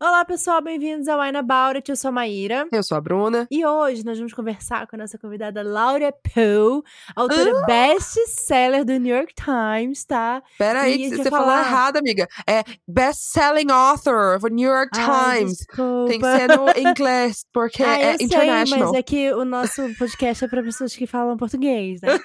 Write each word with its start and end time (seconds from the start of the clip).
Olá, 0.00 0.24
pessoal, 0.24 0.62
bem-vindos 0.62 1.08
ao 1.08 1.18
Wine 1.20 1.38
About 1.38 1.74
It. 1.74 1.90
Eu 1.90 1.96
sou 1.96 2.10
a 2.10 2.12
Maíra. 2.12 2.68
Eu 2.70 2.84
sou 2.84 2.96
a 2.96 3.00
Bruna. 3.00 3.48
E 3.50 3.66
hoje 3.66 4.04
nós 4.04 4.16
vamos 4.16 4.32
conversar 4.32 4.86
com 4.86 4.94
a 4.94 4.98
nossa 5.00 5.18
convidada 5.18 5.60
Laura 5.60 6.12
Poe, 6.12 6.82
autora 7.16 7.50
Ah! 7.62 7.66
best-seller 7.66 8.84
do 8.84 8.92
New 8.96 9.12
York 9.12 9.34
Times, 9.34 10.04
tá? 10.04 10.40
Pera 10.56 10.88
E 10.88 10.92
aí, 10.92 11.10
que 11.10 11.16
você 11.16 11.28
falou 11.28 11.46
falar- 11.48 11.66
errado, 11.66 11.96
amiga. 11.96 12.28
É 12.48 12.62
best-selling 12.86 13.72
author 13.72 14.36
of 14.36 14.48
New 14.48 14.70
York 14.70 14.90
Ai, 14.96 15.38
Times. 15.40 15.56
desculpa. 15.58 16.08
Tem 16.10 16.20
que 16.20 16.26
ser 16.36 16.56
no 16.56 16.88
inglês, 16.90 17.44
porque 17.52 17.82
Ah, 17.82 17.98
é 17.98 18.12
eu 18.14 18.16
sei, 18.18 18.26
international. 18.26 18.88
mas 18.90 18.98
é 19.00 19.02
que 19.02 19.32
o 19.32 19.44
nosso 19.44 19.82
podcast 19.98 20.44
é 20.44 20.48
para 20.48 20.62
pessoas 20.62 20.94
que 20.94 21.08
falam 21.08 21.36
português, 21.36 22.00
né? 22.02 22.20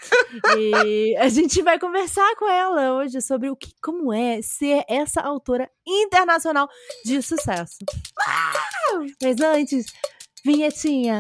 e 0.60 1.16
a 1.18 1.28
gente 1.28 1.60
vai 1.64 1.80
conversar 1.80 2.36
com 2.36 2.48
ela 2.48 2.94
hoje 2.94 3.20
sobre 3.20 3.50
o 3.50 3.56
que, 3.56 3.72
como 3.82 4.14
é 4.14 4.44
ser 4.44 4.84
essa 4.88 5.22
autora 5.22 5.68
internacional 5.88 6.70
de 7.04 7.20
sucesso. 7.24 7.63
Mas 9.22 9.40
antes, 9.40 9.86
vinhetinha. 10.46 11.20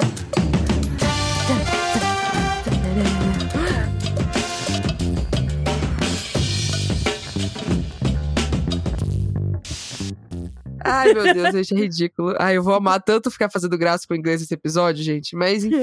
Ai, 10.86 11.14
meu 11.14 11.34
Deus, 11.34 11.54
gente, 11.54 11.74
é 11.74 11.78
ridículo. 11.78 12.36
Ai, 12.38 12.58
eu 12.58 12.64
vou 12.64 12.74
amar 12.74 13.02
tanto 13.02 13.32
ficar 13.32 13.50
fazendo 13.50 13.78
graça 13.78 14.06
com 14.06 14.14
o 14.14 14.18
inglês 14.18 14.42
nesse 14.42 14.54
episódio, 14.54 15.02
gente. 15.02 15.36
Mas, 15.36 15.64
enfim. 15.64 15.80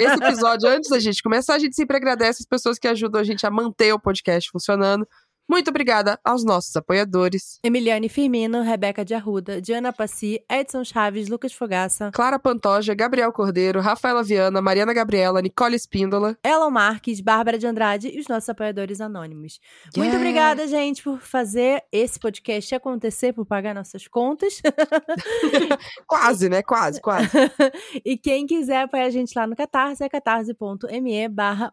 Esse 0.00 0.24
episódio, 0.24 0.68
antes 0.68 0.88
da 0.88 0.98
gente 0.98 1.22
começar, 1.22 1.54
a 1.54 1.58
gente 1.58 1.76
sempre 1.76 1.96
agradece 1.96 2.42
as 2.42 2.46
pessoas 2.46 2.78
que 2.78 2.88
ajudam 2.88 3.20
a 3.20 3.24
gente 3.24 3.46
a 3.46 3.50
manter 3.50 3.92
o 3.92 4.00
podcast 4.00 4.50
funcionando. 4.50 5.06
Muito 5.48 5.68
obrigada 5.68 6.18
aos 6.24 6.44
nossos 6.44 6.74
apoiadores. 6.76 7.58
Emiliane 7.62 8.08
Firmino, 8.08 8.62
Rebeca 8.62 9.04
de 9.04 9.12
Arruda, 9.14 9.60
Diana 9.60 9.92
Passi, 9.92 10.40
Edson 10.50 10.84
Chaves, 10.84 11.28
Lucas 11.28 11.52
Fogaça, 11.52 12.10
Clara 12.12 12.38
Pantoja, 12.38 12.94
Gabriel 12.94 13.32
Cordeiro, 13.32 13.80
Rafaela 13.80 14.22
Viana, 14.22 14.62
Mariana 14.62 14.94
Gabriela, 14.94 15.42
Nicole 15.42 15.74
Espíndola. 15.74 16.38
Elon 16.44 16.70
Marques, 16.70 17.20
Bárbara 17.20 17.58
de 17.58 17.66
Andrade 17.66 18.08
e 18.08 18.20
os 18.20 18.28
nossos 18.28 18.48
apoiadores 18.48 19.00
anônimos. 19.00 19.60
Muito 19.96 20.12
Yeah. 20.12 20.16
obrigada, 20.16 20.66
gente, 20.66 21.02
por 21.02 21.20
fazer 21.20 21.82
esse 21.90 22.18
podcast 22.18 22.74
acontecer, 22.74 23.32
por 23.32 23.44
pagar 23.44 23.74
nossas 23.74 24.06
contas. 24.06 24.60
Quase, 26.06 26.48
né? 26.48 26.62
Quase, 26.62 27.00
quase. 27.00 27.28
e 28.04 28.16
quem 28.16 28.46
quiser 28.46 28.82
apoiar 28.82 29.06
a 29.06 29.10
gente 29.10 29.32
lá 29.36 29.46
no 29.46 29.56
Catarse 29.56 30.04
é 30.04 30.08
catarse.me 30.08 31.28
barra. 31.28 31.70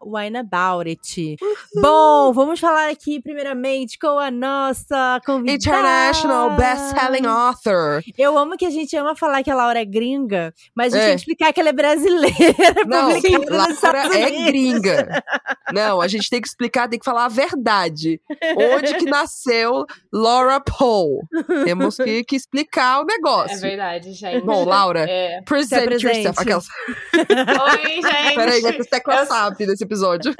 Bom, 1.80 2.32
vamos 2.32 2.58
falar 2.60 2.90
aqui 2.90 3.20
primeiramente 3.20 3.59
com 4.00 4.18
a 4.18 4.30
nossa 4.30 5.20
convidada. 5.24 5.52
International 5.56 6.56
Best-Selling 6.56 7.26
Author. 7.26 8.02
Eu 8.16 8.36
amo 8.38 8.56
que 8.56 8.64
a 8.66 8.70
gente 8.70 8.96
ama 8.96 9.14
falar 9.14 9.42
que 9.42 9.50
a 9.50 9.54
Laura 9.54 9.80
é 9.80 9.84
gringa, 9.84 10.52
mas 10.74 10.94
a 10.94 10.96
gente 10.96 11.04
É. 11.04 11.06
tem 11.08 11.14
que 11.16 11.20
explicar 11.20 11.52
que 11.52 11.60
ela 11.60 11.68
é 11.68 11.72
brasileira. 11.72 12.34
Não, 12.86 13.10
nos 13.10 13.82
Laura 13.82 14.18
é 14.18 14.30
gringa. 14.50 15.22
Não, 15.72 16.00
a 16.00 16.08
gente 16.08 16.28
tem 16.28 16.40
que 16.40 16.48
explicar, 16.48 16.88
tem 16.88 16.98
que 16.98 17.04
falar 17.04 17.26
a 17.26 17.28
verdade. 17.28 18.20
Onde 18.56 18.94
que 18.94 19.04
nasceu 19.04 19.84
Laura 20.12 20.60
Poe? 20.60 21.20
Temos 21.64 21.96
que, 21.96 22.24
que 22.24 22.36
explicar 22.36 23.00
o 23.00 23.02
É 23.02 23.06
negócio. 23.06 23.60
verdade, 23.60 24.12
gente. 24.12 24.44
Bom, 24.44 24.64
Laura, 24.64 25.06
É. 25.08 25.40
present 25.42 25.82
apresente. 25.84 26.16
yourself. 26.16 26.40
Aquelas... 26.40 26.66
Oi, 27.14 28.02
gente. 28.02 28.34
Peraí, 28.34 28.60
vai 28.62 28.72
ter 28.72 28.84
tecla 28.86 29.14
Eu- 29.20 29.26
SAP 29.26 29.60
nesse 29.60 29.84
episódio. 29.84 30.34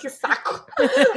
Que 0.00 0.08
saco. 0.08 0.64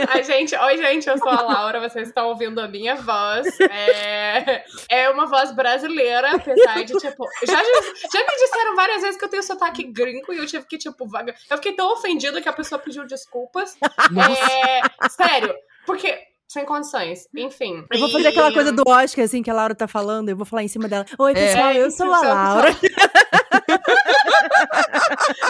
Ai, 0.09 0.23
gente, 0.23 0.55
oi, 0.55 0.77
gente, 0.77 1.02
eu 1.09 1.17
sou 1.17 1.29
a 1.29 1.41
Laura, 1.41 1.79
vocês 1.79 2.07
estão 2.07 2.27
ouvindo 2.27 2.59
a 2.59 2.67
minha 2.67 2.95
voz. 2.95 3.47
É, 3.59 4.63
é 4.89 5.09
uma 5.09 5.25
voz 5.25 5.51
brasileira, 5.51 6.35
apesar 6.35 6.83
de, 6.83 6.93
tipo. 6.93 7.25
Já, 7.47 7.55
já 7.57 8.19
me 8.19 8.37
disseram 8.39 8.75
várias 8.75 9.01
vezes 9.01 9.17
que 9.17 9.25
eu 9.25 9.29
tenho 9.29 9.43
sotaque 9.43 9.83
gringo 9.83 10.33
e 10.33 10.37
eu 10.37 10.45
tive 10.45 10.65
que, 10.65 10.77
tipo, 10.77 11.07
vaga. 11.07 11.33
Eu 11.49 11.57
fiquei 11.57 11.73
tão 11.73 11.91
ofendida 11.93 12.41
que 12.41 12.49
a 12.49 12.53
pessoa 12.53 12.79
pediu 12.79 13.05
desculpas. 13.05 13.75
É, 13.81 15.09
sério, 15.09 15.53
porque. 15.85 16.17
Sem 16.45 16.65
condições. 16.65 17.27
Enfim. 17.35 17.83
Eu 17.91 17.99
vou 17.99 18.09
fazer 18.09 18.25
E- 18.25 18.27
aquela 18.27 18.53
coisa 18.53 18.71
do 18.71 18.83
Oscar, 18.87 19.25
assim, 19.25 19.41
que 19.41 19.49
a 19.49 19.53
Laura 19.55 19.73
tá 19.73 19.87
falando, 19.87 20.29
eu 20.29 20.35
vou 20.37 20.45
falar 20.45 20.61
em 20.61 20.67
cima 20.67 20.87
dela. 20.87 21.03
Oi, 21.17 21.33
pessoal, 21.33 21.69
É, 21.69 21.77
eu 21.81 21.89
sou 21.89 22.13
a 22.13 22.21
Laura. 22.21 22.67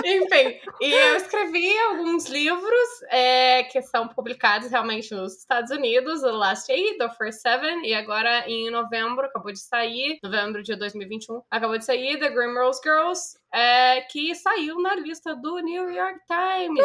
Enfim, 0.03 0.59
e 0.81 0.93
eu 0.93 1.15
escrevi 1.15 1.77
alguns 1.79 2.27
livros 2.27 3.03
é, 3.09 3.63
que 3.63 3.81
são 3.81 4.07
publicados 4.07 4.69
realmente 4.69 5.13
nos 5.13 5.37
Estados 5.37 5.71
Unidos, 5.71 6.21
The 6.21 6.31
Last 6.31 6.71
Eight, 6.71 6.97
The 6.97 7.09
First 7.09 7.41
Seven, 7.41 7.85
e 7.85 7.93
agora 7.93 8.47
em 8.47 8.69
novembro, 8.69 9.25
acabou 9.25 9.51
de 9.51 9.59
sair, 9.59 10.19
novembro 10.23 10.61
de 10.61 10.75
2021, 10.75 11.41
acabou 11.49 11.77
de 11.77 11.85
sair 11.85 12.19
The 12.19 12.29
Grim 12.29 12.53
Rose 12.53 12.79
Girls, 12.83 13.37
é, 13.53 14.01
que 14.01 14.33
saiu 14.33 14.81
na 14.81 14.95
lista 14.95 15.35
do 15.35 15.59
New 15.59 15.91
York 15.91 16.19
Times. 16.27 16.83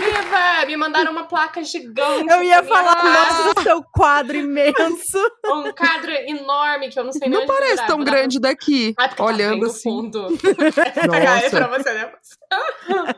Viva! 0.00 0.66
Me 0.66 0.76
mandaram 0.76 1.12
uma 1.12 1.24
placa 1.24 1.62
gigante. 1.62 2.32
Eu 2.32 2.42
ia 2.42 2.62
falar, 2.64 2.94
casa, 2.96 3.44
nossa, 3.44 3.62
seu 3.62 3.82
quadro 3.92 4.36
imenso. 4.36 5.18
Um 5.52 5.72
quadro 5.72 6.10
enorme 6.10 6.88
que 6.88 6.98
eu 6.98 7.04
não 7.04 7.12
sei 7.12 7.22
nem 7.22 7.30
Não 7.30 7.40
onde 7.40 7.46
parece 7.46 7.74
virar, 7.74 7.86
tão 7.86 7.96
vou 7.96 8.04
dar- 8.04 8.12
grande 8.12 8.40
daqui. 8.40 8.94
Ah, 8.96 9.08
porque 9.08 9.22
tá 9.22 9.28
olhando 9.28 9.60
no 9.60 9.66
assim. 9.66 9.82
fundo. 9.82 10.26
Pegar 11.10 11.40
ele 11.40 11.50
pra 11.50 11.66
você, 11.68 11.92
né? 11.92 12.12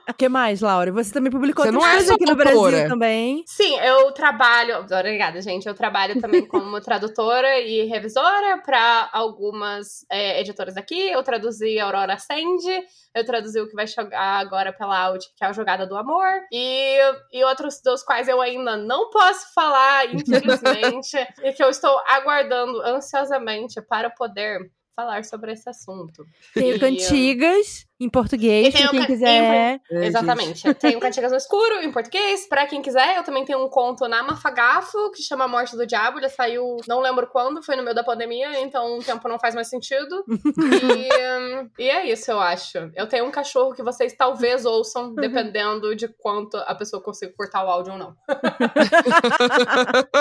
O 0.09 0.15
que 0.17 0.29
mais, 0.29 0.61
Laura? 0.61 0.91
Você 0.93 1.13
também 1.13 1.31
publicou 1.31 1.65
Você 1.65 1.71
não 1.71 1.87
é 1.87 1.99
aqui 1.99 2.25
no. 2.25 2.37
Brasil 2.37 2.89
também. 2.89 3.43
Sim, 3.47 3.79
eu 3.81 4.13
trabalho. 4.13 4.79
Obrigada, 4.81 5.41
gente. 5.41 5.67
Eu 5.67 5.75
trabalho 5.75 6.21
também 6.21 6.45
como 6.47 6.81
tradutora 6.81 7.61
e 7.61 7.85
revisora 7.87 8.59
para 8.65 9.09
algumas 9.13 10.05
é, 10.11 10.41
editoras 10.41 10.75
daqui. 10.75 11.11
Eu 11.11 11.23
traduzi 11.23 11.79
Aurora 11.79 12.19
Sandy, 12.19 12.85
eu 13.15 13.25
traduzi 13.25 13.61
o 13.61 13.69
que 13.69 13.75
vai 13.75 13.87
chegar 13.87 14.39
agora 14.41 14.73
pela 14.73 14.99
Audi, 14.99 15.27
que 15.37 15.45
é 15.45 15.49
a 15.49 15.53
Jogada 15.53 15.87
do 15.87 15.97
Amor, 15.97 16.27
e, 16.53 16.99
e 17.33 17.45
outros 17.45 17.81
dos 17.83 18.03
quais 18.03 18.29
eu 18.29 18.41
ainda 18.41 18.77
não 18.77 19.11
posso 19.11 19.53
falar, 19.55 20.07
infelizmente, 20.15 21.17
e 21.43 21.53
que 21.53 21.63
eu 21.63 21.69
estou 21.71 21.99
aguardando 22.17 22.81
ansiosamente 22.83 23.81
para 23.83 24.11
poder 24.11 24.71
falar 24.95 25.25
sobre 25.25 25.53
esse 25.53 25.69
assunto. 25.69 26.25
Tenho 26.55 26.77
E- 26.77 26.79
cantigas 26.79 27.86
em 27.99 28.09
português, 28.11 28.75
o 28.75 28.91
quem 28.91 29.01
ca- 29.01 29.07
quiser. 29.07 29.81
É, 29.91 29.95
gente. 29.95 30.07
Exatamente. 30.09 30.75
Tem 30.75 30.97
o 30.97 31.01
Cantigas 31.01 31.31
no 31.31 31.37
Escuro, 31.39 31.81
em 31.83 31.91
português. 31.91 32.47
Pra 32.49 32.67
quem 32.67 32.83
quiser, 32.83 33.17
eu 33.17 33.23
também 33.23 33.45
tenho 33.45 33.65
um 33.65 33.69
conto 33.69 34.07
na 34.07 34.23
Mafagafo, 34.23 35.11
que 35.13 35.23
chama 35.23 35.49
Morte 35.49 35.75
do 35.77 35.87
Diabo. 35.87 36.19
Ele 36.19 36.29
saiu, 36.29 36.77
não 36.87 37.01
lembro 37.01 37.27
quando, 37.27 37.63
foi 37.63 37.75
no 37.77 37.83
meio 37.83 37.95
da 37.95 38.05
pandemia, 38.05 38.61
então 38.61 38.99
o 38.99 39.03
tempo 39.03 39.29
não 39.29 39.39
faz 39.39 39.55
mais 39.55 39.69
sentido. 39.69 40.25
e, 40.29 41.09
hum, 41.63 41.71
e 41.79 41.89
é 41.89 42.11
isso, 42.11 42.31
eu 42.31 42.39
acho. 42.41 42.91
Eu 42.95 43.07
tenho 43.07 43.25
um 43.25 43.31
cachorro 43.31 43.73
que 43.75 43.83
vocês 43.83 44.15
talvez 44.15 44.65
ouçam, 44.67 45.15
dependendo 45.15 45.95
de 45.97 46.09
quanto 46.09 46.57
a 46.59 46.75
pessoa 46.75 47.03
consiga 47.03 47.33
cortar 47.37 47.65
o 47.65 47.71
áudio 47.71 47.93
ou 47.95 47.99
não. 47.99 48.15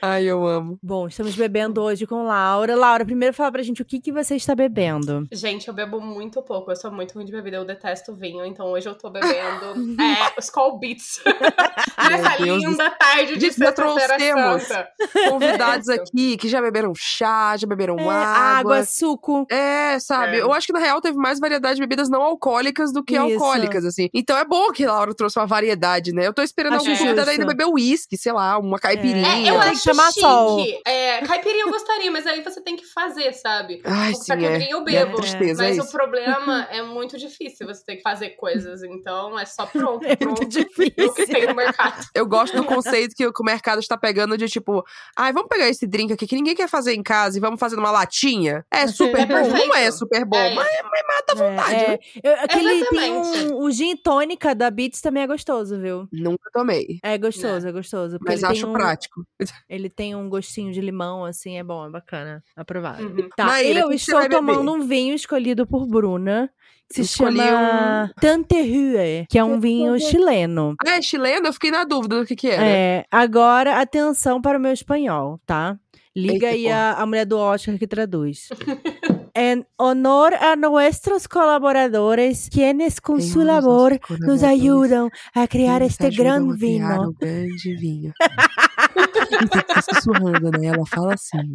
Ai, 0.00 0.24
eu 0.24 0.46
amo. 0.46 0.78
Bom, 0.82 1.06
estamos 1.06 1.36
bebendo 1.36 1.80
hoje 1.82 2.06
com 2.06 2.24
Laura. 2.24 2.74
Laura, 2.74 3.04
primeiro 3.04 3.34
fala 3.34 3.52
pra 3.52 3.62
gente 3.62 3.82
o 3.82 3.84
que, 3.84 4.00
que 4.00 4.10
você 4.12 4.34
está 4.36 4.54
bebendo. 4.54 5.26
Gente, 5.30 5.68
eu 5.68 5.74
bebo 5.74 6.00
muito 6.00 6.31
pouco. 6.40 6.70
Eu 6.70 6.76
sou 6.76 6.90
muito 6.92 7.14
ruim 7.14 7.24
de 7.24 7.32
bebida. 7.32 7.56
Eu 7.56 7.64
detesto 7.64 8.14
vinho. 8.14 8.44
Então 8.46 8.66
hoje 8.66 8.88
eu 8.88 8.94
tô 8.94 9.10
bebendo 9.10 10.00
é, 10.00 10.40
Skull 10.40 10.78
Beats. 10.78 11.20
Nessa 12.08 12.36
linda 12.40 12.90
tarde 12.92 13.36
de 13.36 13.52
sexta-feira 13.52 14.16
trouxemos 14.16 14.62
santa. 14.62 14.88
Convidados 15.28 15.88
aqui 15.88 16.36
que 16.36 16.48
já 16.48 16.60
beberam 16.60 16.92
chá, 16.96 17.56
já 17.56 17.66
beberam 17.66 17.96
É, 17.98 18.02
água. 18.08 18.76
água, 18.76 18.84
suco. 18.84 19.46
É, 19.50 19.98
sabe? 19.98 20.36
É. 20.36 20.42
Eu 20.42 20.52
acho 20.52 20.66
que 20.66 20.72
na 20.72 20.78
real 20.78 21.00
teve 21.00 21.16
mais 21.16 21.40
variedade 21.40 21.76
de 21.76 21.80
bebidas 21.80 22.08
não 22.08 22.22
alcoólicas 22.22 22.92
do 22.92 23.02
que 23.02 23.14
Isso. 23.14 23.22
alcoólicas, 23.22 23.84
assim. 23.84 24.08
Então 24.14 24.36
é 24.38 24.44
bom 24.44 24.70
que 24.70 24.84
a 24.84 24.92
Laura 24.92 25.14
trouxe 25.14 25.38
uma 25.38 25.46
variedade, 25.46 26.12
né? 26.12 26.26
Eu 26.26 26.32
tô 26.32 26.42
esperando 26.42 26.74
Acho 26.76 26.88
algum 26.88 26.98
convidado 26.98 27.30
ainda 27.30 27.46
beber 27.46 27.66
uísque, 27.66 28.16
sei 28.16 28.32
lá, 28.32 28.58
uma 28.58 28.78
caipirinha. 28.78 29.26
É, 29.26 29.40
eu 29.40 29.44
Tem 29.44 29.52
que 29.52 29.58
acho 29.68 29.82
chamar 29.82 30.08
chique. 30.08 30.20
sol. 30.20 30.64
É, 30.86 31.20
caipirinha 31.26 31.64
eu 31.64 31.70
gostaria, 31.70 32.10
mas 32.10 32.26
aí 32.26 32.42
você 32.42 32.60
tem 32.60 32.76
que 32.76 32.84
fazer, 32.84 33.32
sabe? 33.32 33.80
Ai, 33.84 34.12
Porque 34.12 34.24
sim, 34.24 34.32
é. 34.32 34.36
caipirinha 34.36 34.70
eu 34.72 34.84
bebo. 34.84 35.12
a 35.12 35.20
tristeza 35.20 35.62
mas 35.62 35.76
é 35.78 35.80
o 35.80 35.84
isso. 35.84 35.92
Problema 36.24 36.66
é 36.70 36.82
muito 36.82 37.18
difícil 37.18 37.66
você 37.66 37.84
ter 37.84 37.96
que 37.96 38.02
fazer 38.02 38.30
coisas. 38.30 38.82
Então 38.82 39.38
é 39.38 39.44
só 39.44 39.66
pronto. 39.66 40.04
É 40.06 40.16
pronto. 40.16 40.38
muito 40.40 40.48
difícil. 40.50 41.06
O 41.08 41.14
que 41.14 41.26
tem 41.26 41.46
no 41.46 41.54
mercado. 41.54 42.06
Eu 42.14 42.26
gosto 42.26 42.56
do 42.56 42.64
conceito 42.64 43.14
que, 43.14 43.26
o- 43.26 43.32
mercado 43.44 43.80
está 43.80 43.96
pegando 43.96 44.36
de 44.38 44.46
tipo, 44.48 44.84
ai, 45.16 45.32
vamos 45.32 45.48
pegar 45.48 45.68
esse 45.68 45.86
drink 45.86 46.12
aqui 46.12 46.26
que 46.26 46.36
ninguém 46.36 46.54
quer 46.54 46.68
fazer 46.68 46.94
em 46.94 47.02
casa 47.02 47.36
e 47.36 47.40
vamos 47.40 47.58
fazer 47.58 47.76
numa 47.76 47.90
latinha. 47.90 48.64
É 48.70 48.86
super 48.86 49.20
É 49.22 49.26
bom. 49.26 49.34
Não 49.34 49.50
perfeito. 49.50 49.74
é 49.76 49.90
super 49.90 50.24
bom, 50.24 50.36
É. 50.36 50.54
mas, 50.54 50.68
mas 50.90 51.02
mata 51.08 51.32
a 51.32 51.34
vontade. 51.34 51.74
É, 51.74 51.88
né? 51.88 51.98
é. 52.24 52.28
Eu- 52.32 52.44
aquele 52.44 52.84
tem 52.86 53.12
um, 53.12 53.56
o 53.62 53.70
gin 53.70 53.96
tônica 53.96 54.54
da 54.54 54.70
Beats 54.70 55.00
também 55.00 55.22
é 55.22 55.26
gostoso, 55.26 55.78
viu? 55.80 56.06
Nunca 56.12 56.50
tomei. 56.52 56.98
É 57.02 57.16
gostoso, 57.18 57.66
é, 57.66 57.72
gostoso. 57.72 58.18
Mas 58.20 58.42
ele 58.42 58.52
acho 58.52 58.60
tem 58.62 58.70
um, 58.70 58.72
prático. 58.72 59.24
Ele 59.68 59.88
tem 59.88 60.14
um 60.14 60.28
gostinho 60.28 60.72
de 60.72 60.80
limão, 60.80 61.24
assim, 61.24 61.56
é 61.58 61.64
bom, 61.64 61.86
é 61.86 61.90
bacana. 61.90 62.42
Aprovado. 62.56 63.02
Uhum. 63.04 63.28
Tá, 63.36 63.46
Maíra, 63.46 63.80
eu 63.80 63.92
estou 63.92 64.20
beber? 64.20 64.36
tomando 64.36 64.72
um 64.72 64.80
vinho 64.86 65.14
escolhido 65.14 65.66
por 65.66 65.86
Bruna. 65.86 66.11
Bruna, 66.12 66.50
que 66.88 66.96
se 66.96 67.00
Escolhi 67.02 67.38
chama 67.38 68.12
Tanterrue, 68.20 69.26
que 69.28 69.38
é 69.38 69.44
um 69.44 69.58
vinho 69.58 69.98
chileno. 69.98 70.74
Ah, 70.86 70.96
é 70.96 71.02
chileno? 71.02 71.46
Eu 71.46 71.52
fiquei 71.52 71.70
na 71.70 71.84
dúvida 71.84 72.18
do 72.20 72.26
que 72.26 72.36
que 72.36 72.48
era. 72.48 72.64
É, 72.64 73.04
agora, 73.10 73.80
atenção 73.80 74.40
para 74.40 74.58
o 74.58 74.60
meu 74.60 74.72
espanhol, 74.72 75.40
tá? 75.46 75.78
Liga 76.14 76.48
Eita, 76.48 76.48
aí 76.48 76.68
a, 76.70 76.92
a 76.92 77.06
mulher 77.06 77.24
do 77.24 77.38
Oscar 77.38 77.78
que 77.78 77.86
traduz. 77.86 78.48
En 79.34 79.66
honor 79.78 80.34
a 80.34 80.56
nuestros 80.56 81.26
colaboradores, 81.26 82.50
quienes 82.52 83.00
con 83.00 83.22
su 83.22 83.42
labor 83.42 83.98
nos 84.20 84.42
ayudam 84.42 85.08
a 85.34 85.48
crear 85.48 85.80
este 85.80 86.10
gran 86.10 86.54
vino. 86.54 87.08
um 87.08 87.14
grande 87.14 87.74
vinho. 87.76 88.12
sussurrando, 89.90 90.50
né? 90.50 90.66
Ela 90.66 90.84
fala 90.84 91.14
assim. 91.14 91.54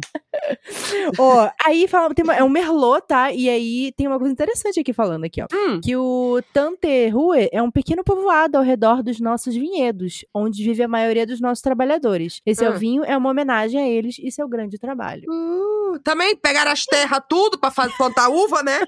Ó, 1.18 1.48
aí 1.64 1.86
fala, 1.88 2.14
tem 2.14 2.24
uma- 2.24 2.34
é 2.36 2.42
um 2.42 2.48
merlot, 2.48 3.02
tá? 3.06 3.32
E 3.32 3.48
aí 3.48 3.92
tem 3.96 4.06
uma 4.06 4.18
coisa 4.18 4.32
interessante 4.32 4.80
aqui 4.80 4.92
falando 4.92 5.24
aqui, 5.24 5.40
ó. 5.42 5.46
Hum, 5.52 5.80
Que 5.82 5.96
o 5.96 6.40
Tanterrue 6.52 7.48
é 7.52 7.62
um 7.62 7.70
pequeno 7.70 8.02
povoado 8.04 8.56
ao 8.58 8.62
redor 8.62 9.02
dos 9.02 9.20
nossos 9.20 9.54
vinhedos, 9.54 10.24
onde 10.34 10.62
vive 10.64 10.82
a 10.82 10.88
maioria 10.88 11.26
dos 11.26 11.40
nossos 11.40 11.62
trabalhadores. 11.62 12.40
Esse 12.46 12.64
o 12.66 12.72
vinho 12.78 13.04
é 13.04 13.16
uma 13.16 13.30
homenagem 13.30 13.80
a 13.80 13.88
eles 13.88 14.16
e 14.22 14.30
seu 14.30 14.48
grande 14.48 14.78
trabalho. 14.78 15.24
uh, 15.30 15.98
também 16.04 16.36
pegaram 16.36 16.70
as 16.70 16.84
terras 16.84 17.20
tudo 17.28 17.58
pra 17.58 17.70
fazer, 17.70 17.94
plantar 17.96 18.28
uva, 18.28 18.62
né? 18.62 18.80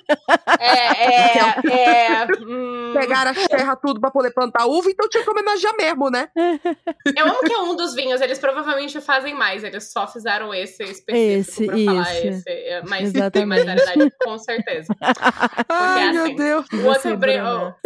É, 0.58 1.34
é, 1.34 1.38
é. 1.70 2.26
hum, 2.44 2.92
Pegaram 2.94 3.30
as 3.30 3.46
terras 3.48 3.76
tudo 3.80 4.00
pra 4.00 4.10
poder 4.10 4.30
plantar 4.32 4.66
uva, 4.66 4.90
então 4.90 5.08
tinha 5.08 5.22
que 5.24 5.30
homenagear 5.30 5.74
mesmo, 5.76 6.10
né? 6.10 6.28
eu 7.16 7.26
amo 7.26 7.40
que 7.40 7.52
é 7.52 7.58
um 7.58 7.74
dos 7.74 7.94
vinhos, 7.94 8.20
eles 8.20 8.38
provavelmente 8.38 9.00
fazem 9.00 9.34
mais, 9.34 9.64
eles 9.64 9.90
só 9.90 10.06
fizeram 10.06 10.52
esse 10.52 10.82
específico 10.84 11.12
Esse, 11.16 11.49
pra 11.56 11.66
falar 11.66 12.14
isso. 12.14 12.26
esse. 12.26 12.50
é, 12.50 12.82
Mas 12.82 13.12
tem 13.12 13.46
mais 13.46 13.64
Exatamente. 13.64 13.84
variedade, 13.84 14.12
com 14.24 14.38
certeza. 14.38 14.94
Ai, 15.68 16.12
meu 16.12 16.24
assim, 16.24 16.36
Deus. 16.36 16.66
O 16.72 16.86
outro 16.86 17.16
Bruna? 17.16 17.76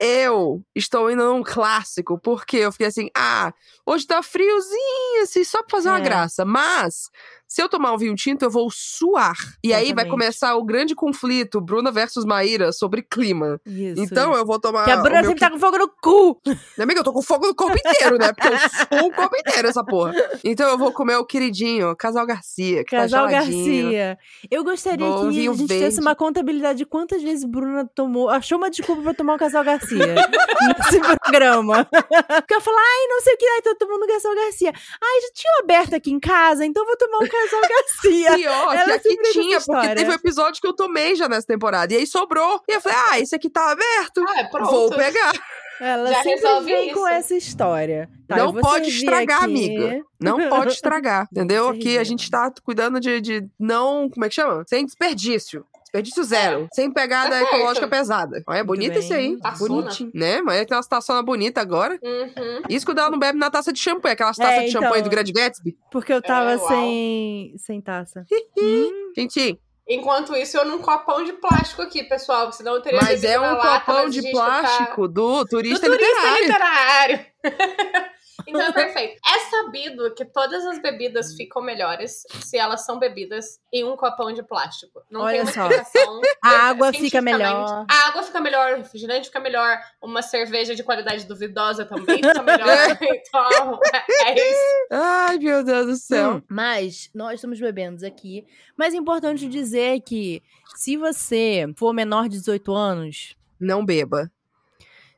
Eu 0.00 0.62
estou 0.76 1.10
indo 1.10 1.24
num 1.24 1.42
clássico, 1.42 2.20
porque 2.20 2.56
eu 2.58 2.70
fiquei 2.70 2.86
assim, 2.86 3.10
ah, 3.16 3.52
hoje 3.84 4.06
tá 4.06 4.22
friozinho, 4.22 5.22
assim, 5.24 5.42
só 5.42 5.58
pra 5.62 5.70
fazer 5.76 5.88
uma 5.88 5.98
É. 5.98 6.02
graça. 6.02 6.44
Mas, 6.44 7.10
se 7.48 7.62
eu 7.62 7.68
tomar 7.68 7.92
um 7.94 7.96
vinho 7.96 8.14
tinto, 8.14 8.44
eu 8.44 8.50
vou 8.50 8.70
suar. 8.70 9.34
E 9.64 9.72
aí 9.72 9.86
vai 9.86 10.04
Exatamente. 10.04 10.10
começar 10.10 10.54
o 10.56 10.64
grande 10.64 10.94
conflito, 10.94 11.60
Bruna 11.62 11.90
versus 11.90 12.26
Maíra, 12.26 12.72
sobre 12.72 13.02
clima. 13.02 13.58
Isso. 13.64 14.02
então 14.02 14.32
isso. 14.32 14.40
eu 14.40 14.46
vou 14.46 14.60
tomar. 14.60 14.84
Que 14.84 14.90
a 14.90 15.00
o 15.00 15.02
Bruna 15.02 15.24
sempre 15.24 15.40
tá 15.40 15.50
com 15.50 15.58
fogo 15.58 15.78
no 15.78 15.88
cu. 15.88 16.38
Minha 16.44 16.58
amiga, 16.80 17.00
eu 17.00 17.04
tô 17.04 17.12
com 17.12 17.22
fogo 17.22 17.46
no 17.46 17.54
corpo 17.54 17.76
inteiro, 17.76 18.18
né? 18.18 18.32
Porque 18.34 18.48
eu 18.48 18.98
sou 18.98 19.08
o 19.08 19.12
corpo 19.12 19.34
inteiro, 19.36 19.66
essa 19.66 19.82
porra. 19.82 20.14
Então 20.44 20.68
eu 20.68 20.76
vou 20.76 20.92
comer 20.92 21.16
o 21.16 21.24
queridinho, 21.24 21.96
Casal 21.96 22.26
Garcia, 22.26 22.84
que 22.84 22.94
Casal 22.94 23.26
tá. 23.26 23.32
Garcia. 23.32 24.18
Eu 24.50 24.62
gostaria 24.62 25.06
Bom, 25.06 25.22
que 25.22 25.28
a 25.28 25.30
gente 25.32 25.56
verde. 25.56 25.66
tivesse 25.66 26.00
uma 26.00 26.14
contabilidade 26.14 26.78
de 26.78 26.84
quantas 26.84 27.22
vezes 27.22 27.44
Bruna 27.44 27.88
tomou, 27.94 28.28
achou 28.28 28.58
uma 28.58 28.70
desculpa 28.70 29.00
pra 29.02 29.14
tomar 29.14 29.34
o 29.34 29.38
Casal 29.38 29.64
Garcia 29.64 29.96
nesse 30.78 31.00
programa. 31.00 31.84
Porque 31.86 32.54
eu 32.54 32.60
falo, 32.60 32.76
ai, 32.76 33.06
não 33.08 33.22
sei 33.22 33.34
o 33.34 33.38
que, 33.38 33.46
ai, 33.46 33.62
tô 33.62 33.74
tomando 33.76 34.06
Casal 34.06 34.34
Garcia. 34.34 34.72
Ai, 35.02 35.20
já 35.22 35.28
tinha 35.34 35.52
aberto 35.62 35.94
aqui 35.94 36.10
em 36.10 36.20
casa, 36.20 36.64
então 36.66 36.82
eu 36.82 36.86
vou 36.86 36.96
tomar 36.96 37.18
um 37.18 37.28
Casal 37.44 37.60
Garcia. 37.62 38.34
Pior, 38.34 38.74
Ela 38.76 38.98
que 38.98 39.08
aqui 39.08 39.32
tinha, 39.32 39.60
porque 39.60 39.94
teve 39.94 40.10
um 40.10 40.14
episódio 40.14 40.60
que 40.60 40.66
eu 40.66 40.74
tomei 40.74 41.14
já 41.14 41.28
nessa 41.28 41.46
temporada. 41.46 41.92
E 41.92 41.96
aí 41.98 42.06
sobrou. 42.06 42.60
E 42.68 42.72
eu 42.72 42.80
falei, 42.80 42.98
ah, 43.10 43.20
esse 43.20 43.34
aqui 43.34 43.48
tá 43.48 43.70
aberto. 43.72 44.24
Ah, 44.28 44.44
pronto. 44.50 44.70
Vou 44.70 44.90
pegar. 44.90 45.32
Ela 45.80 46.10
Já 46.10 46.22
sempre 46.24 46.60
vem 46.64 46.86
isso. 46.86 46.94
com 46.94 47.06
essa 47.06 47.36
história. 47.36 48.10
Tá, 48.26 48.36
não 48.36 48.52
pode 48.52 48.88
estragar, 48.88 49.44
aqui. 49.44 49.44
amiga. 49.44 50.02
Não 50.20 50.48
pode 50.48 50.72
estragar, 50.74 51.28
entendeu? 51.30 51.66
Servir. 51.66 51.78
Aqui 51.80 51.98
a 51.98 52.04
gente 52.04 52.28
tá 52.28 52.52
cuidando 52.64 52.98
de, 52.98 53.20
de 53.20 53.46
não. 53.58 54.10
Como 54.10 54.24
é 54.24 54.28
que 54.28 54.34
chama? 54.34 54.64
Sem 54.66 54.84
desperdício. 54.84 55.64
Desperdício 55.88 56.22
zero. 56.22 56.68
Sem 56.72 56.92
pegada 56.92 57.30
Tá 57.30 57.38
certo. 57.38 57.54
ecológica 57.54 57.88
pesada. 57.88 58.42
Olha, 58.46 58.58
é 58.58 58.64
bem. 58.64 58.98
esse 58.98 59.14
aí. 59.14 59.38
Taçona. 59.38 59.68
Bonitinho. 59.82 60.10
Né? 60.14 60.42
Mas 60.42 60.66
tem 60.66 60.76
umas 60.76 60.86
taçonas 60.86 61.24
bonitas 61.24 61.62
agora. 61.62 61.98
Uhum. 62.02 62.62
Isso 62.68 62.84
quando 62.84 62.98
ela 62.98 63.10
não 63.10 63.18
bebe 63.18 63.38
na 63.38 63.50
taça 63.50 63.72
de 63.72 63.80
champanhe, 63.80 64.12
aquelas 64.12 64.36
taças 64.36 64.54
É, 64.54 64.60
de 64.64 64.68
então. 64.68 64.82
champanhe 64.82 65.02
do 65.02 65.08
Grande 65.08 65.32
Gatsby. 65.32 65.76
Porque 65.90 66.12
eu 66.12 66.20
tava 66.20 66.52
É, 66.52 66.58
sem, 66.58 67.54
sem 67.56 67.80
taça. 67.80 68.24
Hum, 68.58 69.12
Gente, 69.16 69.58
Enquanto 69.90 70.36
isso, 70.36 70.54
eu 70.58 70.66
num 70.66 70.80
copão 70.80 71.24
de 71.24 71.32
plástico 71.32 71.80
aqui, 71.80 72.04
pessoal. 72.04 72.52
Senão 72.52 72.74
eu 72.74 72.82
teria 72.82 73.00
mas 73.02 73.24
é 73.24 73.38
um 73.40 73.42
lata, 73.42 73.80
copão 73.86 74.10
de 74.10 74.20
tá- 74.20 74.30
plástico 74.30 75.08
do 75.08 75.38
Do 75.38 75.46
turista, 75.46 75.86
turista 75.86 76.04
literário. 76.44 76.44
literário. 76.46 77.26
então 78.46 78.60
é 78.62 78.72
perfeito. 78.72 79.18
É 79.26 79.38
sabido 79.50 80.14
que 80.14 80.24
todas 80.24 80.64
as 80.66 80.80
bebidas 80.80 81.34
ficam 81.34 81.60
melhores 81.62 82.22
se 82.40 82.56
elas 82.56 82.84
são 82.84 82.98
bebidas 82.98 83.60
em 83.72 83.84
um 83.84 83.96
copão 83.96 84.32
de 84.32 84.42
plástico. 84.42 85.02
Não 85.10 85.22
Olha 85.22 85.32
tem 85.32 85.40
uma 85.42 85.52
só. 85.52 85.62
explicação. 85.68 86.20
A 86.44 86.50
água 86.68 86.92
fica 86.92 87.20
melhor. 87.20 87.84
A 87.90 88.08
água 88.08 88.22
fica 88.22 88.40
melhor, 88.40 88.74
o 88.74 88.76
refrigerante 88.78 89.26
fica 89.26 89.40
melhor, 89.40 89.78
uma 90.00 90.22
cerveja 90.22 90.74
de 90.74 90.82
qualidade 90.82 91.26
duvidosa 91.26 91.84
também 91.84 92.16
fica 92.16 92.42
melhor. 92.42 92.68
então, 93.02 93.80
é 94.26 94.50
isso. 94.50 94.86
Ai, 94.90 95.38
meu 95.38 95.64
Deus 95.64 95.86
do 95.86 95.96
céu. 95.96 96.34
Hum, 96.36 96.42
Mas 96.48 97.10
nós 97.14 97.34
estamos 97.34 97.58
bebendo 97.60 98.06
aqui. 98.06 98.46
Mas 98.76 98.94
é 98.94 98.96
importante 98.96 99.48
dizer 99.48 100.00
que 100.00 100.42
se 100.76 100.96
você 100.96 101.66
for 101.76 101.92
menor 101.92 102.24
de 102.28 102.38
18 102.38 102.72
anos, 102.72 103.36
Não 103.60 103.84
beba. 103.84 104.30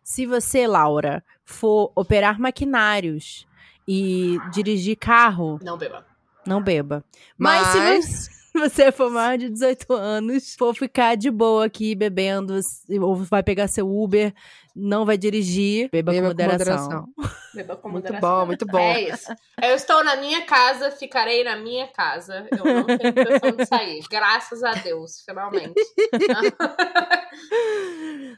se 0.02 0.24
você, 0.26 0.66
Laura, 0.66 1.22
for 1.52 1.92
operar 1.94 2.38
maquinários 2.40 3.46
e 3.86 4.38
dirigir 4.52 4.96
carro, 4.96 5.58
Não 5.62 5.76
beba. 5.76 6.06
não 6.46 6.62
beba. 6.62 7.04
Mas, 7.36 7.66
se 7.68 7.78
Mas- 7.78 8.04
você 8.06 8.40
se 8.50 8.58
você 8.58 8.92
for 8.92 9.10
maior 9.10 9.38
de 9.38 9.48
18 9.48 9.92
anos, 9.92 10.56
for 10.58 10.74
ficar 10.74 11.16
de 11.16 11.30
boa 11.30 11.66
aqui 11.66 11.94
bebendo, 11.94 12.58
ou 13.00 13.14
vai 13.16 13.42
pegar 13.44 13.68
seu 13.68 13.88
Uber, 13.88 14.34
não 14.74 15.04
vai 15.04 15.16
dirigir, 15.16 15.88
beba, 15.92 16.10
Beba 16.12 16.28
com 16.30 16.34
com 16.36 16.42
moderação. 16.42 17.08
Beba 17.54 17.76
com 17.76 17.88
Muito 17.88 18.04
moderação. 18.04 18.40
bom, 18.40 18.46
muito 18.46 18.66
bom. 18.66 18.78
É 18.78 19.10
isso. 19.10 19.32
Eu 19.62 19.74
estou 19.74 20.04
na 20.04 20.16
minha 20.16 20.44
casa, 20.44 20.90
ficarei 20.90 21.42
na 21.42 21.56
minha 21.56 21.86
casa. 21.88 22.46
Eu 22.50 22.64
não 22.64 22.84
tenho 22.84 23.08
intenção 23.08 23.52
de 23.52 23.66
sair. 23.66 24.04
Graças 24.10 24.62
a 24.62 24.72
Deus, 24.72 25.22
finalmente. 25.24 25.74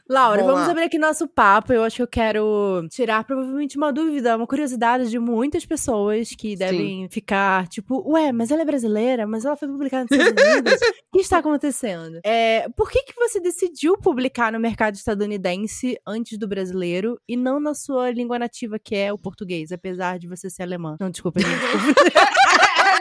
Laura, 0.09 0.41
Vamos 0.41 0.55
vamos 0.55 0.69
abrir 0.69 0.83
aqui 0.83 0.97
nosso 0.97 1.27
papo. 1.27 1.73
Eu 1.73 1.83
acho 1.83 1.97
que 1.97 2.01
eu 2.01 2.07
quero 2.07 2.87
tirar 2.89 3.23
provavelmente 3.23 3.77
uma 3.77 3.91
dúvida, 3.91 4.35
uma 4.35 4.47
curiosidade 4.47 5.09
de 5.09 5.19
muitas 5.19 5.65
pessoas 5.65 6.29
que 6.29 6.55
devem 6.55 7.07
ficar 7.09 7.67
tipo, 7.67 8.03
ué, 8.11 8.31
mas 8.31 8.51
ela 8.51 8.61
é 8.61 8.65
brasileira, 8.65 9.27
mas 9.27 9.45
ela 9.45 9.55
foi 9.55 9.67
publicada 9.67 10.05
nos 10.09 10.19
Estados 10.19 10.43
Unidos. 10.43 10.73
o 11.13 11.17
que 11.17 11.21
está 11.21 11.37
acontecendo? 11.37 12.19
É, 12.23 12.67
por 12.75 12.89
que, 12.89 13.03
que 13.03 13.13
você 13.15 13.39
decidiu 13.39 13.97
publicar 13.97 14.51
no 14.51 14.59
mercado 14.59 14.95
estadunidense 14.95 15.97
antes 16.05 16.37
do 16.37 16.47
brasileiro 16.47 17.19
e 17.27 17.35
não 17.35 17.59
na 17.59 17.73
sua 17.73 18.11
língua 18.11 18.39
nativa, 18.39 18.79
que 18.79 18.95
é 18.95 19.02
o 19.11 19.17
português, 19.17 19.71
apesar 19.71 20.19
de 20.19 20.27
você 20.27 20.49
ser 20.49 20.63
alemã? 20.63 20.95
Não, 20.99 21.09
desculpa, 21.09 21.39
gente. 21.39 21.49
desculpa. 21.59 22.03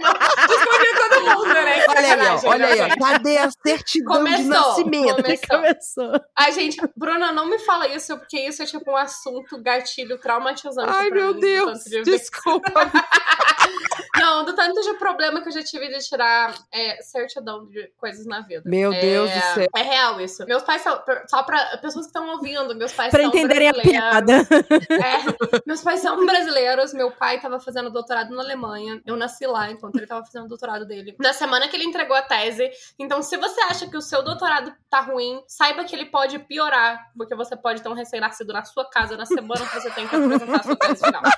não, 0.02 0.12
descobri 0.48 0.88
todo 0.96 1.02
mundo, 1.02 1.10
né? 1.10 1.11
Olha 1.26 2.14
aí, 2.14 2.28
ó, 2.44 2.48
olha 2.48 2.66
aí, 2.66 2.78
né? 2.80 2.88
ó. 2.92 2.98
Cadê 3.04 3.38
a 3.38 3.50
certidão 3.50 4.12
de 4.12 4.18
Começou, 4.18 4.44
nascimento? 4.48 5.22
começou. 5.22 5.48
Começou. 5.56 6.20
Ai, 6.36 6.52
gente, 6.52 6.78
Bruna, 6.96 7.32
não 7.32 7.46
me 7.46 7.58
fala 7.58 7.88
isso, 7.88 8.16
porque 8.18 8.38
isso 8.40 8.62
é 8.62 8.66
tipo 8.66 8.90
um 8.90 8.96
assunto 8.96 9.60
gatilho 9.62 10.18
traumatizante. 10.18 10.90
Ai, 10.92 11.10
meu 11.10 11.34
mim, 11.34 11.40
Deus. 11.40 11.84
de- 11.84 12.02
Desculpa. 12.02 12.70
Não, 14.18 14.44
do 14.44 14.54
tanto 14.54 14.80
de 14.82 14.94
problema 14.94 15.40
que 15.40 15.48
eu 15.48 15.52
já 15.52 15.62
tive 15.62 15.88
de 15.88 15.98
tirar 16.00 16.54
é, 16.72 17.02
certidão 17.02 17.66
de 17.66 17.90
coisas 17.96 18.26
na 18.26 18.40
vida. 18.40 18.62
Meu 18.64 18.92
É, 18.92 19.00
Deus 19.00 19.30
do 19.30 19.40
céu. 19.54 19.66
É 19.74 19.82
real 19.82 20.20
isso. 20.20 20.44
Meus 20.46 20.62
pais 20.62 20.82
são. 20.82 21.00
Só 21.28 21.42
pra 21.42 21.78
pessoas 21.78 22.06
que 22.06 22.10
estão 22.10 22.28
ouvindo, 22.30 22.74
meus 22.76 22.92
pais 22.92 23.10
Pra 23.10 23.20
são 23.20 23.28
entenderem 23.28 23.68
a 23.68 23.74
piada. 23.74 24.34
É, 24.90 25.62
meus 25.66 25.82
pais 25.82 26.00
são 26.00 26.24
brasileiros. 26.26 26.92
Meu 26.92 27.10
pai 27.10 27.40
tava 27.40 27.58
fazendo 27.58 27.90
doutorado 27.90 28.34
na 28.34 28.42
Alemanha. 28.42 29.00
Eu 29.06 29.16
nasci 29.16 29.46
lá 29.46 29.70
enquanto 29.70 29.96
ele 29.96 30.06
tava 30.06 30.24
fazendo 30.24 30.44
o 30.44 30.48
doutorado 30.48 30.86
dele. 30.86 31.11
Na 31.18 31.32
semana 31.32 31.68
que 31.68 31.76
ele 31.76 31.84
entregou 31.84 32.16
a 32.16 32.22
tese. 32.22 32.70
Então, 32.98 33.22
se 33.22 33.36
você 33.36 33.60
acha 33.62 33.88
que 33.88 33.96
o 33.96 34.00
seu 34.00 34.22
doutorado 34.22 34.72
tá 34.88 35.00
ruim, 35.00 35.42
saiba 35.46 35.84
que 35.84 35.94
ele 35.94 36.06
pode 36.06 36.38
piorar. 36.40 37.10
Porque 37.16 37.34
você 37.34 37.56
pode 37.56 37.82
ter 37.82 37.88
um 37.88 37.94
recém-nascido 37.94 38.52
na 38.52 38.64
sua 38.64 38.88
casa 38.88 39.16
na 39.16 39.26
semana 39.26 39.66
que 39.66 39.74
você 39.80 39.90
tem 39.90 40.06
que 40.06 40.14
apresentar 40.14 40.60
a 40.60 40.62
sua 40.62 40.76
tese 40.76 41.04
final. 41.04 41.22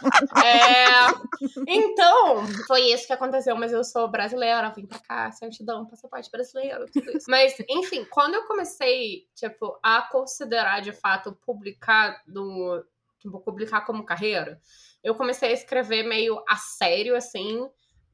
É, 0.45 0.85
então, 1.67 2.47
foi 2.67 2.83
isso 2.93 3.07
que 3.07 3.13
aconteceu. 3.13 3.57
Mas 3.57 3.73
eu 3.73 3.83
sou 3.85 4.09
brasileira, 4.09 4.71
vim 4.71 4.87
pra 4.87 4.99
cá, 4.99 5.33
certidão, 5.33 5.87
passaporte 5.87 6.31
brasileiro, 6.31 6.87
tudo 6.93 7.11
isso. 7.17 7.27
Mas, 7.29 7.55
enfim, 7.69 8.05
quando 8.11 8.35
eu 8.35 8.45
comecei, 8.47 9.27
tipo, 9.35 9.79
a 9.83 10.03
considerar 10.03 10.81
de 10.81 10.93
fato 10.93 11.33
publicar 11.47 12.23
no. 12.27 12.85
Tipo, 13.19 13.41
publicar 13.41 13.81
como 13.87 14.05
carreira, 14.05 14.61
eu 15.03 15.15
comecei 15.15 15.49
a 15.51 15.53
escrever 15.53 16.03
meio 16.03 16.43
a 16.47 16.57
sério, 16.57 17.17
assim. 17.17 17.67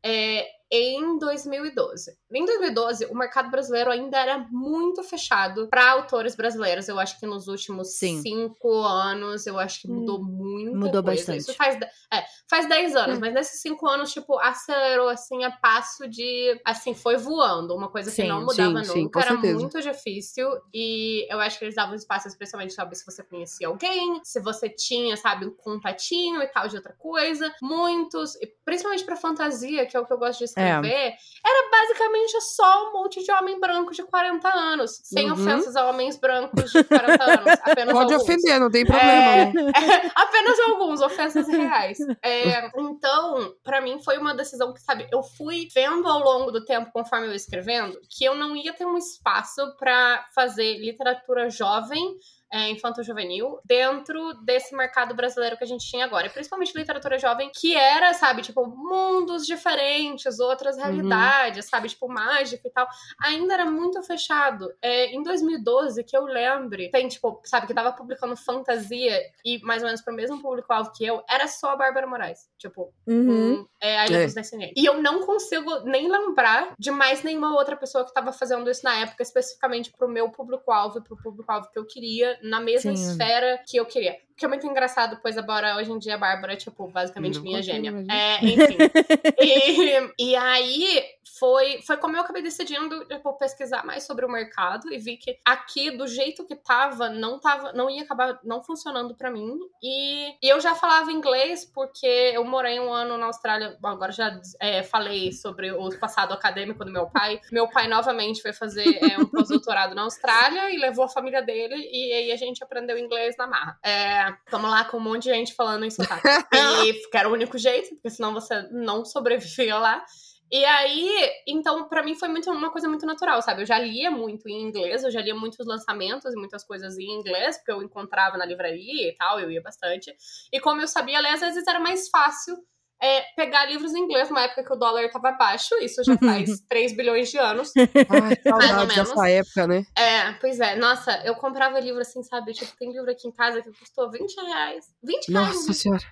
é, 0.03 0.47
em 0.71 1.19
2012. 1.19 2.17
Em 2.33 2.45
2012, 2.45 3.07
o 3.07 3.15
mercado 3.15 3.51
brasileiro 3.51 3.91
ainda 3.91 4.17
era 4.19 4.39
muito 4.51 5.03
fechado 5.03 5.67
para 5.69 5.91
autores 5.91 6.37
brasileiros. 6.37 6.89
Eu 6.89 6.99
acho 6.99 7.19
que 7.19 7.27
nos 7.27 7.49
últimos 7.49 7.97
Sim. 7.97 8.23
cinco 8.23 8.73
anos, 8.83 9.47
eu 9.47 9.59
acho 9.59 9.81
que 9.83 9.89
mudou 9.89 10.23
muito. 10.23 10.77
Mudou 10.77 11.03
coisa. 11.03 11.17
bastante. 11.23 11.39
Isso 11.41 11.55
faz, 11.55 11.77
é, 12.13 12.25
faz 12.49 12.69
10 12.69 12.95
anos, 12.95 13.17
Hum. 13.19 13.21
mas 13.21 13.35
nesses 13.35 13.61
cinco 13.61 13.87
anos, 13.89 14.13
tipo, 14.13 14.39
acelerou 14.39 15.09
assim 15.09 15.43
a 15.45 15.51
passo 15.51 16.09
de. 16.09 16.61
Assim, 16.65 16.95
foi 16.95 17.17
voando. 17.17 17.75
Uma 17.75 17.89
coisa 17.89 18.11
Sim, 18.11 18.23
que 18.23 18.29
não 18.29 18.45
mudava 18.45 18.85
sim, 18.85 18.93
sim, 18.93 19.03
nunca. 19.03 19.13
com 19.21 19.27
era 19.27 19.31
certeza. 19.33 19.59
muito 19.59 19.81
difícil. 19.81 20.49
E 20.73 21.27
eu 21.33 21.41
acho 21.41 21.59
que 21.59 21.65
eles 21.65 21.75
davam 21.75 21.95
espaço, 21.97 22.29
especialmente, 22.29 22.73
sabe, 22.75 22.95
se 22.97 23.05
você 23.05 23.23
conhecia 23.25 23.67
alguém, 23.67 24.21
se 24.23 24.39
você 24.41 24.69
tinha, 24.69 25.17
sabe, 25.17 25.47
um 25.47 25.51
contatinho 25.55 26.41
e 26.43 26.47
tal 26.47 26.69
de 26.69 26.77
outra 26.77 26.95
coisa. 26.97 27.53
Muitos, 27.61 28.35
principalmente 28.65 29.05
pra 29.05 29.17
fantasia, 29.17 29.85
que 29.87 29.97
é 29.97 30.01
o 30.01 30.07
que 30.07 30.13
eu 30.13 30.19
gosto 30.19 30.39
de 30.39 30.45
escrever, 30.45 30.60
era 30.63 31.71
basicamente 31.71 32.41
só 32.41 32.89
um 32.89 32.93
monte 32.93 33.23
de 33.25 33.33
homem 33.33 33.59
branco 33.59 33.93
de 33.93 34.03
40 34.03 34.49
anos. 34.49 35.01
Sem 35.05 35.27
Uhum. 35.31 35.33
ofensas 35.41 35.77
a 35.77 35.89
homens 35.89 36.19
brancos 36.19 36.71
de 36.73 36.85
40 36.85 37.25
anos. 37.25 37.47
Apenas 37.65 37.93
Pode 37.95 38.13
alguns. 38.13 38.23
ofender, 38.23 38.61
não 38.61 38.71
tem 38.71 38.85
problema. 38.85 39.13
É, 39.13 39.53
né? 39.53 39.73
apenas 40.15 40.59
alguns, 40.61 41.01
ofensas 41.01 41.49
reais. 41.49 41.99
É, 42.23 42.71
então, 42.79 43.55
pra 43.63 43.81
mim 43.81 44.01
foi 44.03 44.19
uma 44.19 44.35
decisão 44.35 44.73
que, 44.73 44.81
sabe, 44.81 45.09
eu 45.13 45.23
fui 45.23 45.69
vendo 45.75 46.07
ao 46.09 46.21
longo 46.21 46.51
do 46.51 46.65
tempo, 46.65 46.91
conforme 46.93 47.27
eu 47.27 47.31
ia 47.31 47.37
escrevendo, 47.37 47.99
que 48.11 48.25
eu 48.25 48.35
não 48.35 48.55
ia 48.57 48.73
ter 48.73 48.85
um 48.85 48.97
espaço 48.99 49.75
pra 49.79 50.27
fazer 50.35 50.79
literatura 50.79 51.49
jovem. 51.51 52.17
É, 52.53 52.69
infanto-juvenil, 52.71 53.61
dentro 53.65 54.35
desse 54.43 54.75
mercado 54.75 55.15
brasileiro 55.15 55.57
que 55.57 55.63
a 55.63 55.67
gente 55.67 55.89
tinha 55.89 56.05
agora. 56.05 56.27
E 56.27 56.31
principalmente 56.31 56.77
literatura 56.77 57.17
jovem, 57.19 57.51
que 57.55 57.77
era, 57.77 58.13
sabe, 58.15 58.43
tipo, 58.43 58.67
mundos 58.67 59.47
diferentes, 59.47 60.41
outras 60.41 60.77
realidades, 60.77 61.67
sabe, 61.67 61.89
tipo, 61.89 62.09
mágica 62.09 62.67
e 62.67 62.71
tal. 62.71 62.89
Ainda 63.23 63.55
era 63.55 63.65
muito 63.67 64.03
fechado. 64.03 64.73
É, 64.83 65.07
em 65.15 65.23
2012, 65.23 66.03
que 66.03 66.17
eu 66.17 66.25
lembre, 66.25 66.91
tem, 66.91 67.07
tipo, 67.09 67.41
sabe, 67.45 67.67
que 67.69 67.75
tava 67.75 67.93
publicando 67.93 68.37
fantasia 68.37 69.21
e 69.45 69.59
mais 69.63 69.83
ou 69.83 69.87
menos 69.87 70.01
pro 70.03 70.13
mesmo 70.13 70.41
público-alvo 70.43 70.93
que 70.93 71.05
eu, 71.07 71.23
era 71.29 71.47
só 71.47 71.71
a 71.71 71.77
Bárbara 71.77 72.07
Moraes. 72.07 72.49
Tipo, 72.59 72.93
Uhum. 73.07 73.65
com 73.65 73.69
é, 73.81 73.99
a 74.01 74.07
Ilha 74.07 74.19
É. 74.19 74.25
dos 74.25 74.35
Descendentes. 74.35 74.75
E 74.77 74.85
eu 74.85 75.01
não 75.01 75.21
consigo 75.25 75.81
nem 75.85 76.11
lembrar 76.11 76.75
de 76.79 76.91
mais 76.91 77.23
nenhuma 77.23 77.55
outra 77.55 77.77
pessoa 77.77 78.05
que 78.05 78.13
tava 78.13 78.33
fazendo 78.33 78.69
isso 78.71 78.83
na 78.85 78.97
época, 78.99 79.23
especificamente 79.23 79.93
pro 79.97 80.09
meu 80.09 80.31
público-alvo 80.31 80.99
e 80.99 81.03
pro 81.03 81.17
público-alvo 81.17 81.69
que 81.71 81.79
eu 81.79 81.87
queria, 81.87 82.39
na 82.43 82.61
mesma 82.61 82.95
Sim. 82.95 83.11
esfera 83.11 83.59
que 83.67 83.77
eu 83.77 83.87
queria. 83.87 84.17
Que 84.41 84.47
é 84.47 84.49
muito 84.49 84.67
engraçado, 84.67 85.19
pois 85.21 85.37
agora, 85.37 85.77
hoje 85.77 85.93
em 85.93 85.99
dia, 85.99 86.15
a 86.15 86.19
Bárbara 86.19 86.55
é, 86.55 86.57
tipo, 86.57 86.89
basicamente 86.89 87.35
Não 87.35 87.43
minha 87.43 87.63
gêmea. 87.63 87.93
É, 88.11 88.43
enfim. 88.43 88.79
e, 89.39 90.31
e 90.31 90.35
aí, 90.35 91.05
foi, 91.39 91.81
foi 91.83 91.97
como 91.99 92.17
eu 92.17 92.23
acabei 92.23 92.43
decidindo 92.43 93.05
tipo, 93.07 93.33
pesquisar 93.35 93.85
mais 93.85 94.05
sobre 94.05 94.25
o 94.25 94.31
mercado 94.31 94.93
e 94.93 94.99
vi 94.99 95.17
que 95.17 95.39
aqui, 95.45 95.91
do 95.91 96.07
jeito 96.07 96.47
que 96.47 96.55
tava, 96.57 97.09
não 97.09 97.39
tava, 97.39 97.73
não 97.73 97.89
ia 97.89 98.03
acabar 98.03 98.41
não 98.43 98.63
funcionando 98.63 99.15
pra 99.15 99.31
mim. 99.31 99.59
E, 99.83 100.35
e 100.43 100.49
eu 100.49 100.61
já 100.61 100.75
falava 100.75 101.13
inglês 101.13 101.65
porque 101.65 102.07
eu 102.07 102.45
morei 102.45 102.81
um 102.81 102.93
ano 102.93 103.17
na 103.17 103.27
Austrália. 103.27 103.77
Bom, 103.81 103.89
agora 103.89 104.13
já 104.13 104.41
é, 104.61 104.83
falei 104.83 105.33
sobre 105.33 105.71
o 105.71 105.89
passado 105.99 106.33
acadêmico 106.33 106.85
do 106.85 106.91
meu 106.91 107.07
pai. 107.09 107.41
Meu 107.53 107.69
pai 107.69 107.89
novamente 107.89 108.43
foi 108.43 108.53
fazer 108.53 108.99
é, 109.03 109.19
um 109.19 109.27
pós-doutorado 109.27 109.95
na 109.95 110.03
Austrália 110.03 110.71
e 110.71 110.79
levou 110.79 111.05
a 111.05 111.09
família 111.09 111.43
dele. 111.43 111.77
E 111.93 112.13
aí 112.13 112.33
a 112.33 112.37
gente 112.37 112.63
aprendeu 112.63 112.99
inglês 112.99 113.37
na 113.37 113.47
marra. 113.47 113.79
É, 113.83 114.30
tamo 114.51 114.67
lá 114.67 114.85
com 114.85 114.97
um 114.97 115.01
monte 115.01 115.25
de 115.25 115.31
gente 115.31 115.55
falando 115.55 115.85
em 115.85 115.91
sotaque. 115.91 116.23
E 116.87 116.93
que 117.09 117.17
era 117.17 117.29
o 117.29 117.33
único 117.33 117.59
jeito, 117.59 117.91
porque 117.91 118.11
senão 118.11 118.33
você 118.33 118.69
não 118.71 119.05
sobrevivia 119.05 119.79
lá. 119.79 120.05
E 120.53 120.65
aí, 120.65 121.31
então, 121.47 121.89
pra 121.89 122.03
mim 122.03 122.17
foi 122.17 122.29
muito, 122.29 122.51
uma 122.51 122.73
coisa 122.73 122.89
muito 122.89 123.07
natural, 123.07 123.41
sabe? 123.41 123.63
Eu 123.63 123.67
já 123.67 123.79
lia 123.79 124.11
muito 124.11 124.49
em 124.49 124.63
inglês, 124.63 125.05
eu 125.05 125.11
já 125.11 125.21
lia 125.21 125.35
muitos 125.35 125.65
lançamentos 125.65 126.33
e 126.33 126.37
muitas 126.37 126.65
coisas 126.65 126.99
em 126.99 127.09
inglês, 127.09 127.57
porque 127.59 127.71
eu 127.71 127.83
encontrava 127.83 128.37
na 128.37 128.45
livraria 128.45 129.09
e 129.09 129.15
tal, 129.15 129.39
eu 129.39 129.49
ia 129.51 129.63
bastante. 129.63 130.13
E 130.53 130.59
como 130.59 130.81
eu 130.81 130.89
sabia 130.89 131.21
ler, 131.21 131.35
às 131.35 131.41
vezes 131.41 131.65
era 131.67 131.79
mais 131.79 132.09
fácil 132.09 132.57
é, 133.03 133.23
pegar 133.35 133.65
livros 133.67 133.95
em 133.95 134.01
inglês 134.01 134.29
numa 134.29 134.43
época 134.43 134.63
que 134.63 134.73
o 134.73 134.77
dólar 134.77 135.09
tava 135.11 135.33
baixo, 135.33 135.75
isso 135.81 136.05
já 136.05 136.17
faz 136.19 136.61
3 136.69 136.95
bilhões 136.95 137.31
de 137.31 137.39
anos. 137.39 137.73
Ai, 138.09 138.21
Mais 138.21 138.39
ou 138.45 138.53
saudade 138.61 138.95
menos. 138.95 138.95
dessa 139.09 139.29
época, 139.31 139.67
né? 139.67 139.87
É, 139.97 140.33
pois 140.35 140.61
é, 140.61 140.77
nossa, 140.77 141.13
eu 141.25 141.35
comprava 141.35 141.81
livro 141.81 142.01
assim, 142.01 142.23
sabe? 142.23 142.53
Tipo, 142.53 142.77
tem 142.77 142.93
livro 142.93 143.11
aqui 143.11 143.27
em 143.27 143.33
casa 143.33 143.63
que 143.63 143.71
custou 143.73 144.11
20 144.11 144.35
reais. 144.35 144.87
20 145.03 145.33
reais. 145.33 145.55
Nossa 145.55 145.73
senhora. 145.73 146.03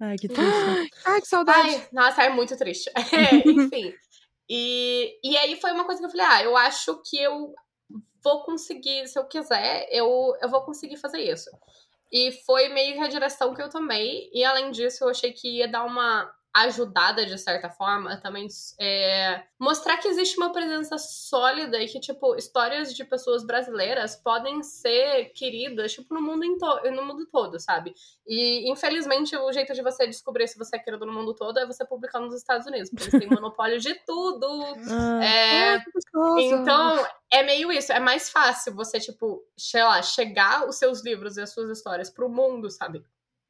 Ai, 0.00 0.16
que 0.16 0.26
triste. 0.26 0.42
Ai, 1.06 1.20
que 1.20 1.28
saudade. 1.28 1.68
Ai, 1.68 1.88
nossa, 1.92 2.22
é 2.24 2.28
muito 2.28 2.56
triste. 2.56 2.90
É, 3.12 3.36
enfim. 3.48 3.94
E, 4.50 5.18
e 5.22 5.36
aí 5.36 5.60
foi 5.60 5.70
uma 5.70 5.84
coisa 5.84 6.00
que 6.00 6.06
eu 6.06 6.10
falei, 6.10 6.26
ah, 6.26 6.42
eu 6.42 6.56
acho 6.56 7.00
que 7.08 7.16
eu 7.22 7.54
vou 8.22 8.42
conseguir, 8.42 9.06
se 9.06 9.18
eu 9.18 9.24
quiser, 9.24 9.86
eu, 9.90 10.34
eu 10.42 10.48
vou 10.48 10.62
conseguir 10.62 10.96
fazer 10.96 11.20
isso. 11.20 11.50
E 12.12 12.32
foi 12.44 12.68
meio 12.68 12.94
que 12.94 13.00
a 13.00 13.08
direção 13.08 13.54
que 13.54 13.62
eu 13.62 13.70
tomei. 13.70 14.30
E 14.32 14.44
além 14.44 14.70
disso, 14.70 15.04
eu 15.04 15.08
achei 15.08 15.32
que 15.32 15.58
ia 15.58 15.68
dar 15.68 15.84
uma 15.84 16.30
ajudada 16.54 17.24
de 17.24 17.38
certa 17.38 17.70
forma 17.70 18.16
também 18.18 18.46
é, 18.78 19.42
mostrar 19.58 19.96
que 19.96 20.08
existe 20.08 20.36
uma 20.36 20.52
presença 20.52 20.98
sólida 20.98 21.78
e 21.78 21.86
que 21.88 21.98
tipo 21.98 22.36
histórias 22.36 22.94
de 22.94 23.04
pessoas 23.04 23.44
brasileiras 23.44 24.16
podem 24.16 24.62
ser 24.62 25.30
queridas 25.34 25.92
tipo 25.92 26.12
no 26.14 26.20
mundo 26.20 26.42
no 26.94 27.04
mundo 27.04 27.26
todo 27.30 27.58
sabe 27.58 27.94
e 28.26 28.70
infelizmente 28.70 29.36
o 29.36 29.52
jeito 29.52 29.72
de 29.72 29.82
você 29.82 30.06
descobrir 30.06 30.46
se 30.46 30.58
você 30.58 30.76
é 30.76 30.78
querido 30.78 31.06
no 31.06 31.12
mundo 31.12 31.34
todo 31.34 31.58
é 31.58 31.66
você 31.66 31.86
publicar 31.86 32.20
nos 32.20 32.34
Estados 32.34 32.66
Unidos 32.66 32.90
porque 32.90 33.04
eles 33.04 33.18
têm 33.18 33.28
monopólio 33.40 33.78
de 33.78 33.94
tudo 34.06 34.62
Ah, 34.90 35.24
é, 35.24 35.78
que 35.80 35.90
gostoso. 35.90 36.38
então, 36.40 37.06
é 37.30 37.42
meio 37.42 37.72
isso. 37.72 37.92
É 37.92 37.98
mais 38.00 38.28
fácil 38.30 38.74
você, 38.74 39.00
tipo, 39.00 39.42
sei 39.56 39.82
lá, 39.82 40.02
chegar 40.02 40.68
os 40.68 40.76
seus 40.76 41.02
livros 41.04 41.36
e 41.36 41.40
as 41.40 41.50
suas 41.52 41.70
histórias 41.70 42.10
pro 42.10 42.28
mundo, 42.28 42.70
sabe? 42.70 43.04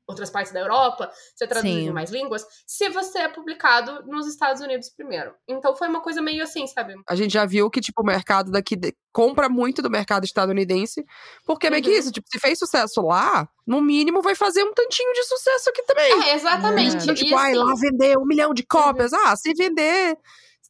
Outras 0.06 0.30
partes 0.30 0.52
da 0.52 0.58
Europa, 0.60 1.10
você 1.34 1.46
traduzir 1.46 1.74
Sim. 1.74 1.88
em 1.88 1.92
mais 1.92 2.10
línguas, 2.10 2.44
se 2.66 2.88
você 2.88 3.20
é 3.20 3.28
publicado 3.28 4.04
nos 4.04 4.26
Estados 4.26 4.60
Unidos 4.60 4.90
primeiro. 4.90 5.32
Então 5.46 5.76
foi 5.76 5.86
uma 5.88 6.00
coisa 6.02 6.20
meio 6.20 6.42
assim, 6.42 6.66
sabe? 6.66 6.94
A 7.08 7.14
gente 7.14 7.32
já 7.32 7.46
viu 7.46 7.70
que, 7.70 7.80
tipo, 7.80 8.02
o 8.02 8.04
mercado 8.04 8.50
daqui 8.50 8.74
de- 8.74 8.94
compra 9.12 9.48
muito 9.48 9.80
do 9.80 9.88
mercado 9.88 10.24
estadunidense, 10.24 11.04
porque 11.46 11.68
é 11.68 11.70
meio 11.70 11.82
que 11.84 11.90
Uhum. 11.90 11.96
isso, 11.96 12.10
tipo, 12.10 12.26
se 12.30 12.40
fez 12.40 12.58
sucesso 12.58 13.00
lá, 13.00 13.48
no 13.66 13.80
mínimo 13.80 14.20
vai 14.22 14.34
fazer 14.34 14.64
um 14.64 14.74
tantinho 14.74 15.12
de 15.14 15.22
sucesso 15.24 15.70
aqui 15.70 15.82
também. 15.84 16.12
É, 16.30 16.34
exatamente. 16.34 16.96
É. 16.96 17.02
Então, 17.02 17.14
E 17.14 17.16
tipo, 17.18 17.36
ai, 17.36 17.52
assim, 17.52 17.60
lá 17.62 17.74
vender 17.76 18.18
um 18.18 18.26
milhão 18.26 18.52
de 18.52 18.64
cópias. 18.66 19.12
Ah, 19.12 19.36
se 19.36 19.54
vender 19.54 20.18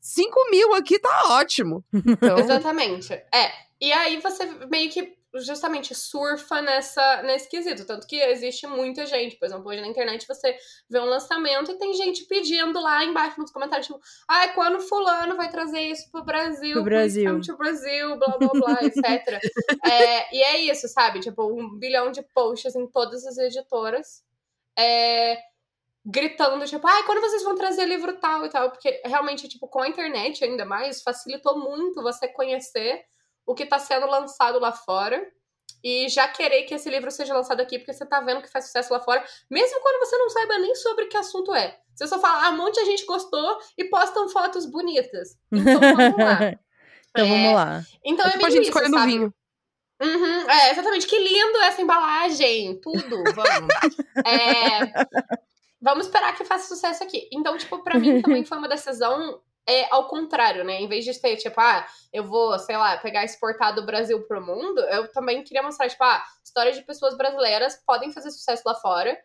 5 0.00 0.50
mil 0.50 0.74
aqui, 0.74 0.98
tá 0.98 1.22
ótimo. 1.30 1.82
Então, 2.22 2.38
Exatamente. 2.38 3.12
É. 3.12 3.50
E 3.80 3.92
aí 3.92 4.20
você 4.20 4.44
meio 4.70 4.90
que 4.90 5.14
justamente 5.34 5.94
surfa 5.94 6.60
nessa, 6.60 7.22
nesse 7.22 7.48
quesito. 7.48 7.86
Tanto 7.86 8.06
que 8.06 8.16
existe 8.16 8.66
muita 8.66 9.06
gente, 9.06 9.36
por 9.36 9.46
exemplo, 9.46 9.68
hoje 9.68 9.80
na 9.80 9.86
internet 9.86 10.26
você 10.26 10.56
vê 10.88 10.98
um 10.98 11.04
lançamento 11.04 11.70
e 11.70 11.78
tem 11.78 11.94
gente 11.94 12.24
pedindo 12.24 12.80
lá 12.80 13.04
embaixo 13.04 13.40
nos 13.40 13.50
comentários, 13.50 13.86
tipo, 13.86 14.00
ai, 14.28 14.54
quando 14.54 14.80
fulano 14.80 15.36
vai 15.36 15.50
trazer 15.50 15.80
isso 15.80 16.10
pro 16.10 16.24
Brasil, 16.24 16.74
Pro 16.74 16.84
Brasil. 16.84 17.40
to 17.40 17.56
Brasil, 17.56 18.16
blá 18.18 18.36
blá 18.38 18.48
blá, 18.48 18.78
etc. 18.84 19.40
É, 19.84 20.36
e 20.36 20.42
é 20.42 20.58
isso, 20.60 20.86
sabe? 20.88 21.20
Tipo, 21.20 21.44
um 21.46 21.78
bilhão 21.78 22.10
de 22.10 22.22
posts 22.34 22.74
em 22.74 22.86
todas 22.86 23.24
as 23.26 23.38
editoras. 23.38 24.22
É, 24.78 25.38
gritando, 26.04 26.64
tipo, 26.66 26.86
ai, 26.86 27.04
quando 27.04 27.20
vocês 27.20 27.42
vão 27.44 27.54
trazer 27.54 27.86
livro 27.86 28.18
tal 28.18 28.44
e 28.44 28.50
tal? 28.50 28.70
Porque 28.70 29.00
realmente, 29.04 29.48
tipo, 29.48 29.68
com 29.68 29.80
a 29.80 29.88
internet 29.88 30.44
ainda 30.44 30.64
mais, 30.64 31.02
facilitou 31.02 31.58
muito 31.58 32.02
você 32.02 32.26
conhecer 32.28 33.04
o 33.46 33.54
que 33.54 33.66
tá 33.66 33.78
sendo 33.78 34.06
lançado 34.06 34.58
lá 34.58 34.72
fora. 34.72 35.24
E 35.84 36.08
já 36.08 36.28
querer 36.28 36.62
que 36.62 36.74
esse 36.74 36.88
livro 36.88 37.10
seja 37.10 37.34
lançado 37.34 37.60
aqui, 37.60 37.76
porque 37.78 37.92
você 37.92 38.06
tá 38.06 38.20
vendo 38.20 38.40
que 38.40 38.48
faz 38.50 38.66
sucesso 38.66 38.92
lá 38.92 39.00
fora, 39.00 39.24
mesmo 39.50 39.80
quando 39.80 39.98
você 40.06 40.16
não 40.16 40.30
saiba 40.30 40.58
nem 40.58 40.74
sobre 40.76 41.06
que 41.06 41.16
assunto 41.16 41.52
é. 41.54 41.76
Você 41.94 42.06
só 42.06 42.20
fala, 42.20 42.46
ah, 42.46 42.50
um 42.50 42.56
monte 42.56 42.76
de 42.76 42.86
gente 42.86 43.04
gostou 43.04 43.58
e 43.76 43.84
postam 43.84 44.28
fotos 44.28 44.64
bonitas. 44.64 45.36
Então 45.50 45.80
vamos 45.80 46.16
lá. 46.18 46.38
então 47.10 47.26
É, 47.26 47.28
vamos 47.28 47.54
lá. 47.54 47.82
Então 48.04 48.26
é 48.26 48.28
é, 48.28 48.32
tipo 48.32 48.46
a 48.46 48.48
meio 48.48 48.56
gente 48.58 48.68
isso, 48.68 48.70
escolhendo 48.70 48.98
sabe? 48.98 49.12
vinho. 49.12 49.34
Uhum, 50.02 50.50
é, 50.50 50.70
exatamente. 50.70 51.06
Que 51.06 51.18
lindo 51.18 51.58
essa 51.58 51.82
embalagem. 51.82 52.80
Tudo, 52.80 53.22
vamos. 53.34 53.74
É, 54.24 54.92
vamos 55.80 56.06
esperar 56.06 56.36
que 56.36 56.44
faça 56.44 56.68
sucesso 56.68 57.02
aqui. 57.02 57.28
Então, 57.32 57.56
tipo, 57.56 57.82
pra 57.82 57.98
mim 57.98 58.22
também 58.22 58.44
foi 58.44 58.58
uma 58.58 58.68
decisão 58.68 59.40
é, 59.66 59.92
ao 59.94 60.08
contrário, 60.08 60.64
né? 60.64 60.80
Em 60.80 60.88
vez 60.88 61.04
de 61.04 61.20
ter, 61.20 61.36
tipo, 61.36 61.60
ah, 61.60 61.86
eu 62.12 62.24
vou, 62.24 62.58
sei 62.58 62.76
lá, 62.76 62.96
pegar 62.98 63.24
exportar 63.24 63.74
do 63.74 63.86
Brasil 63.86 64.20
pro 64.26 64.44
mundo, 64.44 64.80
eu 64.80 65.10
também 65.12 65.42
queria 65.42 65.62
mostrar, 65.62 65.88
tipo, 65.88 66.02
ah, 66.02 66.22
histórias 66.44 66.76
de 66.76 66.82
pessoas 66.82 67.16
brasileiras 67.16 67.80
podem 67.86 68.12
fazer 68.12 68.30
sucesso 68.30 68.62
lá 68.66 68.74
fora. 68.74 69.16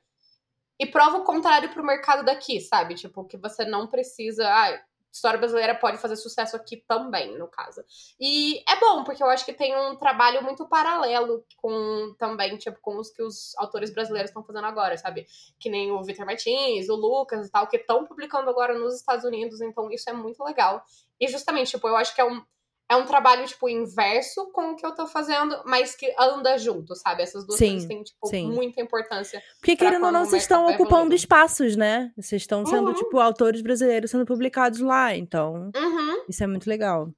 E 0.80 0.86
prova 0.86 1.18
o 1.18 1.24
contrário 1.24 1.70
pro 1.70 1.84
mercado 1.84 2.24
daqui, 2.24 2.62
sabe? 2.62 2.94
Tipo, 2.94 3.26
que 3.26 3.36
você 3.36 3.66
não 3.66 3.88
precisa. 3.88 4.48
Ah, 4.48 4.80
história 5.12 5.40
brasileira 5.40 5.76
pode 5.76 5.98
fazer 5.98 6.16
sucesso 6.16 6.56
aqui 6.56 6.84
também, 6.88 7.38
no 7.38 7.48
caso. 7.48 7.84
E 8.20 8.60
é 8.70 8.80
bom, 8.80 9.04
porque 9.04 9.24
eu 9.24 9.28
acho 9.28 9.46
que 9.46 9.54
tem 9.54 9.76
um 9.76 9.96
trabalho 9.96 10.44
muito 10.44 10.68
paralelo 10.68 11.44
com 11.58 12.16
também, 12.18 12.58
tipo, 12.58 12.80
com 12.82 12.98
os 12.98 13.10
que 13.10 13.24
os 13.24 13.56
autores 13.58 13.94
brasileiros 13.94 14.30
estão 14.30 14.44
fazendo 14.44 14.66
agora, 14.66 14.98
sabe? 14.98 15.26
Que 15.60 15.70
nem 15.70 15.92
o 15.92 16.04
Victor 16.04 16.26
Martins, 16.26 16.90
o 16.90 16.96
Lucas 16.96 17.48
e 17.48 17.52
tal, 17.52 17.68
que 17.68 17.78
estão 17.78 18.06
publicando 18.06 18.50
agora 18.50 18.78
nos 18.78 18.96
Estados 18.96 19.26
Unidos, 19.26 19.62
então 19.62 19.92
isso 19.92 20.10
é 20.10 20.14
muito 20.14 20.44
legal. 20.44 20.84
E 21.20 21.28
justamente, 21.28 21.72
tipo, 21.72 21.88
eu 21.88 21.96
acho 21.96 22.14
que 22.14 22.22
é 22.22 22.26
um 22.26 22.42
é 22.90 22.96
um 22.96 23.06
trabalho, 23.06 23.46
tipo, 23.46 23.68
inverso 23.68 24.50
com 24.52 24.72
o 24.72 24.76
que 24.76 24.86
eu 24.86 24.96
tô 24.96 25.06
fazendo, 25.08 25.62
mas 25.66 25.94
que 25.96 26.14
anda 26.18 26.58
junto, 26.58 26.96
sabe? 26.96 27.22
Essas 27.24 27.46
duas 27.46 27.58
Sim, 27.60 27.72
coisas 27.72 27.88
têm, 27.88 28.04
tipo, 28.04 28.28
sim. 28.28 28.50
muita 28.50 28.82
importância. 28.82 29.44
Porque 29.60 29.76
querendo 29.76 30.06
ou 30.06 30.12
não, 30.12 30.26
vocês 30.26 30.44
estão 30.44 30.68
ocupando 30.70 31.14
espaços, 31.14 31.76
né? 31.76 32.12
Vocês 32.16 32.44
estão 32.44 32.66
sendo, 32.66 32.88
Uhum. 32.90 32.94
tipo, 32.94 33.20
autores 33.20 33.62
brasileiros 33.62 34.10
sendo 34.12 34.26
publicados 34.26 34.80
lá. 34.80 35.14
Então, 35.16 35.70
Uhum. 35.76 36.24
isso 36.30 36.44
é 36.44 36.48
muito 36.48 36.70
legal. 36.70 37.12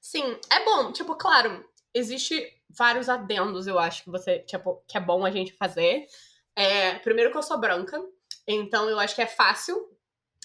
Sim, 0.00 0.36
é 0.50 0.64
bom. 0.64 0.90
Tipo, 0.90 1.14
claro, 1.14 1.64
existe 1.94 2.44
vários 2.68 3.08
adendos, 3.08 3.66
eu 3.68 3.78
acho, 3.78 4.02
que 4.04 4.10
você, 4.10 4.40
tipo, 4.40 4.82
que 4.88 4.96
é 4.96 5.00
bom 5.00 5.24
a 5.24 5.30
gente 5.30 5.52
fazer. 5.52 6.06
É, 6.56 6.94
primeiro 6.98 7.30
que 7.30 7.38
eu 7.38 7.42
sou 7.42 7.58
branca, 7.58 8.02
então 8.46 8.88
eu 8.90 8.98
acho 8.98 9.14
que 9.14 9.22
é 9.22 9.26
fácil. 9.26 9.76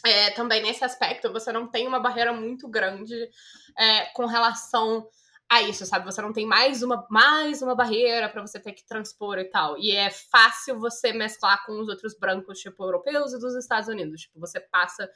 É, 0.05 0.31
também 0.31 0.61
nesse 0.61 0.83
aspecto, 0.83 1.31
você 1.31 1.51
não 1.51 1.67
tem 1.67 1.87
uma 1.87 1.99
barreira 1.99 2.33
muito 2.33 2.67
grande 2.67 3.29
é, 3.77 4.05
com 4.13 4.25
relação 4.25 5.07
a 5.49 5.61
isso, 5.61 5.85
sabe? 5.85 6.05
Você 6.05 6.21
não 6.21 6.33
tem 6.33 6.45
mais 6.45 6.83
uma, 6.83 7.07
mais 7.09 7.61
uma 7.61 7.73
barreira 7.73 8.27
pra 8.29 8.41
você 8.41 8.59
ter 8.59 8.73
que 8.73 8.85
transpor 8.85 9.37
e 9.39 9.45
tal. 9.45 9.77
E 9.77 9.95
é 9.95 10.09
fácil 10.09 10.79
você 10.79 11.13
mesclar 11.13 11.65
com 11.65 11.79
os 11.79 11.87
outros 11.87 12.17
brancos, 12.17 12.59
tipo, 12.59 12.83
europeus 12.83 13.33
e 13.33 13.39
dos 13.39 13.55
Estados 13.55 13.87
Unidos. 13.87 14.21
Tipo, 14.21 14.39
você 14.39 14.59
passa 14.59 15.09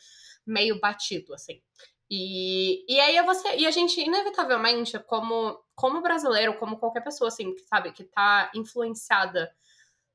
meio 0.46 0.80
batido, 0.80 1.34
assim. 1.34 1.62
E, 2.10 2.86
e 2.94 3.00
aí 3.00 3.22
você. 3.26 3.56
E 3.58 3.68
a 3.68 3.72
gente, 3.72 4.00
inevitavelmente, 4.00 4.98
como, 5.00 5.60
como 5.76 6.02
brasileiro, 6.02 6.58
como 6.58 6.78
qualquer 6.78 7.02
pessoa, 7.02 7.28
assim, 7.28 7.54
que 7.54 7.62
sabe, 7.62 7.92
que 7.92 8.04
tá 8.06 8.52
influenciada 8.56 9.52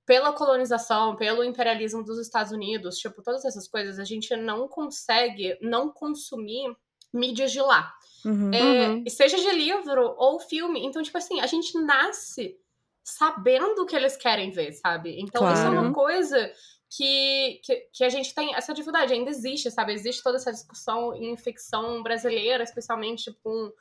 pela 0.06 0.32
colonização, 0.32 1.16
pelo 1.16 1.42
imperialismo 1.42 2.02
dos 2.04 2.18
Estados 2.20 2.52
Unidos, 2.52 2.96
tipo, 2.96 3.20
todas 3.22 3.44
essas 3.44 3.66
coisas, 3.66 3.98
a 3.98 4.04
gente 4.04 4.34
não 4.36 4.68
consegue 4.68 5.58
não 5.60 5.90
consumir 5.90 6.74
mídias 7.12 7.50
de 7.50 7.60
lá. 7.60 7.92
Uhum. 8.24 8.50
É, 8.54 8.88
Uhum. 8.88 9.04
Seja 9.08 9.36
de 9.36 9.50
livro 9.50 10.14
ou 10.16 10.38
filme. 10.38 10.84
Então, 10.84 11.02
tipo 11.02 11.18
assim, 11.18 11.40
a 11.40 11.46
gente 11.46 11.76
nasce 11.80 12.56
sabendo 13.02 13.82
o 13.82 13.86
que 13.86 13.94
eles 13.96 14.16
querem 14.16 14.50
ver, 14.50 14.72
sabe? 14.72 15.20
Então, 15.20 15.42
isso 15.52 15.62
é 15.62 15.66
Claro. 15.66 15.80
uma 15.80 15.92
coisa 15.92 16.52
que, 16.90 17.60
que, 17.64 17.76
que 17.92 18.04
a 18.04 18.08
gente 18.08 18.34
tem. 18.34 18.54
Essa 18.54 18.72
dificuldade 18.72 19.12
ainda 19.12 19.30
existe, 19.30 19.70
sabe? 19.70 19.92
Existe 19.92 20.22
toda 20.22 20.36
essa 20.36 20.52
discussão 20.52 21.14
em 21.14 21.36
ficção 21.36 22.02
brasileira, 22.02 22.62
especialmente 22.64 23.24
tipo, 23.24 23.38
com, 23.42 23.72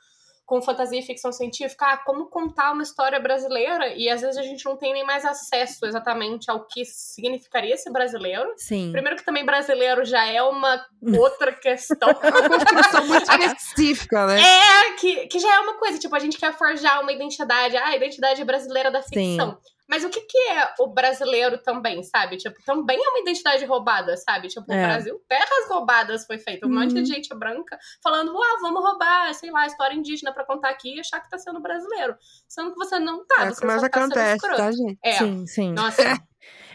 com 0.46 0.62
fantasia 0.62 1.00
e 1.00 1.02
ficção 1.02 1.32
científica. 1.32 1.84
Ah, 1.84 1.96
como 1.96 2.26
contar 2.26 2.72
uma 2.72 2.84
história 2.84 3.18
brasileira? 3.18 3.88
E 3.96 4.08
às 4.08 4.20
vezes 4.20 4.38
a 4.38 4.42
gente 4.42 4.64
não 4.64 4.76
tem 4.76 4.92
nem 4.92 5.04
mais 5.04 5.24
acesso 5.24 5.84
exatamente 5.84 6.48
ao 6.48 6.64
que 6.64 6.84
significaria 6.84 7.76
ser 7.76 7.90
brasileiro. 7.90 8.54
Sim. 8.56 8.92
Primeiro 8.92 9.16
que 9.16 9.24
também 9.24 9.44
brasileiro 9.44 10.04
já 10.04 10.24
é 10.24 10.40
uma 10.40 10.86
outra 11.18 11.50
questão. 11.60 12.08
É 12.08 12.28
uma 12.28 12.48
construção 12.48 13.06
muito 13.08 13.28
específica, 13.42 14.26
né? 14.26 14.40
É, 14.40 14.92
que, 14.92 15.26
que 15.26 15.38
já 15.40 15.52
é 15.52 15.58
uma 15.58 15.74
coisa, 15.74 15.98
tipo, 15.98 16.14
a 16.14 16.20
gente 16.20 16.38
quer 16.38 16.56
forjar 16.56 17.02
uma 17.02 17.12
identidade, 17.12 17.76
ah, 17.76 17.88
a 17.88 17.96
identidade 17.96 18.44
brasileira 18.44 18.90
da 18.90 19.02
ficção. 19.02 19.58
Mas 19.88 20.02
o 20.04 20.10
que, 20.10 20.20
que 20.22 20.38
é 20.48 20.74
o 20.80 20.88
brasileiro 20.88 21.58
também, 21.58 22.02
sabe? 22.02 22.36
Tipo, 22.36 22.56
também 22.64 22.96
é 23.02 23.08
uma 23.08 23.20
identidade 23.20 23.64
roubada, 23.64 24.16
sabe? 24.16 24.48
Tipo, 24.48 24.72
É. 24.72 24.76
o 24.78 24.86
Brasil, 24.88 25.22
terras 25.28 25.68
roubadas 25.68 26.26
foi 26.26 26.38
feito. 26.38 26.66
Um 26.66 26.74
monte 26.74 26.94
Uhum. 26.96 27.02
de 27.02 27.08
gente 27.12 27.32
branca 27.36 27.78
falando, 28.02 28.36
ah, 28.36 28.58
vamos 28.60 28.82
roubar, 28.82 29.32
sei 29.34 29.50
lá, 29.50 29.66
história 29.66 29.94
indígena 29.94 30.32
pra 30.32 30.44
contar 30.44 30.70
aqui 30.70 30.96
e 30.96 31.00
achar 31.00 31.20
que 31.20 31.30
tá 31.30 31.38
sendo 31.38 31.60
brasileiro. 31.60 32.16
Sendo 32.48 32.72
que 32.72 32.78
você 32.78 32.98
não 32.98 33.24
tá, 33.26 33.44
É 33.44 33.50
você 33.50 33.60
que 33.60 33.66
mais 33.66 33.80
só 33.80 33.88
tá 33.88 34.00
sendo 34.02 34.18
escroto. 34.18 34.56
tá, 34.56 34.72
gente? 34.72 34.98
É, 35.04 35.12
Sim, 35.18 35.46
sim. 35.46 35.72
nossa, 35.72 35.96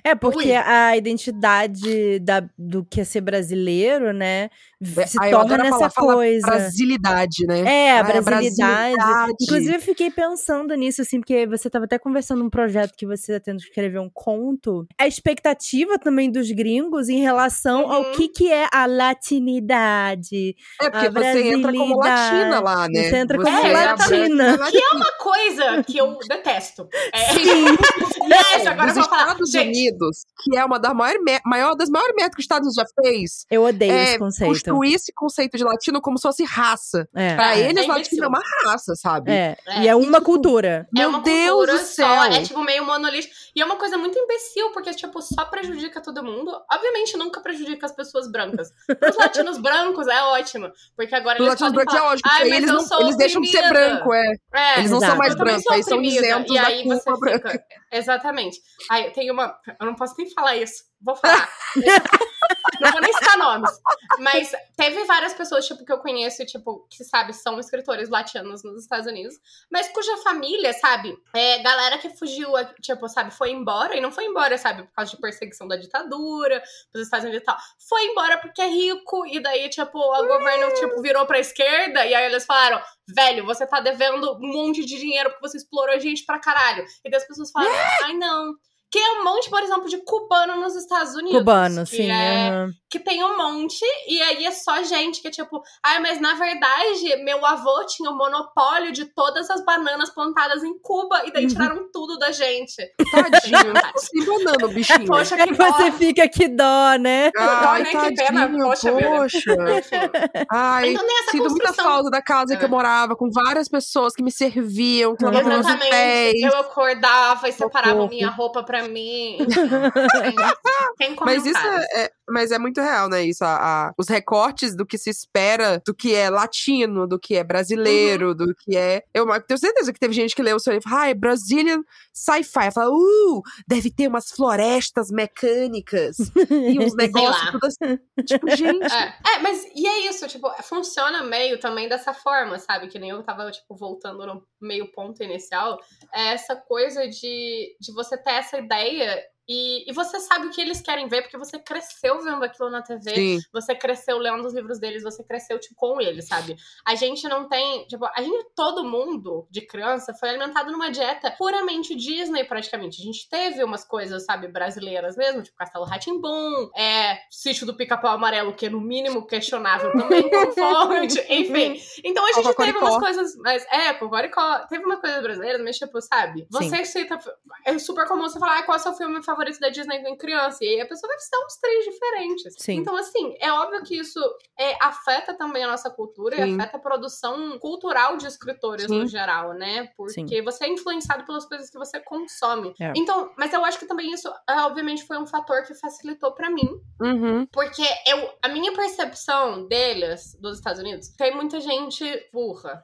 É 0.03 0.15
porque 0.15 0.49
Ui. 0.49 0.55
a 0.55 0.95
identidade 0.97 2.19
da, 2.19 2.43
do 2.57 2.83
que 2.85 3.01
é 3.01 3.03
ser 3.03 3.21
brasileiro, 3.21 4.11
né, 4.13 4.49
v- 4.79 5.05
se 5.07 5.17
Ai, 5.21 5.29
É, 5.29 5.33
eu 5.33 5.39
torna 5.39 5.57
nessa 5.59 5.77
falar, 5.77 5.89
fala 5.91 6.13
coisa. 6.15 6.47
brasilidade, 6.47 7.45
né? 7.47 7.59
É, 7.61 7.91
a 7.91 7.95
Ai, 7.97 8.03
brasilidade. 8.03 8.95
brasilidade. 8.95 9.35
Inclusive, 9.41 9.75
eu 9.75 9.81
fiquei 9.81 10.09
pensando 10.11 10.73
nisso, 10.75 11.01
assim, 11.01 11.19
porque 11.19 11.45
você 11.45 11.67
estava 11.67 11.85
até 11.85 11.97
conversando 11.99 12.43
num 12.43 12.49
projeto 12.49 12.93
que 12.97 13.05
você 13.05 13.33
está 13.33 13.39
tendo 13.51 13.59
que 13.59 13.65
escrever 13.67 13.99
um 13.99 14.09
conto. 14.11 14.85
A 14.99 15.07
expectativa 15.07 15.97
também 15.99 16.31
dos 16.31 16.49
gringos 16.51 17.07
em 17.09 17.19
relação 17.19 17.91
ao 17.91 18.01
Uhum. 18.05 18.11
que, 18.13 18.27
que 18.27 18.51
é 18.51 18.67
a 18.71 18.85
latinidade. 18.85 20.55
É 20.81 20.89
porque 20.89 21.07
a 21.07 21.11
você 21.11 21.49
entra 21.53 21.71
como 21.71 21.97
latina 21.97 22.59
lá, 22.59 22.87
né? 22.89 23.03
Você 23.09 23.15
entra 23.17 23.37
como 23.37 23.49
é 23.49 23.85
latina. 23.85 24.57
que 24.69 24.77
é 24.77 24.89
uma 24.95 25.11
coisa 25.19 25.83
que 25.83 25.97
eu 25.97 26.17
detesto. 26.27 26.87
É, 27.13 27.33
Sim. 27.33 27.41
yes, 28.31 28.67
agora 28.67 28.89
eu 28.89 28.93
Dos 28.95 28.95
vou 28.95 29.09
falar. 29.09 29.37
Gente, 29.51 29.90
Unidos, 29.91 30.17
que 30.43 30.57
é 30.57 30.63
uma 30.65 30.79
das 30.79 30.93
maiores, 30.93 31.21
me- 31.23 31.39
maior 31.45 31.75
das 31.75 31.89
maiores 31.89 32.15
metas 32.15 32.35
que 32.35 32.39
os 32.39 32.45
Estados 32.45 32.67
Unidos 32.67 32.75
já 32.75 33.03
fez, 33.03 33.45
Eu 33.51 33.63
odeio 33.63 33.91
é 33.91 34.03
esse 34.03 34.19
conceito. 34.19 34.49
construir 34.49 34.93
esse 34.93 35.13
conceito 35.13 35.57
de 35.57 35.63
latino 35.63 36.01
como 36.01 36.17
se 36.17 36.23
fosse 36.23 36.43
raça. 36.43 37.07
É, 37.15 37.35
Pra 37.35 37.55
É, 37.57 37.69
eles, 37.69 37.83
é 37.85 37.87
latino 37.87 38.23
é 38.23 38.27
uma 38.27 38.41
raça, 38.65 38.93
sabe? 38.95 39.31
é. 39.31 39.57
É, 39.67 39.81
E 39.83 39.87
é 39.87 39.95
uma 39.95 40.21
cultura. 40.21 40.87
É 40.95 40.99
Meu 40.99 41.09
uma 41.09 41.21
Deus 41.21 41.49
cultura 41.49 41.73
do 41.73 41.77
só, 41.79 41.85
céu. 41.85 42.23
é 42.23 42.41
tipo 42.43 42.63
meio 42.63 42.85
monolítico. 42.85 43.33
E 43.55 43.61
é 43.61 43.65
uma 43.65 43.75
coisa 43.77 43.97
muito 43.97 44.17
imbecil, 44.17 44.71
porque, 44.71 44.91
tipo, 44.93 45.21
só 45.21 45.45
prejudica 45.45 46.01
todo 46.01 46.23
mundo. 46.23 46.51
Obviamente, 46.71 47.17
nunca 47.17 47.41
prejudica 47.41 47.85
as 47.85 47.91
pessoas 47.91 48.29
brancas. 48.31 48.69
Os 49.09 49.17
latinos 49.17 49.57
brancos 49.61 50.07
é 50.07 50.21
ótimo, 50.23 50.71
porque 50.95 51.13
agora 51.15 51.35
Os 51.35 51.47
eles 51.47 51.49
latinos 51.59 51.73
brancos 51.73 51.93
é 51.93 51.97
falar, 51.97 52.11
ótimo, 52.11 52.21
porque 52.29 52.43
aí 52.43 52.49
mas 52.49 52.57
eles, 52.63 52.89
não, 52.89 53.01
eles 53.01 53.17
deixam 53.17 53.41
de 53.41 53.49
ser 53.51 53.57
oprimida." 53.65 53.89
branco, 53.89 54.13
é. 54.13 54.33
É, 54.53 54.79
Eles 54.79 54.91
não 54.91 54.97
Exato. 54.97 55.11
são 55.11 55.17
mais 55.17 55.35
brancos, 55.35 55.67
aí 55.67 55.83
são 55.83 56.01
isentos 56.01 56.51
E 56.55 56.59
da 56.59 56.67
aí 56.67 56.83
culpa 56.83 57.17
branca. 57.17 57.49
fica... 57.49 57.63
Exatamente. 57.91 58.57
Aí 58.89 59.11
tem 59.11 59.29
uma... 59.31 59.53
Eu 59.81 59.87
não 59.87 59.95
posso 59.95 60.13
nem 60.15 60.29
falar 60.29 60.55
isso. 60.57 60.83
Vou 61.01 61.15
falar. 61.15 61.49
não 62.79 62.91
vou 62.91 63.01
nem 63.01 63.11
citar 63.13 63.35
nomes. 63.35 63.71
Mas 64.19 64.51
teve 64.77 65.03
várias 65.05 65.33
pessoas, 65.33 65.65
tipo, 65.65 65.83
que 65.83 65.91
eu 65.91 65.97
conheço, 65.97 66.45
tipo, 66.45 66.87
que, 66.87 67.03
sabe, 67.03 67.33
são 67.33 67.59
escritores 67.59 68.07
latinos 68.07 68.63
nos 68.63 68.83
Estados 68.83 69.07
Unidos, 69.07 69.33
mas 69.71 69.87
cuja 69.87 70.17
família, 70.17 70.71
sabe, 70.73 71.17
é 71.33 71.57
galera 71.63 71.97
que 71.97 72.11
fugiu, 72.11 72.51
tipo, 72.79 73.07
sabe, 73.07 73.31
foi 73.31 73.49
embora, 73.49 73.97
e 73.97 74.01
não 74.01 74.11
foi 74.11 74.25
embora, 74.25 74.55
sabe, 74.55 74.83
por 74.83 74.93
causa 74.93 75.09
de 75.09 75.19
perseguição 75.19 75.67
da 75.67 75.75
ditadura, 75.75 76.61
dos 76.93 77.01
Estados 77.01 77.25
Unidos 77.25 77.41
e 77.41 77.45
tal. 77.45 77.57
Foi 77.89 78.03
embora 78.05 78.37
porque 78.37 78.61
é 78.61 78.67
rico, 78.67 79.25
e 79.25 79.39
daí, 79.39 79.67
tipo, 79.69 79.97
o 79.97 80.27
governo, 80.27 80.73
tipo, 80.75 81.01
virou 81.01 81.25
pra 81.25 81.39
esquerda, 81.39 82.05
e 82.05 82.13
aí 82.13 82.25
eles 82.25 82.45
falaram, 82.45 82.79
velho, 83.07 83.45
você 83.45 83.65
tá 83.65 83.79
devendo 83.79 84.37
um 84.37 84.53
monte 84.53 84.85
de 84.85 84.99
dinheiro 84.99 85.31
porque 85.31 85.47
você 85.47 85.57
explorou 85.57 85.95
a 85.95 85.99
gente 85.99 86.23
pra 86.23 86.39
caralho. 86.39 86.85
E 87.03 87.09
daí 87.09 87.19
as 87.19 87.27
pessoas 87.27 87.49
falaram, 87.49 87.73
ai, 88.03 88.13
não. 88.13 88.55
Que 88.91 88.99
é 88.99 89.11
um 89.13 89.23
monte, 89.23 89.49
por 89.49 89.63
exemplo, 89.63 89.87
de 89.87 89.97
cubano 90.03 90.57
nos 90.59 90.75
Estados 90.75 91.15
Unidos. 91.15 91.37
Cubano, 91.39 91.85
que 91.85 91.95
sim. 91.95 92.09
é- 92.11 92.49
aham. 92.49 92.71
que 92.91 92.99
tem 92.99 93.23
um 93.23 93.37
monte, 93.37 93.85
e 94.05 94.21
aí 94.21 94.45
é 94.45 94.51
só 94.51 94.83
gente 94.83 95.21
que 95.21 95.29
é 95.29 95.31
tipo, 95.31 95.61
ai, 95.81 96.01
mas 96.01 96.19
na 96.19 96.33
verdade, 96.33 97.23
meu 97.23 97.45
avô 97.45 97.85
tinha 97.85 98.11
o 98.11 98.17
monopólio 98.17 98.91
de 98.91 99.05
todas 99.05 99.49
as 99.49 99.63
bananas 99.63 100.09
plantadas 100.09 100.61
em 100.61 100.77
Cuba, 100.81 101.21
e 101.25 101.31
daí 101.31 101.43
Uhum. 101.45 101.49
tiraram 101.49 101.89
tudo 101.93 102.17
da 102.19 102.33
gente. 102.33 102.75
Tadinho, 103.39 103.73
se 103.95 104.19
enganando, 104.19 104.67
bichinho. 104.75 105.07
Poxa, 105.07 105.37
que 105.37 105.53
dó. 105.53 105.71
você 105.71 105.91
fica 105.93 106.27
que 106.27 106.49
dó, 106.49 106.95
né? 106.99 107.31
Ai, 107.37 107.83
né? 107.83 107.89
Que 107.91 108.13
pena. 108.15 108.41
tadinho, 108.41 108.65
Poxa 108.65 108.91
poxa. 108.91 109.39
Ai, 110.51 110.89
Então 110.91 111.05
nem 111.07 111.19
essa 111.21 111.31
sinto 111.31 111.49
muita 111.49 111.71
falta 111.73 112.09
da 112.09 112.21
casa 112.21 112.57
que 112.57 112.61
É. 112.63 112.65
eu 112.65 112.69
morava, 112.69 113.15
com 113.15 113.29
várias 113.31 113.69
pessoas 113.69 114.13
que 114.13 114.21
me 114.21 114.33
serviam, 114.33 115.15
que 115.15 115.23
lavavam 115.23 115.59
Exatamente. 115.59 115.89
pés. 115.89 116.41
Eu 116.43 116.59
acordava 116.59 117.47
e 117.47 117.53
separavam 117.53 117.93
Socorro. 118.01 118.09
minha 118.09 118.29
roupa 118.29 118.63
pra 118.63 118.80
mim. 118.87 119.37
Tem 120.97 121.15
Mas 121.21 121.45
isso 121.45 121.57
é, 121.59 122.03
é- 122.05 122.11
mas 122.29 122.51
é 122.51 122.57
muito 122.57 122.79
real, 122.79 123.09
né? 123.09 123.23
Isso, 123.23 123.43
a- 123.43 123.87
a- 123.87 123.93
os 123.97 124.07
recortes 124.07 124.75
do 124.75 124.85
que 124.85 124.97
se 124.97 125.09
espera, 125.09 125.81
do 125.85 125.93
que 125.93 126.15
é 126.15 126.29
latino, 126.29 127.05
do 127.07 127.19
que 127.19 127.35
é 127.35 127.43
brasileiro, 127.43 128.29
Uhum. 128.29 128.35
do 128.35 128.55
que 128.55 128.77
é. 128.77 129.03
Eu 129.13 129.25
tenho 129.41 129.57
certeza 129.57 129.91
que 129.91 129.99
teve 129.99 130.13
gente 130.13 130.35
que 130.35 130.41
leu 130.41 130.55
o 130.55 130.59
seu 130.59 130.73
livro, 130.73 130.89
ai, 130.93 131.13
Brazilian 131.13 131.81
sci-fi. 132.13 132.71
Fala, 132.73 132.89
uh, 132.91 133.41
deve 133.67 133.91
ter 133.91 134.07
umas 134.07 134.31
florestas 134.31 135.09
mecânicas 135.11 136.17
e 136.49 136.79
uns 136.79 136.95
negócios 136.95 137.51
tudo 137.51 137.65
assim. 137.65 137.99
Tipo, 138.25 138.47
gente. 138.55 138.93
É, 138.93 139.13
é, 139.35 139.39
mas 139.39 139.65
e 139.75 139.85
é 139.87 140.07
isso, 140.07 140.27
tipo, 140.27 140.49
funciona 140.63 141.23
meio 141.23 141.59
também 141.59 141.89
dessa 141.89 142.13
forma, 142.13 142.57
sabe? 142.59 142.87
Que 142.87 142.99
nem 142.99 143.09
eu 143.09 143.23
tava, 143.23 143.49
tipo, 143.51 143.75
voltando 143.75 144.25
no 144.25 144.41
meio 144.61 144.89
ponto 144.93 145.21
inicial. 145.23 145.79
É 146.13 146.29
essa 146.33 146.55
coisa 146.55 147.07
de, 147.09 147.75
de 147.79 147.93
você 147.93 148.15
ter 148.17 148.31
essa 148.31 148.57
ideia 148.71 149.30
E, 149.47 149.89
e 149.89 149.93
você 149.93 150.19
sabe 150.19 150.47
o 150.47 150.49
que 150.51 150.61
eles 150.61 150.81
querem 150.81 151.07
ver, 151.07 151.23
porque 151.23 151.37
você 151.37 151.59
cresceu 151.59 152.21
vendo 152.23 152.43
aquilo 152.43 152.69
na 152.69 152.81
TV, 152.81 153.13
Sim. 153.13 153.39
você 153.51 153.75
cresceu 153.75 154.17
lendo 154.17 154.45
os 154.45 154.53
livros 154.53 154.79
deles, 154.79 155.03
você 155.03 155.23
cresceu, 155.23 155.59
tipo, 155.59 155.75
com 155.75 155.99
eles, 155.99 156.27
sabe? 156.27 156.55
A 156.85 156.95
gente 156.95 157.27
não 157.27 157.49
tem, 157.49 157.85
tipo, 157.87 158.05
a 158.05 158.21
gente, 158.21 158.47
todo 158.55 158.85
mundo 158.85 159.47
de 159.49 159.61
criança 159.61 160.13
foi 160.13 160.29
alimentado 160.29 160.71
numa 160.71 160.89
dieta 160.89 161.31
puramente 161.37 161.95
Disney, 161.95 162.43
praticamente. 162.43 163.01
A 163.01 163.03
gente 163.05 163.27
teve 163.29 163.63
umas 163.63 163.83
coisas, 163.83 164.23
sabe, 164.23 164.47
brasileiras 164.47 165.17
mesmo, 165.17 165.41
tipo 165.41 165.57
Castelo 165.57 165.85
Ratimbum, 165.85 166.69
é, 166.77 167.19
Sítio 167.29 167.65
do 167.65 167.75
Pica-Pau 167.75 168.13
Amarelo, 168.13 168.53
que 168.53 168.67
é 168.67 168.69
no 168.69 168.79
mínimo 168.79 169.25
questionável 169.25 169.91
também 169.91 170.29
como 170.29 170.51
fonte, 170.53 171.19
enfim. 171.29 171.81
Então 172.05 172.25
a 172.25 172.31
gente 172.31 172.55
teve 172.55 172.77
umas 172.77 172.99
coisas, 172.99 173.35
mas, 173.37 173.65
é, 173.71 173.93
Cocoricó, 173.93 174.59
teve 174.67 174.85
uma 174.85 174.97
coisa 175.01 175.21
brasileira, 175.21 175.61
mas, 175.63 175.77
tipo, 175.77 175.99
sabe? 176.01 176.47
Você 176.49 176.85
cita, 176.85 177.19
é 177.65 177.77
super 177.77 178.07
comum 178.07 178.23
você 178.23 178.39
falar, 178.39 178.59
ah, 178.59 178.63
qual 178.63 178.77
é 178.77 178.79
o 178.79 178.83
seu 178.83 178.93
filme 178.93 179.21
favorito 179.21 179.30
da 179.59 179.69
Disney 179.69 179.97
em 179.97 180.17
criança? 180.17 180.63
E 180.63 180.67
aí 180.67 180.81
a 180.81 180.85
pessoa 180.85 181.09
vai 181.09 181.19
citar 181.19 181.39
uns 181.45 181.55
três 181.57 181.85
diferentes. 181.85 182.55
Sim. 182.57 182.75
Então, 182.77 182.95
assim, 182.95 183.35
é 183.39 183.51
óbvio 183.51 183.83
que 183.83 183.97
isso 183.97 184.19
é, 184.57 184.75
afeta 184.81 185.33
também 185.33 185.63
a 185.63 185.67
nossa 185.67 185.89
cultura 185.89 186.35
Sim. 186.37 186.55
e 186.57 186.59
afeta 186.59 186.77
a 186.77 186.79
produção 186.79 187.57
cultural 187.59 188.17
de 188.17 188.27
escritores 188.27 188.85
Sim. 188.85 188.99
no 188.99 189.07
geral, 189.07 189.53
né? 189.53 189.89
Porque 189.97 190.13
Sim. 190.27 190.41
você 190.43 190.65
é 190.65 190.69
influenciado 190.69 191.25
pelas 191.25 191.45
coisas 191.45 191.69
que 191.69 191.77
você 191.77 191.99
consome. 191.99 192.73
É. 192.79 192.93
Então, 192.95 193.31
mas 193.37 193.53
eu 193.53 193.63
acho 193.65 193.79
que 193.79 193.85
também 193.85 194.11
isso, 194.11 194.31
ah, 194.47 194.67
obviamente, 194.67 195.05
foi 195.05 195.17
um 195.17 195.25
fator 195.25 195.63
que 195.63 195.73
facilitou 195.73 196.31
pra 196.33 196.49
mim. 196.49 196.69
Uhum. 196.99 197.45
Porque 197.51 197.83
eu, 198.07 198.29
a 198.41 198.47
minha 198.49 198.71
percepção 198.73 199.67
deles, 199.67 200.37
dos 200.39 200.57
Estados 200.57 200.79
Unidos, 200.79 201.09
tem 201.09 201.35
muita 201.35 201.59
gente 201.59 202.05
burra. 202.33 202.83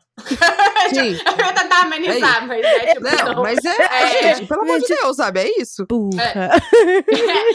Sim. 0.90 1.18
Eu 1.38 1.46
ia 1.46 1.54
tentar 1.54 1.82
amenizar, 1.82 2.48
mas 2.48 2.66
é 2.66 2.94
tipo. 2.94 3.04
Não, 3.04 3.34
não. 3.34 3.44
mas 3.44 3.64
é, 3.64 4.30
É. 4.30 4.36
gente, 4.36 4.48
pelo 4.48 4.62
amor 4.62 4.80
de 4.80 4.88
Deus, 4.88 5.18
sabe? 5.18 5.42
É 5.42 5.62
isso. 5.62 5.86
Burra. 5.88 6.24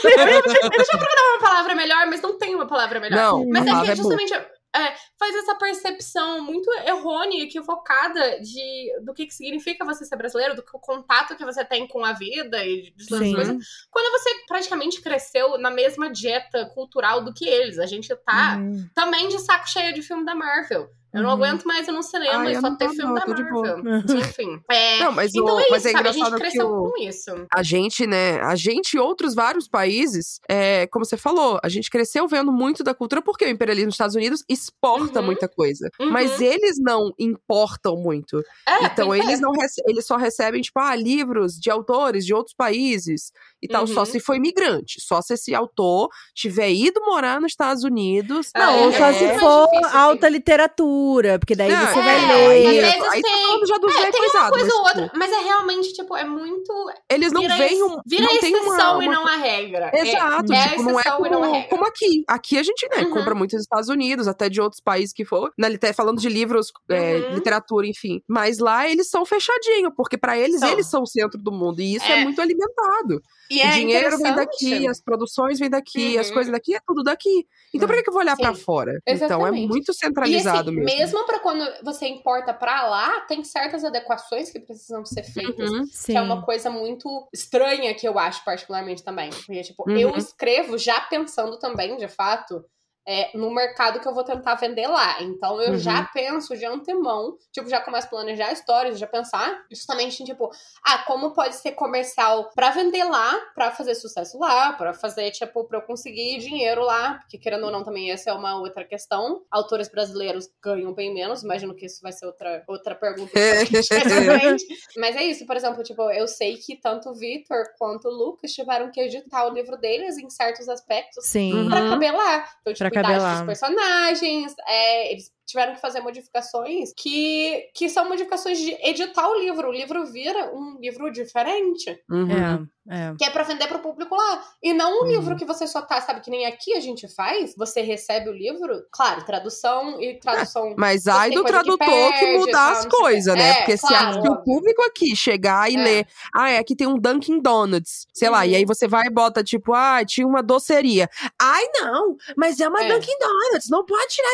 Deixa 0.02 0.92
eu 0.92 0.98
procurar 0.98 1.34
uma 1.34 1.40
palavra 1.40 1.74
melhor, 1.74 2.06
mas 2.06 2.20
não 2.20 2.38
tem 2.38 2.54
uma 2.54 2.66
palavra 2.66 3.00
melhor. 3.00 3.16
Não, 3.16 3.48
Mas 3.48 3.62
é 3.66 3.66
palavra 3.66 3.86
que 3.86 3.92
é 3.92 3.96
justamente 3.96 4.34
é, 4.74 4.94
faz 5.18 5.36
essa 5.36 5.54
percepção 5.56 6.40
muito 6.42 6.70
errônea 6.86 7.38
e 7.38 7.42
equivocada 7.42 8.40
de, 8.40 9.00
do 9.04 9.12
que, 9.12 9.26
que 9.26 9.34
significa 9.34 9.84
você 9.84 10.04
ser 10.04 10.16
brasileiro, 10.16 10.56
do 10.56 10.62
que 10.62 10.74
o 10.74 10.80
contato 10.80 11.36
que 11.36 11.44
você 11.44 11.62
tem 11.64 11.86
com 11.86 12.02
a 12.04 12.14
vida 12.14 12.64
e 12.64 12.90
de 12.96 13.06
todas 13.06 13.22
as 13.22 13.28
Sim. 13.28 13.34
coisas. 13.34 13.66
Quando 13.90 14.10
você 14.18 14.30
praticamente 14.48 15.02
cresceu 15.02 15.58
na 15.58 15.70
mesma 15.70 16.10
dieta 16.10 16.64
cultural 16.74 17.22
do 17.22 17.34
que 17.34 17.46
eles. 17.46 17.78
A 17.78 17.86
gente 17.86 18.14
tá 18.16 18.56
Uhum. 18.56 18.88
também 18.94 19.28
de 19.28 19.38
saco 19.40 19.68
cheio 19.68 19.92
de 19.92 20.02
filme 20.02 20.24
da 20.24 20.34
Marvel. 20.34 20.88
Eu 21.14 21.22
não 21.22 21.30
Uhum. 21.30 21.36
aguento 21.36 21.64
mais 21.64 21.86
ir 21.86 21.92
no 21.92 22.02
cinema 22.02 22.38
Ai, 22.40 22.52
e 22.52 22.54
só 22.54 22.62
não 22.62 22.76
ter 22.76 22.88
filme 22.90 23.04
não, 23.12 23.14
da. 23.14 23.26
Marvel. 23.26 24.18
Enfim. 24.18 24.60
É, 24.70 24.98
Não, 25.00 25.12
mas, 25.12 25.34
então 25.34 25.44
o, 25.54 25.58
é 25.58 25.62
isso, 25.62 25.70
mas 25.70 25.86
é 25.86 25.90
sabe? 25.92 26.08
A 26.08 26.12
gente 26.12 26.30
cresceu 26.32 26.68
o, 26.68 26.90
com 26.90 26.98
isso. 27.02 27.46
a 27.52 27.62
gente, 27.62 28.06
né, 28.06 28.40
a 28.40 28.54
gente 28.54 28.94
e 28.94 28.98
outros 28.98 29.34
vários 29.34 29.68
países, 29.68 30.40
é, 30.48 30.86
como 30.86 31.04
você 31.04 31.16
falou, 31.16 31.58
a 31.62 31.68
gente 31.68 31.90
cresceu 31.90 32.26
vendo 32.26 32.50
muito 32.52 32.82
da 32.82 32.94
cultura 32.94 33.20
porque 33.22 33.44
o 33.44 33.48
imperialismo 33.48 33.88
dos 33.88 33.94
Estados 33.94 34.14
Unidos 34.16 34.42
exporta 34.48 35.20
Uhum. 35.20 35.26
muita 35.26 35.48
coisa. 35.48 35.90
Uhum. 36.00 36.10
Mas 36.10 36.40
eles 36.40 36.76
não 36.80 37.12
importam 37.18 37.96
muito. 37.96 38.40
É, 38.66 38.84
Então 38.86 39.14
eles 39.14 39.38
é. 39.38 39.42
não 39.42 39.52
rece- 39.52 39.82
eles 39.86 40.06
só 40.06 40.16
recebem, 40.16 40.60
tipo, 40.62 40.78
ah, 40.80 40.94
livros 40.94 41.54
de 41.58 41.70
autores 41.70 42.24
de 42.24 42.32
outros 42.34 42.54
países 42.56 43.32
e 43.60 43.68
tal, 43.68 43.86
só 43.86 44.00
Uhum. 44.00 44.06
se 44.06 44.20
for 44.20 44.34
imigrante. 44.34 45.00
Só 45.00 45.20
se 45.20 45.34
esse 45.34 45.54
autor 45.54 46.08
tiver 46.34 46.70
ido 46.70 47.00
morar 47.04 47.40
nos 47.40 47.52
Estados 47.52 47.84
Unidos. 47.84 48.50
Ah, 48.54 48.66
Não, 48.66 48.72
é, 48.74 48.86
ou 48.86 48.92
só 48.92 49.06
é 49.06 49.12
se 49.12 49.24
mais 49.26 49.40
for 49.40 49.68
difícil, 49.70 49.98
alta 49.98 50.28
literatura, 50.28 51.01
porque 51.38 51.54
daí 51.54 51.70
Não, 51.70 51.78
você 51.86 51.98
é, 51.98 52.02
vai 52.02 52.16
é, 52.24 52.26
ler. 52.26 52.32
às 52.32 52.66
Aí, 52.66 52.80
vezes 52.80 53.02
aí 53.12 53.22
tá 53.22 53.28
tem- 53.28 53.42
falando 53.46 53.66
já 53.66 53.78
dos 53.78 53.94
É, 53.94 54.10
tem 54.10 54.20
uma 54.20 54.50
coisa 54.50 54.50
mas, 54.50 54.62
ou 54.62 54.84
tipo, 54.84 55.00
outra, 55.00 55.10
mas 55.18 55.32
é 55.32 55.40
realmente, 55.42 55.92
tipo, 55.92 56.16
é 56.16 56.24
muito. 56.24 56.72
Eles 57.10 57.32
não 57.32 57.42
veem 57.48 57.82
um. 57.82 57.96
Vira 58.06 58.22
não 58.24 58.34
a 58.34 58.38
tem 58.38 58.54
uma- 58.56 58.74
exceção 58.74 59.02
e 59.02 59.06
uma 59.08 59.14
não 59.14 59.26
a 59.26 59.36
regra. 59.36 59.90
Exato, 59.94 60.52
é, 60.52 60.56
é 60.56 60.60
a 60.64 60.68
tipo, 60.70 60.82
não 60.82 60.98
é 61.00 61.02
e 61.02 61.08
não 61.08 61.14
a 61.14 61.18
como, 61.18 61.52
regra. 61.52 61.68
como 61.68 61.86
aqui. 61.86 62.24
Aqui 62.28 62.58
a 62.58 62.62
gente, 62.62 62.88
né, 62.94 63.02
Uhum. 63.04 63.10
compra 63.10 63.34
muito 63.34 63.52
nos 63.52 63.62
Estados 63.62 63.88
Unidos, 63.88 64.26
até 64.28 64.48
de 64.48 64.60
outros 64.60 64.80
países 64.80 65.12
que 65.12 65.24
for. 65.24 65.50
Na, 65.58 65.68
até 65.68 65.92
falando 65.92 66.20
de 66.20 66.28
livros, 66.28 66.68
é, 66.90 67.16
Uhum. 67.16 67.34
literatura, 67.34 67.86
enfim. 67.86 68.20
Mas 68.28 68.58
lá 68.58 68.88
eles 68.88 69.08
são 69.08 69.24
fechadinhos, 69.24 69.92
porque 69.96 70.16
pra 70.18 70.36
eles, 70.38 70.60
São. 70.60 70.70
eles 70.70 70.86
são 70.86 71.02
o 71.02 71.06
centro 71.06 71.38
do 71.40 71.52
mundo. 71.52 71.80
E 71.80 71.94
isso 71.96 72.04
é, 72.06 72.20
É. 72.20 72.24
muito 72.24 72.40
alimentado. 72.40 73.20
E 73.50 73.58
o 73.58 73.62
é 73.62 73.70
dinheiro 73.72 74.16
vem 74.18 74.34
daqui, 74.34 74.86
as 74.88 75.02
produções 75.02 75.58
vêm 75.58 75.68
daqui, 75.68 76.16
as 76.18 76.28
Uhum. 76.28 76.34
coisas 76.34 76.52
daqui, 76.52 76.74
é 76.74 76.80
tudo 76.86 77.02
daqui. 77.02 77.44
Então 77.74 77.86
por 77.86 77.94
que, 77.96 78.02
que 78.02 78.08
eu 78.08 78.12
vou 78.14 78.22
olhar 78.22 78.36
pra 78.36 78.54
Sim. 78.54 78.62
fora? 78.62 78.92
Então 79.06 79.14
é 79.14 79.26
Exatamente. 79.26 79.68
muito 79.68 79.90
E 79.90 79.94
centralizado 79.94 80.70
assim, 80.70 80.78
mesmo. 80.80 80.91
Mesmo 80.96 81.24
pra 81.26 81.38
quando 81.40 81.64
você 81.84 82.06
importa 82.06 82.52
pra 82.54 82.86
lá, 82.88 83.20
tem 83.22 83.42
certas 83.44 83.84
adequações 83.84 84.50
que 84.50 84.60
precisam 84.60 85.04
ser 85.04 85.22
feitas. 85.24 85.70
Uhum. 85.70 85.84
Que 86.06 86.16
é 86.16 86.20
uma 86.20 86.42
coisa 86.42 86.70
muito 86.70 87.28
estranha 87.32 87.94
que 87.94 88.06
eu 88.06 88.18
acho, 88.18 88.44
particularmente 88.44 89.02
também. 89.02 89.30
Porque, 89.30 89.62
tipo, 89.62 89.84
Uhum. 89.88 89.96
eu 89.98 90.16
escrevo 90.16 90.76
já 90.78 91.00
pensando 91.02 91.58
também, 91.58 91.96
de 91.96 92.08
fato, 92.08 92.64
é, 93.06 93.36
no 93.36 93.50
mercado 93.52 93.98
que 94.00 94.06
eu 94.06 94.14
vou 94.14 94.24
tentar 94.24 94.54
vender 94.56 94.86
lá. 94.86 95.20
Então, 95.22 95.60
eu 95.60 95.72
Uhum. 95.72 95.78
já 95.78 96.04
penso 96.14 96.56
de 96.56 96.64
antemão, 96.64 97.36
tipo, 97.52 97.68
já 97.68 97.80
começo 97.80 98.06
a 98.06 98.10
planejar 98.10 98.52
histórias, 98.52 98.98
já 98.98 99.06
pensar 99.06 99.64
justamente 99.70 100.22
em, 100.22 100.26
tipo, 100.26 100.50
ah, 100.84 100.98
como 101.06 101.32
pode 101.32 101.54
ser 101.56 101.72
comercial 101.72 102.50
pra 102.54 102.70
vender 102.70 103.04
lá, 103.04 103.38
pra 103.54 103.70
fazer 103.72 103.94
sucesso 103.94 104.38
lá, 104.38 104.72
pra 104.74 104.92
fazer, 104.94 105.30
tipo, 105.32 105.64
pra 105.64 105.78
eu 105.78 105.82
conseguir 105.82 106.38
dinheiro 106.38 106.82
lá. 106.84 107.14
Porque, 107.20 107.38
querendo 107.38 107.64
ou 107.66 107.70
não, 107.72 107.82
também 107.84 108.10
essa 108.10 108.30
é 108.30 108.32
uma 108.32 108.58
outra 108.60 108.84
questão. 108.84 109.42
Autores 109.50 109.88
brasileiros 109.88 110.48
ganham 110.62 110.92
bem 110.92 111.12
menos. 111.12 111.42
Imagino 111.42 111.74
que 111.74 111.86
isso 111.86 112.00
vai 112.02 112.12
ser 112.12 112.26
outra, 112.26 112.62
outra 112.68 112.94
pergunta. 112.94 113.32
Exatamente. 113.38 114.64
Mas 114.96 115.16
é 115.16 115.22
isso, 115.24 115.46
por 115.46 115.56
exemplo, 115.56 115.82
tipo, 115.82 116.02
eu 116.10 116.26
sei 116.28 116.56
que 116.56 116.76
tanto 116.76 117.10
o 117.10 117.14
Victor 117.14 117.64
quanto 117.78 118.08
o 118.08 118.10
Lucas 118.10 118.52
tiveram 118.52 118.90
que 118.90 119.00
editar 119.00 119.46
o 119.46 119.50
livro 119.52 119.76
deles 119.76 120.16
em 120.18 120.28
certos 120.30 120.68
aspectos 120.68 121.24
Sim. 121.26 121.52
Uhum. 121.52 121.68
pra 121.68 121.88
caber 121.88 122.12
lá. 122.12 122.48
Então, 122.60 122.72
tipo, 122.72 122.78
Lá. 123.00 123.34
dos 123.36 123.46
personagens, 123.46 124.54
é, 124.66 125.12
eles 125.12 125.30
tiveram 125.46 125.74
que 125.74 125.80
fazer 125.80 126.00
modificações 126.00 126.92
que, 126.96 127.68
que 127.74 127.88
são 127.88 128.08
modificações 128.08 128.58
de 128.58 128.70
editar 128.82 129.28
o 129.28 129.38
livro. 129.38 129.68
O 129.68 129.72
livro 129.72 130.06
vira 130.06 130.50
um 130.54 130.78
livro 130.80 131.10
diferente. 131.10 131.98
Uhum. 132.10 132.66
É, 132.88 133.10
é. 133.10 133.14
Que 133.18 133.24
é 133.24 133.30
pra 133.30 133.42
vender 133.42 133.66
pro 133.68 133.78
público 133.80 134.14
lá. 134.14 134.44
E 134.62 134.72
não 134.72 134.90
um 134.92 135.02
Uhum. 135.04 135.08
livro 135.10 135.36
que 135.36 135.44
você 135.44 135.66
só 135.66 135.82
tá, 135.82 136.00
sabe, 136.00 136.20
que 136.20 136.30
nem 136.30 136.46
aqui 136.46 136.74
a 136.74 136.80
gente 136.80 137.06
faz. 137.14 137.54
Você 137.56 137.80
recebe 137.80 138.28
o 138.30 138.32
livro, 138.32 138.82
claro, 138.90 139.24
tradução 139.24 140.00
e 140.00 140.18
tradução. 140.18 140.74
Mas 140.78 141.06
ai 141.06 141.30
do 141.30 141.42
que 141.44 141.48
tradutor 141.50 141.78
que, 141.78 142.20
perde, 142.20 142.38
mudar 142.38 142.52
tal, 142.52 142.72
as 142.72 142.86
coisas, 142.86 143.34
né? 143.34 143.50
É, 143.50 143.54
Porque 143.54 143.76
se, 143.76 143.86
claro, 143.86 144.18
a- 144.18 144.22
se 144.22 144.28
o 144.28 144.36
público 144.42 144.82
aqui 144.82 145.14
chegar 145.14 145.70
e 145.70 145.76
É. 145.76 145.82
ler, 145.84 146.06
ah, 146.34 146.50
é, 146.50 146.58
aqui 146.58 146.74
tem 146.74 146.86
um 146.86 146.98
Dunkin' 146.98 147.40
Donuts, 147.40 148.06
sei 148.12 148.28
lá, 148.30 148.40
Uhum. 148.40 148.44
e 148.46 148.56
aí 148.56 148.64
você 148.64 148.86
vai 148.88 149.06
e 149.06 149.10
bota, 149.10 149.42
tipo, 149.44 149.72
ah, 149.74 150.04
tinha 150.04 150.26
uma 150.26 150.42
doceria. 150.42 151.08
Ai, 151.40 151.64
não, 151.80 152.16
mas 152.36 152.58
é 152.60 152.68
uma 152.68 152.82
É. 152.84 152.88
Dunkin' 152.92 153.18
Donuts, 153.18 153.68
não 153.70 153.84
pode 153.84 154.08
tirar 154.08 154.32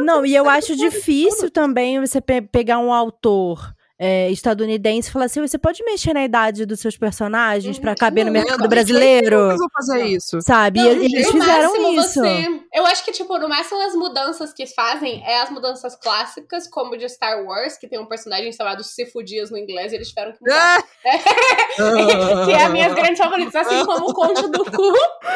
Não, 0.00 0.24
e 0.24 0.34
eu 0.34 0.47
sabe 0.48 0.58
acho 0.58 0.76
difícil 0.76 1.50
também 1.50 2.00
você 2.00 2.20
pe- 2.20 2.42
pegar 2.42 2.78
um 2.78 2.92
autor 2.92 3.74
é, 3.98 4.30
estadunidense 4.30 5.08
e 5.08 5.12
falar 5.12 5.24
assim: 5.26 5.40
você 5.40 5.58
pode 5.58 5.82
mexer 5.84 6.12
na 6.14 6.24
idade 6.24 6.64
dos 6.64 6.80
seus 6.80 6.96
personagens 6.96 7.78
pra 7.78 7.90
Uhum. 7.90 7.96
caber 7.96 8.24
no 8.24 8.32
Não, 8.32 8.40
mercado 8.40 8.60
não, 8.60 8.68
brasileiro? 8.68 9.48
Eles 9.48 9.58
vão 9.58 9.68
fazer 9.74 10.04
isso. 10.06 10.40
Sabe? 10.40 10.80
Não, 10.80 10.92
E 10.92 11.04
eles 11.06 11.26
no 11.26 11.32
fizeram 11.32 11.92
isso. 11.94 12.20
Você... 12.20 12.60
Eu 12.72 12.86
acho 12.86 13.04
que, 13.04 13.10
tipo, 13.12 13.36
no 13.38 13.48
máximo 13.48 13.80
as 13.82 13.94
mudanças 13.94 14.52
que 14.52 14.66
fazem 14.66 15.22
é 15.26 15.40
as 15.42 15.50
mudanças 15.50 15.96
clássicas, 15.96 16.68
como 16.68 16.96
de 16.96 17.08
Star 17.08 17.42
Wars, 17.44 17.76
que 17.76 17.88
tem 17.88 17.98
um 17.98 18.06
personagem 18.06 18.52
chamado 18.52 18.84
Sifo 18.84 19.22
Dias 19.24 19.50
no 19.50 19.56
inglês, 19.58 19.92
e 19.92 19.96
eles 19.96 20.08
tiveram 20.08 20.32
que 20.32 20.38
mudar. 20.42 20.82
que 22.46 22.52
é 22.52 22.62
as 22.64 22.70
minhas 22.72 22.94
grandes 22.94 23.18
favoritas, 23.18 23.54
assim 23.54 23.84
como 23.84 24.10
o 24.10 24.14
Conde 24.14 24.42
do 24.48 24.64
Cu, 24.64 24.92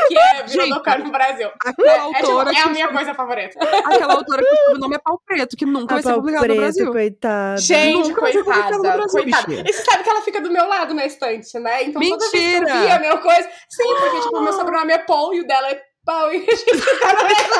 que 0.09 0.19
é 0.19 0.99
no 0.99 1.11
Brasil. 1.11 1.49
Aquela 1.61 1.91
É, 1.93 1.97
é, 1.97 2.15
tipo, 2.15 2.27
autora, 2.31 2.51
é 2.53 2.59
a 2.59 2.63
que, 2.65 2.71
minha 2.71 2.89
coisa 2.89 3.15
favorita. 3.15 3.59
aquela 3.85 4.15
autora 4.15 4.43
que 4.43 4.55
o 4.55 4.59
sobrenome 4.67 4.95
é 4.95 4.99
pau 4.99 5.21
preto, 5.27 5.57
que 5.57 5.67
nunca 5.67 5.95
A 5.95 6.01
vai 6.01 6.03
ser 6.03 6.15
publicada 6.15 6.47
no 6.47 6.55
preto, 6.55 6.61
Brasil. 6.61 6.93
coitada. 6.93 7.61
Gente, 7.61 8.09
Nunca 8.09 8.21
no 8.21 8.45
coitada, 8.55 8.79
Brasil, 8.97 9.09
coitada. 9.23 9.47
bichinha. 9.47 9.65
E 9.69 9.73
você 9.73 9.85
sabe 9.85 10.03
que 10.05 10.11
ela 10.11 10.21
fica 10.23 10.41
do 10.41 10.51
meu 10.51 10.67
lado 10.69 10.95
na 10.95 11.07
estante, 11.07 11.59
né? 11.59 11.85
Então 11.85 12.01
toda 12.03 12.31
vez 12.31 12.31
que 12.31 12.37
eu 12.55 12.61
Mentira! 12.61 12.81
via 12.83 12.97
a 12.97 13.01
minha 13.01 13.19
coisa. 13.19 13.49
Sim, 13.71 13.85
porque, 13.99 14.21
tipo, 14.21 14.37
o 14.39 14.43
meu 14.43 14.53
sobrenome 14.53 14.93
é 14.93 14.99
Paul 14.99 15.35
e 15.35 15.41
o 15.41 15.47
dela 15.47 15.69
é 15.71 15.81
Paul. 16.05 16.33
E 16.33 16.37
a 16.39 16.55
gente 16.55 16.65
tá 17.01 17.13
no 17.13 17.23
mesmo. 17.23 17.55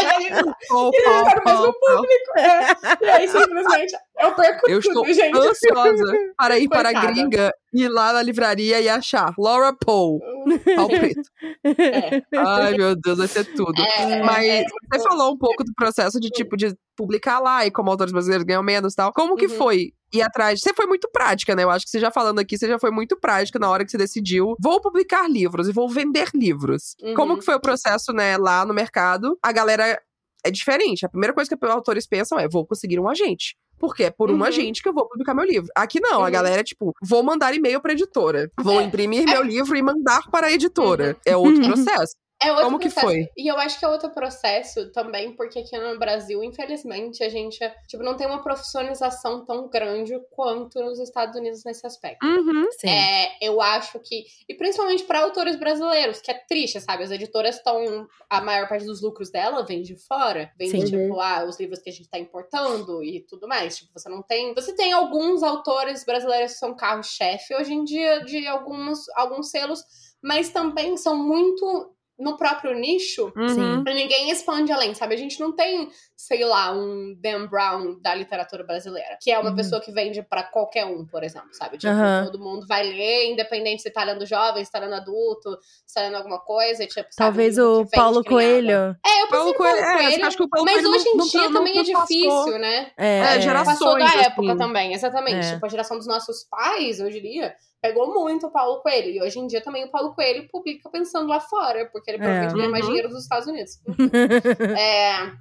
e 0.00 0.06
a 0.06 0.20
gente 0.20 0.54
Pau, 0.68 0.90
E 0.94 1.06
a 1.06 1.18
gente 1.24 1.34
tá 1.42 1.52
no 1.52 1.58
mesmo 1.58 1.74
público. 1.74 2.38
É. 2.38 3.04
E 3.04 3.10
aí, 3.10 3.28
simplesmente, 3.28 3.92
eu 4.18 4.34
perco 4.34 4.70
Eu 4.70 4.80
tudo, 4.80 5.06
estou 5.06 5.14
gente. 5.14 5.36
ansiosa 5.38 6.12
para 6.38 6.58
ir 6.58 6.68
para 6.68 6.88
a 6.88 6.92
Coitada. 6.92 7.12
gringa, 7.12 7.52
ir 7.74 7.88
lá 7.88 8.12
na 8.14 8.22
livraria 8.22 8.80
e 8.80 8.88
achar 8.88 9.34
Laura 9.38 9.74
Paul, 9.84 10.20
pau 10.76 10.88
preto. 10.88 11.20
É. 11.64 12.22
Ai, 12.38 12.74
meu 12.74 12.96
Deus, 12.96 13.18
vai 13.18 13.28
ser 13.28 13.44
tudo. 13.54 13.74
É, 13.82 14.22
Mas 14.22 14.46
é, 14.48 14.64
você 14.92 15.02
falou 15.08 15.32
um 15.34 15.38
pouco 15.38 15.62
do 15.62 15.72
processo 15.76 16.18
de 16.18 16.28
tipo 16.30 16.56
de 16.56 16.74
publicar 17.00 17.38
lá 17.40 17.64
e 17.64 17.70
como 17.70 17.90
autores 17.90 18.12
brasileiros 18.12 18.44
ganham 18.44 18.62
menos 18.62 18.92
e 18.92 18.96
tal. 18.96 19.12
Como 19.12 19.36
que 19.36 19.46
Uhum. 19.46 19.56
foi 19.56 19.92
ir 20.12 20.22
atrás? 20.22 20.60
Você 20.60 20.74
foi 20.74 20.86
muito 20.86 21.08
prática, 21.10 21.54
né? 21.54 21.62
Eu 21.64 21.70
acho 21.70 21.84
que 21.86 21.90
você 21.90 21.98
já 22.00 22.10
falando 22.10 22.38
aqui, 22.38 22.58
você 22.58 22.68
já 22.68 22.78
foi 22.78 22.90
muito 22.90 23.18
prática 23.18 23.58
na 23.58 23.70
hora 23.70 23.84
que 23.84 23.90
você 23.90 23.96
decidiu. 23.98 24.54
Vou 24.60 24.80
publicar 24.80 25.28
livros 25.30 25.68
e 25.68 25.72
vou 25.72 25.88
vender 25.88 26.28
livros. 26.34 26.94
Uhum. 27.02 27.14
Como 27.14 27.38
que 27.38 27.44
foi 27.44 27.54
o 27.54 27.60
processo, 27.60 28.12
né, 28.12 28.36
lá 28.36 28.64
no 28.66 28.74
mercado? 28.74 29.38
A 29.42 29.50
galera 29.52 29.98
é 30.44 30.50
diferente. 30.50 31.06
A 31.06 31.08
primeira 31.08 31.32
coisa 31.34 31.48
que 31.56 31.64
os 31.64 31.70
autores 31.70 32.06
pensam 32.06 32.38
é: 32.38 32.46
vou 32.48 32.66
conseguir 32.66 32.98
um 33.00 33.08
agente. 33.08 33.56
Porque 33.78 34.04
é 34.04 34.10
por 34.10 34.30
um 34.30 34.34
Uhum. 34.34 34.44
agente 34.44 34.82
que 34.82 34.88
eu 34.90 34.92
vou 34.92 35.08
publicar 35.08 35.32
meu 35.32 35.44
livro. 35.46 35.68
Aqui 35.74 36.00
não, 36.00 36.20
a 36.20 36.26
Uhum. 36.26 36.30
galera 36.30 36.60
é 36.60 36.64
tipo, 36.64 36.92
vou 37.02 37.22
mandar 37.22 37.54
e-mail 37.54 37.80
pra 37.80 37.92
editora. 37.92 38.50
Vou 38.60 38.78
É. 38.78 38.84
imprimir 38.84 39.24
meu 39.24 39.42
livro 39.42 39.74
e 39.74 39.80
mandar 39.82 40.20
para 40.30 40.48
a 40.48 40.52
editora. 40.52 41.08
Uhum. 41.14 41.20
É 41.24 41.34
outro 41.36 41.62
processo. 42.06 42.14
É 42.42 42.50
outro 42.50 42.64
Como 42.64 42.78
que 42.78 42.88
processo. 42.88 43.06
foi? 43.06 43.28
E 43.36 43.46
eu 43.46 43.58
acho 43.58 43.78
que 43.78 43.84
é 43.84 43.88
outro 43.88 44.10
processo 44.10 44.90
também, 44.92 45.36
porque 45.36 45.58
aqui 45.58 45.76
no 45.76 45.98
Brasil, 45.98 46.42
infelizmente, 46.42 47.22
a 47.22 47.28
gente 47.28 47.58
tipo, 47.86 48.02
não 48.02 48.16
tem 48.16 48.26
uma 48.26 48.42
profissionalização 48.42 49.44
tão 49.44 49.68
grande 49.68 50.18
quanto 50.30 50.80
nos 50.80 50.98
Estados 50.98 51.36
Unidos 51.36 51.62
nesse 51.64 51.86
aspecto. 51.86 52.24
Uhum. 52.26 52.66
Sim. 52.72 52.88
É, 52.88 53.36
eu 53.42 53.60
acho 53.60 54.00
que. 54.00 54.24
E 54.48 54.54
principalmente 54.54 55.04
para 55.04 55.20
autores 55.20 55.56
brasileiros, 55.56 56.20
que 56.22 56.30
é 56.30 56.34
triste, 56.34 56.80
sabe? 56.80 57.02
As 57.02 57.10
editoras 57.10 57.56
estão. 57.56 58.06
A 58.28 58.40
maior 58.40 58.68
parte 58.68 58.86
dos 58.86 59.02
lucros 59.02 59.30
dela 59.30 59.64
vem 59.64 59.82
de 59.82 59.96
fora. 59.96 60.50
Vem 60.58 60.70
de, 60.70 60.80
Sim. 60.80 60.84
tipo, 60.86 61.20
ah, 61.20 61.44
os 61.44 61.60
livros 61.60 61.80
que 61.80 61.90
a 61.90 61.92
gente 61.92 62.08
tá 62.08 62.18
importando 62.18 63.04
e 63.04 63.20
tudo 63.20 63.46
mais. 63.46 63.76
Tipo, 63.76 63.92
você 63.94 64.08
não 64.08 64.22
tem. 64.22 64.54
Você 64.54 64.74
tem 64.74 64.92
alguns 64.92 65.42
autores 65.42 66.04
brasileiros 66.04 66.52
que 66.52 66.58
são 66.58 66.74
carro-chefe 66.74 67.54
hoje 67.54 67.74
em 67.74 67.84
dia 67.84 68.24
de 68.24 68.46
alguns, 68.46 69.08
alguns 69.14 69.50
selos, 69.50 69.84
mas 70.22 70.48
também 70.48 70.96
são 70.96 71.16
muito 71.16 71.94
no 72.20 72.36
próprio 72.36 72.74
nicho. 72.74 73.32
Uhum. 73.34 73.82
Ninguém 73.82 74.30
expande 74.30 74.70
além, 74.70 74.94
sabe? 74.94 75.14
A 75.14 75.18
gente 75.18 75.40
não 75.40 75.52
tem, 75.52 75.88
sei 76.16 76.44
lá, 76.44 76.70
um 76.72 77.14
Dan 77.18 77.46
Brown 77.46 77.98
da 78.00 78.14
literatura 78.14 78.62
brasileira, 78.62 79.16
que 79.20 79.30
é 79.30 79.38
uma 79.38 79.50
Uhum. 79.50 79.56
pessoa 79.56 79.80
que 79.80 79.90
vende 79.90 80.22
pra 80.22 80.42
qualquer 80.42 80.84
um, 80.84 81.06
por 81.06 81.24
exemplo, 81.24 81.48
sabe? 81.52 81.78
Tipo, 81.78 81.92
Aham. 81.92 82.26
todo 82.26 82.38
mundo 82.38 82.66
vai 82.68 82.82
ler, 82.82 83.30
independente 83.32 83.82
se 83.82 83.90
tá 83.90 84.04
lendo 84.04 84.26
jovem, 84.26 84.64
se 84.64 84.70
tá 84.70 84.78
lendo 84.78 84.94
adulto, 84.94 85.56
se 85.86 85.94
tá 85.94 86.02
lendo 86.02 86.16
alguma 86.16 86.38
coisa, 86.40 86.86
tipo, 86.86 87.08
sabe? 87.10 87.16
Talvez 87.16 87.56
livro 87.56 87.80
o 87.80 87.90
Paulo. 87.90 88.22
Coelho. 88.24 88.96
É, 89.04 89.22
eu 89.22 89.28
Paulo 89.28 89.28
pensei 89.28 89.30
no 89.30 89.30
Paulo 89.30 89.54
Coelho, 89.54 89.78
é, 89.78 89.96
Coelho, 90.10 90.26
acho 90.26 90.36
que 90.36 90.42
o 90.42 90.48
Paulo 90.48 90.64
mas 90.66 90.74
Coelho 90.82 90.90
hoje 90.90 91.08
em 91.08 91.16
não- 91.16 91.26
dia 91.26 91.40
não- 91.40 91.52
também 91.52 91.72
é 91.72 91.82
não 91.82 91.92
passou. 91.92 92.06
difícil, 92.06 92.58
né? 92.58 92.90
É, 92.98 93.06
É, 93.18 93.36
é. 93.36 93.40
gerações, 93.40 93.78
Passou 93.78 93.98
da 93.98 94.14
época 94.22 94.48
assim. 94.48 94.58
também, 94.58 94.92
exatamente. 94.92 95.46
É. 95.46 95.52
Tipo, 95.54 95.64
a 95.66 95.68
geração 95.70 95.96
dos 95.96 96.06
nossos 96.06 96.44
pais, 96.50 97.00
eu 97.00 97.08
diria, 97.10 97.54
pegou 97.80 98.12
muito 98.12 98.46
o 98.46 98.50
Paulo 98.50 98.80
Coelho. 98.82 99.10
E 99.10 99.22
hoje 99.22 99.38
em 99.38 99.46
dia 99.46 99.62
também 99.62 99.84
o 99.84 99.90
Paulo 99.90 100.14
Coelho 100.14 100.48
publica 100.50 100.88
pensando 100.90 101.28
lá 101.28 101.40
fora, 101.40 101.88
porque 101.92 102.10
ele 102.10 102.18
provavelmente 102.18 102.54
ganha 102.56 102.68
mais 102.70 102.84
Uhum. 102.84 102.90
dinheiro 102.90 103.08
dos 103.08 103.22
Estados 103.22 103.46
Unidos. 103.48 103.72
É, 104.78 105.32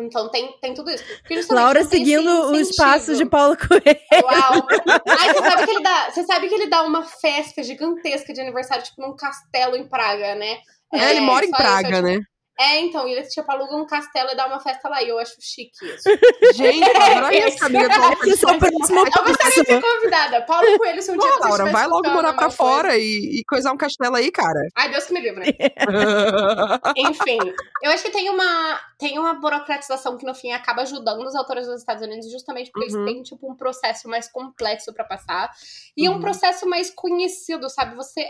Então 0.00 0.30
tem, 0.30 0.52
tem 0.60 0.74
tudo 0.74 0.90
isso. 0.90 1.04
Laura 1.52 1.82
seguindo 1.84 2.52
os 2.52 2.74
passos 2.76 3.18
de 3.18 3.26
Paulo 3.26 3.56
Coelho. 3.56 4.24
Uau! 4.24 4.66
Ai, 5.18 5.34
você 5.34 5.42
sabe, 5.42 5.64
que 5.64 5.70
ele 5.72 5.82
dá, 5.82 6.10
você 6.10 6.24
sabe 6.24 6.48
que 6.48 6.54
ele 6.54 6.66
dá 6.68 6.82
uma 6.82 7.02
festa 7.02 7.62
gigantesca 7.64 8.32
de 8.32 8.40
aniversário, 8.40 8.84
tipo, 8.84 9.00
num 9.02 9.16
castelo 9.16 9.74
em 9.76 9.88
Praga, 9.88 10.36
né? 10.36 10.58
É, 10.94 11.10
ele 11.10 11.20
mora 11.20 11.44
em 11.44 11.50
só 11.50 11.56
isso, 11.56 11.62
Praga, 11.62 11.88
tipo, 11.96 12.02
né? 12.02 12.20
É, 12.60 12.80
então, 12.80 13.06
e 13.06 13.12
ele 13.12 13.22
tipo, 13.28 13.50
aluga 13.52 13.76
um 13.76 13.86
castelo 13.86 14.30
e 14.30 14.34
dá 14.34 14.46
uma 14.46 14.58
festa 14.58 14.88
lá. 14.88 15.00
E 15.02 15.08
eu 15.08 15.18
acho 15.18 15.36
chique 15.40 15.70
isso. 15.84 16.02
Gente, 16.56 16.80
Isso. 16.80 17.46
essa 17.46 17.66
amiga 17.66 17.88
Esse 18.26 18.44
é 18.44 18.48
o 18.48 18.58
próximo 18.58 18.98
Eu 18.98 19.24
gostaria 19.24 19.62
de 19.62 19.66
ser 19.66 19.80
convidada. 19.80 20.42
Paulo 20.42 20.66
Coelho, 20.78 21.00
se 21.02 21.10
um 21.12 21.16
dia 21.18 21.32
Pô, 21.34 21.38
Laura, 21.46 21.70
vai 21.70 21.86
logo 21.86 22.08
morar 22.10 22.32
pra 22.32 22.50
fora 22.50 22.96
e, 22.96 23.38
e 23.40 23.44
coisar 23.48 23.72
um 23.72 23.76
castelo 23.76 24.16
aí, 24.16 24.30
cara. 24.32 24.58
Ai, 24.76 24.90
Deus 24.90 25.04
que 25.04 25.12
me 25.12 25.20
livre. 25.20 25.44
Enfim, 26.96 27.38
eu 27.82 27.90
acho 27.92 28.02
que 28.02 28.10
tem 28.10 28.28
uma, 28.30 28.80
tem 28.98 29.18
uma 29.18 29.34
burocratização 29.34 30.16
que 30.16 30.26
no 30.26 30.34
fim 30.34 30.52
acaba 30.52 30.82
ajudando 30.82 31.24
os 31.24 31.34
autores 31.34 31.66
dos 31.66 31.80
Estados 31.80 32.02
Unidos 32.02 32.30
justamente 32.30 32.70
porque 32.72 32.88
Uhum. 32.94 33.02
eles 33.02 33.12
têm 33.14 33.22
tipo 33.22 33.50
um 33.50 33.56
processo 33.56 34.08
mais 34.08 34.30
complexo 34.30 34.92
pra 34.92 35.04
passar 35.04 35.50
e 35.96 36.06
é 36.06 36.10
um 36.10 36.14
Uhum. 36.14 36.20
processo 36.20 36.68
mais 36.68 36.90
conhecido, 36.90 37.68
sabe? 37.68 37.94
Você 37.96 38.26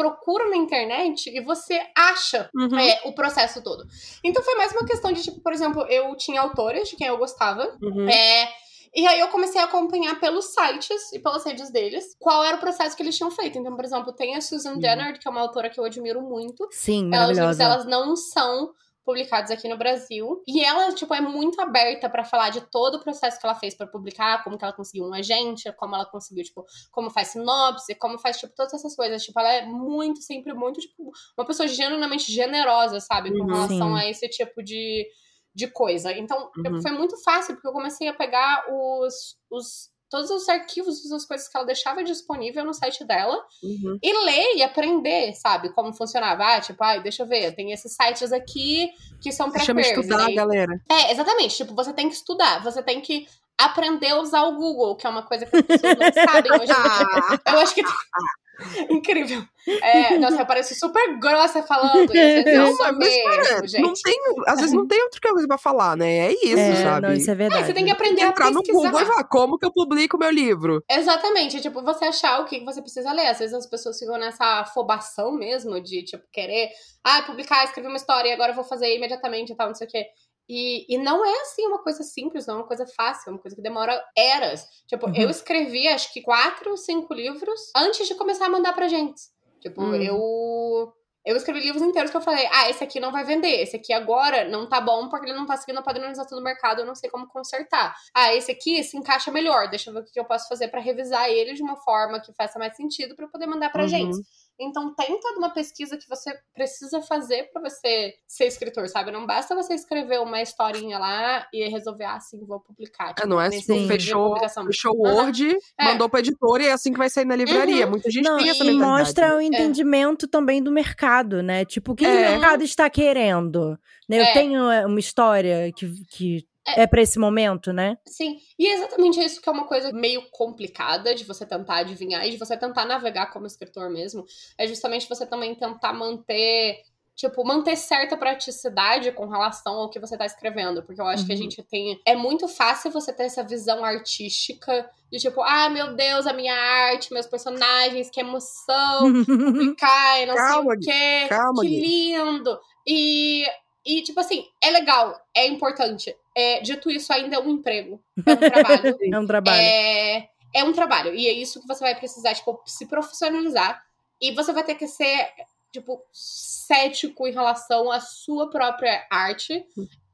procura 0.00 0.48
na 0.48 0.56
internet 0.56 1.28
e 1.28 1.40
você 1.42 1.78
acha 1.96 2.48
Uhum. 2.54 2.78
é, 2.78 3.02
o 3.04 3.12
processo 3.14 3.62
todo. 3.62 3.84
Então 4.24 4.42
foi 4.42 4.54
mais 4.54 4.72
uma 4.72 4.86
questão 4.86 5.12
de 5.12 5.22
tipo, 5.22 5.40
por 5.42 5.52
exemplo, 5.52 5.82
eu 5.88 6.16
tinha 6.16 6.40
autores 6.40 6.88
de 6.88 6.96
quem 6.96 7.06
eu 7.06 7.18
gostava, 7.18 7.64
Uhum. 7.82 8.08
é, 8.08 8.48
e 8.94 9.06
aí 9.06 9.20
eu 9.20 9.28
comecei 9.28 9.60
a 9.60 9.64
acompanhar 9.64 10.18
pelos 10.18 10.46
sites 10.54 11.12
e 11.12 11.18
pelas 11.18 11.44
redes 11.44 11.70
deles 11.70 12.16
qual 12.18 12.42
era 12.42 12.56
o 12.56 12.60
processo 12.60 12.96
que 12.96 13.02
eles 13.02 13.16
tinham 13.16 13.30
feito. 13.30 13.58
Então, 13.58 13.76
por 13.76 13.84
exemplo, 13.84 14.12
tem 14.12 14.34
a 14.36 14.40
Susan 14.40 14.72
Uhum. 14.72 14.78
Dennard, 14.80 15.18
que 15.18 15.28
é 15.28 15.30
uma 15.30 15.40
autora 15.42 15.68
que 15.70 15.78
eu 15.78 15.84
admiro 15.84 16.22
muito. 16.22 16.66
Sim, 16.72 17.10
Ela, 17.12 17.30
os 17.30 17.36
livros 17.38 17.56
maravilhosa. 17.58 17.58
delas 17.58 17.86
não 17.86 18.16
são 18.16 18.72
publicados 19.10 19.50
aqui 19.50 19.68
no 19.68 19.76
Brasil. 19.76 20.42
E 20.46 20.62
ela, 20.64 20.94
tipo, 20.94 21.12
é 21.12 21.20
muito 21.20 21.60
aberta 21.60 22.08
pra 22.08 22.24
falar 22.24 22.50
de 22.50 22.60
todo 22.70 22.94
o 22.96 23.00
processo 23.02 23.38
que 23.40 23.46
ela 23.46 23.54
fez 23.54 23.74
pra 23.74 23.86
publicar, 23.86 24.44
como 24.44 24.56
que 24.56 24.64
ela 24.64 24.72
conseguiu 24.72 25.04
um 25.04 25.12
agente, 25.14 25.70
como 25.72 25.94
ela 25.94 26.06
conseguiu, 26.06 26.44
tipo, 26.44 26.64
como 26.90 27.10
faz 27.10 27.28
sinopse, 27.28 27.94
como 27.96 28.18
faz, 28.18 28.38
tipo, 28.38 28.54
todas 28.54 28.72
essas 28.74 28.94
coisas. 28.94 29.22
Tipo, 29.22 29.40
ela 29.40 29.52
é 29.52 29.66
muito, 29.66 30.20
sempre 30.22 30.52
muito, 30.54 30.80
tipo, 30.80 31.10
uma 31.36 31.46
pessoa 31.46 31.66
genuinamente 31.68 32.30
generosa, 32.32 33.00
sabe? 33.00 33.30
Com 33.36 33.44
Uhum. 33.44 33.52
relação 33.52 33.88
Sim. 33.88 33.98
a 33.98 34.08
esse 34.08 34.28
tipo 34.28 34.62
de, 34.62 35.06
de 35.54 35.66
coisa. 35.68 36.12
Então, 36.12 36.50
Uhum. 36.56 36.80
foi 36.80 36.92
muito 36.92 37.16
fácil, 37.22 37.54
porque 37.54 37.66
eu 37.68 37.72
comecei 37.72 38.06
a 38.08 38.14
pegar 38.14 38.64
os... 38.72 39.36
os 39.50 39.90
Todos 40.10 40.28
os 40.30 40.48
arquivos, 40.48 41.00
todas 41.02 41.22
as 41.22 41.24
coisas 41.24 41.46
que 41.48 41.56
ela 41.56 41.64
deixava 41.66 42.02
disponível 42.02 42.64
no 42.64 42.74
site 42.74 43.04
dela 43.04 43.36
Uhum. 43.62 43.98
e 44.02 44.12
ler 44.24 44.56
e 44.56 44.62
aprender, 44.62 45.32
sabe, 45.34 45.72
como 45.72 45.92
funcionava. 45.94 46.44
Ah, 46.56 46.60
tipo, 46.60 46.82
ai, 46.82 47.00
deixa 47.02 47.22
eu 47.22 47.26
ver, 47.28 47.54
tem 47.54 47.70
esses 47.72 47.94
sites 47.94 48.32
aqui 48.32 48.90
que 49.22 49.30
são 49.30 49.50
pra 49.50 49.62
chama 49.62 49.80
estudar, 49.80 50.26
aí- 50.26 50.34
galera. 50.34 50.72
É, 50.90 51.12
exatamente. 51.12 51.56
Tipo, 51.56 51.74
você 51.74 51.92
tem 51.92 52.08
que 52.08 52.14
estudar, 52.16 52.62
você 52.62 52.82
tem 52.82 53.00
que 53.00 53.28
aprender 53.64 54.08
a 54.10 54.20
usar 54.20 54.42
o 54.44 54.56
Google, 54.56 54.96
que 54.96 55.06
é 55.06 55.10
uma 55.10 55.22
coisa 55.22 55.46
que 55.46 55.56
as 55.56 55.62
pessoas 55.62 55.96
não 55.98 56.12
sabem 56.24 56.52
hoje 56.52 56.72
em 56.72 56.74
dia. 56.74 57.40
Eu 57.54 57.58
acho 57.60 57.74
que. 57.74 57.82
Incrível. 58.90 59.42
É, 59.82 60.18
nossa, 60.18 60.40
eu 60.42 60.46
pareço 60.46 60.74
super 60.74 61.18
grossa 61.18 61.62
falando. 61.62 62.14
E 62.14 62.42
eu 62.46 62.58
Não, 62.62 62.76
sou 62.76 62.86
mas, 62.92 62.98
mesmo, 62.98 63.24
cara, 63.30 63.66
gente. 63.66 63.80
não 63.80 63.92
tem, 63.94 64.18
às 64.46 64.60
vezes 64.60 64.74
não 64.74 64.86
tem 64.86 65.02
outra 65.02 65.20
coisa 65.32 65.48
pra 65.48 65.56
falar, 65.56 65.96
né? 65.96 66.28
É 66.28 66.32
isso, 66.32 66.58
É, 66.58 66.76
sabe? 66.82 67.06
não, 67.06 67.14
isso 67.14 67.30
é 67.30 67.32
É, 67.32 67.36
verdade. 67.36 67.66
você 67.66 67.72
tem 67.72 67.84
que 67.86 67.90
aprender 67.90 68.20
a 68.22 68.26
Entrar 68.28 68.50
no 68.50 68.60
pesquisar. 68.62 68.90
Google 68.90 69.00
e 69.00 69.06
falar, 69.06 69.24
como 69.24 69.58
que 69.58 69.64
eu 69.64 69.72
publico 69.72 70.18
meu 70.18 70.30
livro? 70.30 70.82
Exatamente, 70.90 71.60
tipo, 71.60 71.82
você 71.82 72.06
achar 72.06 72.40
o 72.40 72.44
que 72.44 72.62
você 72.62 72.82
precisa 72.82 73.12
ler. 73.12 73.28
Às 73.28 73.38
vezes 73.38 73.54
as 73.54 73.66
pessoas 73.66 73.98
ficam 73.98 74.18
nessa 74.18 74.44
afobação 74.60 75.32
mesmo 75.32 75.80
de, 75.80 76.02
tipo, 76.04 76.24
querer, 76.30 76.68
ah, 77.02 77.22
publicar, 77.22 77.64
escrever 77.64 77.88
uma 77.88 77.96
história 77.96 78.28
e 78.28 78.32
agora 78.32 78.52
eu 78.52 78.56
vou 78.56 78.64
fazer 78.64 78.94
imediatamente 78.94 79.52
e 79.52 79.56
tal, 79.56 79.68
não 79.68 79.74
sei 79.74 79.86
o 79.86 79.90
quê. 79.90 80.04
E, 80.52 80.84
e 80.92 80.98
não 80.98 81.24
é 81.24 81.42
assim 81.42 81.64
uma 81.66 81.78
coisa 81.78 82.02
simples, 82.02 82.44
não 82.46 82.54
é 82.54 82.58
uma 82.58 82.66
coisa 82.66 82.84
fácil, 82.96 83.28
é 83.28 83.32
uma 83.32 83.38
coisa 83.38 83.54
que 83.56 83.62
demora 83.62 84.02
eras. 84.16 84.66
Tipo, 84.88 85.06
Uhum. 85.06 85.14
eu 85.14 85.30
escrevi 85.30 85.86
acho 85.86 86.12
que 86.12 86.22
quatro, 86.22 86.76
cinco 86.76 87.14
livros 87.14 87.60
antes 87.76 88.08
de 88.08 88.16
começar 88.16 88.46
a 88.46 88.50
mandar 88.50 88.72
pra 88.72 88.88
gente. 88.88 89.20
Tipo, 89.60 89.80
Hum. 89.82 89.94
eu. 89.94 90.92
Eu 91.22 91.36
escrevi 91.36 91.60
livros 91.60 91.82
inteiros 91.82 92.10
que 92.10 92.16
eu 92.16 92.20
falei, 92.22 92.48
ah, 92.50 92.70
esse 92.70 92.82
aqui 92.82 92.98
não 92.98 93.12
vai 93.12 93.22
vender, 93.24 93.60
esse 93.60 93.76
aqui 93.76 93.92
agora 93.92 94.48
não 94.48 94.66
tá 94.66 94.80
bom 94.80 95.06
porque 95.10 95.26
ele 95.28 95.36
não 95.36 95.44
tá 95.44 95.54
seguindo 95.54 95.76
a 95.78 95.82
padronização 95.82 96.38
do 96.38 96.42
mercado, 96.42 96.80
eu 96.80 96.86
não 96.86 96.94
sei 96.94 97.10
como 97.10 97.28
consertar. 97.28 97.94
Ah, 98.14 98.34
esse 98.34 98.50
aqui 98.50 98.82
se 98.82 98.96
encaixa 98.96 99.30
melhor, 99.30 99.68
deixa 99.68 99.90
eu 99.90 99.94
ver 99.94 100.00
o 100.00 100.04
que 100.06 100.18
eu 100.18 100.24
posso 100.24 100.48
fazer 100.48 100.68
pra 100.68 100.80
revisar 100.80 101.28
ele 101.28 101.52
de 101.52 101.62
uma 101.62 101.76
forma 101.76 102.20
que 102.20 102.32
faça 102.32 102.58
mais 102.58 102.74
sentido 102.74 103.14
pra 103.14 103.26
eu 103.26 103.30
poder 103.30 103.46
mandar 103.46 103.68
pra 103.70 103.82
Uhum. 103.82 103.88
gente. 103.88 104.16
Então 104.60 104.94
tem 104.94 105.18
toda 105.20 105.38
uma 105.38 105.50
pesquisa 105.50 105.96
que 105.96 106.06
você 106.08 106.32
precisa 106.54 107.00
fazer 107.00 107.44
pra 107.52 107.62
você 107.62 108.14
ser 108.26 108.44
escritor, 108.46 108.86
sabe? 108.88 109.10
Não 109.10 109.26
basta 109.26 109.54
você 109.54 109.72
escrever 109.74 110.20
uma 110.20 110.42
historinha 110.42 110.98
lá 110.98 111.46
e 111.52 111.66
resolver, 111.68 112.04
ah, 112.04 112.20
sim, 112.20 112.44
vou 112.44 112.60
publicar. 112.60 113.14
É, 113.20 113.26
não 113.26 113.40
é 113.40 113.46
assim, 113.46 113.88
fechou, 113.88 114.28
publicação. 114.28 114.66
fechou 114.66 114.92
o. 114.94 115.02
Word, 115.02 115.56
É. 115.78 115.84
mandou 115.86 116.08
pra 116.10 116.20
editora 116.20 116.62
e 116.62 116.66
é 116.66 116.72
assim 116.72 116.92
que 116.92 116.98
vai 116.98 117.08
sair 117.08 117.24
na 117.24 117.34
livraria. 117.36 117.84
Uhum. 117.86 117.90
Muita 117.92 118.10
gente 118.10 118.24
Não, 118.28 118.36
tem 118.36 118.50
essa 118.50 118.62
e 118.62 118.66
mentalidade. 118.66 118.98
mostra 119.00 119.36
o 119.36 119.40
entendimento 119.40 120.28
também 120.28 120.62
do 120.62 120.70
mercado, 120.70 121.42
né? 121.42 121.64
Tipo, 121.64 121.92
o 121.92 121.94
que, 121.96 122.04
que 122.04 122.10
É. 122.10 122.28
o 122.28 122.32
mercado 122.32 122.62
está 122.62 122.90
querendo? 122.90 123.78
Né? 124.08 124.18
Eu 124.20 124.24
É. 124.24 124.32
tenho 124.34 124.70
é, 124.70 124.84
uma 124.84 125.00
história 125.00 125.72
que, 125.74 125.90
que 126.10 126.44
é, 126.66 126.86
pra 126.86 127.02
esse 127.02 127.18
momento, 127.18 127.72
né? 127.72 127.96
Sim, 128.06 128.38
e 128.58 128.66
é 128.66 128.74
exatamente 128.74 129.20
isso 129.20 129.40
que 129.40 129.48
é 129.48 129.52
uma 129.52 129.66
coisa 129.66 129.92
meio 129.92 130.22
complicada 130.30 131.14
de 131.14 131.24
você 131.24 131.46
tentar 131.46 131.76
adivinhar 131.78 132.26
e 132.26 132.30
de 132.30 132.36
você 132.36 132.56
tentar 132.56 132.84
navegar 132.84 133.32
como 133.32 133.46
escritor 133.46 133.90
mesmo. 133.90 134.24
É 134.58 134.66
justamente 134.66 135.08
você 135.08 135.26
também 135.26 135.54
tentar 135.54 135.92
manter, 135.92 136.78
tipo, 137.16 137.44
manter 137.46 137.76
certa 137.76 138.16
praticidade 138.16 139.12
com 139.12 139.26
relação 139.26 139.74
ao 139.74 139.90
que 139.90 139.98
você 140.00 140.16
tá 140.16 140.26
escrevendo. 140.26 140.82
Porque 140.84 141.00
eu 141.00 141.06
acho 141.06 141.26
que 141.26 141.32
a 141.32 141.34
Uhum. 141.34 141.42
gente 141.42 141.62
tem. 141.62 142.00
É 142.06 142.14
muito 142.16 142.46
fácil 142.48 142.90
você 142.90 143.12
ter 143.12 143.24
essa 143.24 143.42
visão 143.44 143.84
artística 143.84 144.88
de 145.10 145.18
tipo, 145.18 145.42
ah, 145.42 145.68
meu 145.68 145.94
Deus, 145.96 146.26
a 146.26 146.32
minha 146.32 146.54
arte, 146.54 147.12
meus 147.12 147.26
personagens, 147.26 148.10
que 148.10 148.20
emoção, 148.20 149.12
publicar 149.26 150.20
e 150.22 150.26
não 150.26 150.34
Calma, 150.36 150.74
sei 150.76 150.76
o 150.76 150.80
quê. 150.80 151.28
calma, 151.28 151.62
que 151.62 151.68
lindo! 151.68 152.58
E, 152.86 153.44
e, 153.84 154.02
tipo 154.02 154.20
assim, 154.20 154.44
é 154.62 154.70
legal, 154.70 155.18
é 155.34 155.46
importante. 155.46 156.14
É, 156.36 156.60
dito 156.60 156.90
isso, 156.90 157.12
ainda 157.12 157.36
é 157.36 157.38
um 157.40 157.50
emprego. 157.50 158.02
É 158.26 158.32
um 158.32 158.36
trabalho. 158.36 158.98
É 159.14 159.18
um 159.18 159.26
trabalho. 159.26 159.60
é, 159.60 160.28
é 160.54 160.64
um 160.64 160.72
trabalho. 160.72 161.14
E 161.14 161.26
é 161.26 161.32
isso 161.32 161.60
que 161.60 161.66
você 161.68 161.80
vai 161.80 161.94
precisar, 161.94 162.34
tipo, 162.34 162.60
se 162.66 162.86
profissionalizar. 162.86 163.82
E 164.20 164.32
você 164.32 164.52
vai 164.52 164.62
ter 164.64 164.74
que 164.74 164.86
ser, 164.86 165.30
tipo, 165.72 166.02
cético 166.12 167.26
em 167.26 167.32
relação 167.32 167.90
à 167.90 168.00
sua 168.00 168.50
própria 168.50 169.06
arte. 169.10 169.64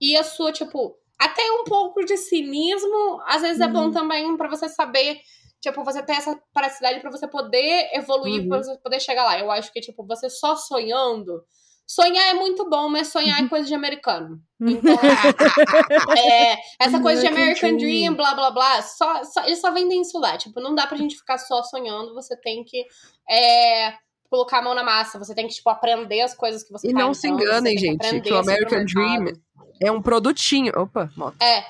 E 0.01 0.17
a 0.17 0.23
sua, 0.25 0.53
tipo, 0.53 0.97
até 1.19 1.43
um 1.53 1.65
pouco 1.65 2.05
de 2.05 2.17
cinismo. 2.17 3.21
Às 3.27 3.43
vezes 3.43 3.61
é 3.61 3.69
bom 3.69 3.87
Uhum. 3.87 3.93
também 3.93 4.37
pra 4.37 4.49
você 4.49 4.69
saber. 4.69 5.21
Tipo, 5.61 5.83
você 5.83 6.03
ter 6.03 6.13
essa 6.13 6.41
praticidade 6.55 7.01
pra 7.01 7.11
você 7.11 7.27
poder 7.27 7.91
evoluir, 7.93 8.43
Uhum. 8.43 8.49
pra 8.49 8.59
você 8.63 8.77
poder 8.79 9.01
chegar 9.01 9.25
lá. 9.25 9.39
Eu 9.39 9.51
acho 9.51 9.73
que, 9.73 9.81
tipo, 9.81 10.05
você 10.07 10.31
só 10.31 10.55
sonhando, 10.55 11.43
sonhar 11.87 12.27
é 12.29 12.35
muito 12.35 12.69
bom, 12.69 12.89
mas 12.89 13.09
sonhar 13.09 13.43
é 13.43 13.49
coisa 13.49 13.67
de 13.67 13.75
americano. 13.75 14.41
Então, 14.61 14.97
é, 16.19 16.57
essa 16.81 17.01
coisa 17.01 17.21
de 17.21 17.29
American 17.29 17.77
Dream, 17.77 18.15
blá 18.15 18.35
blá 18.35 18.51
blá, 18.51 18.83
só, 18.83 19.23
só, 19.25 19.45
eles 19.45 19.61
só 19.61 19.71
vendem 19.71 20.03
isso 20.03 20.19
lá. 20.19 20.37
Tipo, 20.37 20.61
não 20.61 20.75
dá 20.75 20.87
pra 20.87 20.97
gente 20.97 21.17
ficar 21.17 21.39
só 21.39 21.63
sonhando, 21.63 22.15
você 22.15 22.37
tem 22.41 22.65
que 22.65 22.85
é, 23.31 23.95
colocar 24.29 24.59
a 24.59 24.63
mão 24.63 24.75
na 24.75 24.83
massa, 24.83 25.19
você 25.19 25.35
tem 25.35 25.47
que, 25.47 25.55
tipo, 25.55 25.71
aprender 25.71 26.23
as 26.23 26.35
coisas 26.35 26.65
que 26.65 26.73
você 26.73 26.89
E 26.89 26.93
tá 26.93 26.99
não 26.99 27.15
se 27.15 27.29
enganem, 27.29 27.79
gente, 27.79 28.21
que 28.21 28.33
o 28.33 28.39
American 28.39 28.85
Dream 28.85 29.33
é 29.81 29.91
um 29.93 30.03
produtinho. 30.03 30.73
Opa, 30.77 31.11
moto. 31.17 31.37
É. 31.41 31.65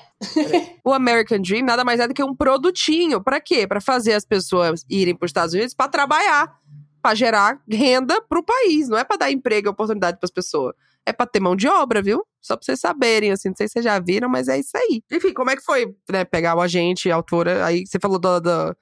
o 0.83 0.91
American 0.91 1.39
Dream 1.39 1.63
nada 1.63 1.83
mais 1.85 1.99
é 1.99 2.07
do 2.07 2.13
que 2.13 2.23
um 2.23 2.35
produtinho. 2.35 3.23
Pra 3.23 3.39
quê? 3.39 3.67
Pra 3.67 3.79
fazer 3.79 4.13
as 4.13 4.25
pessoas 4.25 4.83
irem 4.89 5.15
pros 5.15 5.29
Estados 5.29 5.53
Unidos 5.53 5.73
pra 5.73 5.87
trabalhar. 5.87 6.57
Pra 7.07 7.15
gerar 7.15 7.61
renda 7.69 8.21
pro 8.23 8.43
país. 8.43 8.89
Não 8.89 8.97
é 8.97 9.03
pra 9.03 9.15
dar 9.17 9.31
emprego 9.31 9.67
e 9.67 9.71
oportunidade 9.71 10.19
pras 10.19 10.29
pessoas. 10.31 10.75
É 11.05 11.13
pra 11.13 11.25
ter 11.25 11.39
mão 11.39 11.55
de 11.55 11.67
obra, 11.67 12.01
viu? 12.01 12.21
Só 12.41 12.57
pra 12.57 12.65
vocês 12.65 12.79
saberem, 12.81 13.31
assim. 13.31 13.47
Não 13.49 13.55
sei 13.55 13.67
se 13.67 13.73
vocês 13.73 13.85
já 13.85 13.97
viram, 13.97 14.27
mas 14.27 14.49
é 14.49 14.59
isso 14.59 14.75
aí. 14.77 15.01
Enfim, 15.11 15.33
como 15.33 15.49
é 15.49 15.55
que 15.55 15.61
foi, 15.63 15.95
né? 16.09 16.25
Pegar 16.25 16.55
o 16.55 16.61
agente, 16.61 17.09
a 17.09 17.15
autora. 17.15 17.65
Aí 17.65 17.85
você 17.87 17.97
falou 17.97 18.19
do, 18.19 18.39
do- 18.41 18.75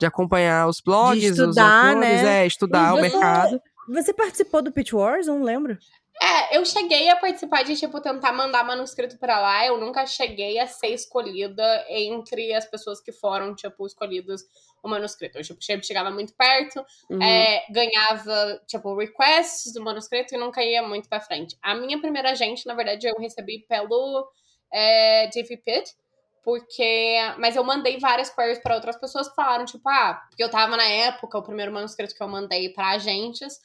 de 0.00 0.06
acompanhar 0.06 0.66
os 0.68 0.80
blogs, 0.80 1.22
estudar, 1.22 1.48
os 1.50 1.58
autores. 1.58 2.22
né? 2.22 2.42
É, 2.42 2.46
estudar 2.46 2.88
E 2.88 2.92
o 2.92 2.96
você- 2.96 3.02
mercado. 3.02 3.60
Você 3.88 4.12
participou 4.14 4.62
do 4.62 4.72
Pitch 4.72 4.92
Wars? 4.94 5.26
Não 5.26 5.42
lembro. 5.42 5.76
É, 6.20 6.56
eu 6.56 6.64
cheguei 6.64 7.10
a 7.10 7.16
participar 7.16 7.62
de, 7.62 7.76
tipo, 7.76 8.00
tentar 8.00 8.32
mandar 8.32 8.64
manuscrito 8.64 9.18
pra 9.18 9.38
lá. 9.38 9.66
Eu 9.66 9.78
nunca 9.78 10.06
cheguei 10.06 10.58
a 10.58 10.66
ser 10.66 10.88
escolhida 10.88 11.84
entre 11.90 12.54
as 12.54 12.64
pessoas 12.64 13.02
que 13.02 13.12
foram, 13.12 13.54
tipo, 13.54 13.86
escolhidas 13.86 14.40
o 14.86 14.90
manuscrito. 14.90 15.38
Eu, 15.38 15.42
tipo, 15.42 15.62
chegava 15.84 16.10
muito 16.10 16.34
perto, 16.34 16.84
Uhum. 17.10 17.22
é, 17.22 17.64
ganhava, 17.70 18.60
tipo, 18.66 18.96
requests 18.96 19.72
do 19.72 19.82
manuscrito 19.82 20.34
e 20.34 20.38
nunca 20.38 20.62
ia 20.62 20.82
muito 20.82 21.08
pra 21.08 21.20
frente. 21.20 21.56
A 21.62 21.74
minha 21.74 22.00
primeira 22.00 22.30
agente, 22.30 22.66
na 22.66 22.74
verdade, 22.74 23.06
eu 23.06 23.14
recebi 23.18 23.66
pelo 23.68 24.28
é, 24.72 25.28
JV 25.28 25.56
Pitt, 25.58 25.94
porque... 26.42 27.16
Mas 27.38 27.56
eu 27.56 27.64
mandei 27.64 27.98
várias 27.98 28.30
queries 28.30 28.58
pra 28.60 28.76
outras 28.76 28.96
pessoas 28.96 29.28
que 29.28 29.34
falaram, 29.34 29.64
tipo, 29.64 29.88
ah... 29.88 30.14
Porque 30.28 30.42
eu 30.42 30.50
tava, 30.50 30.76
na 30.76 30.84
época, 30.86 31.36
o 31.38 31.42
primeiro 31.42 31.72
manuscrito 31.72 32.14
que 32.14 32.22
eu 32.22 32.28
mandei 32.28 32.68
pra 32.70 32.90
agentes 32.90 33.58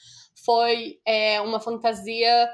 foi 0.43 0.99
é, 1.05 1.39
uma 1.41 1.59
fantasia 1.59 2.49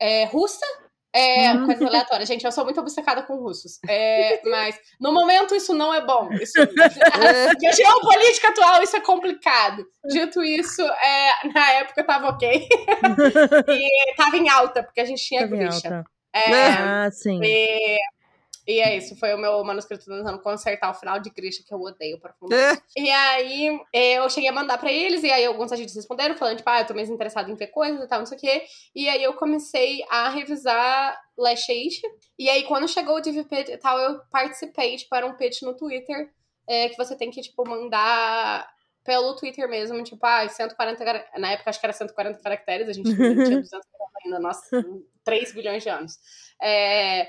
é, 0.00 0.24
russa. 0.24 0.66
É, 1.12 1.52
Hum. 1.52 1.66
coisa 1.66 1.86
aleatória. 1.86 2.24
Gente, 2.24 2.44
eu 2.44 2.52
sou 2.52 2.64
muito 2.64 2.80
obcecada 2.80 3.22
com 3.22 3.34
russos. 3.36 3.78
É, 3.88 4.40
mas, 4.48 4.78
no 5.00 5.12
momento, 5.12 5.54
isso 5.54 5.74
não 5.74 5.92
é 5.92 6.00
bom. 6.00 6.28
Isso, 6.34 6.52
a 7.68 7.72
geopolítica 7.72 8.48
atual, 8.48 8.82
isso 8.82 8.96
é 8.96 9.00
complicado. 9.00 9.84
Dito 10.06 10.42
isso, 10.42 10.82
é, 10.82 11.48
na 11.52 11.72
época 11.72 12.04
tava 12.04 12.28
ok. 12.28 12.68
e 13.68 14.14
tava 14.16 14.36
em 14.36 14.48
alta, 14.48 14.82
porque 14.82 15.00
a 15.00 15.04
gente 15.04 15.22
tinha 15.24 15.42
alta. 15.42 16.04
É, 16.32 16.52
Ah, 16.52 17.10
sim. 17.10 17.40
e, 17.42 17.98
e 18.76 18.80
é 18.80 18.96
isso, 18.96 19.16
foi 19.16 19.34
o 19.34 19.38
meu 19.38 19.62
manuscrito 19.64 20.04
tentando 20.04 20.40
consertar 20.40 20.90
o 20.90 20.94
final 20.94 21.18
de 21.20 21.30
Grisha, 21.30 21.62
que 21.66 21.72
eu 21.72 21.80
odeio 21.80 22.18
profundamente. 22.20 22.82
É. 22.96 23.00
E 23.00 23.10
aí, 23.10 23.80
eu 23.92 24.28
cheguei 24.30 24.48
a 24.48 24.52
mandar 24.52 24.78
pra 24.78 24.92
eles, 24.92 25.22
e 25.22 25.30
aí 25.30 25.44
alguns 25.44 25.72
agentes 25.72 25.94
responderam, 25.94 26.36
falando, 26.36 26.56
tipo, 26.58 26.68
ah, 26.70 26.80
eu 26.80 26.86
tô 26.86 26.94
mais 26.94 27.08
interessado 27.10 27.50
em 27.50 27.54
ver 27.54 27.68
coisas 27.68 28.02
e 28.04 28.08
tal, 28.08 28.20
não 28.20 28.26
sei 28.26 28.38
o 28.38 28.40
quê. 28.40 28.62
E 28.94 29.08
aí 29.08 29.22
eu 29.22 29.34
comecei 29.34 30.02
a 30.10 30.28
revisar 30.30 31.18
Lash 31.38 31.68
Eight. 31.68 32.00
E 32.38 32.48
aí, 32.50 32.64
quando 32.64 32.86
chegou 32.88 33.16
o 33.16 33.20
DVP 33.20 33.64
e 33.72 33.76
tal, 33.78 33.98
eu 33.98 34.20
participei, 34.30 34.96
tipo, 34.96 35.14
era 35.14 35.26
um 35.26 35.34
pitch 35.36 35.62
no 35.62 35.76
Twitter, 35.76 36.30
é, 36.68 36.88
que 36.88 36.96
você 36.96 37.16
tem 37.16 37.30
que, 37.30 37.40
tipo, 37.40 37.68
mandar 37.68 38.68
pelo 39.02 39.34
Twitter 39.34 39.68
mesmo, 39.68 40.02
tipo, 40.04 40.24
ah, 40.26 40.46
140 40.48 41.04
cara- 41.04 41.26
Na 41.38 41.52
época, 41.52 41.70
acho 41.70 41.80
que 41.80 41.86
era 41.86 41.92
140 41.92 42.38
caracteres, 42.42 42.88
a 42.88 42.92
gente 42.92 43.06
tinha 43.14 43.16
240 43.60 43.80
ainda, 44.24 44.38
nossa, 44.38 44.60
3 45.24 45.52
bilhões 45.52 45.82
de 45.82 45.88
anos. 45.88 46.18
É, 46.62 47.26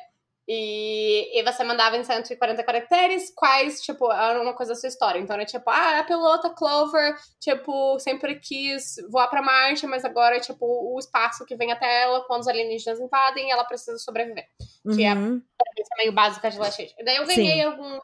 e, 0.54 1.40
e 1.40 1.44
você 1.44 1.64
mandava 1.64 1.96
em 1.96 2.04
140 2.04 2.62
caracteres 2.64 3.32
quais, 3.34 3.80
tipo, 3.82 4.12
era 4.12 4.42
uma 4.42 4.54
coisa 4.54 4.74
da 4.74 4.80
sua 4.80 4.90
história. 4.90 5.18
Então 5.18 5.34
era 5.34 5.46
tipo, 5.46 5.70
ah, 5.70 6.00
a 6.00 6.04
pilota 6.04 6.50
Clover, 6.50 7.16
tipo, 7.40 7.98
sempre 8.00 8.36
quis 8.38 8.96
voar 9.10 9.30
pra 9.30 9.42
Marte, 9.42 9.88
mas 9.88 10.04
agora, 10.04 10.42
tipo, 10.42 10.66
o 10.66 11.00
espaço 11.00 11.46
que 11.46 11.56
vem 11.56 11.72
até 11.72 12.04
ela 12.04 12.26
quando 12.26 12.42
os 12.42 12.50
alienígenas 12.50 13.00
invadem, 13.00 13.50
ela 13.50 13.64
precisa 13.64 13.98
sobreviver. 13.98 14.46
que 14.94 15.06
é- 15.06 15.14
Uhum. 15.14 15.42
É 15.94 15.98
meio 16.00 16.12
básica 16.12 16.50
de 16.52 16.58
Last 16.58 16.96
daí 17.06 17.16
eu 17.16 17.26
ganhei 17.26 17.62
alguns 17.64 18.02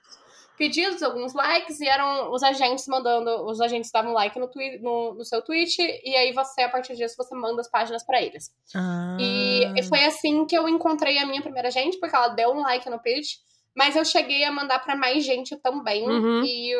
pedidos, 0.58 1.04
alguns 1.04 1.34
likes, 1.34 1.80
e 1.80 1.88
eram 1.88 2.32
os 2.32 2.41
agentes 2.43 2.88
mandando, 2.88 3.46
os 3.46 3.62
agentes 3.62 3.91
davam 3.91 4.13
like 4.13 4.38
no, 4.39 4.48
twi 4.48 4.80
no, 4.80 5.13
no 5.13 5.24
seu 5.24 5.41
tweet, 5.41 5.78
e 5.80 6.15
aí 6.15 6.34
você, 6.34 6.62
a 6.62 6.70
partir 6.70 6.96
disso, 6.96 7.15
você 7.17 7.36
manda 7.36 7.62
as 7.62 7.70
páginas 7.70 8.04
pra 8.04 8.22
eles. 8.22 8.52
Ah. 8.76 9.17
E, 9.20 9.80
e 9.80 9.84
foi 9.84 10.04
assim 10.04 10.46
que 10.46 10.58
eu 10.58 10.67
encontrei 10.67 11.17
a 11.20 11.26
minha 11.26 11.41
primeira 11.41 11.70
gente, 11.70 12.00
porque 12.00 12.15
ela 12.15 12.30
deu 12.30 12.52
um 12.52 12.62
like 12.62 12.89
no 12.89 13.00
pitch. 13.00 13.36
Mas 13.78 13.96
eu 13.96 14.04
cheguei 14.04 14.43
a 14.43 14.52
mandar 14.52 14.80
pra 14.80 14.96
mais 14.96 15.24
gente 15.24 15.56
também. 15.58 16.04
Uhum. 16.10 16.43
E, 16.43 16.74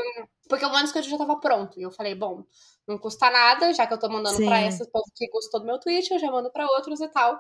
porque 0.50 0.66
o 0.66 0.72
manuscrito 0.72 1.08
já 1.08 1.16
tava 1.16 1.40
pronto. 1.40 1.80
E 1.80 1.84
eu 1.84 1.92
falei, 1.92 2.16
bom, 2.16 2.44
não 2.88 2.98
custa 2.98 3.30
nada, 3.30 3.72
já 3.72 3.86
que 3.86 3.94
eu 3.94 4.00
tô 4.00 4.10
mandando 4.10 4.38
pra 4.38 4.63
esses 4.66 4.90
povos 4.90 5.12
que 5.16 5.30
gostou 5.30 5.60
do 5.60 5.68
meu 5.68 5.80
tweet, 5.80 6.12
eu 6.12 6.18
já 6.18 6.32
mando 6.32 6.52
pra 6.52 6.66
outros 6.66 7.00
e 7.00 7.08
tal. 7.10 7.40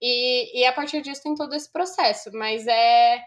E, 0.00 0.60
e 0.60 0.64
a 0.64 0.72
partir 0.72 1.02
disso 1.02 1.20
tem 1.20 1.34
todo 1.34 1.52
esse 1.52 1.70
processo. 1.72 2.30
Mas 2.32 2.64
é. 2.68 3.24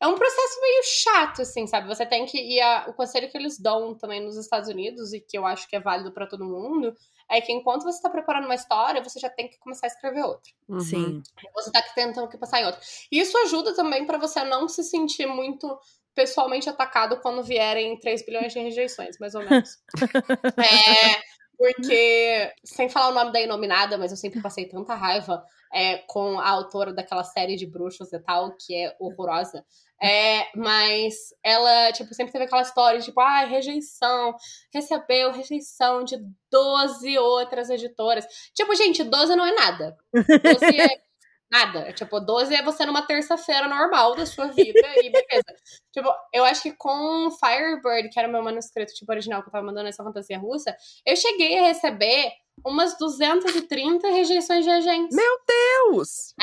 É 0.00 0.06
um 0.06 0.14
processo 0.16 0.60
meio 0.60 0.82
chato, 0.84 1.42
assim, 1.42 1.66
sabe? 1.66 1.86
Você 1.88 2.04
tem 2.04 2.26
que. 2.26 2.38
E 2.38 2.60
a- 2.60 2.86
o 2.88 2.92
conselho 2.94 3.30
que 3.30 3.38
eles 3.38 3.58
dão 3.58 3.94
também 3.96 4.20
nos 4.20 4.36
Estados 4.36 4.68
Unidos, 4.68 5.12
e 5.12 5.20
que 5.20 5.38
eu 5.38 5.46
acho 5.46 5.68
que 5.68 5.76
é 5.76 5.80
válido 5.80 6.12
pra 6.12 6.26
todo 6.26 6.44
mundo, 6.44 6.94
é 7.30 7.40
que 7.40 7.52
enquanto 7.52 7.84
você 7.84 8.02
tá 8.02 8.10
preparando 8.10 8.44
uma 8.44 8.54
história, 8.54 9.02
você 9.02 9.18
já 9.18 9.30
tem 9.30 9.48
que 9.48 9.58
começar 9.58 9.86
a 9.86 9.88
escrever 9.88 10.22
outra. 10.22 10.50
Uhum. 10.68 10.80
Sim. 10.80 11.22
Você 11.54 11.70
tá 11.72 11.82
tentando 11.94 12.28
que 12.28 12.36
passar 12.36 12.60
em 12.60 12.66
outra. 12.66 12.80
E 13.10 13.18
isso 13.20 13.36
ajuda 13.38 13.74
também 13.74 14.04
pra 14.06 14.18
você 14.18 14.44
não 14.44 14.68
se 14.68 14.82
sentir 14.84 15.26
muito 15.26 15.78
pessoalmente 16.14 16.68
atacado 16.68 17.20
quando 17.20 17.42
vierem 17.42 17.98
3 17.98 18.24
bilhões 18.24 18.52
de 18.52 18.58
rejeições, 18.60 19.18
mais 19.18 19.34
ou 19.34 19.42
menos. 19.42 19.78
é, 20.58 21.20
porque, 21.56 22.52
sem 22.64 22.88
falar 22.88 23.08
o 23.08 23.14
nome 23.14 23.32
da 23.32 23.40
Inominada, 23.40 23.96
mas 23.96 24.10
eu 24.10 24.16
sempre 24.16 24.40
passei 24.42 24.66
tanta 24.66 24.94
raiva 24.94 25.44
é, 25.72 25.98
com 26.06 26.38
a 26.38 26.48
autora 26.48 26.92
daquela 26.92 27.24
série 27.24 27.56
de 27.56 27.66
bruxos 27.66 28.12
e 28.12 28.18
tal, 28.20 28.54
que 28.56 28.74
é 28.74 28.94
horrorosa. 29.00 29.64
É, 30.04 30.50
mas 30.54 31.14
ela, 31.42 31.90
tipo, 31.92 32.12
sempre 32.12 32.30
teve 32.30 32.44
aquela 32.44 32.60
história, 32.60 33.00
tipo, 33.00 33.18
ah, 33.22 33.46
rejeição, 33.46 34.36
recebeu 34.70 35.32
rejeição 35.32 36.04
de 36.04 36.18
12 36.52 37.18
outras 37.18 37.70
editoras. 37.70 38.26
Tipo, 38.54 38.74
gente, 38.74 39.02
12 39.02 39.34
não 39.34 39.46
é 39.46 39.54
nada. 39.54 39.96
12 40.12 40.78
é 40.78 40.88
nada. 41.50 41.90
Tipo, 41.94 42.20
12 42.20 42.54
é 42.54 42.62
você 42.62 42.84
numa 42.84 43.06
terça-feira 43.06 43.66
normal 43.66 44.14
da 44.14 44.26
sua 44.26 44.48
vida 44.48 44.86
e 44.96 45.10
beleza. 45.10 45.54
tipo, 45.90 46.12
eu 46.34 46.44
acho 46.44 46.62
que 46.64 46.72
com 46.76 47.30
Firebird, 47.30 48.10
que 48.10 48.18
era 48.18 48.28
o 48.28 48.32
meu 48.32 48.42
manuscrito, 48.42 48.92
tipo, 48.92 49.10
original 49.10 49.42
que 49.42 49.48
eu 49.48 49.52
tava 49.52 49.64
mandando 49.64 49.88
essa 49.88 50.04
fantasia 50.04 50.38
russa, 50.38 50.76
eu 51.06 51.16
cheguei 51.16 51.60
a 51.60 51.68
receber 51.68 52.30
umas 52.64 52.96
230 52.98 54.08
rejeições 54.08 54.64
de 54.64 54.70
agentes. 54.70 55.16
Deus! 55.16 56.34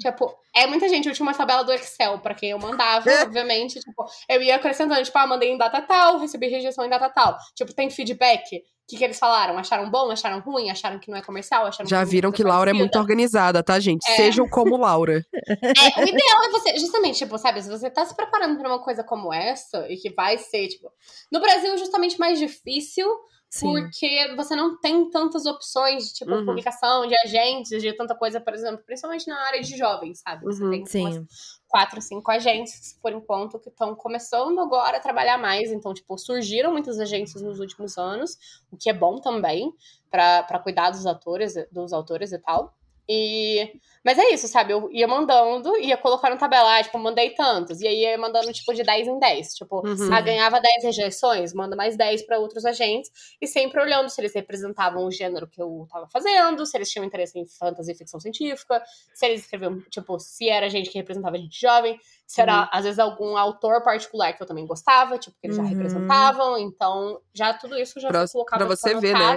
Tipo, 0.00 0.34
é 0.54 0.66
muita 0.66 0.88
gente. 0.88 1.08
Eu 1.08 1.14
tinha 1.14 1.26
uma 1.26 1.34
tabela 1.34 1.62
do 1.62 1.72
Excel 1.72 2.18
pra 2.18 2.34
quem 2.34 2.50
eu 2.50 2.58
mandava, 2.58 3.10
É. 3.10 3.22
obviamente. 3.22 3.78
Tipo, 3.80 4.04
eu 4.28 4.42
ia 4.42 4.56
acrescentando, 4.56 5.02
tipo, 5.02 5.18
ah, 5.18 5.26
mandei 5.26 5.50
em 5.50 5.58
data 5.58 5.80
tal, 5.82 6.18
recebi 6.18 6.48
rejeição 6.48 6.84
em 6.84 6.88
data 6.88 7.08
tal. 7.10 7.36
Tipo, 7.54 7.72
tem 7.74 7.90
feedback. 7.90 8.56
O 8.56 8.90
que, 8.90 8.96
que 8.96 9.04
eles 9.04 9.20
falaram? 9.20 9.56
Acharam 9.56 9.88
bom? 9.88 10.10
Acharam 10.10 10.40
ruim? 10.40 10.68
Acharam 10.68 10.98
que 10.98 11.10
não 11.10 11.18
é 11.18 11.22
comercial? 11.22 11.64
Acharam 11.66 11.88
Já 11.88 12.00
é 12.00 12.04
viram 12.04 12.30
uma 12.30 12.34
que 12.34 12.42
Laura 12.42 12.70
é 12.70 12.72
muito 12.74 12.98
organizada, 12.98 13.62
tá, 13.62 13.78
gente? 13.78 14.04
É. 14.10 14.16
Sejam 14.16 14.48
como 14.48 14.76
Laura. 14.76 15.24
É, 15.96 16.00
o 16.00 16.08
ideal 16.08 16.44
é 16.44 16.50
você, 16.50 16.76
justamente, 16.78 17.18
tipo, 17.18 17.38
sabe, 17.38 17.62
se 17.62 17.68
você 17.68 17.88
tá 17.88 18.04
se 18.04 18.16
preparando 18.16 18.58
pra 18.58 18.68
uma 18.68 18.82
coisa 18.82 19.04
como 19.04 19.32
essa, 19.32 19.86
e 19.88 19.96
que 19.96 20.10
vai 20.10 20.38
ser, 20.38 20.66
tipo. 20.68 20.90
No 21.30 21.40
Brasil, 21.40 21.72
é 21.72 21.76
justamente 21.76 22.18
mais 22.18 22.38
difícil, 22.38 23.06
Sim. 23.50 23.72
porque 23.82 24.34
você 24.36 24.54
não 24.54 24.78
tem 24.80 25.10
tantas 25.10 25.44
opções 25.44 26.08
de, 26.08 26.14
tipo, 26.14 26.30
Uhum. 26.30 26.46
publicação, 26.46 27.06
de 27.06 27.14
agentes, 27.24 27.82
de 27.82 27.92
tanta 27.94 28.14
coisa, 28.14 28.40
por 28.40 28.54
exemplo, 28.54 28.82
principalmente 28.86 29.26
na 29.28 29.38
área 29.46 29.60
de 29.60 29.76
jovens, 29.76 30.20
sabe? 30.20 30.44
Você 30.44 30.62
Uhum, 30.62 30.70
tem 30.70 30.80
umas 31.00 31.14
Sim. 31.16 31.26
quatro, 31.68 32.00
cinco 32.00 32.30
agências, 32.30 32.96
por 33.02 33.12
enquanto, 33.12 33.58
que 33.58 33.68
estão 33.68 33.94
começando 33.96 34.58
agora 34.60 34.96
a 34.98 35.00
trabalhar 35.00 35.36
mais. 35.38 35.72
Então, 35.72 35.92
tipo, 35.92 36.16
surgiram 36.16 36.72
muitas 36.72 36.98
agências 37.00 37.42
nos 37.42 37.58
últimos 37.60 37.98
anos, 37.98 38.36
o 38.70 38.76
que 38.76 38.88
é 38.88 38.92
bom 38.94 39.16
também, 39.20 39.72
para 40.10 40.58
cuidar 40.60 40.90
dos 40.90 41.04
atores, 41.06 41.54
dos 41.72 41.92
autores 41.92 42.32
e 42.32 42.38
tal. 42.38 42.74
E... 43.12 43.72
Mas 44.04 44.16
é 44.18 44.30
isso, 44.32 44.48
sabe? 44.48 44.72
Eu 44.72 44.88
ia 44.92 45.06
mandando, 45.06 45.76
ia 45.76 45.96
colocando 45.96 46.38
tabela, 46.38 46.78
ah, 46.78 46.82
tipo, 46.82 46.98
mandei 46.98 47.30
tantos. 47.34 47.80
E 47.82 47.86
aí 47.88 48.00
ia 48.02 48.16
mandando, 48.16 48.50
tipo, 48.52 48.72
de 48.72 48.82
10 48.82 49.06
em 49.06 49.18
10. 49.18 49.48
Tipo, 49.54 49.86
Uhum. 49.86 50.12
ah, 50.14 50.20
ganhava 50.22 50.58
10 50.60 50.84
rejeições, 50.84 51.52
manda 51.52 51.74
mais 51.76 51.96
10 51.98 52.22
para 52.24 52.38
outros 52.38 52.64
agentes. 52.64 53.10
E 53.42 53.46
sempre 53.46 53.78
olhando 53.80 54.08
se 54.08 54.18
eles 54.20 54.32
representavam 54.34 55.04
o 55.04 55.10
gênero 55.10 55.46
que 55.48 55.60
eu 55.60 55.86
tava 55.90 56.06
fazendo, 56.08 56.64
se 56.64 56.78
eles 56.78 56.88
tinham 56.88 57.04
interesse 57.04 57.38
em 57.38 57.46
fantasia 57.46 57.92
e 57.92 57.96
ficção 57.98 58.18
científica, 58.20 58.82
se 59.12 59.26
eles 59.26 59.40
escreviam, 59.42 59.80
tipo, 59.90 60.18
se 60.18 60.48
era 60.48 60.70
gente 60.70 60.88
que 60.88 60.96
representava 60.96 61.36
gente 61.36 61.60
jovem, 61.60 61.98
se 62.26 62.40
era, 62.40 62.62
Uhum. 62.62 62.68
às 62.72 62.84
vezes, 62.84 62.98
algum 62.98 63.36
autor 63.36 63.82
particular 63.82 64.32
que 64.34 64.42
eu 64.42 64.46
também 64.46 64.66
gostava, 64.66 65.18
tipo, 65.18 65.36
que 65.38 65.46
eles 65.48 65.56
já 65.56 65.62
Uhum. 65.62 65.68
representavam. 65.68 66.56
Então, 66.58 67.20
já 67.34 67.52
tudo 67.52 67.76
isso 67.78 68.00
já 68.00 68.08
Pra- 68.08 68.20
foi 68.20 68.28
colocado 68.32 68.58
pra 68.66 68.68
você 68.76 68.94
ver, 68.94 69.12
né? 69.12 69.36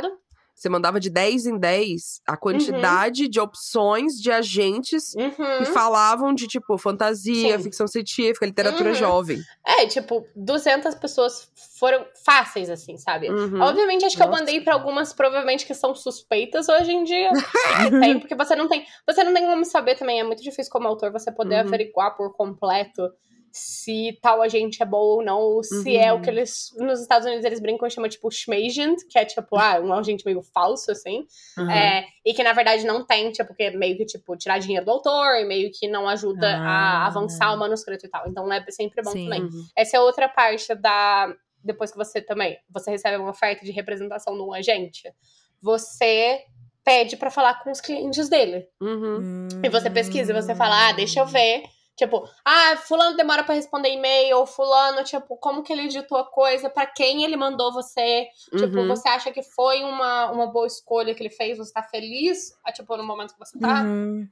Você 0.56 0.70
mandava 0.70 1.00
de 1.00 1.10
10 1.10 1.46
em 1.48 1.58
10 1.58 2.22
a 2.28 2.38
quantidade 2.38 3.28
de 3.28 3.40
opções 3.40 4.14
de 4.14 4.32
agentes 4.32 5.12
que 5.14 5.22
Uhum. 5.22 5.66
falavam 5.74 6.34
de, 6.34 6.48
tipo, 6.48 6.78
fantasia, 6.78 7.58
Sim. 7.58 7.64
ficção 7.64 7.88
científica, 7.88 8.46
literatura 8.46 8.90
Uhum. 8.90 8.96
jovem. 8.96 9.42
É, 9.66 9.86
tipo, 9.88 10.26
200 10.36 10.96
pessoas 10.96 11.52
foram 11.80 12.06
fáceis, 12.26 12.70
assim, 12.70 12.98
sabe? 12.98 13.30
Uhum. 13.30 13.62
Obviamente, 13.62 14.06
acho 14.06 14.16
que 14.16 14.24
eu 14.24 14.28
Nossa. 14.28 14.40
mandei 14.40 14.62
pra 14.62 14.74
algumas, 14.74 15.12
provavelmente, 15.12 15.66
que 15.66 15.74
são 15.74 15.94
suspeitas 15.96 16.70
hoje 16.70 16.92
em 16.94 17.04
dia. 17.04 17.30
que 17.92 18.00
tem, 18.00 18.20
porque 18.20 18.36
você 18.36 18.56
não 18.56 18.68
tem. 18.70 18.86
Você 19.08 19.24
não 19.24 19.34
tem 19.34 19.46
como 19.46 19.66
saber 19.66 19.96
também. 19.96 20.20
É 20.20 20.24
muito 20.24 20.42
difícil 20.44 20.72
como 20.72 20.88
autor 20.88 21.12
você 21.12 21.32
poder 21.32 21.56
Uhum. 21.56 21.68
averiguar 21.68 22.16
por 22.16 22.32
completo 22.36 23.10
se 23.56 24.18
tal 24.20 24.42
agente 24.42 24.82
é 24.82 24.86
bom 24.86 24.98
ou 24.98 25.24
não, 25.24 25.40
ou 25.40 25.64
se 25.64 25.96
é 25.96 26.12
o 26.12 26.20
que 26.20 26.28
eles. 26.28 26.74
Nos 26.76 27.00
Estados 27.02 27.28
Unidos 27.28 27.46
eles 27.46 27.60
brincam 27.60 27.88
e 27.88 27.92
chamam 27.92 28.10
tipo 28.10 28.32
schmagent, 28.32 28.98
que 29.08 29.20
é 29.20 29.24
tipo, 29.24 29.56
ah, 29.56 29.80
um 29.80 29.94
agente 29.94 30.26
meio 30.26 30.42
falso, 30.42 30.92
assim. 30.92 31.28
Uhum. 31.56 31.70
É, 31.70 32.04
e 32.26 32.34
que 32.34 32.42
na 32.42 32.52
verdade 32.52 32.84
não 32.84 33.06
tem, 33.06 33.32
tipo, 33.32 33.54
que 33.54 33.62
é 33.62 33.70
meio 33.72 33.96
que, 33.96 34.06
tipo, 34.06 34.36
tirar 34.36 34.58
dinheiro 34.58 34.84
do 34.84 34.90
autor 34.92 35.36
e 35.36 35.46
meio 35.46 35.70
que 35.72 35.88
não 35.88 36.10
ajuda 36.10 36.48
Ah. 36.58 37.04
a 37.04 37.06
avançar 37.06 37.54
o 37.54 37.60
manuscrito 37.60 38.08
e 38.08 38.10
tal. 38.10 38.28
Então 38.28 38.52
é 38.52 38.66
sempre 38.72 39.04
bom 39.04 39.12
Sim. 39.12 39.26
também. 39.26 39.44
Uhum. 39.44 39.66
Essa 39.78 39.98
é 39.98 40.00
outra 40.00 40.28
parte 40.28 40.74
da. 40.74 41.32
Depois 41.64 41.92
que 41.92 41.98
você 41.98 42.22
também. 42.22 42.58
Você 42.72 42.90
recebe 42.90 43.18
uma 43.18 43.30
oferta 43.30 43.64
de 43.64 43.72
representação 43.72 44.34
de 44.34 44.42
um 44.42 44.52
agente, 44.52 45.14
você 45.62 46.42
pede 46.84 47.16
pra 47.16 47.30
falar 47.30 47.64
com 47.64 47.72
os 47.72 47.80
clientes 47.80 48.28
dele. 48.30 48.68
Uhum. 48.82 49.48
E 49.64 49.70
você 49.70 49.90
pesquisa 49.90 50.32
e 50.32 50.42
você 50.42 50.54
fala, 50.54 50.90
ah, 50.90 50.92
deixa 50.92 51.20
eu 51.22 51.26
ver. 51.26 51.64
Tipo, 51.96 52.28
ah, 52.44 52.76
fulano 52.78 53.16
demora 53.16 53.44
pra 53.44 53.54
responder 53.54 53.90
e-mail, 53.90 54.46
fulano, 54.48 55.04
tipo, 55.04 55.38
como 55.38 55.62
que 55.62 55.72
ele 55.72 55.84
editou 55.84 56.18
a 56.18 56.26
coisa, 56.26 56.68
pra 56.70 56.88
quem 56.88 57.24
ele 57.24 57.36
mandou 57.38 57.72
você. 57.72 58.28
Tipo, 58.58 58.80
Uhum. 58.80 58.88
você 58.88 59.08
acha 59.10 59.32
que 59.32 59.44
foi 59.44 59.84
uma, 59.84 60.32
uma 60.32 60.48
boa 60.48 60.66
escolha 60.66 61.14
que 61.14 61.22
ele 61.22 61.30
fez, 61.30 61.58
você 61.58 61.72
tá 61.72 61.84
feliz, 61.84 62.58
ah, 62.64 62.72
tipo, 62.72 62.98
no 62.98 63.04
momento 63.04 63.34
que 63.34 63.40
você 63.40 63.60
tá. 63.60 63.84
Uhum. 63.84 64.28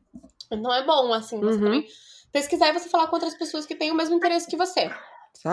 Não 0.52 0.74
é 0.74 0.84
bom, 0.84 1.14
assim, 1.14 1.40
você 1.40 1.58
Uhum. 1.60 1.64
também 1.64 1.88
pesquisar 2.32 2.70
e 2.70 2.74
você 2.80 2.90
falar 2.90 3.08
com 3.08 3.16
outras 3.16 3.36
pessoas 3.36 3.66
que 3.66 3.76
têm 3.76 3.92
o 3.92 3.96
mesmo 3.96 4.16
interesse 4.16 4.48
que 4.50 4.58
você. 4.58 4.90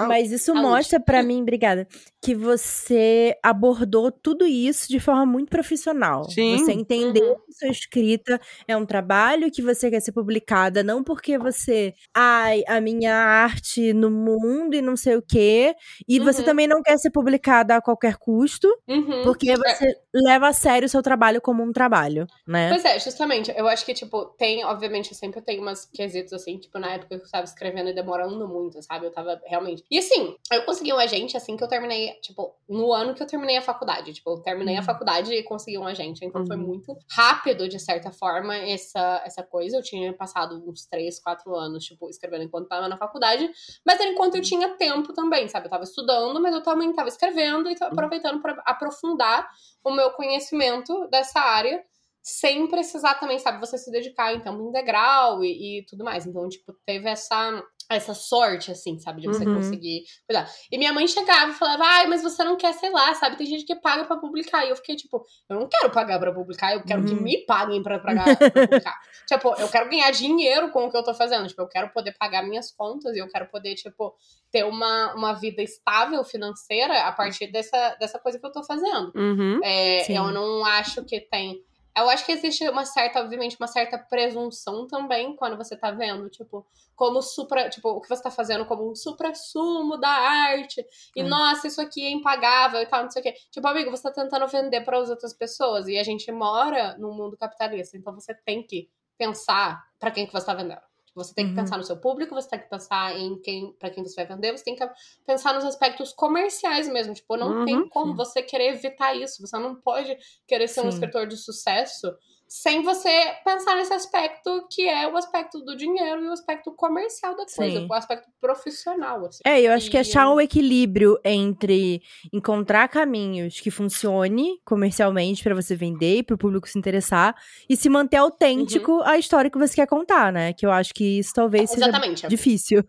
Mas 0.04 0.30
isso 0.32 0.54
Saúde. 0.54 0.62
mostra 0.62 0.98
pra 1.00 1.22
mim, 1.22 1.42
obrigada, 1.42 1.86
que 2.22 2.34
você 2.34 3.36
abordou 3.42 4.10
tudo 4.12 4.46
isso 4.46 4.88
de 4.88 4.98
forma 5.00 5.26
muito 5.26 5.50
profissional. 5.50 6.34
Sim. 6.34 6.46
Você 6.48 6.72
entendeu 6.72 7.22
Uhum. 7.24 7.34
que 7.46 7.52
sua 7.52 7.68
escrita 7.68 8.40
é 8.66 8.76
um 8.76 8.86
trabalho 8.86 9.50
que 9.50 9.60
você 9.62 9.90
quer 9.90 10.00
ser 10.00 10.12
publicada, 10.12 10.82
não 10.82 11.02
porque 11.04 11.36
você, 11.38 11.94
ai, 12.14 12.62
a 12.68 12.80
minha 12.80 13.14
arte 13.14 13.92
no 13.92 14.10
mundo 14.10 14.74
e 14.74 14.82
não 14.82 14.96
sei 14.96 15.16
o 15.16 15.22
quê, 15.22 15.74
e 16.08 16.18
você 16.20 16.40
Uhum. 16.40 16.44
também 16.44 16.66
não 16.66 16.82
quer 16.82 16.98
ser 16.98 17.10
publicada 17.10 17.76
a 17.76 17.82
qualquer 17.82 18.16
custo, 18.16 18.68
Uhum. 18.88 19.22
porque 19.22 19.54
você 19.56 19.94
leva 20.22 20.48
a 20.48 20.52
sério 20.52 20.86
o 20.86 20.88
seu 20.88 21.02
trabalho 21.02 21.40
como 21.40 21.62
um 21.62 21.72
trabalho, 21.72 22.26
né? 22.46 22.68
Pois 22.70 22.84
é, 22.84 22.98
justamente. 22.98 23.52
Eu 23.56 23.66
acho 23.68 23.84
que, 23.84 23.94
tipo, 23.94 24.26
tem, 24.36 24.64
obviamente, 24.64 25.10
eu 25.12 25.16
sempre 25.16 25.40
tenho 25.40 25.62
umas 25.62 25.84
quesitos 25.86 26.32
assim, 26.32 26.58
tipo, 26.58 26.78
na 26.78 26.92
época 26.92 27.18
que 27.18 27.24
eu 27.24 27.30
tava 27.30 27.44
escrevendo 27.44 27.90
e 27.90 27.94
demorando 27.94 28.46
muito, 28.48 28.82
sabe? 28.82 29.06
Eu 29.06 29.10
tava 29.12 29.40
realmente. 29.46 29.84
E 29.90 29.98
assim, 29.98 30.36
eu 30.52 30.62
consegui 30.64 30.92
um 30.92 30.98
agente 30.98 31.36
assim 31.36 31.56
que 31.56 31.64
eu 31.64 31.68
terminei, 31.68 32.12
tipo, 32.20 32.54
no 32.68 32.92
ano 32.92 33.14
que 33.14 33.22
eu 33.22 33.26
terminei 33.26 33.56
a 33.56 33.62
faculdade. 33.62 34.12
Tipo, 34.12 34.30
eu 34.32 34.42
terminei 34.42 34.76
a 34.76 34.78
Uhum. 34.80 34.84
faculdade 34.84 35.32
e 35.32 35.42
consegui 35.42 35.78
um 35.78 35.86
agente. 35.86 36.24
Então 36.24 36.44
foi 36.46 36.56
Uhum. 36.56 36.62
muito 36.66 36.96
rápido, 37.10 37.68
de 37.68 37.78
certa 37.78 38.10
forma, 38.12 38.54
essa, 38.56 39.22
essa 39.24 39.42
coisa. 39.42 39.76
Eu 39.78 39.82
tinha 39.82 40.12
passado 40.12 40.62
uns 40.68 40.84
3, 40.86 41.18
4 41.20 41.54
anos, 41.56 41.84
tipo, 41.84 42.08
escrevendo 42.10 42.44
enquanto 42.44 42.68
tava 42.68 42.88
na 42.88 42.96
faculdade. 42.98 43.50
Mas 43.86 43.98
era 44.00 44.10
enquanto 44.10 44.34
eu 44.36 44.42
tinha 44.42 44.68
tempo 44.76 45.12
também, 45.12 45.48
sabe? 45.48 45.66
Eu 45.66 45.70
tava 45.70 45.84
estudando, 45.84 46.40
mas 46.40 46.54
eu 46.54 46.62
também 46.62 46.92
tava 46.92 47.08
escrevendo 47.08 47.70
e 47.70 47.74
tava 47.74 47.92
aproveitando 47.92 48.40
pra 48.42 48.52
aprofundar 48.66 49.48
o 49.88 49.94
meu 49.94 50.10
conhecimento 50.12 51.08
dessa 51.08 51.40
área 51.40 51.82
sem 52.22 52.68
precisar 52.68 53.14
também, 53.14 53.38
sabe, 53.38 53.58
você 53.58 53.78
se 53.78 53.90
dedicar 53.90 54.34
em 54.34 54.40
tempo 54.40 54.68
integral 54.68 55.42
e, 55.42 55.78
e 55.78 55.86
tudo 55.86 56.04
mais. 56.04 56.26
Então, 56.26 56.46
tipo, 56.48 56.74
teve 56.84 57.08
essa, 57.08 57.62
essa 57.90 58.12
sorte, 58.12 58.70
assim, 58.70 58.98
sabe, 58.98 59.22
de 59.22 59.26
você 59.28 59.46
Uhum. 59.46 59.54
conseguir 59.54 60.04
cuidar. 60.26 60.46
E 60.70 60.76
minha 60.76 60.92
mãe 60.92 61.08
chegava 61.08 61.52
e 61.52 61.54
falava, 61.54 61.84
ai, 61.84 62.06
mas 62.06 62.22
você 62.22 62.44
não 62.44 62.56
quer, 62.56 62.72
sei 62.74 62.90
lá, 62.90 63.14
sabe, 63.14 63.36
tem 63.36 63.46
gente 63.46 63.64
que 63.64 63.74
paga 63.76 64.04
pra 64.04 64.16
publicar. 64.18 64.64
E 64.66 64.70
eu 64.70 64.76
fiquei, 64.76 64.94
tipo, 64.94 65.24
eu 65.48 65.58
não 65.58 65.66
quero 65.68 65.90
pagar 65.90 66.18
pra 66.18 66.32
publicar, 66.32 66.74
eu 66.74 66.82
quero 66.84 67.04
que 67.04 67.14
Uhum. 67.14 67.22
me 67.22 67.38
paguem 67.46 67.82
pra, 67.82 67.98
pagar, 67.98 68.36
pra 68.36 68.50
publicar. 68.92 68.94
tipo, 69.26 69.54
eu 69.58 69.68
quero 69.68 69.88
ganhar 69.88 70.10
dinheiro 70.10 70.70
com 70.70 70.84
o 70.86 70.90
que 70.90 70.96
eu 70.96 71.02
tô 71.02 71.14
fazendo. 71.14 71.48
Tipo, 71.48 71.62
eu 71.62 71.68
quero 71.68 71.88
poder 71.90 72.12
pagar 72.18 72.42
minhas 72.42 72.70
contas 72.72 73.16
e 73.16 73.18
eu 73.20 73.28
quero 73.28 73.46
poder, 73.48 73.74
tipo, 73.74 74.14
ter 74.50 74.64
uma, 74.64 75.14
uma 75.14 75.32
vida 75.32 75.62
estável 75.62 76.22
financeira 76.24 77.02
a 77.04 77.12
partir 77.12 77.46
dessa, 77.50 77.96
dessa 77.98 78.18
coisa 78.18 78.38
que 78.38 78.44
eu 78.46 78.52
tô 78.52 78.62
fazendo. 78.64 79.12
Uhum. 79.14 79.60
É, 79.64 80.12
eu 80.12 80.30
não 80.30 80.64
acho 80.64 81.04
que 81.04 81.20
tem. 81.20 81.62
Eu 81.96 82.08
acho 82.08 82.24
que 82.24 82.30
existe 82.32 82.68
uma 82.68 82.84
certa, 82.84 83.20
obviamente, 83.20 83.56
uma 83.58 83.66
certa 83.66 83.98
presunção 83.98 84.86
também 84.86 85.34
quando 85.34 85.56
você 85.56 85.76
tá 85.76 85.90
vendo, 85.90 86.28
tipo, 86.30 86.64
como 86.94 87.20
supra, 87.20 87.68
tipo, 87.68 87.88
o 87.90 88.00
que 88.00 88.08
você 88.08 88.22
tá 88.22 88.30
fazendo 88.30 88.64
como 88.66 88.88
um 88.90 88.94
supra-sumo 88.94 89.96
da 89.96 90.08
arte. 90.08 90.84
E, 91.16 91.20
É. 91.20 91.24
nossa, 91.24 91.66
isso 91.66 91.80
aqui 91.80 92.06
é 92.06 92.10
impagável 92.10 92.80
e 92.80 92.86
tal, 92.86 93.02
não 93.02 93.10
sei 93.10 93.20
o 93.20 93.22
quê. 93.24 93.34
Tipo, 93.50 93.66
amigo, 93.66 93.90
você 93.90 94.04
tá 94.04 94.12
tentando 94.12 94.46
vender 94.46 94.82
para 94.82 94.98
as 94.98 95.10
outras 95.10 95.32
pessoas. 95.34 95.88
E 95.88 95.98
a 95.98 96.02
gente 96.04 96.30
mora 96.30 96.96
num 96.98 97.12
mundo 97.12 97.36
capitalista, 97.36 97.96
então 97.96 98.14
você 98.14 98.32
tem 98.34 98.62
que 98.62 98.88
pensar 99.16 99.82
para 99.98 100.10
quem 100.12 100.24
que 100.26 100.32
você 100.32 100.46
tá 100.46 100.54
vendendo. 100.54 100.80
Você 101.14 101.34
tem 101.34 101.48
que 101.48 101.54
Uhum. 101.54 101.54
pensar 101.54 101.76
no 101.78 101.84
seu 101.84 101.96
público, 102.00 102.34
você 102.34 102.48
tem 102.48 102.60
que 102.60 102.68
pensar 102.68 103.16
em 103.18 103.40
quem, 103.40 103.72
para 103.74 103.90
quem 103.90 104.04
você 104.04 104.14
vai 104.14 104.26
vender, 104.26 104.56
você 104.56 104.64
tem 104.64 104.76
que 104.76 104.88
pensar 105.26 105.54
nos 105.54 105.64
aspectos 105.64 106.12
comerciais 106.12 106.88
mesmo. 106.88 107.14
Tipo, 107.14 107.36
não 107.36 107.54
Uhum, 107.54 107.64
tem 107.64 107.88
como 107.88 108.14
sim. 108.14 108.16
você 108.16 108.42
querer 108.42 108.74
evitar 108.74 109.14
isso. 109.16 109.40
Você 109.46 109.58
não 109.58 109.74
pode 109.80 110.16
querer 110.46 110.68
ser 110.68 110.82
um 110.82 110.88
Sim. 110.88 110.88
escritor 110.88 111.26
de 111.26 111.36
sucesso 111.36 112.14
sem 112.48 112.82
você 112.82 113.10
pensar 113.44 113.76
nesse 113.76 113.92
aspecto 113.92 114.66
que 114.70 114.88
é 114.88 115.06
o 115.06 115.16
aspecto 115.16 115.60
do 115.60 115.76
dinheiro 115.76 116.24
e 116.24 116.28
o 116.28 116.32
aspecto 116.32 116.72
comercial 116.72 117.36
da 117.36 117.44
coisa, 117.44 117.80
Sim. 117.80 117.86
o 117.88 117.92
aspecto 117.94 118.28
profissional, 118.40 119.26
assim. 119.26 119.40
É, 119.44 119.60
eu 119.60 119.72
acho 119.72 119.90
que 119.90 119.96
E- 119.96 120.00
achar 120.00 120.30
um 120.32 120.40
equilíbrio 120.40 121.18
entre 121.22 122.02
encontrar 122.32 122.88
caminhos 122.88 123.60
que 123.60 123.70
funcione 123.70 124.58
comercialmente 124.64 125.42
pra 125.44 125.54
você 125.54 125.76
vender 125.76 126.18
e 126.18 126.22
pro 126.22 126.38
público 126.38 126.68
se 126.68 126.78
interessar 126.78 127.34
e 127.68 127.76
se 127.76 127.88
manter 127.90 128.16
autêntico 128.16 129.02
à 129.02 129.18
história 129.18 129.50
que 129.50 129.58
você 129.58 129.74
quer 129.76 129.86
contar, 129.86 130.32
né? 130.32 130.54
Que 130.54 130.64
eu 130.64 130.70
acho 130.70 130.94
que 130.94 131.18
isso 131.18 131.32
talvez 131.34 131.70
seja 131.70 131.88
Exatamente. 131.88 132.26
difícil. 132.28 132.82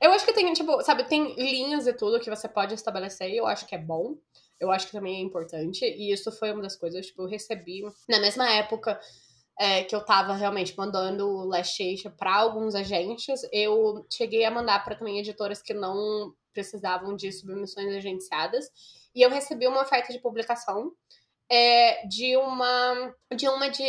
Eu 0.00 0.12
acho 0.12 0.24
que 0.24 0.32
tem, 0.32 0.52
tipo, 0.52 0.80
sabe, 0.82 1.04
tem 1.04 1.34
linhas 1.34 1.86
e 1.86 1.92
tudo 1.92 2.20
que 2.20 2.30
você 2.30 2.48
pode 2.48 2.74
estabelecer 2.74 3.30
e 3.30 3.36
eu 3.36 3.46
acho 3.46 3.66
que 3.66 3.74
é 3.74 3.78
bom. 3.78 4.14
Eu 4.60 4.70
acho 4.70 4.86
que 4.86 4.92
também 4.92 5.16
é 5.16 5.20
importante. 5.20 5.84
E 5.84 6.12
isso 6.12 6.32
foi 6.32 6.52
uma 6.52 6.62
das 6.62 6.76
coisas, 6.76 7.06
tipo, 7.06 7.22
eu 7.22 7.28
recebi 7.28 7.82
na 8.08 8.20
mesma 8.20 8.48
época 8.50 8.98
é, 9.58 9.82
que 9.82 9.94
eu 9.94 10.04
tava 10.04 10.34
realmente 10.34 10.76
mandando 10.76 11.28
o 11.28 11.44
Last 11.44 11.82
Asia 11.82 12.10
pra 12.10 12.36
alguns 12.36 12.74
agentes, 12.74 13.40
eu 13.52 14.06
cheguei 14.12 14.44
a 14.44 14.50
mandar 14.50 14.84
pra 14.84 14.94
também 14.94 15.18
editoras 15.18 15.60
que 15.60 15.74
não 15.74 16.32
precisavam 16.52 17.16
de 17.16 17.32
submissões 17.32 17.94
agenciadas. 17.94 18.66
E 19.14 19.22
eu 19.22 19.30
recebi 19.30 19.66
uma 19.66 19.82
oferta 19.82 20.12
de 20.12 20.20
publicação 20.20 20.92
é, 21.50 22.06
de 22.06 22.36
uma 22.36 23.14
de 23.34 23.48
uma 23.48 23.68
de, 23.68 23.84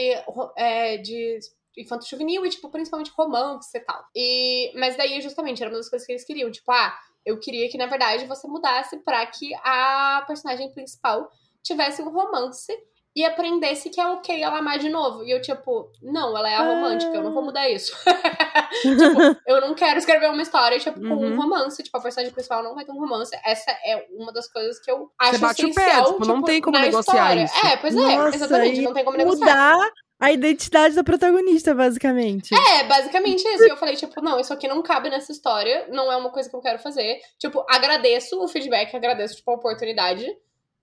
é, 0.58 0.98
de 0.98 1.40
infanto 1.80 2.06
juvenil 2.08 2.46
e, 2.46 2.50
tipo, 2.50 2.70
principalmente 2.70 3.12
romance 3.18 3.76
e 3.76 3.80
tal. 3.82 4.04
E, 4.16 4.72
mas 4.76 4.96
daí, 4.98 5.22
justamente, 5.22 5.62
era 5.62 5.72
uma 5.72 5.78
das 5.78 5.90
coisas 5.90 6.06
que 6.06 6.12
eles 6.14 6.24
queriam. 6.26 6.52
Tipo, 6.52 6.72
ah, 6.72 6.96
eu 7.26 7.40
queria 7.40 7.70
que, 7.70 7.78
na 7.78 7.86
verdade, 7.86 8.26
você 8.26 8.48
mudasse 8.48 8.98
pra 9.04 9.26
que 9.26 9.54
a 9.64 10.24
personagem 10.28 10.72
principal 10.72 11.30
tivesse 11.64 12.02
um 12.02 12.10
romance 12.10 12.72
e 13.16 13.26
aprendesse 13.26 13.90
que 13.90 14.00
é 14.00 14.08
ok 14.08 14.42
ela 14.42 14.60
amar 14.60 14.78
de 14.80 14.88
novo. 14.88 15.24
E 15.24 15.32
eu, 15.32 15.42
tipo, 15.42 15.92
não, 16.02 16.38
ela 16.38 16.50
é 16.50 16.56
a 16.56 16.62
romântica, 16.64 17.12
eu 17.16 17.24
não 17.24 17.34
vou 17.34 17.44
mudar 17.44 17.68
isso. 17.70 17.94
tipo, 18.82 19.42
eu 19.48 19.62
não 19.62 19.74
quero 19.74 19.98
escrever 20.00 20.30
uma 20.30 20.42
história, 20.42 20.80
tipo, 20.80 21.00
com 21.00 21.08
um 21.16 21.32
Uhum. 21.32 21.36
romance. 21.36 21.82
Tipo, 21.84 21.98
a 21.98 22.02
personagem 22.02 22.34
principal 22.34 22.64
não 22.64 22.76
vai 22.76 22.86
ter 22.86 22.92
um 22.92 23.00
romance. 23.00 23.36
Essa 23.44 23.72
é 23.84 24.08
uma 24.12 24.32
das 24.32 24.48
coisas 24.48 24.80
que 24.80 24.90
eu 24.90 25.12
acho 25.20 25.32
Você 25.34 25.38
bate 25.40 25.66
o 25.66 25.74
pé, 25.74 25.82
essencial, 25.82 26.06
tipo, 26.14 26.26
não 26.26 26.42
tem 26.44 26.62
como 26.62 26.78
negociar 26.80 27.36
história. 27.36 27.44
isso. 27.44 27.66
É, 27.68 27.78
pois 27.78 27.96
é, 27.96 28.16
Nossa, 28.16 28.36
exatamente, 28.36 28.82
não 28.82 28.94
tem 28.94 29.04
como 29.04 29.18
negociar. 29.18 29.76
Mudar 29.76 29.92
a 30.20 30.32
identidade 30.32 30.96
da 30.96 31.04
protagonista, 31.04 31.74
basicamente. 31.74 32.54
É, 32.54 32.84
basicamente 32.84 33.42
isso. 33.48 33.64
E 33.66 33.70
eu 33.70 33.78
falei, 33.78 33.96
tipo, 33.96 34.22
não, 34.22 34.40
isso 34.40 34.52
aqui 34.54 34.68
não 34.68 34.82
cabe 34.84 35.10
nessa 35.10 35.32
história, 35.32 35.88
não 35.90 36.12
é 36.12 36.18
uma 36.18 36.30
coisa 36.30 36.50
que 36.50 36.56
eu 36.56 36.62
quero 36.62 36.80
fazer. 36.80 37.20
Tipo, 37.38 37.66
agradeço 37.70 38.38
o 38.44 38.48
feedback, 38.48 38.94
agradeço, 38.96 39.38
tipo, 39.38 39.50
a 39.52 39.56
oportunidade, 39.56 40.28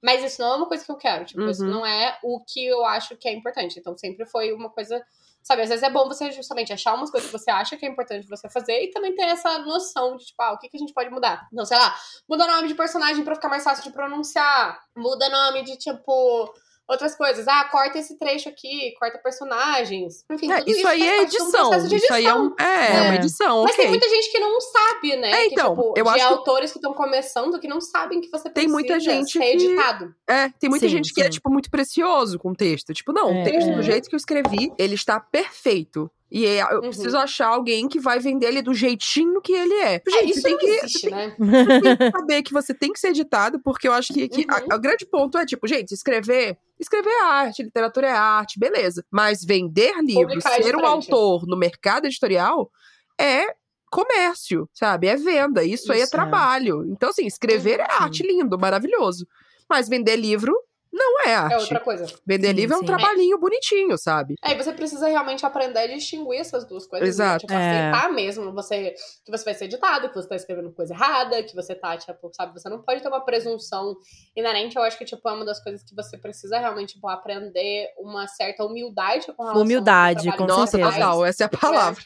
mas 0.03 0.25
isso 0.25 0.41
não 0.41 0.53
é 0.53 0.57
uma 0.57 0.67
coisa 0.67 0.85
que 0.85 0.91
eu 0.91 0.97
quero. 0.97 1.25
Tipo, 1.27 1.49
isso 1.51 1.63
Uhum. 1.65 1.71
não 1.71 1.87
é 1.87 2.19
o 2.23 2.41
que 2.47 2.67
eu 2.67 2.85
acho 2.87 3.17
que 3.17 3.29
é 3.29 3.33
importante. 3.33 3.79
Então, 3.79 3.97
sempre 3.97 4.25
foi 4.27 4.53
uma 4.53 4.71
coisa. 4.71 5.03
Sabe, 5.43 5.63
às 5.63 5.69
vezes 5.69 5.85
é 5.85 5.91
bom 5.91 6.09
você 6.09 6.33
justamente 6.33 6.73
achar 6.73 6.95
umas 6.95 7.09
coisas 7.09 7.31
que 7.31 7.39
você 7.39 7.49
acha 7.53 7.77
que 7.77 7.87
é 7.87 7.89
importante 7.89 8.27
você 8.27 8.49
fazer 8.51 8.83
e 8.83 8.91
também 8.91 9.15
ter 9.15 9.27
essa 9.27 9.59
noção 9.61 10.17
de, 10.17 10.25
tipo, 10.27 10.43
ah, 10.43 10.53
o 10.55 10.59
que, 10.59 10.69
que 10.69 10.77
a 10.77 10.81
gente 10.81 10.93
pode 10.93 11.09
mudar. 11.09 11.47
Então, 11.53 11.65
sei 11.65 11.77
lá, 11.79 11.95
muda 12.29 12.49
nome 12.49 12.67
de 12.67 12.75
personagem 12.75 13.23
pra 13.23 13.37
ficar 13.37 13.49
mais 13.49 13.63
fácil 13.63 13.85
de 13.85 13.93
pronunciar, 13.93 14.81
muda 14.97 15.29
nome 15.29 15.63
de, 15.63 15.77
tipo, 15.77 16.53
outras 16.89 17.15
coisas. 17.17 17.47
Ah, 17.49 17.65
corta 17.65 17.99
esse 17.99 18.19
trecho 18.19 18.49
aqui, 18.49 18.93
corta 18.99 19.19
personagens. 19.19 20.25
Enfim, 20.31 20.51
É, 20.53 20.59
tudo 20.59 20.71
isso 20.71 20.87
aí 20.87 21.01
faz 21.01 21.03
é 21.13 21.17
parte 21.17 21.31
de 21.31 21.37
um 21.37 21.43
edição. 21.45 21.69
processo 21.71 21.89
de 21.89 21.97
Isso 21.97 22.13
aí 22.13 22.25
é, 22.27 22.35
um, 22.35 22.55
é, 22.59 22.97
é 22.97 23.01
uma 23.03 23.13
É. 23.13 23.17
edição, 23.17 23.63
Mas 23.65 23.77
tem 23.77 23.87
ok. 23.87 23.91
muita 23.91 24.09
gente 24.09 24.31
que 24.33 24.39
não 24.39 24.61
sabe 24.61 25.17
né? 25.17 25.31
É, 25.31 25.49
que, 25.49 25.55
então, 25.55 25.71
tipo, 25.77 25.95
eu 25.97 26.05
de 26.05 26.11
acho 26.11 26.17
que- 26.17 26.23
autores 26.35 26.73
que 26.73 26.79
estão 26.79 26.95
começando 26.95 27.59
que 27.61 27.69
não 27.69 27.81
sabem 27.81 28.21
que 28.21 28.29
você 28.31 28.49
Tem 28.51 28.69
muita 28.69 28.99
gente 29.01 29.33
ser 29.33 29.39
que- 29.39 29.45
editado. 29.45 30.15
É, 30.29 30.49
tem 30.59 30.69
muita 30.71 30.87
Sim, 30.87 30.93
gente 30.97 31.13
que 31.15 31.21
é, 31.21 31.25
sim. 31.25 31.31
tipo, 31.31 31.51
muito 31.51 31.71
precioso 31.71 32.39
com 32.39 32.51
o 32.51 32.55
texto. 32.57 32.93
Tipo, 32.93 33.13
não, 33.13 33.29
o 33.33 33.35
É, 33.39 33.45
texto, 33.45 33.73
do 33.73 33.81
é. 33.81 33.83
jeito 33.83 34.09
que 34.09 34.15
eu 34.15 34.19
escrevi, 34.19 34.73
ele 34.79 34.95
está 34.95 35.19
perfeito. 35.21 36.11
E 36.31 36.45
é- 36.45 36.61
eu 36.63 36.77
Uhum. 36.77 36.81
preciso 36.81 37.17
achar 37.17 37.47
alguém 37.47 37.89
que 37.89 38.01
vai 38.01 38.19
vender 38.19 38.47
ele 38.49 38.61
do 38.61 38.75
jeitinho 38.75 39.41
que 39.41 39.53
ele 39.53 39.75
é. 39.75 39.95
É, 39.95 40.03
Gente, 40.11 40.31
isso 40.31 40.41
você 40.41 40.49
tem 40.49 40.59
que, 40.59 40.67
existe, 40.67 41.11
né? 41.11 41.37
tem 41.39 41.97
que 41.97 42.11
saber 42.11 42.43
que 42.43 42.53
você 42.53 42.75
tem 42.75 42.93
que 42.93 42.99
ser 42.99 43.09
editado, 43.09 43.61
porque 43.63 43.87
eu 43.87 43.93
acho 43.93 44.13
que, 44.13 44.29
que 44.29 44.45
a- 44.49 44.61
Uhum. 44.61 44.77
o 44.77 44.81
grande 44.81 45.07
ponto 45.07 45.39
é, 45.39 45.47
tipo, 45.47 45.67
gente, 45.69 45.93
escrever. 45.93 46.59
Escrever 46.81 47.11
é 47.11 47.23
arte, 47.23 47.63
literatura 47.63 48.09
é 48.09 48.11
arte, 48.11 48.59
beleza. 48.59 49.05
Mas 49.11 49.45
vender 49.45 49.95
livros, 50.03 50.25
Publicar 50.43 50.59
é 50.59 50.63
ser 50.63 50.77
um 50.77 50.85
autor 50.85 51.47
no 51.47 51.57
mercado 51.57 52.07
editorial 52.07 52.71
é 53.19 53.47
comércio, 53.91 54.69
sabe? 54.75 55.07
É 55.07 55.17
venda. 55.17 55.65
Isso, 55.65 55.93
aí 55.93 56.01
é 56.01 56.03
Isso, 56.05 56.09
é. 56.15 56.19
trabalho. 56.19 56.85
Então, 56.91 57.09
assim, 57.11 57.25
escrever 57.27 57.81
é 57.81 57.87
arte 57.89 58.23
lindo, 58.27 58.59
maravilhoso. 58.59 59.27
Mas 59.71 59.89
vender 59.89 60.17
livro 60.17 60.55
não 60.97 61.21
é 61.27 61.35
arte. 61.35 61.53
É 61.53 61.59
outra 61.59 61.81
coisa. 61.81 62.07
Vender 62.27 62.49
Sim, 62.49 62.53
livro 62.55 62.75
é 62.75 62.79
um 62.79 62.81
sim. 62.81 62.87
trabalhinho 62.87 63.39
bonitinho, 63.39 63.99
sabe? 63.99 64.35
Aí 64.43 64.57
você 64.57 64.73
precisa 64.73 65.07
realmente 65.07 65.45
aprender 65.45 65.81
a 65.81 65.87
distinguir 65.87 66.41
essas 66.41 66.67
duas 66.67 66.87
coisas. 66.87 67.07
Exato. 67.09 67.33
Né? 67.33 67.39
Tipo, 67.41 67.53
É. 67.53 67.89
aceitar 67.91 68.13
mesmo 68.13 68.53
você, 68.53 68.95
que 69.25 69.31
você 69.31 69.45
vai 69.45 69.55
ser 69.55 69.67
editado, 69.67 70.09
que 70.09 70.15
você 70.15 70.29
tá 70.29 70.37
escrevendo 70.37 70.73
coisa 70.73 70.95
errada, 70.95 71.43
que 71.43 71.55
você 71.55 71.75
tá, 71.75 71.97
tipo, 71.97 72.31
sabe, 72.33 72.59
você 72.59 72.69
não 72.69 72.83
pode 72.83 73.03
ter 73.03 73.09
uma 73.09 73.21
presunção 73.21 73.95
inerente. 74.35 74.77
Eu 74.77 74.83
acho 74.83 74.97
que, 74.97 75.05
tipo, 75.05 75.29
é 75.29 75.33
uma 75.33 75.45
das 75.45 75.63
coisas 75.63 75.83
que 75.83 75.95
você 75.95 76.17
precisa 76.17 76.59
realmente, 76.59 76.95
tipo, 76.95 77.09
aprender 77.09 77.89
uma 77.99 78.27
certa 78.27 78.65
humildade 78.65 79.27
com 79.27 79.43
relação 79.43 79.61
ao 79.61 79.63
Humildade, 79.63 80.37
com 80.37 80.47
Nossa, 80.47 80.79
total, 80.79 81.25
essa 81.25 81.45
é 81.45 81.47
a 81.47 81.49
palavra. 81.49 82.03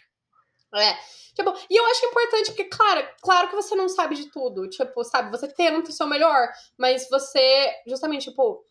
É. 0.74 0.94
Tipo, 1.34 1.54
e 1.70 1.76
eu 1.76 1.86
acho 1.86 2.06
importante, 2.06 2.46
porque, 2.46 2.64
claro, 2.64 3.06
claro 3.22 3.48
que 3.48 3.54
você 3.56 3.74
não 3.74 3.88
sabe 3.88 4.16
de 4.16 4.30
tudo. 4.30 4.68
Tipo, 4.68 5.02
sabe, 5.04 5.30
você 5.30 5.48
tenta 5.48 5.90
o 5.90 5.92
seu 5.92 6.06
melhor, 6.06 6.48
mas 6.78 7.08
você, 7.08 7.70
justamente, 7.86 8.30
tipo, 8.30 8.62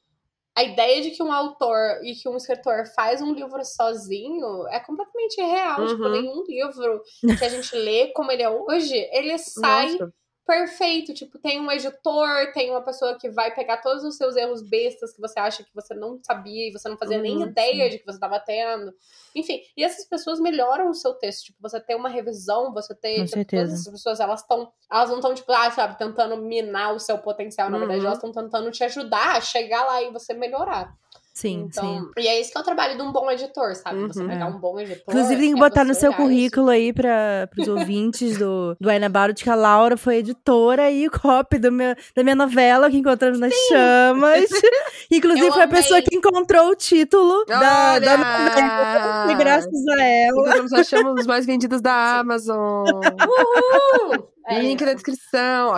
a 0.57 0.63
ideia 0.63 1.01
de 1.01 1.11
que 1.11 1.23
um 1.23 1.31
autor 1.31 1.99
e 2.03 2.13
que 2.15 2.27
um 2.27 2.35
escritor 2.35 2.85
faz 2.95 3.21
um 3.21 3.33
livro 3.33 3.63
sozinho 3.63 4.67
é 4.69 4.79
completamente 4.79 5.39
irreal. 5.39 5.87
Tipo, 5.87 6.03
Uhum. 6.03 6.11
nenhum 6.11 6.43
livro 6.47 7.01
que 7.37 7.45
a 7.45 7.49
gente 7.49 7.75
lê 7.75 8.07
como 8.13 8.31
ele 8.31 8.43
é 8.43 8.49
hoje, 8.49 8.93
ele 9.13 9.37
sai 9.39 9.91
Nossa. 9.91 10.13
Perfeito. 10.49 11.13
Tipo, 11.13 11.37
tem 11.37 11.59
um 11.59 11.71
editor, 11.71 12.51
tem 12.53 12.71
uma 12.71 12.81
pessoa 12.81 13.15
que 13.19 13.29
vai 13.29 13.53
pegar 13.53 13.77
todos 13.77 14.03
os 14.03 14.17
seus 14.17 14.35
erros 14.35 14.63
bestas 14.63 15.13
que 15.13 15.21
você 15.21 15.39
acha 15.39 15.63
que 15.63 15.69
você 15.75 15.93
não 15.93 16.19
sabia 16.23 16.67
e 16.67 16.71
você 16.71 16.89
não 16.89 16.97
fazia 16.97 17.19
nem 17.19 17.37
Uhum, 17.37 17.49
ideia 17.49 17.83
sim. 17.83 17.89
de 17.91 17.99
que 17.99 18.05
você 18.05 18.17
estava 18.17 18.39
tendo. 18.39 18.91
Enfim, 19.35 19.61
e 19.77 19.83
essas 19.83 20.05
pessoas 20.05 20.39
melhoram 20.39 20.89
o 20.89 20.93
seu 20.95 21.13
texto. 21.13 21.45
Tipo, 21.45 21.59
você 21.61 21.79
tem 21.79 21.95
uma 21.95 22.09
revisão, 22.09 22.73
você 22.73 22.95
tem. 22.95 23.17
Com 23.19 23.25
tipo, 23.25 23.35
certeza. 23.35 23.63
todas 23.65 23.79
essas 23.79 23.93
pessoas, 23.93 24.19
elas 24.19 24.41
estão. 24.41 24.71
Elas 24.91 25.09
não 25.09 25.17
estão, 25.17 25.35
tipo, 25.35 25.51
ah, 25.51 25.69
sabe, 25.69 25.97
tentando 25.99 26.35
minar 26.37 26.95
o 26.95 26.99
seu 26.99 27.19
potencial. 27.19 27.69
Na 27.69 27.77
verdade, 27.77 27.99
Uhum. 27.99 28.05
elas 28.07 28.17
estão 28.17 28.31
tentando 28.31 28.71
te 28.71 28.83
ajudar 28.83 29.37
a 29.37 29.41
chegar 29.41 29.85
lá 29.85 30.01
e 30.01 30.11
você 30.11 30.33
melhorar. 30.33 30.97
Sim, 31.39 31.69
sim. 31.71 31.79
então, 31.81 32.11
E 32.17 32.27
é 32.27 32.41
isso 32.41 32.51
que 32.51 32.57
é 32.57 32.61
o 32.61 32.63
trabalho 32.63 32.97
de 32.97 33.01
um 33.01 33.11
bom 33.13 33.31
editor, 33.31 33.73
sabe? 33.75 33.99
Você 34.07 34.21
Uhum. 34.21 34.27
pegar 34.27 34.45
É. 34.45 34.49
um 34.49 34.59
bom 34.59 34.77
editor. 34.79 35.03
Inclusive, 35.07 35.41
tem 35.41 35.53
que 35.53 35.57
é 35.59 35.63
botar 35.63 35.83
no 35.85 35.93
você 35.93 36.01
seu 36.01 36.09
olhar 36.09 36.17
isso. 36.19 36.27
currículo 36.27 36.69
aí 36.69 36.91
para 36.91 37.49
os 37.57 37.67
ouvintes 37.67 38.37
do, 38.37 38.75
do 38.79 38.89
Aina 38.89 39.07
Barut 39.07 39.41
que 39.41 39.49
a 39.49 39.55
Laura 39.55 39.95
foi 39.95 40.17
editora 40.17 40.91
e 40.91 41.09
copy 41.09 41.57
do 41.59 41.71
meu, 41.71 41.95
da 42.15 42.23
minha 42.23 42.35
novela 42.35 42.89
que 42.89 42.97
encontramos 42.97 43.39
nas 43.39 43.53
chamas. 43.69 44.49
Inclusive, 45.11 45.47
Eu 45.47 45.53
foi 45.53 45.63
a 45.63 45.67
pessoa 45.67 46.01
que 46.01 46.15
encontrou 46.15 46.69
o 46.71 46.75
título 46.75 47.45
da, 47.45 47.99
da 47.99 48.17
novela. 48.17 49.31
E 49.31 49.35
graças 49.35 49.87
a 49.97 50.03
ela. 50.03 50.41
Encontramos 50.41 50.73
as 50.73 50.87
chamas 50.87 51.25
mais 51.25 51.45
vendidas 51.45 51.81
da 51.81 52.19
Amazon. 52.19 52.85
Uhul! 52.85 54.29
É 54.47 54.59
Link 54.59 54.77
isso. 54.79 54.85
na 54.85 54.93
descrição. 54.93 55.73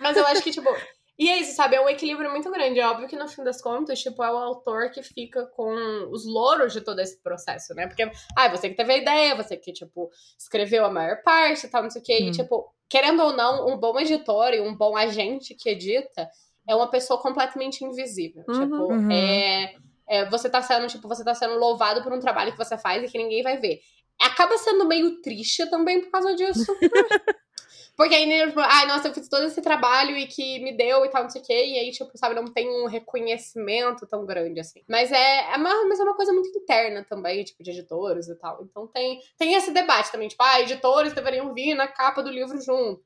Mas 0.00 0.16
eu 0.16 0.26
acho 0.26 0.42
que, 0.42 0.50
tipo. 0.50 0.68
E 1.18 1.28
é 1.28 1.38
isso, 1.38 1.54
sabe? 1.54 1.76
É 1.76 1.80
um 1.80 1.88
equilíbrio 1.88 2.30
muito 2.30 2.50
grande. 2.50 2.80
É 2.80 2.86
óbvio 2.86 3.06
que 3.06 3.16
no 3.16 3.28
fim 3.28 3.44
das 3.44 3.60
contas, 3.60 4.00
tipo, 4.00 4.24
é 4.24 4.32
o 4.32 4.36
autor 4.38 4.90
que 4.90 5.02
fica 5.02 5.46
com 5.46 6.08
os 6.10 6.26
louros 6.26 6.72
de 6.72 6.80
todo 6.80 6.98
esse 7.00 7.22
processo, 7.22 7.74
né? 7.74 7.86
Porque, 7.86 8.10
ah, 8.36 8.48
você 8.48 8.70
que 8.70 8.74
teve 8.76 8.92
a 8.92 8.96
ideia, 8.96 9.34
você 9.36 9.56
que, 9.56 9.72
tipo, 9.72 10.10
escreveu 10.38 10.84
a 10.84 10.90
maior 10.90 11.22
parte 11.22 11.66
e 11.66 11.70
tal, 11.70 11.82
não 11.82 11.90
sei 11.90 12.00
o 12.00 12.04
quê. 12.04 12.18
Hum. 12.22 12.26
E, 12.28 12.30
tipo, 12.32 12.74
querendo 12.88 13.22
ou 13.22 13.32
não, 13.34 13.68
um 13.68 13.76
bom 13.76 13.98
editor 14.00 14.54
e 14.54 14.60
um 14.60 14.74
bom 14.74 14.96
agente 14.96 15.54
que 15.54 15.68
edita 15.70 16.28
é 16.68 16.74
uma 16.74 16.90
pessoa 16.90 17.20
completamente 17.20 17.84
invisível. 17.84 18.44
Uhum. 18.48 18.60
Tipo, 18.60 18.92
Uhum. 18.92 19.10
é, 19.12 19.74
é, 20.08 20.30
Você 20.30 20.48
tá 20.48 20.62
sendo, 20.62 20.86
tipo, 20.86 21.06
você 21.06 21.22
tá 21.22 21.34
sendo 21.34 21.54
louvado 21.58 22.02
por 22.02 22.12
um 22.12 22.20
trabalho 22.20 22.52
que 22.52 22.58
você 22.58 22.76
faz 22.78 23.02
e 23.02 23.08
que 23.12 23.18
ninguém 23.18 23.42
vai 23.42 23.58
ver. 23.58 23.80
Acaba 24.20 24.56
sendo 24.58 24.86
meio 24.86 25.20
triste 25.20 25.68
também 25.68 26.00
por 26.00 26.10
causa 26.10 26.34
disso. 26.34 26.64
Porque 28.02 28.16
aí, 28.16 28.26
né, 28.26 28.48
tipo, 28.48 28.58
ai, 28.58 28.84
nossa, 28.88 29.06
eu 29.06 29.14
fiz 29.14 29.28
todo 29.28 29.44
esse 29.44 29.62
trabalho 29.62 30.16
e 30.16 30.26
que 30.26 30.58
me 30.58 30.76
deu 30.76 31.04
e 31.04 31.08
tal, 31.08 31.22
não 31.22 31.30
sei 31.30 31.40
o 31.40 31.44
quê. 31.44 31.52
E 31.66 31.78
aí, 31.78 31.92
tipo, 31.92 32.10
sabe, 32.16 32.34
não 32.34 32.46
tem 32.46 32.68
um 32.68 32.88
reconhecimento 32.88 34.04
tão 34.08 34.26
grande 34.26 34.58
assim. 34.58 34.82
Mas 34.88 35.12
é, 35.12 35.52
é, 35.52 35.56
uma, 35.56 35.84
mas 35.88 36.00
é 36.00 36.02
uma 36.02 36.16
coisa 36.16 36.32
muito 36.32 36.48
interna 36.58 37.06
também, 37.08 37.44
tipo, 37.44 37.62
de 37.62 37.70
editores 37.70 38.26
e 38.26 38.34
tal. 38.34 38.58
Então 38.68 38.88
tem, 38.88 39.20
tem 39.38 39.54
esse 39.54 39.70
debate 39.70 40.10
também, 40.10 40.26
tipo, 40.26 40.42
ah, 40.42 40.60
editores 40.60 41.12
deveriam 41.12 41.54
vir 41.54 41.76
na 41.76 41.86
capa 41.86 42.24
do 42.24 42.30
livro 42.30 42.60
junto. 42.60 43.00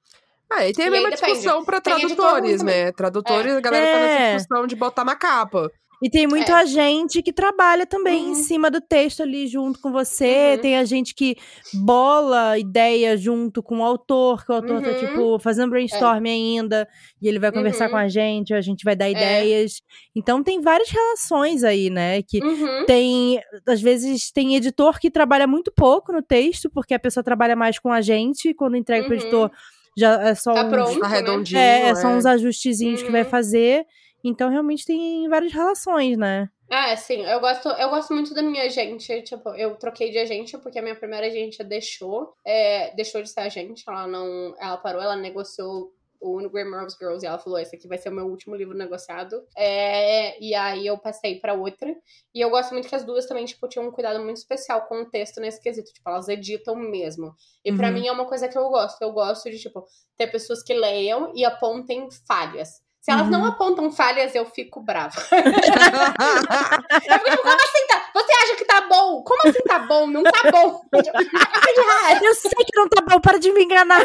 Ah, 0.50 0.66
e 0.66 0.72
tem 0.72 0.86
a 0.86 0.88
E 0.88 0.94
aí 0.94 1.02
mesma 1.02 1.10
depende. 1.10 1.32
discussão 1.32 1.58
editor 1.58 1.80
tradutores, 1.82 2.62
né? 2.62 2.92
Tradutores, 2.92 3.52
a 3.54 3.60
galera 3.60 3.86
tá 3.86 3.98
nessa 3.98 4.18
É. 4.18 4.34
discussão 4.36 4.66
de 4.66 4.76
botar 4.76 5.04
na 5.04 5.14
capa. 5.14 5.70
E 6.02 6.10
tem 6.10 6.26
muito 6.26 6.50
É. 6.50 6.54
agente 6.54 7.22
que 7.22 7.32
trabalha 7.32 7.86
também 7.86 8.24
em 8.26 8.28
Uhum. 8.28 8.34
cima 8.34 8.70
do 8.70 8.80
texto 8.82 9.22
ali 9.22 9.46
junto 9.46 9.80
com 9.80 9.90
você. 9.90 10.52
Uhum. 10.56 10.60
Tem 10.60 10.76
a 10.76 10.84
gente 10.84 11.14
que 11.14 11.36
bola 11.72 12.58
ideia 12.58 13.16
junto 13.16 13.62
com 13.62 13.78
o 13.78 13.82
autor, 13.82 14.44
que 14.44 14.52
o 14.52 14.54
autor 14.54 14.82
tá, 14.82 14.88
Uhum. 14.90 14.98
tipo, 14.98 15.38
fazendo 15.38 15.70
brainstorm 15.70 16.24
ainda. 16.26 16.86
E 17.20 17.28
ele 17.28 17.38
vai 17.38 17.50
conversar 17.50 17.86
Uhum. 17.86 17.90
com 17.92 17.96
a 17.96 18.08
gente, 18.08 18.52
a 18.52 18.60
gente 18.60 18.84
vai 18.84 18.94
dar 18.94 19.06
É. 19.06 19.10
ideias. 19.12 19.80
Então 20.14 20.42
tem 20.42 20.60
várias 20.60 20.90
relações 20.90 21.64
aí, 21.64 21.88
né? 21.90 22.22
Que 22.22 22.42
Uhum. 22.44 22.84
tem, 22.86 23.40
às 23.66 23.80
vezes, 23.80 24.30
tem 24.30 24.54
editor 24.56 24.98
que 24.98 25.10
trabalha 25.10 25.46
muito 25.46 25.72
pouco 25.74 26.12
no 26.12 26.22
texto, 26.22 26.68
porque 26.70 26.94
a 26.94 26.98
pessoa 26.98 27.24
trabalha 27.24 27.56
mais 27.56 27.78
com 27.78 27.90
a 27.90 28.00
gente. 28.00 28.52
Quando 28.54 28.76
entrega 28.76 29.06
pro 29.06 29.14
Uhum. 29.14 29.20
editor, 29.22 29.50
já 29.96 30.20
é 30.28 30.34
só 30.34 30.52
Tá 30.52 30.64
uns- 30.64 30.70
pronto. 30.70 31.00
Tá 31.00 31.08
né? 31.08 31.16
redondinho. 31.16 31.58
é, 31.58 31.94
são 31.94 32.18
uns 32.18 32.26
ajustezinhos 32.26 33.02
que 33.02 33.10
vai 33.10 33.22
Uhum. 33.22 33.30
fazer. 33.30 33.84
Então, 34.28 34.50
realmente, 34.50 34.84
tem 34.84 35.28
várias 35.28 35.52
relações, 35.52 36.16
né? 36.18 36.48
É, 36.68 36.96
sim, 36.96 37.24
eu 37.24 37.38
gosto, 37.38 37.68
eu 37.68 37.88
gosto 37.90 38.12
muito 38.12 38.34
da 38.34 38.42
minha 38.42 38.64
agente. 38.64 39.22
Tipo, 39.22 39.50
eu 39.50 39.76
troquei 39.76 40.10
de 40.10 40.18
agente 40.18 40.58
porque 40.58 40.78
a 40.78 40.82
minha 40.82 40.96
primeira 40.96 41.26
agente 41.28 41.62
deixou. 41.62 42.34
é, 42.44 42.92
deixou 42.96 43.22
de 43.22 43.28
ser 43.30 43.40
agente. 43.40 43.84
Ela 43.86 44.06
não. 44.08 44.54
Ela 44.58 44.76
parou, 44.78 45.00
ela 45.00 45.14
negociou 45.14 45.92
o 46.18 46.48
Grammar 46.48 46.84
of 46.86 46.96
Girls 46.98 47.24
e 47.24 47.28
ela 47.28 47.38
falou: 47.38 47.56
esse 47.60 47.76
aqui 47.76 47.86
vai 47.86 47.98
ser 47.98 48.08
o 48.08 48.12
meu 48.12 48.26
último 48.26 48.56
livro 48.56 48.76
negociado. 48.76 49.44
É, 49.56 50.42
e 50.42 50.56
aí 50.56 50.84
eu 50.84 50.98
passei 50.98 51.38
pra 51.38 51.54
outra. 51.54 51.94
E 52.34 52.40
eu 52.40 52.50
gosto 52.50 52.72
muito 52.72 52.88
que 52.88 52.96
as 52.96 53.04
duas 53.04 53.26
também, 53.26 53.44
tipo, 53.44 53.68
tinham 53.68 53.86
um 53.86 53.92
cuidado 53.92 54.18
muito 54.24 54.38
especial 54.38 54.86
com 54.88 55.02
o 55.02 55.08
texto 55.08 55.40
nesse 55.40 55.60
quesito. 55.62 55.92
Tipo, 55.92 56.10
elas 56.10 56.26
editam 56.28 56.74
mesmo. 56.74 57.32
E 57.64 57.72
pra 57.72 57.88
Uhum. 57.88 57.94
mim 57.94 58.06
é 58.08 58.12
uma 58.12 58.26
coisa 58.26 58.48
que 58.48 58.58
eu 58.58 58.68
gosto. 58.70 59.00
Eu 59.02 59.12
gosto 59.12 59.48
de, 59.48 59.58
tipo, 59.60 59.84
ter 60.16 60.26
pessoas 60.26 60.64
que 60.64 60.74
leiam 60.74 61.30
e 61.32 61.44
apontem 61.44 62.08
falhas. 62.26 62.84
Se 63.06 63.12
elas 63.12 63.26
Uhum. 63.26 63.30
não 63.30 63.44
apontam 63.46 63.92
falhas, 63.92 64.34
eu 64.34 64.44
fico 64.46 64.80
brava. 64.80 65.14
Eu 65.30 67.18
fico 67.20 67.30
tipo, 67.30 67.42
como 67.42 67.54
assim 67.54 67.86
tá? 67.86 68.10
Você 68.12 68.32
acha 68.32 68.56
que 68.56 68.64
tá 68.64 68.80
bom? 68.80 69.22
Como 69.22 69.40
assim 69.44 69.62
tá 69.62 69.78
bom? 69.78 70.08
Não 70.08 70.24
tá 70.24 70.50
bom. 70.50 70.82
Eu 72.24 72.34
sei 72.34 72.50
que 72.50 72.76
não 72.76 72.88
tá 72.88 73.02
bom, 73.08 73.20
para 73.20 73.38
de 73.38 73.52
me 73.52 73.62
enganar. 73.62 74.02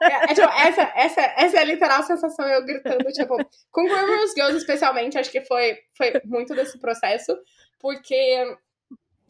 É, 0.00 0.14
é, 0.24 0.34
tipo, 0.34 0.48
essa, 0.48 0.90
essa, 0.94 1.20
essa 1.36 1.56
é 1.58 1.60
a 1.60 1.64
literal 1.64 2.02
sensação 2.02 2.48
eu 2.48 2.64
gritando, 2.64 3.04
tipo, 3.12 3.36
com 3.70 3.86
Glamorous 3.86 4.32
Girls 4.32 4.56
especialmente, 4.56 5.18
acho 5.18 5.30
que 5.30 5.42
foi, 5.42 5.76
foi 5.98 6.18
muito 6.24 6.54
desse 6.54 6.78
processo, 6.78 7.36
porque 7.78 8.56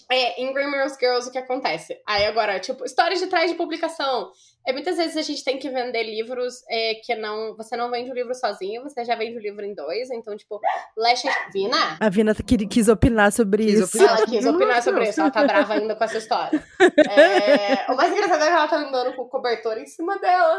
é, 0.09 0.41
em 0.41 0.53
Glamorous 0.53 0.97
Girls 1.01 1.29
o 1.29 1.33
que 1.33 1.39
acontece? 1.39 2.01
Aí 2.07 2.27
agora, 2.27 2.61
tipo, 2.61 2.85
histórias 2.85 3.19
de 3.19 3.27
trás 3.27 3.51
de 3.51 3.57
publicação. 3.57 4.31
É, 4.67 4.73
muitas 4.73 4.97
vezes 4.97 5.17
a 5.17 5.23
gente 5.23 5.43
tem 5.43 5.59
que 5.59 5.71
vender 5.71 6.03
livros 6.03 6.63
é, 6.69 6.95
que 6.97 7.15
não. 7.15 7.57
Você 7.57 7.77
não 7.77 7.91
vende 7.91 8.11
o 8.11 8.15
livro 8.15 8.35
sozinho, 8.35 8.83
você 8.83 9.05
já 9.05 9.15
vende 9.15 9.37
o 9.37 9.41
livro 9.41 9.65
em 9.65 9.75
dois. 9.75 10.11
Então, 10.11 10.37
tipo, 10.37 10.61
Lash 10.97 11.23
Vina, 11.53 11.97
A 11.99 12.09
Vina 12.09 12.35
quis, 12.35 12.67
quis 12.69 12.89
opinar 12.89 13.33
sobre 13.33 13.65
Quis 13.65 13.81
isso. 13.81 13.97
opinar. 13.97 14.17
Ela 14.19 14.27
quis 14.27 14.47
opinar 14.47 14.83
sobre 14.83 15.09
isso, 15.09 15.21
ela 15.21 15.31
tá 15.31 15.45
brava 15.45 15.75
ainda 15.75 15.97
com 15.97 16.05
essa 16.05 16.19
história. 16.19 16.63
É, 17.11 17.91
o 17.91 17.97
mais 17.97 18.13
engraçado 18.13 18.43
é 18.43 18.47
que 18.47 18.53
ela 18.53 18.69
tá 18.69 18.77
andando 18.77 19.15
com 19.15 19.23
o 19.23 19.29
cobertor 19.29 19.79
em 19.79 19.87
cima 19.87 20.19
dela. 20.19 20.57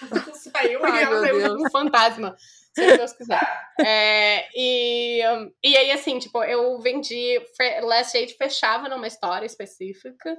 Saiu 0.34 0.80
Ai, 0.84 1.00
e 1.00 1.04
ela 1.04 1.20
saiu 1.20 1.56
um 1.56 1.70
fantasma. 1.70 2.36
Se 2.74 2.96
Deus 2.96 3.12
quiser. 3.12 3.40
É, 3.84 4.48
e, 4.54 5.20
e 5.62 5.76
aí, 5.76 5.90
assim, 5.90 6.18
tipo, 6.18 6.42
eu 6.44 6.78
vendi. 6.80 7.40
Last 7.82 8.16
Eight 8.16 8.34
fechava 8.36 8.88
numa 8.88 9.06
história 9.06 9.46
específica. 9.46 10.36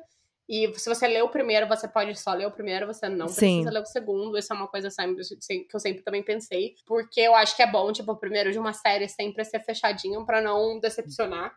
E 0.54 0.70
se 0.78 0.90
você 0.90 1.08
lê 1.08 1.22
o 1.22 1.30
primeiro, 1.30 1.66
você 1.66 1.88
pode 1.88 2.14
só 2.20 2.34
ler 2.34 2.46
o 2.46 2.52
primeiro, 2.52 2.86
você 2.86 3.08
não 3.08 3.30
Sim. 3.30 3.62
precisa 3.62 3.72
ler 3.72 3.82
o 3.82 3.86
segundo. 3.86 4.38
Isso 4.38 4.52
é 4.52 4.56
uma 4.58 4.68
coisa 4.68 4.90
que 4.90 5.68
eu 5.74 5.80
sempre 5.80 6.04
também 6.04 6.22
pensei. 6.22 6.76
Porque 6.86 7.22
eu 7.22 7.34
acho 7.34 7.56
que 7.56 7.64
é 7.64 7.72
bom, 7.72 7.90
tipo, 7.94 8.12
o 8.12 8.18
primeiro 8.18 8.52
de 8.52 8.60
uma 8.60 8.74
série 8.74 9.08
sempre 9.08 9.46
ser 9.46 9.62
fechadinho 9.64 10.26
pra 10.26 10.42
não 10.42 10.78
decepcionar. 10.78 11.56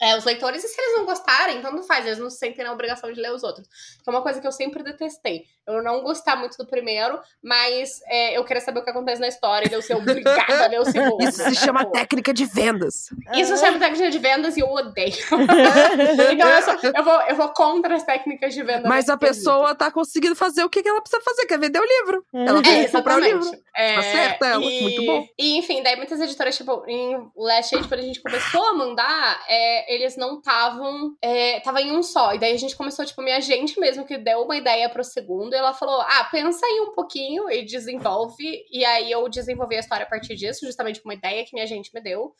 É, 0.00 0.16
os 0.16 0.24
leitores, 0.24 0.62
e 0.62 0.68
se 0.68 0.80
eles 0.80 0.98
não 0.98 1.06
gostarem, 1.06 1.58
então 1.58 1.72
não 1.72 1.82
faz, 1.82 2.04
eles 2.06 2.18
não 2.18 2.28
se 2.28 2.38
sentem 2.38 2.64
na 2.64 2.72
obrigação 2.72 3.10
de 3.12 3.20
ler 3.20 3.32
os 3.32 3.42
outros. 3.42 3.66
Que 4.02 4.08
é 4.08 4.10
uma 4.10 4.22
coisa 4.22 4.40
que 4.40 4.46
eu 4.46 4.52
sempre 4.52 4.82
detestei. 4.82 5.44
Eu 5.66 5.82
não 5.82 6.02
gostar 6.02 6.36
muito 6.36 6.56
do 6.56 6.66
primeiro, 6.66 7.18
mas 7.42 8.00
é, 8.06 8.36
eu 8.36 8.44
queria 8.44 8.60
saber 8.60 8.80
o 8.80 8.84
que 8.84 8.90
acontece 8.90 9.20
na 9.20 9.26
história 9.28 9.68
e 9.68 9.72
eu 9.72 9.82
ser 9.82 9.94
obrigada 9.96 10.64
a 10.64 10.68
ler 10.68 10.80
o 10.80 10.84
segundo. 10.90 11.22
Isso 11.22 11.42
se 11.42 11.54
chama 11.56 11.84
técnica 11.90 12.32
de 12.32 12.44
vendas. 12.44 13.08
Isso 13.34 13.56
se 13.56 13.64
chama 13.64 13.78
técnica 13.78 14.10
de 14.10 14.18
vendas 14.18 14.56
e 14.56 14.60
eu 14.60 14.70
odeio. 14.70 15.12
então 16.32 16.48
eu, 16.48 16.62
sou, 16.62 16.74
eu, 16.94 17.04
vou, 17.04 17.20
eu 17.22 17.34
vou 17.36 17.48
contra 17.48 17.96
as 17.96 18.04
técnicas 18.04 18.54
de 18.54 18.62
venda. 18.62 18.88
Mas 18.88 19.08
a 19.08 19.16
pessoa 19.16 19.74
tá 19.74 19.90
conseguindo 19.90 20.36
fazer 20.36 20.62
o 20.62 20.70
que 20.70 20.86
ela 20.86 21.00
precisa 21.00 21.22
fazer, 21.22 21.46
que 21.46 21.54
é 21.54 21.58
vender 21.58 21.80
o 21.80 21.84
livro. 21.84 22.24
Ela 22.32 22.60
É, 22.60 22.62
tem 22.62 22.84
que 22.84 22.92
comprar 22.92 23.16
o 23.16 23.20
livro. 23.20 23.50
É, 23.74 23.94
Tá 23.94 24.02
certa 24.02 24.46
ela, 24.46 24.64
e, 24.64 24.82
muito 24.82 25.04
bom. 25.04 25.26
E, 25.38 25.58
enfim, 25.58 25.82
daí 25.82 25.96
muitas 25.96 26.20
editoras, 26.20 26.56
tipo, 26.56 26.84
em 26.86 27.30
Last 27.36 27.70
Shade, 27.74 27.88
quando 27.88 28.00
a 28.00 28.04
gente 28.04 28.22
começou 28.22 28.62
a 28.68 28.74
mandar, 28.74 29.44
é, 29.48 29.85
eles 29.86 30.16
não 30.16 30.38
estavam. 30.38 31.16
É, 31.22 31.60
tava 31.60 31.80
em 31.80 31.92
um 31.92 32.02
só. 32.02 32.34
E 32.34 32.38
daí 32.38 32.52
a 32.52 32.58
gente 32.58 32.76
começou, 32.76 33.04
tipo, 33.04 33.22
minha 33.22 33.40
gente 33.40 33.78
mesmo 33.78 34.04
que 34.04 34.18
deu 34.18 34.42
uma 34.42 34.56
ideia 34.56 34.88
pro 34.88 35.04
segundo. 35.04 35.54
E 35.54 35.56
ela 35.56 35.72
falou: 35.72 36.00
ah, 36.00 36.24
pensa 36.30 36.64
aí 36.64 36.80
um 36.80 36.92
pouquinho 36.92 37.50
e 37.50 37.64
desenvolve. 37.64 38.64
E 38.70 38.84
aí 38.84 39.10
eu 39.10 39.28
desenvolvi 39.28 39.76
a 39.76 39.80
história 39.80 40.04
a 40.04 40.08
partir 40.08 40.34
disso, 40.36 40.66
justamente 40.66 41.00
com 41.00 41.08
uma 41.08 41.14
ideia 41.14 41.44
que 41.44 41.54
minha 41.54 41.66
gente 41.66 41.92
me 41.94 42.00
deu. 42.00 42.34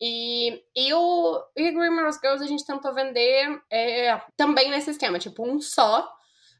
E, 0.00 0.60
e 0.76 0.92
o 0.92 1.42
e 1.56 1.70
Grimmer's 1.70 2.18
Girls 2.20 2.42
a 2.42 2.46
gente 2.46 2.66
tentou 2.66 2.92
vender 2.92 3.60
é, 3.70 4.20
também 4.36 4.70
nesse 4.70 4.90
esquema, 4.90 5.18
tipo, 5.18 5.46
um 5.48 5.60
só. 5.60 6.08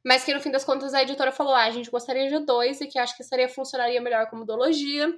Mas 0.05 0.23
que 0.23 0.35
no 0.35 0.41
fim 0.41 0.51
das 0.51 0.65
contas 0.65 0.95
a 0.95 1.03
editora 1.03 1.33
falou: 1.33 1.55
ah, 1.55 1.65
a 1.65 1.71
gente 1.71 1.91
gostaria 1.91 2.29
de 2.29 2.45
dois 2.45 2.81
e 2.81 2.87
que 2.87 2.99
acho 2.99 3.17
que 3.17 3.25
seria, 3.25 3.49
funcionaria 3.49 4.01
melhor 4.01 4.29
como 4.29 4.45
duologia. 4.45 5.13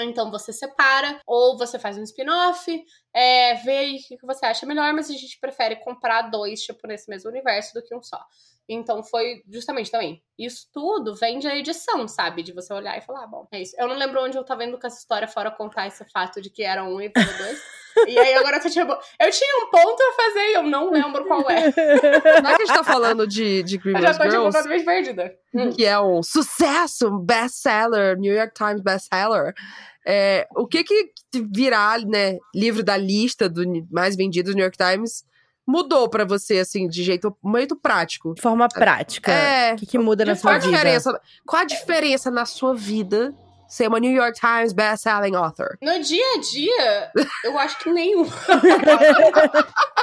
Então 0.00 0.30
você 0.30 0.52
separa, 0.52 1.20
ou 1.26 1.56
você 1.58 1.78
faz 1.78 1.98
um 1.98 2.02
spin-off, 2.02 2.84
é, 3.14 3.54
vê 3.56 3.96
o 4.12 4.18
que 4.18 4.26
você 4.26 4.46
acha 4.46 4.66
melhor, 4.66 4.92
mas 4.92 5.10
a 5.10 5.14
gente 5.14 5.38
prefere 5.40 5.76
comprar 5.76 6.22
dois, 6.22 6.60
tipo, 6.62 6.86
nesse 6.86 7.08
mesmo 7.08 7.30
universo 7.30 7.74
do 7.74 7.82
que 7.82 7.94
um 7.94 8.02
só. 8.02 8.20
Então 8.68 9.02
foi 9.02 9.42
justamente 9.48 9.90
também. 9.90 10.22
Isso 10.38 10.68
tudo 10.72 11.14
vem 11.14 11.40
da 11.40 11.56
edição, 11.56 12.06
sabe? 12.06 12.42
De 12.42 12.52
você 12.52 12.72
olhar 12.72 12.98
e 12.98 13.00
falar, 13.00 13.24
ah, 13.24 13.26
bom, 13.26 13.48
é 13.50 13.62
isso. 13.62 13.74
Eu 13.78 13.88
não 13.88 13.96
lembro 13.96 14.22
onde 14.22 14.36
eu 14.36 14.44
tava 14.44 14.64
vendo 14.64 14.78
com 14.78 14.86
essa 14.86 14.98
história, 14.98 15.26
fora 15.26 15.50
contar 15.50 15.86
esse 15.86 16.04
fato 16.10 16.40
de 16.42 16.50
que 16.50 16.62
era 16.62 16.84
um 16.84 17.00
e 17.00 17.08
dois. 17.08 17.62
e 18.06 18.18
aí 18.18 18.34
agora 18.34 18.56
eu 18.58 18.70
tipo, 18.70 18.92
eu 18.92 19.30
tinha 19.30 19.64
um 19.64 19.70
ponto 19.70 20.02
a 20.02 20.12
fazer 20.22 20.50
e 20.50 20.54
eu 20.54 20.62
não 20.62 20.90
lembro 20.90 21.24
qual 21.26 21.48
é. 21.50 21.70
Já 21.72 22.42
que 22.42 22.62
a 22.62 22.66
gente 22.66 22.74
tá 22.74 22.84
falando 22.84 23.26
de, 23.26 23.62
de 23.62 23.76
Eu 23.76 23.80
Grimmer's 23.80 24.04
já 24.04 24.14
tô 24.14 24.24
tipo 24.24 24.30
Girls, 24.30 24.56
completamente 24.56 24.84
perdida. 24.84 25.34
Hum. 25.54 25.70
que 25.70 25.84
é 25.84 25.98
um 25.98 26.22
sucesso, 26.22 27.08
um 27.08 27.18
best-seller, 27.18 28.18
New 28.18 28.34
York 28.34 28.52
Times 28.54 28.82
best-seller, 28.82 29.54
é, 30.06 30.46
o 30.56 30.66
que 30.66 30.84
que 30.84 31.12
virar, 31.54 32.00
né, 32.00 32.38
livro 32.54 32.82
da 32.82 32.96
lista 32.96 33.48
do 33.48 33.62
mais 33.90 34.16
vendidos 34.16 34.52
do 34.52 34.56
New 34.56 34.64
York 34.64 34.78
Times 34.78 35.22
mudou 35.66 36.08
pra 36.08 36.24
você, 36.24 36.60
assim, 36.60 36.88
de 36.88 37.02
jeito 37.02 37.36
muito 37.42 37.76
prático? 37.76 38.34
De 38.34 38.40
forma 38.40 38.66
prática. 38.68 39.30
É. 39.30 39.74
O 39.74 39.76
que, 39.76 39.84
que 39.84 39.98
muda 39.98 40.24
na 40.24 40.34
Qual 40.34 40.54
a 40.54 40.60
sua 40.60 40.70
vida? 40.70 40.78
diferença, 40.78 41.20
qual 41.46 41.60
a 41.60 41.64
diferença 41.66 42.30
na 42.30 42.46
sua 42.46 42.74
vida 42.74 43.34
ser 43.68 43.86
uma 43.88 44.00
New 44.00 44.10
York 44.10 44.38
Times 44.40 44.72
best-selling 44.72 45.36
author? 45.36 45.76
No 45.82 45.98
dia 46.00 46.24
a 46.34 46.40
dia, 46.40 47.10
eu 47.44 47.58
acho 47.58 47.78
que 47.78 47.90
nenhum. 47.90 48.24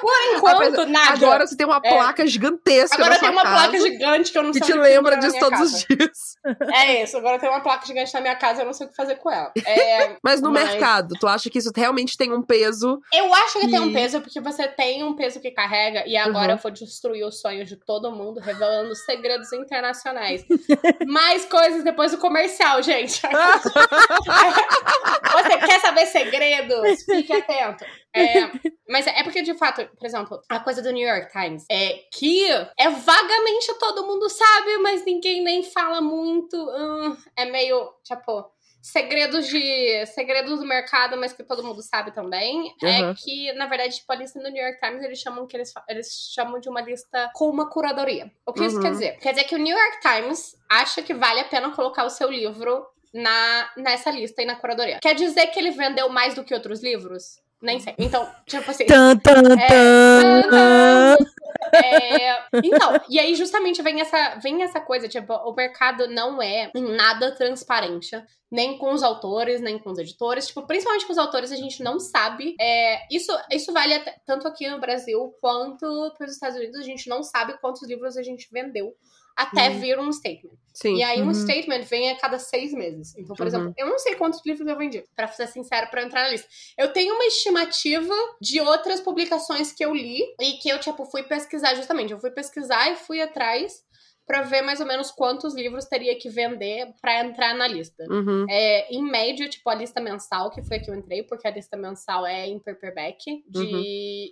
Por 0.02 0.14
enquanto, 0.36 0.86
nada. 0.86 1.14
Agora 1.14 1.48
você 1.48 1.56
tem 1.56 1.66
uma 1.66 1.82
É. 1.84 1.90
placa 1.94 2.28
gigantesca 2.28 2.96
Agora 2.96 3.18
sua 3.18 3.32
uma 3.32 3.42
casa 3.44 3.56
placa 3.70 3.80
gigante 3.80 4.32
que 4.32 4.38
eu 4.38 4.44
não 4.44 4.52
que 4.52 4.60
sei 4.60 4.68
te 4.68 4.74
o 4.74 4.76
que 4.76 4.82
lembra 4.82 5.12
pendura 5.14 5.16
na 5.16 5.28
disso 5.28 5.40
todos 5.40 5.60
casa. 5.60 5.76
os 5.76 5.86
dias. 5.86 6.38
É 6.76 7.04
isso, 7.04 7.18
agora 7.18 7.40
tenho 7.40 7.52
uma 7.52 7.62
placa 7.62 7.86
gigante 7.86 8.14
na 8.14 8.22
minha 8.22 8.36
casa 8.36 8.60
e 8.60 8.62
eu 8.62 8.66
não 8.68 8.74
sei 8.74 8.86
o 8.86 8.90
que 8.90 8.96
fazer 8.96 9.16
com 9.16 9.32
ela. 9.32 9.52
É, 9.66 10.16
Mas 10.24 10.42
no 10.42 10.52
Mas- 10.52 10.70
mercado, 10.70 11.16
tu 11.20 11.28
acha 11.28 11.50
que 11.50 11.58
isso 11.58 11.72
realmente 11.76 12.16
tem 12.18 12.32
um 12.32 12.42
peso? 12.42 13.00
eu 13.14 13.34
acho 13.34 13.60
que 13.60 13.68
tem 13.70 13.80
um 13.80 13.90
E- 13.90 13.94
peso, 13.94 14.22
porque 14.22 14.40
você 14.40 14.68
tem 14.68 15.04
um 15.04 15.16
peso 15.16 15.40
que 15.40 15.50
carrega, 15.52 16.04
e 16.08 16.16
agora 16.16 16.46
Uhum. 16.48 16.52
eu 16.52 16.58
vou 16.58 16.72
destruir 16.72 17.26
os 17.26 17.40
sonhos 17.42 17.68
de 17.68 17.76
todo 17.76 18.12
mundo, 18.12 18.40
revelando 18.40 18.94
segredos 18.96 19.52
internacionais. 19.54 20.46
Mais 21.08 21.46
coisas 21.46 21.84
depois 21.84 22.12
do 22.12 22.18
comercial, 22.18 22.82
gente. 22.84 23.22
Você 25.34 25.58
quer 25.58 25.80
saber 25.82 26.06
segredos? 26.08 27.04
Fique 27.04 27.34
atento. 27.34 27.86
É, 28.16 28.50
mas 28.88 29.06
é 29.08 29.24
porque, 29.24 29.42
de 29.42 29.54
fato, 29.56 29.86
por 29.98 30.06
exemplo, 30.06 30.40
a 30.50 30.60
coisa 30.60 30.82
do 30.82 30.92
New 30.92 31.08
York 31.08 31.32
Times 31.32 31.66
é 31.70 32.00
que 32.14 32.48
é 32.78 32.90
vagamente 32.90 33.74
todo 33.80 34.06
mundo 34.08 34.30
sabe, 34.30 34.78
mas 34.78 35.04
ninguém 35.06 35.44
nem 35.44 35.64
fala 35.64 36.00
muito. 36.02 36.56
hum, 36.58 37.18
é 37.36 37.46
meio, 37.46 37.92
tipo, 38.04 38.46
segredos 38.82 39.48
de. 39.48 40.06
segredos 40.08 40.60
do 40.60 40.66
mercado, 40.66 41.18
mas 41.18 41.34
que 41.34 41.44
todo 41.44 41.64
mundo 41.64 41.82
sabe 41.82 42.12
também. 42.14 42.74
Uhum. 42.82 42.88
É 43.12 43.14
que, 43.16 43.52
na 43.54 43.66
verdade, 43.68 43.96
tipo, 43.98 44.12
a 44.14 44.16
lista 44.16 44.40
do 44.40 44.50
New 44.50 44.64
York 44.64 44.80
Times, 44.80 45.04
eles 45.04 45.20
chamam 45.20 45.46
que 45.46 45.58
eles, 45.58 45.74
eles 45.90 46.08
chamam 46.34 46.60
de 46.60 46.70
uma 46.70 46.80
lista 46.82 47.30
com 47.34 47.50
uma 47.50 47.70
curadoria. 47.70 48.32
O 48.46 48.54
que 48.54 48.64
isso 48.64 48.78
Uhum. 48.78 48.82
quer 48.84 48.92
dizer? 48.92 49.18
Quer 49.20 49.32
dizer 49.34 49.44
que 49.46 49.56
o 49.56 49.60
New 49.60 49.78
York 49.78 50.00
Times 50.00 50.56
acha 50.70 51.02
que 51.02 51.14
vale 51.14 51.42
a 51.42 51.46
pena 51.46 51.70
colocar 51.72 52.06
o 52.06 52.10
seu 52.10 52.30
livro 52.30 52.86
na, 53.16 53.70
nessa 53.78 54.12
lista 54.12 54.42
e 54.42 54.46
na 54.46 54.56
curadoria. 54.56 55.00
Quer 55.02 55.16
dizer 55.16 55.48
que 55.48 55.58
ele 55.60 55.72
vendeu 55.72 56.10
mais 56.10 56.36
do 56.36 56.44
que 56.44 56.54
outros 56.54 56.84
livros? 56.84 57.40
Nem 57.62 57.80
sei. 57.80 57.96
Então, 57.98 58.30
tipo 58.46 58.70
assim. 58.70 58.86
Tan, 58.86 59.16
tan, 59.18 59.42
É. 59.60 60.42
tan. 60.44 61.16
É, 61.74 62.44
então, 62.64 62.92
e 63.10 63.18
aí 63.20 63.34
justamente 63.34 63.82
vem 63.82 64.00
essa, 64.00 64.36
vem 64.36 64.62
essa 64.62 64.80
coisa, 64.80 65.08
tipo, 65.08 65.34
o 65.34 65.54
mercado 65.54 66.08
não 66.08 66.42
é 66.42 66.70
em 66.76 66.96
nada 66.96 67.32
transparente, 67.32 68.12
nem 68.52 68.78
com 68.78 68.94
os 68.94 69.02
autores, 69.02 69.62
nem 69.62 69.80
com 69.80 69.90
os 69.90 69.98
editores, 69.98 70.48
tipo, 70.48 70.62
principalmente 70.68 71.06
com 71.06 71.12
os 71.12 71.18
autores 71.18 71.52
a 71.52 71.56
gente 71.56 71.82
não 71.84 72.00
sabe, 72.00 72.56
é, 72.62 73.00
isso, 73.14 73.32
isso 73.52 73.74
vale 73.74 73.94
até- 73.96 74.16
tanto 74.26 74.48
aqui 74.48 74.70
no 74.70 74.80
Brasil 74.80 75.34
quanto 75.42 76.14
para 76.18 76.28
os 76.28 76.34
Estados 76.34 76.58
Unidos, 76.58 76.80
a 76.80 76.84
gente 76.84 77.10
não 77.10 77.24
sabe 77.24 77.58
quantos 77.60 77.88
livros 77.88 78.16
a 78.16 78.24
gente 78.24 78.48
vendeu 78.52 78.94
até 79.36 79.70
Uhum. 79.70 79.80
vir 79.80 80.00
um 80.00 80.12
statement. 80.12 80.56
Sim. 80.74 80.96
E 80.98 81.04
aí 81.04 81.22
um 81.24 81.28
Uhum. 81.28 81.34
statement 81.34 81.84
vem 81.84 82.10
a 82.12 82.18
cada 82.18 82.40
seis 82.40 82.74
meses. 82.74 83.14
Então, 83.18 83.36
por 83.36 83.44
Uhum. 83.44 83.48
exemplo, 83.48 83.74
eu 83.78 83.88
não 83.88 84.00
sei 84.00 84.16
quantos 84.16 84.42
livros 84.46 84.68
eu 84.68 84.78
vendi, 84.78 85.04
pra 85.16 85.28
ser 85.28 85.48
sincero, 85.48 85.90
pra 85.90 86.04
entrar 86.04 86.24
na 86.24 86.30
lista. 86.30 86.48
Eu 86.78 86.94
tenho 86.94 87.14
uma 87.16 87.26
estimativa 87.26 88.14
de 88.42 88.62
outras 88.62 89.02
publicações 89.02 89.72
que 89.74 89.84
eu 89.86 89.94
li 89.94 90.22
e 90.42 90.54
que 90.60 90.70
eu, 90.70 90.80
tipo, 90.80 91.06
fui 91.06 91.24
pesquisar 91.24 91.76
justamente. 91.76 92.12
Eu 92.14 92.20
fui 92.20 92.32
pesquisar 92.32 92.92
e 92.92 92.96
fui 92.98 93.22
atrás 93.22 93.85
pra 94.26 94.42
ver 94.42 94.62
mais 94.62 94.80
ou 94.80 94.86
menos 94.86 95.12
quantos 95.12 95.54
livros 95.54 95.86
teria 95.86 96.18
que 96.18 96.30
vender 96.30 96.94
pra 97.02 97.24
entrar 97.24 97.54
na 97.54 97.68
lista. 97.68 98.04
Uhum. 98.10 98.46
É, 98.50 98.92
em 98.94 99.04
média, 99.04 99.48
tipo, 99.48 99.70
a 99.70 99.76
lista 99.76 100.02
mensal, 100.02 100.50
que 100.50 100.64
foi 100.64 100.78
a 100.78 100.80
que 100.80 100.90
eu 100.90 100.96
entrei, 100.96 101.24
porque 101.24 101.48
a 101.48 101.52
lista 101.52 101.78
mensal 101.78 102.26
é 102.26 102.48
em 102.48 102.60
paperback, 102.60 103.44
de, 103.48 103.60
Uhum. 103.60 103.84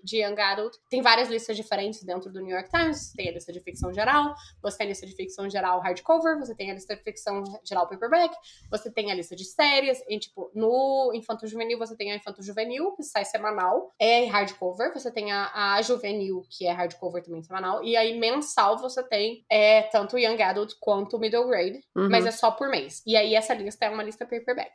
de 0.03 0.17
Young 0.23 0.39
Adult. 0.41 0.75
Tem 0.89 1.01
várias 1.01 1.29
listas 1.29 1.55
diferentes 1.55 2.03
dentro 2.03 2.31
do 2.31 2.41
New 2.41 2.55
York 2.55 2.69
Times. 2.69 2.97
Você 2.97 3.17
tem 3.17 3.29
a 3.29 3.33
lista 3.33 3.53
de 3.53 3.59
ficção 3.59 3.93
geral, 3.93 4.33
você 4.61 4.77
tem 4.77 4.87
a 4.87 4.89
lista 4.89 5.05
de 5.05 5.15
ficção 5.15 5.49
geral 5.49 5.79
hardcover, 5.79 6.39
você 6.39 6.55
tem 6.55 6.71
a 6.71 6.73
lista 6.73 6.95
de 6.95 7.03
ficção 7.03 7.43
geral 7.63 7.87
paperback, 7.87 8.35
você 8.71 8.91
tem 8.91 9.11
a 9.11 9.15
lista 9.15 9.35
de 9.35 9.45
séries, 9.45 10.03
e, 10.09 10.17
tipo, 10.19 10.51
no 10.55 11.11
Infanto 11.13 11.45
Juvenil 11.47 11.77
você 11.77 11.95
tem 11.95 12.11
a 12.11 12.15
Infanto 12.15 12.41
Juvenil, 12.41 12.91
que 12.95 13.03
sai 13.03 13.25
semanal, 13.25 13.93
é 13.99 14.25
hardcover, 14.25 14.93
você 14.93 15.11
tem 15.11 15.31
a, 15.31 15.75
a 15.75 15.81
Juvenil, 15.81 16.43
que 16.49 16.65
é 16.65 16.71
hardcover 16.71 17.23
também 17.23 17.43
semanal, 17.43 17.83
e 17.83 17.95
aí 17.95 18.17
mensal 18.19 18.77
você 18.77 19.03
tem 19.03 19.45
é, 19.51 19.82
tanto 19.83 20.17
Young 20.17 20.41
Adult 20.41 20.73
quanto 20.79 21.19
Middle 21.19 21.47
Grade, 21.47 21.81
Uhum. 21.95 22.09
mas 22.09 22.25
é 22.25 22.31
só 22.31 22.51
por 22.51 22.69
mês. 22.69 23.01
E 23.05 23.15
aí 23.15 23.35
essa 23.35 23.53
lista 23.53 23.85
é 23.85 23.89
uma 23.89 24.03
lista 24.03 24.25
paperback. 24.25 24.71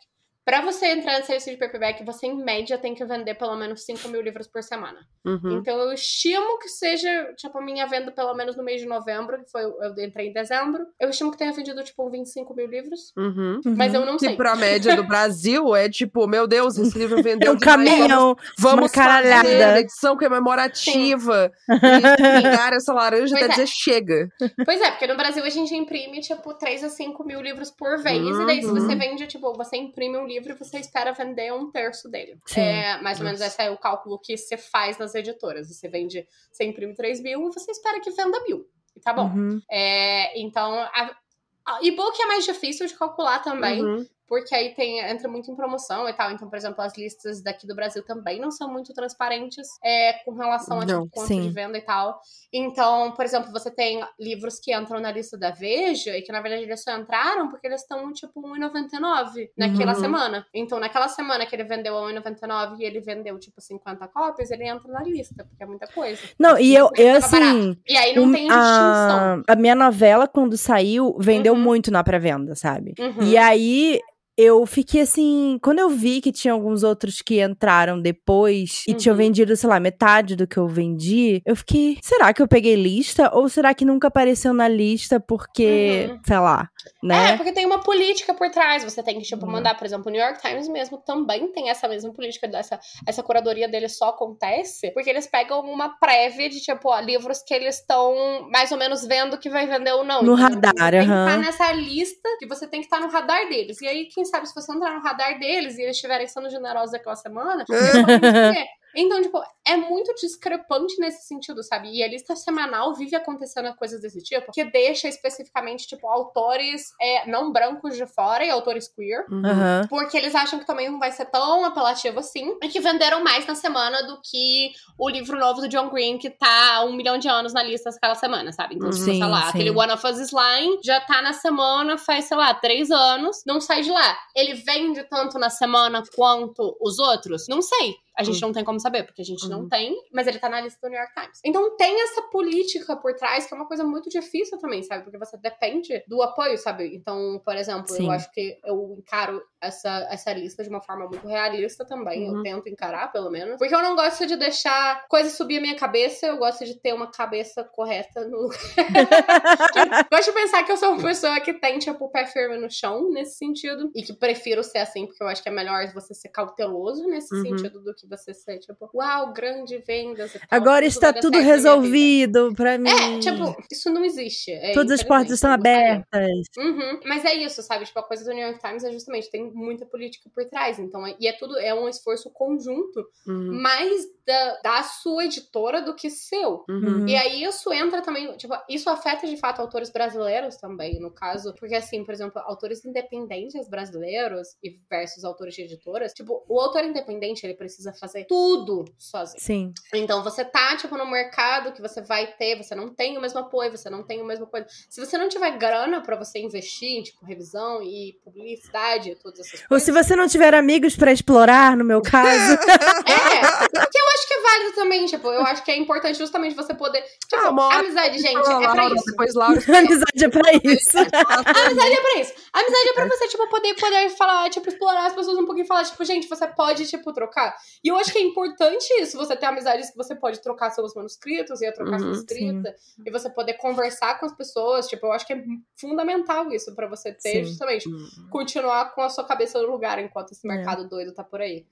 Pra 0.48 0.62
você 0.62 0.86
entrar 0.86 1.12
nessa 1.12 1.34
lista 1.34 1.50
de 1.50 1.58
paperback, 1.58 2.02
você 2.06 2.26
em 2.26 2.42
média 2.42 2.78
tem 2.78 2.94
que 2.94 3.04
vender 3.04 3.34
pelo 3.34 3.54
menos 3.54 3.84
5 3.84 4.08
mil 4.08 4.22
livros 4.22 4.46
por 4.46 4.62
semana. 4.62 4.96
Uhum. 5.22 5.58
Então 5.58 5.78
eu 5.78 5.92
estimo 5.92 6.58
que 6.58 6.70
seja, 6.70 7.34
tipo, 7.36 7.58
a 7.58 7.60
minha 7.60 7.86
venda 7.86 8.10
pelo 8.10 8.32
menos 8.32 8.56
no 8.56 8.62
mês 8.64 8.80
de 8.80 8.86
novembro, 8.86 9.44
que 9.44 9.50
foi, 9.50 9.62
eu 9.62 9.92
entrei 10.02 10.28
em 10.28 10.32
dezembro. 10.32 10.86
Eu 10.98 11.10
estimo 11.10 11.30
que 11.30 11.36
tenha 11.36 11.52
vendido, 11.52 11.84
tipo, 11.84 12.08
25 12.08 12.54
mil 12.54 12.66
livros. 12.66 13.12
Uhum. 13.14 13.60
Mas 13.76 13.92
eu 13.92 14.06
não 14.06 14.18
sei. 14.18 14.36
pra 14.36 14.56
média 14.56 14.96
do 14.96 15.04
Brasil 15.04 15.76
é 15.76 15.86
tipo, 15.86 16.26
meu 16.26 16.46
Deus, 16.46 16.78
esse 16.78 16.96
livro 16.98 17.18
É 17.18 17.22
vendeu 17.22 17.52
um 17.52 17.56
demais, 17.56 17.76
caminhão. 17.76 18.34
Vamos 18.58 18.84
uma 18.84 18.88
caralhada. 18.88 19.46
fazer 19.46 19.78
edição 19.80 20.16
comemorativa. 20.16 21.52
E 21.68 22.40
pingar 22.42 22.72
essa 22.72 22.92
laranja 22.94 23.34
Pois 23.36 23.42
até 23.42 23.44
é. 23.44 23.48
dizer 23.48 23.66
chega. 23.66 24.28
Pois 24.64 24.80
é, 24.80 24.90
porque 24.92 25.06
no 25.06 25.16
Brasil 25.16 25.44
a 25.44 25.50
gente 25.50 25.74
imprime, 25.74 26.20
tipo, 26.20 26.54
3 26.54 26.84
a 26.84 26.88
5 26.88 27.22
mil 27.24 27.40
livros 27.42 27.70
por 27.70 27.98
vez. 28.02 28.24
E 28.24 28.46
daí, 28.46 28.62
se 28.62 28.68
Uhum. 28.68 28.74
você 28.74 28.94
vende, 28.94 29.26
tipo, 29.26 29.52
você 29.52 29.76
imprime 29.76 30.16
um 30.16 30.26
livro 30.26 30.37
e 30.38 30.54
você 30.54 30.78
espera 30.78 31.12
vender 31.12 31.52
um 31.52 31.70
terço 31.70 32.08
dele. 32.08 32.38
Sim. 32.46 32.60
É, 32.60 33.00
mais 33.00 33.18
ou 33.18 33.24
menos 33.24 33.40
esse 33.40 33.62
é 33.62 33.70
o 33.70 33.78
cálculo 33.78 34.18
que 34.18 34.36
você 34.36 34.56
faz 34.56 34.98
nas 34.98 35.14
editoras. 35.14 35.68
Você 35.68 35.88
vende, 35.88 36.26
você 36.50 36.64
imprime 36.64 36.94
3 36.94 37.20
mil 37.22 37.48
e 37.48 37.52
você 37.52 37.70
espera 37.70 38.00
que 38.00 38.10
venda 38.10 38.42
mil. 38.44 38.68
E 38.96 39.00
tá 39.00 39.12
bom. 39.12 39.26
Uhum. 39.26 39.60
É, 39.70 40.40
então, 40.40 40.72
a 40.74 41.82
e-book 41.82 42.20
é 42.20 42.26
mais 42.26 42.44
difícil 42.44 42.86
de 42.86 42.94
calcular 42.94 43.40
também. 43.40 43.82
Uhum. 43.82 44.06
Porque 44.28 44.54
aí 44.54 44.74
tem, 44.74 45.00
entra 45.00 45.28
muito 45.28 45.50
em 45.50 45.56
promoção 45.56 46.08
e 46.08 46.12
tal. 46.12 46.30
Então, 46.30 46.48
por 46.48 46.56
exemplo, 46.56 46.82
as 46.82 46.96
listas 46.96 47.42
daqui 47.42 47.66
do 47.66 47.74
Brasil 47.74 48.04
também 48.04 48.38
não 48.40 48.50
são 48.50 48.70
muito 48.70 48.92
transparentes 48.92 49.66
é, 49.82 50.12
com 50.24 50.32
relação 50.34 50.80
a 50.80 50.84
Não, 50.84 51.04
tipo, 51.04 51.14
quanto 51.14 51.28
sim. 51.28 51.40
de 51.42 51.50
venda 51.50 51.78
e 51.78 51.80
tal. 51.80 52.20
Então, 52.52 53.12
por 53.12 53.24
exemplo, 53.24 53.50
você 53.50 53.70
tem 53.70 54.00
livros 54.20 54.58
que 54.60 54.74
entram 54.74 55.00
na 55.00 55.10
lista 55.10 55.36
da 55.38 55.50
Veja 55.50 56.16
e 56.16 56.22
que, 56.22 56.30
na 56.32 56.40
verdade, 56.40 56.62
eles 56.64 56.82
só 56.82 56.96
entraram 56.96 57.48
porque 57.48 57.66
eles 57.66 57.80
estão, 57.82 58.12
tipo, 58.12 58.40
R$1,99 58.40 59.48
naquela 59.56 59.94
Uhum. 59.94 60.00
semana. 60.00 60.46
Então, 60.54 60.78
naquela 60.78 61.08
semana 61.08 61.46
que 61.46 61.54
ele 61.56 61.64
vendeu 61.64 61.96
a 61.96 62.06
R$1,99 62.06 62.76
e 62.80 62.84
ele 62.84 63.00
vendeu, 63.00 63.38
tipo, 63.38 63.60
50 63.60 64.06
cópias, 64.08 64.50
ele 64.50 64.66
entra 64.68 64.90
na 64.92 65.02
lista, 65.02 65.44
porque 65.44 65.62
é 65.62 65.66
muita 65.66 65.86
coisa. 65.86 66.20
Não, 66.38 66.58
e 66.58 66.74
eu, 66.74 66.90
eu 66.96 67.20
Tava 67.20 67.32
barato. 67.32 67.58
assim. 67.58 67.76
E 67.88 67.96
aí 67.96 68.14
não 68.14 68.32
tem 68.32 68.42
distinção. 68.48 69.42
a, 69.48 69.52
a 69.52 69.56
minha 69.56 69.74
novela, 69.74 70.26
quando 70.28 70.56
saiu, 70.56 71.16
vendeu 71.18 71.54
Uhum. 71.54 71.60
muito 71.60 71.90
na 71.90 72.02
pré-venda, 72.04 72.54
sabe? 72.54 72.94
Uhum. 72.98 73.22
E 73.22 73.36
aí 73.36 74.00
eu 74.40 74.64
fiquei 74.64 75.00
assim, 75.00 75.58
quando 75.60 75.80
eu 75.80 75.90
vi 75.90 76.20
que 76.20 76.30
tinha 76.30 76.52
alguns 76.54 76.84
outros 76.84 77.20
que 77.20 77.42
entraram 77.42 78.00
depois 78.00 78.84
e 78.86 78.94
tinham 78.94 79.12
Uhum. 79.14 79.18
vendido, 79.18 79.56
sei 79.56 79.68
lá, 79.68 79.80
metade 79.80 80.36
do 80.36 80.46
que 80.46 80.56
eu 80.56 80.68
vendi, 80.68 81.42
eu 81.44 81.56
fiquei, 81.56 81.98
será 82.00 82.32
que 82.32 82.40
eu 82.40 82.46
peguei 82.46 82.76
lista 82.76 83.34
ou 83.34 83.48
será 83.48 83.74
que 83.74 83.84
nunca 83.84 84.06
apareceu 84.06 84.54
na 84.54 84.68
lista 84.68 85.18
porque, 85.18 86.08
Uhum. 86.10 86.20
sei 86.24 86.38
lá, 86.38 86.68
É, 87.02 87.06
né? 87.06 87.36
porque 87.36 87.52
tem 87.52 87.66
uma 87.66 87.80
política 87.82 88.34
por 88.34 88.50
trás. 88.50 88.84
Você 88.84 89.02
tem 89.02 89.18
que, 89.18 89.24
tipo, 89.24 89.44
Uhum. 89.46 89.52
mandar, 89.52 89.76
por 89.76 89.84
exemplo, 89.86 90.08
o 90.08 90.10
New 90.10 90.20
York 90.20 90.40
Times 90.40 90.68
mesmo 90.68 90.98
também 90.98 91.50
tem 91.52 91.70
essa 91.70 91.88
mesma 91.88 92.12
política 92.12 92.46
dessa. 92.48 92.78
Essa 93.06 93.22
curadoria 93.22 93.68
deles 93.68 93.96
só 93.96 94.08
acontece 94.08 94.90
porque 94.92 95.10
eles 95.10 95.26
pegam 95.26 95.60
uma 95.60 95.98
prévia 95.98 96.48
de, 96.48 96.60
tipo, 96.60 96.88
ó, 96.90 97.00
livros 97.00 97.42
que 97.42 97.54
eles 97.54 97.78
estão 97.80 98.48
mais 98.50 98.70
ou 98.72 98.78
menos 98.78 99.06
vendo 99.06 99.38
que 99.38 99.48
vai 99.50 99.66
vender 99.66 99.92
ou 99.92 100.04
não. 100.04 100.22
No? 100.22 100.34
Então, 100.34 100.48
radar, 100.48 100.72
Você 100.74 100.90
tem 100.90 101.06
que 101.06 101.12
estar 101.12 101.38
nessa 101.38 101.72
lista 101.72 102.28
que 102.38 102.46
você 102.46 102.66
tem 102.66 102.80
que 102.80 102.86
estar 102.86 103.00
no 103.00 103.08
radar 103.10 103.48
deles. 103.48 103.80
E 103.80 103.86
aí, 103.86 104.06
quem 104.06 104.24
sabe, 104.24 104.46
se 104.46 104.54
você 104.54 104.72
entrar 104.72 104.92
no 104.94 105.00
radar 105.02 105.38
deles 105.38 105.78
e 105.78 105.82
eles 105.82 105.96
estiverem 105.96 106.26
sendo 106.26 106.50
generosos 106.50 106.94
aquela 106.94 107.16
semana, 107.16 107.64
podem 107.66 107.78
vender. 108.52 108.66
Então, 108.94 109.20
tipo, 109.22 109.40
é 109.66 109.76
muito 109.76 110.14
discrepante 110.14 110.98
nesse 110.98 111.26
sentido, 111.26 111.62
sabe? 111.62 111.90
E 111.90 112.02
a 112.02 112.08
lista 112.08 112.34
semanal 112.34 112.94
vive 112.94 113.14
acontecendo 113.14 113.74
coisas 113.76 114.00
desse 114.00 114.22
tipo, 114.22 114.50
que 114.52 114.64
deixa 114.64 115.08
especificamente, 115.08 115.86
tipo, 115.86 116.08
autores 116.08 116.90
é, 117.00 117.30
não 117.30 117.52
brancos 117.52 117.96
de 117.96 118.06
fora 118.06 118.44
e 118.44 118.50
autores 118.50 118.88
queer. 118.88 119.26
Uhum. 119.30 119.86
Porque 119.88 120.16
eles 120.16 120.34
acham 120.34 120.58
que 120.58 120.66
também 120.66 120.90
não 120.90 120.98
vai 120.98 121.12
ser 121.12 121.26
tão 121.26 121.64
apelativo 121.64 122.18
assim. 122.18 122.56
E 122.62 122.68
que 122.68 122.80
venderam 122.80 123.22
mais 123.22 123.46
na 123.46 123.54
semana 123.54 124.02
do 124.06 124.20
que 124.22 124.72
o 124.98 125.08
livro 125.08 125.38
novo 125.38 125.60
do 125.60 125.68
John 125.68 125.90
Green, 125.90 126.18
que 126.18 126.30
tá 126.30 126.84
um 126.84 126.92
milhão 126.92 127.18
de 127.18 127.28
anos 127.28 127.52
na 127.52 127.62
lista 127.62 127.90
aquela 127.90 128.14
semana, 128.14 128.52
sabe? 128.52 128.74
Então, 128.74 128.90
tipo, 128.90 129.04
Sim, 129.04 129.18
sei 129.18 129.28
lá, 129.28 129.42
sim. 129.42 129.48
aquele 129.48 129.70
One 129.70 129.92
of 129.92 130.06
Us 130.06 130.18
Slime 130.18 130.78
já 130.82 131.00
tá 131.00 131.20
na 131.20 131.32
semana 131.32 131.98
faz, 131.98 132.24
sei 132.26 132.36
lá, 132.36 132.54
três 132.54 132.90
anos, 132.90 133.42
não 133.46 133.60
sai 133.60 133.82
de 133.82 133.90
lá. 133.90 134.18
Ele 134.34 134.54
vende 134.54 135.02
tanto 135.04 135.38
na 135.38 135.50
semana 135.50 136.02
quanto 136.14 136.76
os 136.80 136.98
outros? 136.98 137.46
Não 137.48 137.60
sei. 137.60 137.96
A 138.18 138.24
gente 138.24 138.40
não 138.42 138.52
tem 138.52 138.64
como 138.64 138.80
saber, 138.80 139.04
porque 139.04 139.22
a 139.22 139.24
gente 139.24 139.48
não 139.48 139.60
Uhum. 139.60 139.68
tem, 139.68 139.96
mas 140.12 140.26
ele 140.26 140.38
tá 140.38 140.48
na 140.48 140.60
lista 140.60 140.78
do 140.82 140.90
New 140.90 140.98
York 140.98 141.14
Times. 141.14 141.40
Então 141.44 141.76
tem 141.76 142.02
essa 142.02 142.22
política 142.22 142.96
por 142.96 143.14
trás, 143.14 143.46
que 143.46 143.54
é 143.54 143.56
uma 143.56 143.66
coisa 143.66 143.84
muito 143.84 144.08
difícil 144.10 144.58
também, 144.58 144.82
sabe? 144.82 145.04
Porque 145.04 145.18
você 145.18 145.36
depende 145.38 146.02
do 146.08 146.20
apoio, 146.22 146.58
sabe? 146.58 146.94
Então, 146.96 147.40
por 147.44 147.54
exemplo, 147.56 147.88
Sim. 147.88 148.06
eu 148.06 148.10
acho 148.10 148.30
que 148.32 148.58
eu 148.64 148.96
encaro 148.98 149.40
essa, 149.60 150.06
essa 150.10 150.32
lista 150.32 150.62
de 150.62 150.68
uma 150.68 150.80
forma 150.82 151.06
muito 151.06 151.26
realista 151.26 151.84
também. 151.86 152.28
Uhum. 152.28 152.38
Eu 152.38 152.42
tento 152.42 152.68
encarar, 152.68 153.12
pelo 153.12 153.30
menos. 153.30 153.56
Porque 153.56 153.74
eu 153.74 153.82
não 153.82 153.94
gosto 153.94 154.26
de 154.26 154.36
deixar 154.36 155.06
coisas 155.08 155.32
subir 155.34 155.58
a 155.58 155.60
minha 155.60 155.76
cabeça, 155.76 156.26
eu 156.26 156.38
gosto 156.38 156.64
de 156.64 156.74
ter 156.80 156.92
uma 156.92 157.10
cabeça 157.10 157.62
correta 157.64 158.24
no 158.26 158.48
gosto 160.10 160.24
de 160.26 160.32
pensar 160.32 160.64
que 160.64 160.72
eu 160.72 160.76
sou 160.76 160.92
uma 160.92 161.02
pessoa 161.02 161.40
que 161.40 161.52
tem, 161.54 161.78
tipo, 161.78 162.04
o 162.04 162.10
pé 162.10 162.26
firme 162.26 162.56
no 162.58 162.70
chão, 162.70 163.10
nesse 163.10 163.36
sentido. 163.36 163.90
E 163.94 164.02
que 164.02 164.12
prefiro 164.12 164.62
ser 164.62 164.78
assim, 164.78 165.06
porque 165.06 165.22
eu 165.22 165.28
acho 165.28 165.42
que 165.42 165.48
é 165.48 165.52
melhor 165.52 165.86
você 165.92 166.14
ser 166.14 166.28
cauteloso 166.30 167.06
nesse 167.06 167.34
Uhum. 167.34 167.42
sentido 167.42 167.80
do 167.82 167.94
que 167.94 168.06
você 168.08 168.32
ser, 168.34 168.58
tipo, 168.58 168.88
uau, 168.94 169.32
grande 169.32 169.78
vendas 169.78 170.32
tal, 170.32 170.40
Agora 170.50 170.84
está 170.84 171.12
tudo 171.12 171.38
resolvido 171.38 172.52
pra 172.54 172.78
mim. 172.78 172.88
É, 172.90 173.18
tipo, 173.20 173.56
isso 173.70 173.90
não 173.90 174.04
existe. 174.04 174.50
é, 174.52 174.72
Todas 174.72 174.92
as 174.92 175.02
portas 175.02 175.32
estão 175.32 175.54
gostaria. 175.54 176.04
abertas. 176.12 176.46
Uhum. 176.58 177.00
Mas 177.04 177.24
é 177.24 177.34
isso, 177.34 177.62
sabe? 177.62 177.84
Tipo, 177.84 177.98
a 178.00 178.02
coisa 178.02 178.24
do 178.24 178.30
New 178.32 178.44
York 178.46 178.60
Times 178.60 178.84
é 178.84 178.90
justamente, 178.92 179.30
tem 179.30 179.50
muita 179.52 179.84
política 179.86 180.30
por 180.34 180.44
trás. 180.46 180.78
Então, 180.78 181.06
é- 181.06 181.16
e 181.20 181.26
é 181.28 181.32
tudo, 181.32 181.58
é 181.58 181.74
um 181.74 181.88
esforço 181.88 182.30
conjunto, 182.30 183.06
Uhum. 183.26 183.60
mais 183.60 184.04
da, 184.26 184.60
da 184.62 184.82
sua 184.82 185.24
editora 185.24 185.80
do 185.82 185.94
que 185.94 186.10
seu. 186.10 186.64
Uhum. 186.68 187.06
E 187.08 187.16
aí 187.16 187.42
isso 187.44 187.72
entra 187.72 188.02
também, 188.02 188.36
tipo, 188.36 188.54
isso 188.68 188.88
afeta 188.90 189.26
de 189.26 189.36
fato 189.36 189.60
autores 189.60 189.90
brasileiros 189.90 190.56
também, 190.56 191.00
no 191.00 191.10
caso, 191.10 191.54
porque 191.58 191.74
assim, 191.74 192.04
por 192.04 192.12
exemplo, 192.12 192.40
autores 192.44 192.84
independentes 192.84 193.68
brasileiros 193.68 194.48
e 194.62 194.78
versus 194.90 195.24
autores 195.24 195.54
de 195.54 195.62
editoras, 195.62 196.12
tipo, 196.12 196.44
o 196.48 196.60
autor 196.60 196.84
independente, 196.84 197.44
ele 197.44 197.54
precisa 197.54 197.92
fazer 197.98 198.24
tudo 198.26 198.84
sozinho. 198.98 199.40
Sim. 199.40 199.72
Então 199.94 200.22
você 200.22 200.44
tá, 200.44 200.76
tipo, 200.76 200.96
no 200.96 201.06
mercado 201.10 201.72
que 201.72 201.80
você 201.82 202.00
vai 202.02 202.26
ter, 202.26 202.56
você 202.56 202.74
não 202.74 202.88
tem 202.94 203.16
o 203.18 203.20
mesmo 203.20 203.40
apoio, 203.40 203.70
você 203.70 203.90
não 203.90 204.02
tem 204.02 204.20
o 204.22 204.24
mesmo 204.24 204.46
coisa. 204.46 204.66
Se 204.88 205.00
você 205.04 205.16
não 205.18 205.28
tiver 205.28 205.50
grana 205.58 206.00
pra 206.00 206.16
você 206.16 206.38
investir 206.38 206.88
em, 206.88 207.02
tipo, 207.02 207.24
revisão 207.24 207.82
e 207.82 208.16
publicidade 208.24 209.10
e 209.10 209.14
todas 209.16 209.40
essas 209.40 209.60
Ou 209.62 209.68
coisas. 209.68 209.84
se 209.84 209.92
você 209.92 210.16
não 210.16 210.28
tiver 210.28 210.54
amigos 210.54 210.96
pra 210.96 211.12
explorar, 211.12 211.76
no 211.76 211.84
meu 211.84 212.00
caso. 212.02 212.56
É, 213.08 213.40
que 213.86 213.98
eu 213.98 214.06
acho 214.14 214.28
que 214.28 214.34
é 214.34 214.42
válido 214.42 214.74
também, 214.74 215.06
tipo, 215.06 215.28
eu 215.30 215.42
acho 215.42 215.64
que 215.64 215.70
é 215.70 215.76
importante 215.76 216.18
justamente 216.18 216.54
você 216.54 216.74
poder. 216.74 217.02
Tipo, 217.28 217.60
Ah, 217.60 217.78
amizade, 217.78 218.18
gente, 218.18 218.36
é 218.36 218.68
pra 218.70 218.86
isso. 218.86 219.04
Depois 219.06 219.34
Laura. 219.34 219.54
Amizade 219.78 220.24
é 220.24 220.28
pra 220.28 220.52
isso. 220.52 220.98
Amizade 220.98 221.92
é 221.92 222.00
pra 222.00 222.20
isso. 222.20 222.32
Amizade 222.52 222.88
é 222.88 222.92
pra 222.94 223.06
você, 223.06 223.28
tipo, 223.28 223.48
poder, 223.48 223.74
poder 223.74 224.10
falar, 224.10 224.50
tipo, 224.50 224.68
explorar 224.68 225.06
as 225.06 225.14
pessoas 225.14 225.38
um 225.38 225.46
pouquinho 225.46 225.64
e 225.64 225.68
falar, 225.68 225.84
tipo, 225.84 226.04
gente, 226.04 226.28
você 226.28 226.46
pode, 226.48 226.86
tipo, 226.86 227.12
trocar. 227.12 227.54
E 227.82 227.87
eu 227.88 227.96
acho 227.96 228.12
que 228.12 228.18
é 228.18 228.22
importante 228.22 228.86
isso, 229.00 229.16
você 229.16 229.36
ter 229.36 229.46
amizades 229.46 229.90
que 229.90 229.96
você 229.96 230.14
pode 230.14 230.40
trocar 230.40 230.70
seus 230.70 230.94
manuscritos, 230.94 231.60
ia 231.60 231.72
trocar 231.72 231.98
sua 231.98 232.08
Uhum, 232.08 232.14
escrita, 232.14 232.74
e 233.06 233.10
você 233.10 233.28
poder 233.30 233.54
conversar 233.54 234.18
com 234.18 234.26
as 234.26 234.32
pessoas, 234.34 234.88
tipo, 234.88 235.06
eu 235.06 235.12
acho 235.12 235.26
que 235.26 235.32
é 235.32 235.44
fundamental 235.76 236.50
isso 236.52 236.74
pra 236.74 236.86
você 236.86 237.12
ter, 237.12 237.20
Sim. 237.20 237.44
justamente, 237.44 237.88
Uhum. 237.88 238.28
continuar 238.30 238.94
com 238.94 239.02
a 239.02 239.08
sua 239.08 239.24
cabeça 239.24 239.60
no 239.62 239.70
lugar 239.70 239.98
enquanto 239.98 240.32
esse 240.32 240.46
É. 240.48 240.54
mercado 240.54 240.88
doido 240.88 241.12
tá 241.14 241.22
por 241.24 241.40
aí. 241.40 241.64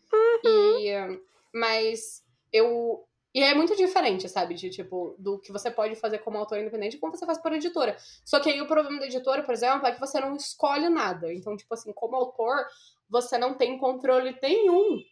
E, 0.45 0.89
eh, 0.89 1.21
mas 1.53 2.23
eu. 2.53 3.05
E 3.35 3.43
é 3.43 3.53
muito 3.55 3.77
diferente, 3.77 4.27
sabe? 4.31 4.55
De 4.55 4.71
tipo, 4.71 5.15
do 5.19 5.39
que 5.39 5.53
você 5.53 5.71
pode 5.71 5.95
fazer 5.97 6.19
como 6.21 6.39
autor 6.39 6.59
independente 6.59 6.97
e 6.97 6.99
como 6.99 7.15
você 7.15 7.27
faz 7.27 7.37
por 7.37 7.53
editora. 7.53 7.95
Só 8.25 8.41
que 8.41 8.49
aí 8.49 8.63
o 8.63 8.67
problema 8.67 8.99
da 8.99 9.05
editora, 9.07 9.43
por 9.43 9.53
exemplo, 9.53 9.87
é 9.87 9.93
que 9.93 10.01
você 10.01 10.19
não 10.19 10.35
escolhe 10.37 10.89
nada. 10.89 11.31
Então, 11.31 11.55
tipo 11.55 11.75
assim, 11.75 11.93
como 11.93 12.17
autor, 12.17 12.65
você 13.11 13.37
não 13.37 13.53
tem 13.53 13.77
controle 13.77 14.35
nenhum 14.43 15.03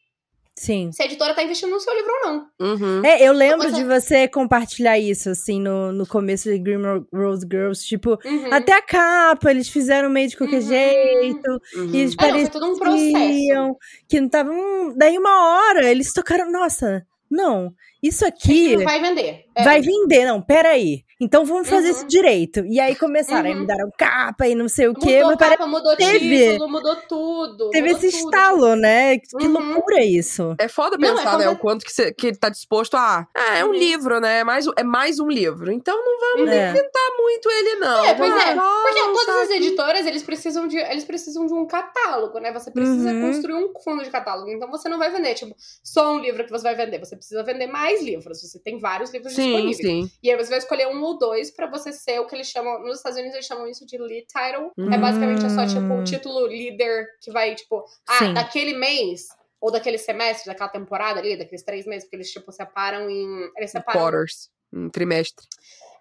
Sim. 0.57 0.91
se 0.93 1.03
a 1.03 1.07
editora 1.07 1.35
tá 1.35 1.43
investindo 1.43 1.71
no 1.71 1.81
seu 1.81 1.95
livro 1.95 2.13
ou 2.13 2.21
não. 2.31 2.47
Uhum. 2.61 3.05
É, 3.05 3.23
eu 3.27 3.33
lembro 3.33 3.69
Você- 3.71 3.77
de 3.77 3.85
você 3.85 4.29
compartilhar 4.29 4.99
isso, 4.99 5.29
assim, 5.31 5.61
no, 5.61 5.93
no 5.93 6.07
começo 6.07 6.49
de 6.51 6.59
Green 6.59 6.81
Ro- 6.83 7.07
Rose 7.13 7.45
Girls. 7.51 7.85
Tipo, 7.85 8.19
Uhum. 8.25 8.53
até 8.53 8.73
a 8.73 8.83
capa, 8.83 9.51
eles 9.51 9.69
fizeram 9.69 10.09
meio 10.11 10.29
de 10.29 10.37
qualquer 10.37 10.63
Uhum. 10.63 10.69
jeito. 10.69 11.51
Uhum. 11.77 11.91
E 11.93 11.97
eles 12.01 12.15
É, 12.21 12.31
não, 12.31 12.41
foi 12.41 12.51
todo 12.51 12.67
um 12.73 12.79
processo. 12.79 13.13
pareciam 13.13 13.77
que 14.09 14.21
não 14.21 14.29
tava. 14.29 14.51
hum, 14.51 14.95
daí 14.97 15.19
uma 15.19 15.57
hora 15.59 15.91
eles 15.91 16.13
tocaram. 16.13 16.51
Nossa, 16.51 17.05
não, 17.31 17.73
isso 18.03 18.25
aqui 18.25 18.77
não 18.77 18.85
vai 18.85 19.01
vender. 19.01 19.41
É. 19.57 19.65
vai 19.65 19.81
vender, 19.81 20.25
não, 20.25 20.41
peraí. 20.41 21.03
Então 21.25 21.45
vamos 21.45 21.68
fazer 21.68 21.89
Uhum. 21.89 21.93
isso 21.95 22.07
direito. 22.07 22.64
E 22.66 22.79
aí 22.79 22.95
começaram, 22.95 23.47
aí 23.49 23.55
Uhum. 23.55 23.61
me 23.62 23.66
deram 23.66 23.91
capa 23.97 24.47
e 24.47 24.55
não 24.55 24.68
sei 24.68 24.89
o 24.89 24.95
quê. 24.95 25.16
Mudou 25.16 25.29
Mas 25.31 25.39
parece 25.39 25.57
capa, 25.59 25.70
mudou 25.70 25.97
teve- 25.97 26.53
título, 26.53 26.68
mudou 26.70 26.97
tudo. 27.09 27.70
teve 27.70 27.89
mudou 27.93 27.99
esse 28.09 28.18
tudo. 28.18 28.31
estalo, 28.35 28.77
né? 28.77 29.18
Que 29.18 29.47
Uhum. 29.47 29.72
loucura 29.72 30.05
isso. 30.05 30.55
É 30.59 30.68
foda 30.68 30.97
Não, 30.99 31.09
é 31.09 31.16
pensar, 31.16 31.39
né? 31.39 31.49
O 31.49 31.57
quanto 31.57 31.85
que, 31.85 31.93
você, 31.93 32.12
que 32.12 32.27
ele 32.29 32.37
tá 32.37 32.49
disposto 32.51 32.95
a. 32.97 33.27
Ah, 33.35 33.57
é 33.59 33.64
um 33.64 33.68
Uhum. 33.68 33.75
livro, 33.75 34.20
né? 34.20 34.41
É 34.41 34.45
mais, 34.45 34.66
é 34.77 34.85
mais 34.85 35.18
um 35.18 35.29
livro. 35.29 35.72
Então 35.72 35.97
não 35.97 36.20
vamos 36.20 36.49
Uhum. 36.49 36.53
É. 36.61 36.70
inventar 36.70 37.11
muito 37.18 37.51
ele, 37.51 37.77
não. 37.77 38.05
É, 38.05 38.14
pois 38.14 38.33
é. 38.37 38.55
Vamos 38.55 38.83
Porque 38.83 39.25
todas 39.25 39.37
as 39.45 39.51
editoras, 39.51 40.07
eles 40.07 40.22
precisam 40.22 40.68
de, 40.68 40.77
eles 40.77 41.05
precisam 41.05 41.47
de 41.47 41.55
um 41.55 41.66
catálogo, 41.66 42.39
né? 42.39 42.53
Você 42.53 42.70
precisa 42.70 43.11
Uhum. 43.11 43.20
construir 43.22 43.55
um 43.55 43.72
fundo 43.83 44.03
de 44.05 44.11
catálogo. 44.11 44.51
Então 44.51 44.70
você 44.70 44.89
não 44.89 44.99
vai 44.99 45.11
vender, 45.11 45.35
tipo, 45.35 45.55
só 45.83 46.12
um 46.12 46.18
livro 46.18 46.45
que 46.45 46.51
você 46.51 46.62
vai 46.64 46.75
vender. 46.75 46.99
Você 46.99 47.16
precisa 47.16 47.43
vender 47.43 47.66
mais 47.66 48.03
livros. 48.03 48.43
Você 48.43 48.59
tem 48.59 48.79
vários 48.79 49.11
livros 49.12 49.33
Sim, 49.33 49.45
disponíveis. 49.45 49.77
sim. 49.79 50.11
E 50.22 50.31
aí 50.31 50.37
você 50.37 50.51
vai 50.51 50.59
escolher 50.59 50.89
um 50.89 51.03
ou 51.03 51.14
dois 51.19 51.51
pra 51.51 51.67
você 51.69 51.93
ser 51.93 52.19
o 52.21 52.27
que 52.27 52.35
eles 52.35 52.47
chamam. 52.49 52.81
Nos 52.83 52.99
Estados 52.99 53.17
Unidos 53.19 53.35
eles 53.35 53.47
chamam 53.47 53.67
isso 53.69 53.87
de 53.87 53.97
lead 53.99 54.27
title. 54.27 54.71
É 54.79 54.97
Hum. 54.97 55.01
basicamente 55.01 55.45
é 55.45 55.49
só, 55.49 55.67
tipo, 55.67 55.95
o 55.95 56.05
título 56.05 56.47
líder 56.47 57.07
que 57.21 57.31
vai, 57.31 57.55
tipo, 57.55 57.85
ah, 58.09 58.19
Sim. 58.19 58.35
daquele 58.35 58.75
mês. 58.75 59.29
Ou 59.61 59.71
daquele 59.71 59.97
semestre, 59.97 60.47
daquela 60.53 60.69
temporada 60.69 61.21
ali, 61.21 61.39
daqueles 61.39 61.62
três 61.62 61.87
meses, 61.87 62.05
porque 62.05 62.17
eles, 62.17 62.31
tipo, 62.31 62.53
separam 62.53 63.09
em. 63.09 63.51
Eles 63.57 63.71
separam. 63.71 63.99
Quarters. 63.99 64.51
Um 64.71 64.91
trimestre. 64.91 65.47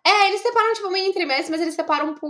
É, 0.06 0.28
eles 0.28 0.42
separam, 0.42 0.74
tipo, 0.74 0.90
meio 0.92 1.08
em 1.08 1.14
trimestre, 1.14 1.50
mas 1.50 1.62
eles 1.62 1.76
separam 1.76 2.14
por. 2.14 2.30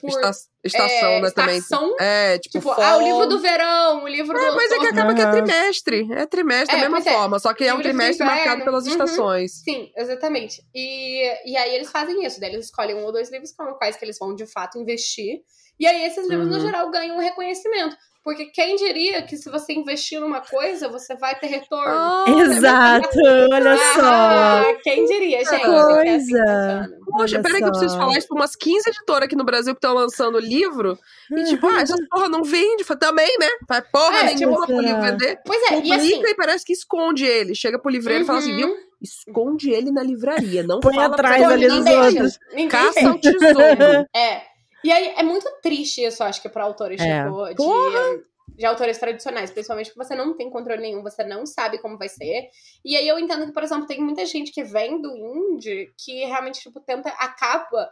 por 0.00 0.08
Esta- 0.08 0.50
Estação, 0.64 1.08
é, 1.10 1.20
né, 1.20 1.30
também. 1.32 1.58
estação. 1.58 1.96
É, 2.00 2.38
tipo, 2.38 2.58
Tipo, 2.60 2.74
fall. 2.74 2.82
ah, 2.84 2.96
o 2.96 3.02
livro 3.02 3.26
do 3.26 3.40
verão, 3.40 4.04
o 4.04 4.08
livro 4.08 4.38
É, 4.38 4.48
do 4.50 4.56
mas 4.56 4.70
é 4.70 4.78
que 4.78 4.86
acaba 4.86 5.12
que 5.14 5.20
é 5.20 5.30
trimestre. 5.30 6.08
É 6.12 6.24
trimestre 6.24 6.76
É, 6.76 6.78
da 6.80 6.84
mesma 6.88 7.02
pois 7.02 7.06
é. 7.06 7.12
forma. 7.18 7.38
Só 7.40 7.52
que 7.52 7.64
é 7.64 7.74
um 7.74 7.82
trimestre 7.82 8.24
marcado 8.24 8.62
pelas 8.64 8.86
Uhum. 8.86 8.92
estações. 8.92 9.62
Sim, 9.64 9.90
exatamente. 9.96 10.62
E, 10.74 11.50
e 11.50 11.56
aí 11.56 11.74
eles 11.74 11.90
fazem 11.90 12.24
isso, 12.24 12.40
daí 12.40 12.52
eles 12.54 12.66
escolhem 12.66 12.94
um 12.94 13.04
ou 13.04 13.12
dois 13.12 13.30
livros 13.30 13.50
com 13.52 13.64
os 13.72 13.76
quais 13.76 13.96
que 13.96 14.04
eles 14.04 14.16
vão 14.18 14.34
de 14.34 14.46
fato 14.46 14.78
investir. 14.78 15.40
E 15.80 15.86
aí 15.86 16.04
esses 16.04 16.28
livros, 16.28 16.48
no 16.48 16.54
Uhum. 16.54 16.60
geral, 16.60 16.90
ganham 16.90 17.16
um 17.16 17.20
reconhecimento. 17.20 17.96
Porque 18.24 18.44
quem 18.46 18.76
diria 18.76 19.20
que 19.22 19.36
se 19.36 19.50
você 19.50 19.72
investir 19.72 20.20
numa 20.20 20.40
coisa, 20.40 20.88
você 20.88 21.16
vai 21.16 21.34
ter 21.34 21.48
retorno? 21.48 21.90
Ah, 21.92 22.24
Exato, 22.28 23.18
olha 23.52 23.76
só. 23.76 24.00
Ah, 24.04 24.64
quem 24.84 25.04
diria, 25.06 25.38
gente? 25.38 25.52
É 25.52 25.56
assim 25.56 25.64
coisa. 25.64 26.20
funciona. 26.20 26.90
Poxa, 27.10 27.42
peraí 27.42 27.58
que 27.60 27.64
eu 27.64 27.70
preciso 27.70 27.94
só. 27.94 27.98
falar 27.98 28.16
isso 28.16 28.28
pra 28.28 28.36
umas 28.36 28.54
15 28.54 28.90
editoras 28.90 29.26
aqui 29.26 29.34
no 29.34 29.42
Brasil 29.42 29.74
que 29.74 29.78
estão 29.78 29.92
lançando 29.94 30.38
livro. 30.38 30.96
E 31.32 31.42
tipo, 31.46 31.66
ah, 31.66 31.80
essas 31.80 31.98
porra 32.08 32.28
não 32.28 32.44
vende. 32.44 32.84
Também, 33.00 33.36
né? 33.40 33.48
Faz 33.66 33.84
porra 33.90 34.18
É, 34.18 34.34
nenhuma 34.34 34.54
tipo, 34.60 34.66
pro 34.66 34.80
livro 34.80 35.02
vender. 35.02 35.40
Pois 35.44 35.60
é, 35.62 35.78
e 35.78 35.82
Publica 35.82 35.96
assim. 35.96 36.22
e 36.24 36.34
parece 36.36 36.64
que 36.64 36.72
esconde 36.72 37.24
ele. 37.26 37.56
Chega 37.56 37.76
pro 37.76 37.90
livreiro 37.90 38.22
e 38.22 38.26
fala 38.26 38.38
assim, 38.38 38.52
uhum, 38.52 38.56
viu? 38.68 38.76
Esconde 39.02 39.70
ele 39.72 39.90
na 39.90 40.02
livraria. 40.04 40.62
Não 40.62 40.78
Põe 40.78 40.94
fala 40.94 41.06
atrás 41.14 41.42
ali 41.42 41.66
dos 41.66 41.86
outros. 41.86 42.38
Caça 42.70 43.00
um 43.08 43.18
tesouro. 43.18 44.06
É. 44.14 44.51
E 44.84 44.90
aí 44.90 45.14
é 45.16 45.22
muito 45.22 45.48
triste 45.62 46.02
isso, 46.04 46.22
acho 46.24 46.40
que 46.42 46.48
pra 46.48 46.64
autores, 46.64 47.00
É. 47.00 47.24
tipo, 47.24 47.44
de, 47.54 48.56
de 48.56 48.66
autores 48.66 48.98
tradicionais, 48.98 49.50
principalmente 49.50 49.90
porque 49.92 50.04
você 50.04 50.14
não 50.14 50.36
tem 50.36 50.50
controle 50.50 50.80
nenhum, 50.82 51.02
você 51.02 51.22
não 51.24 51.46
sabe 51.46 51.78
como 51.78 51.96
vai 51.98 52.08
ser. 52.08 52.48
E 52.84 52.96
aí 52.96 53.06
eu 53.06 53.18
entendo 53.18 53.46
que, 53.46 53.52
por 53.52 53.62
exemplo, 53.62 53.86
tem 53.86 54.00
muita 54.00 54.24
gente 54.26 54.50
que 54.52 54.64
vem 54.64 55.00
do 55.00 55.16
indie 55.16 55.92
que 55.96 56.24
realmente, 56.24 56.60
tipo, 56.60 56.80
tenta, 56.80 57.08
acaba, 57.10 57.90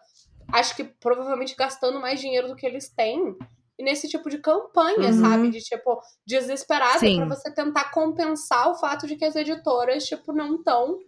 acho 0.53 0.74
que 0.76 0.84
provavelmente 0.84 1.55
gastando 1.57 2.01
mais 2.01 2.20
dinheiro 2.20 2.49
do 2.49 2.57
que 2.57 2.66
eles 2.66 2.88
têm. 2.88 3.36
Nesse 3.78 4.09
tipo 4.09 4.28
de 4.28 4.36
campanha, 4.36 5.09
Uhum. 5.09 5.20
sabe? 5.20 5.49
De 5.51 5.59
tipo, 5.61 5.99
desesperada 6.26 6.99
pra 7.16 7.24
você 7.34 7.51
tentar 7.51 7.91
compensar 7.93 8.68
o 8.70 8.74
fato 8.74 9.07
de 9.07 9.16
que 9.16 9.24
as 9.24 9.34
editoras, 9.34 10.05
tipo, 10.05 10.34
não 10.34 10.57
estão 10.57 10.99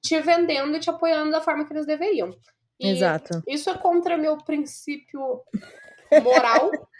te 0.00 0.16
vendendo 0.20 0.76
e 0.76 0.80
te 0.80 0.88
apoiando 0.88 1.32
da 1.32 1.40
forma 1.40 1.64
que 1.66 1.72
eles 1.72 1.86
deveriam. 1.86 2.30
E 2.80 2.88
Exato. 2.88 3.42
isso 3.46 3.68
é 3.68 3.76
contra 3.76 4.16
meu 4.16 4.36
princípio 4.38 5.42
moral. 6.22 6.70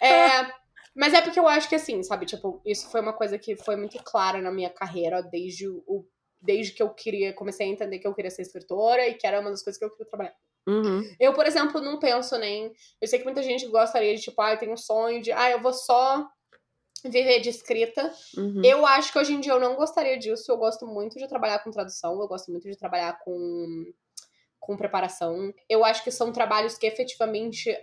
É, 0.00 0.52
mas 0.94 1.14
é 1.14 1.22
porque 1.22 1.40
eu 1.40 1.48
acho 1.48 1.68
que 1.68 1.74
assim, 1.74 2.02
sabe, 2.02 2.26
tipo, 2.26 2.60
isso 2.66 2.90
foi 2.90 3.00
uma 3.00 3.14
coisa 3.14 3.38
que 3.38 3.56
foi 3.56 3.76
muito 3.76 3.96
clara 4.02 4.42
na 4.42 4.50
minha 4.50 4.68
carreira 4.68 5.22
desde 5.22 5.66
o 5.68 6.06
desde 6.42 6.72
que 6.72 6.82
eu 6.82 6.90
queria, 6.90 7.32
comecei 7.32 7.66
a 7.66 7.70
entender 7.70 8.00
que 8.00 8.06
eu 8.06 8.14
queria 8.14 8.30
ser 8.30 8.42
escritora 8.42 9.06
e 9.06 9.14
que 9.14 9.26
era 9.26 9.40
uma 9.40 9.50
das 9.50 9.62
coisas 9.62 9.78
que 9.78 9.84
eu 9.84 9.90
queria 9.90 10.06
trabalhar. 10.06 10.34
Uhum. 10.66 11.02
Eu, 11.18 11.32
por 11.32 11.46
exemplo, 11.46 11.80
não 11.80 11.98
penso 11.98 12.36
nem. 12.36 12.72
Eu 13.00 13.08
sei 13.08 13.18
que 13.18 13.24
muita 13.24 13.42
gente 13.42 13.66
gostaria 13.68 14.14
de, 14.14 14.20
tipo, 14.20 14.40
ah, 14.42 14.52
eu 14.52 14.58
tenho 14.58 14.72
um 14.72 14.76
sonho 14.76 15.22
de, 15.22 15.32
ah, 15.32 15.50
eu 15.50 15.60
vou 15.60 15.72
só 15.72 16.28
viver 17.04 17.40
de 17.40 17.48
escrita. 17.48 18.12
Uhum. 18.36 18.62
Eu 18.64 18.86
acho 18.86 19.12
que 19.12 19.18
hoje 19.18 19.32
em 19.32 19.40
dia 19.40 19.52
eu 19.52 19.60
não 19.60 19.74
gostaria 19.76 20.18
disso. 20.18 20.50
Eu 20.50 20.56
gosto 20.56 20.86
muito 20.86 21.18
de 21.18 21.28
trabalhar 21.28 21.60
com 21.60 21.70
tradução, 21.70 22.20
eu 22.20 22.28
gosto 22.28 22.50
muito 22.50 22.68
de 22.68 22.76
trabalhar 22.76 23.18
com, 23.24 23.84
com 24.62 24.76
preparação. 24.76 25.52
Eu 25.68 25.84
acho 25.84 26.02
que 26.04 26.10
são 26.10 26.32
trabalhos 26.32 26.78
que 26.78 26.86
efetivamente 26.86 27.76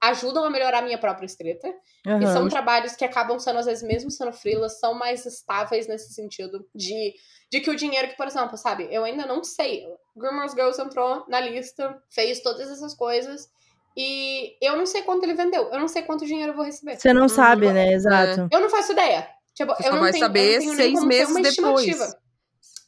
ajudam 0.00 0.44
a 0.44 0.50
melhorar 0.50 0.78
a 0.78 0.82
minha 0.82 0.98
própria 0.98 1.26
escrita. 1.26 1.66
E 2.22 2.26
são 2.32 2.48
trabalhos 2.48 2.94
que 2.94 3.04
acabam 3.04 3.38
sendo, 3.40 3.58
às 3.58 3.66
vezes, 3.66 3.82
mesmo 3.82 4.10
sendo 4.10 4.32
freelas, 4.32 4.78
são 4.78 4.94
mais 4.94 5.26
estáveis 5.26 5.88
nesse 5.88 6.12
sentido 6.12 6.64
de, 6.74 7.14
de 7.50 7.60
que 7.60 7.70
o 7.70 7.74
dinheiro 7.74 8.08
que, 8.08 8.16
por 8.16 8.26
exemplo, 8.26 8.56
sabe, 8.56 8.86
eu 8.92 9.02
ainda 9.04 9.26
não 9.26 9.42
sei. 9.42 9.84
Grimmer's 10.16 10.52
Girls 10.52 10.80
entrou 10.80 11.24
na 11.28 11.40
lista, 11.40 12.00
fez 12.10 12.40
todas 12.42 12.70
essas 12.70 12.94
coisas. 12.94 13.48
E 13.96 14.56
eu 14.64 14.76
não 14.76 14.86
sei 14.86 15.02
quanto 15.02 15.24
ele 15.24 15.34
vendeu. 15.34 15.64
Eu 15.72 15.80
não 15.80 15.88
sei 15.88 16.02
quanto 16.02 16.24
dinheiro 16.26 16.52
eu 16.52 16.56
vou 16.56 16.64
receber. 16.64 16.96
Você 16.96 17.12
não 17.12 17.22
Uhum. 17.22 17.28
sabe, 17.28 17.72
né? 17.72 17.92
Exato. 17.92 18.46
Eu 18.52 18.60
não 18.60 18.70
faço 18.70 18.92
ideia. 18.92 19.28
Tipo, 19.54 19.74
Você 19.74 19.82
eu 19.82 19.86
só 19.86 19.92
não 19.94 20.00
vai 20.00 20.12
tenho, 20.12 20.24
saber 20.24 20.40
eu 20.40 20.52
não 20.52 20.58
tenho 20.60 20.74
nem 20.76 20.94
seis 20.94 21.04
meses 21.04 21.30
uma 21.34 21.42
depois. 21.42 21.86
estimativa. 21.88 22.17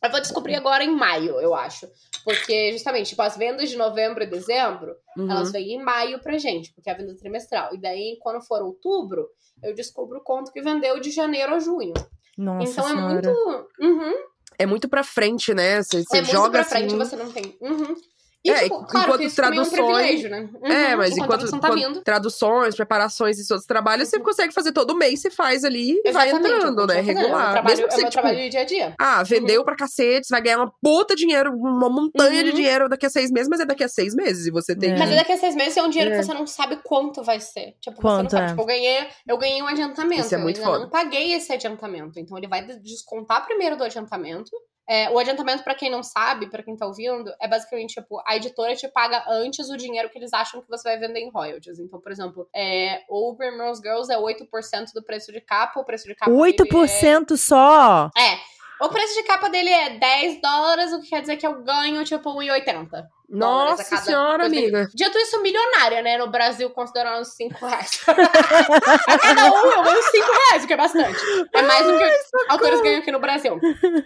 Eu 0.03 0.11
vou 0.11 0.21
descobrir 0.21 0.55
agora 0.55 0.83
em 0.83 0.95
maio, 0.97 1.39
eu 1.41 1.55
acho. 1.55 1.87
Porque, 2.25 2.73
justamente, 2.73 3.11
tipo, 3.11 3.23
as 3.23 3.37
vendas 3.37 3.69
de 3.69 3.77
novembro 3.77 4.23
e 4.23 4.27
dezembro, 4.27 4.95
Uhum. 5.17 5.31
elas 5.31 5.53
vêm 5.53 5.73
em 5.75 5.83
maio 5.83 6.19
pra 6.21 6.39
gente, 6.39 6.73
porque 6.75 6.89
é 6.89 6.93
a 6.93 6.97
venda 6.97 7.15
trimestral. 7.17 7.75
E 7.75 7.79
daí, 7.81 8.19
quando 8.21 8.43
for 8.43 8.63
outubro, 8.63 9.29
eu 9.63 9.75
descubro 9.75 10.21
quanto 10.25 10.53
que 10.53 10.61
vendeu 10.63 10.99
de 11.01 11.11
janeiro 11.11 11.55
a 11.55 11.59
junho. 11.59 11.93
Nossa 12.39 12.71
então 12.71 12.87
é 12.87 12.93
senhora. 12.93 13.29
muito. 13.33 13.69
Uhum, 13.81 14.15
É 14.59 14.67
muito 14.67 14.89
pra 14.89 15.03
frente, 15.03 15.53
né? 15.55 15.83
Você, 15.83 16.03
você 16.03 16.17
é 16.19 16.21
muito 16.21 16.33
joga 16.33 16.51
pra 16.51 16.61
assim. 16.61 16.71
frente, 16.71 16.95
você 16.97 17.17
não 17.17 17.31
tem. 17.33 17.57
Uhum. 17.61 17.95
E, 18.43 18.51
É, 18.51 18.63
tipo, 18.63 18.87
claro 18.87 19.07
enquanto 19.09 19.23
isso 19.23 19.37
também 19.37 19.59
é 19.59 19.63
um 19.63 19.67
traduções- 19.69 20.23
né? 20.31 20.49
Uhum, 20.63 20.67
É, 20.73 20.97
mas 20.97 21.15
enquanto, 21.17 21.51
tá 21.51 21.57
enquanto 21.69 22.03
traduções, 22.03 22.75
preparações 22.75 23.39
e 23.39 23.43
outros 23.53 23.67
trabalhos, 23.67 24.09
você 24.09 24.17
Uhum. 24.17 24.23
consegue 24.23 24.55
fazer 24.55 24.73
todo 24.73 24.97
mês, 24.97 25.21
você 25.21 25.31
faz 25.31 25.63
ali 25.63 26.01
e 26.03 26.11
vai 26.11 26.31
entrando, 26.31 26.87
né? 26.87 26.99
É 26.99 27.01
Regular. 27.03 27.53
trabalho, 27.53 27.67
Mesmo 27.67 27.87
que 27.89 27.93
é 27.93 27.97
você, 27.97 28.01
tipo, 28.03 28.13
trabalho 28.13 28.39
de 28.39 28.49
dia 28.49 28.61
a 28.61 28.65
dia. 28.65 28.95
ah, 28.99 29.23
vendeu 29.23 29.63
pra 29.63 29.77
cacete, 29.77 30.27
você 30.27 30.33
vai 30.35 30.41
ganhar 30.41 30.57
uma 30.57 30.73
puta 30.83 31.15
dinheiro, 31.15 31.53
uma 31.55 31.91
montanha 31.91 32.43
de 32.43 32.49
Uhum. 32.51 32.57
dinheiro 32.57 32.89
daqui 32.89 33.05
a 33.05 33.11
seis 33.11 33.31
meses, 33.31 33.49
mas 33.51 33.61
é 33.61 33.67
daqui 33.67 33.85
a 33.85 33.89
seis 33.89 34.15
meses 34.15 34.47
e 34.47 34.51
você 34.51 34.75
tem 34.75 34.93
É. 34.93 34.99
Mas 34.99 35.11
daqui 35.15 35.33
a 35.33 35.37
seis 35.37 35.55
meses 35.55 35.77
é 35.77 35.83
um 35.83 35.91
dinheiro 35.91 36.15
É. 36.15 36.19
que 36.19 36.25
você 36.25 36.33
não 36.33 36.47
sabe 36.47 36.79
quanto 36.83 37.23
vai 37.23 37.41
ser. 37.41 37.75
Tipo, 37.79 37.97
você 37.97 38.01
Quanto 38.03 38.23
não 38.23 38.31
sabe. 38.31 38.45
é? 38.45 38.49
Tipo, 38.49 38.63
eu 38.63 38.67
ganhei, 38.67 39.07
eu 39.29 39.37
ganhei 39.37 39.63
um 39.63 39.67
adiantamento. 39.67 40.23
Isso 40.23 40.35
é 40.35 40.39
muito 40.39 40.57
eu 40.61 40.65
ainda 40.65 40.73
foda. 40.79 40.85
não 40.85 40.91
paguei 40.91 41.35
esse 41.35 41.53
adiantamento. 41.53 42.19
Então 42.19 42.39
ele 42.39 42.49
vai 42.49 42.63
descontar 42.65 43.45
primeiro 43.45 43.77
do 43.77 43.85
adiantamento. 43.85 44.51
É, 44.91 45.09
o 45.09 45.21
adiantamento, 45.21 45.63
pra 45.63 45.73
quem 45.73 45.89
não 45.89 46.03
sabe, 46.03 46.51
pra 46.51 46.65
quem 46.65 46.77
tá 46.77 46.85
ouvindo, 46.85 47.33
é 47.41 47.47
basicamente, 47.47 47.95
tipo, 47.95 48.21
a 48.27 48.35
editora 48.35 48.75
te 48.75 48.89
paga 48.89 49.25
antes 49.29 49.71
o 49.71 49.77
dinheiro 49.77 50.11
que 50.11 50.19
eles 50.19 50.33
acham 50.33 50.61
que 50.61 50.69
você 50.69 50.83
vai 50.83 50.99
vender 50.99 51.21
em 51.21 51.31
royalties. 51.31 51.79
Então, 51.79 52.01
por 52.01 52.11
exemplo, 52.11 52.49
é, 52.53 53.05
Primrose 53.37 53.81
Girls 53.81 54.13
é 54.13 54.19
8% 54.19 54.93
do 54.93 55.05
preço 55.05 55.31
de 55.31 55.41
capa, 55.41 55.79
o 55.79 55.85
preço 55.85 56.09
de 56.09 56.15
capa 56.17 56.33
dele 56.33 56.57
8% 56.59 57.37
só? 57.37 58.11
é... 58.17 58.35
é. 58.35 58.39
O 58.83 58.89
preço 58.89 59.15
de 59.15 59.23
capa 59.25 59.49
dele 59.49 59.71
é 59.71 59.91
10 59.91 60.41
dólares, 60.41 60.93
o 60.93 61.01
que 61.01 61.11
quer 61.11 61.21
dizer 61.21 61.37
que 61.37 61.47
eu 61.47 61.63
ganho, 61.63 62.03
tipo, 62.03 62.29
1,80. 62.31 63.07
Nossa 63.31 63.85
cada 63.85 64.03
senhora, 64.03 64.47
amiga. 64.47 64.89
Dito 64.93 65.17
isso, 65.19 65.41
milionária, 65.41 66.03
né? 66.03 66.19
No 66.19 66.29
Brasil, 66.29 66.69
considerando 66.71 67.23
os 67.23 67.29
5 67.35 67.65
reais. 67.65 68.03
a 69.07 69.19
cada 69.19 69.45
um 69.53 69.67
eu 69.67 69.83
ganho 69.85 70.03
5 70.03 70.27
reais, 70.27 70.65
o 70.65 70.67
que 70.67 70.73
é 70.73 70.77
bastante. 70.77 71.21
É 71.55 71.63
mais 71.63 71.87
do 71.87 71.97
que 71.97 72.05
autores 72.49 72.81
ganham 72.81 72.99
aqui 72.99 73.13
no 73.13 73.21
Brasil. 73.21 73.61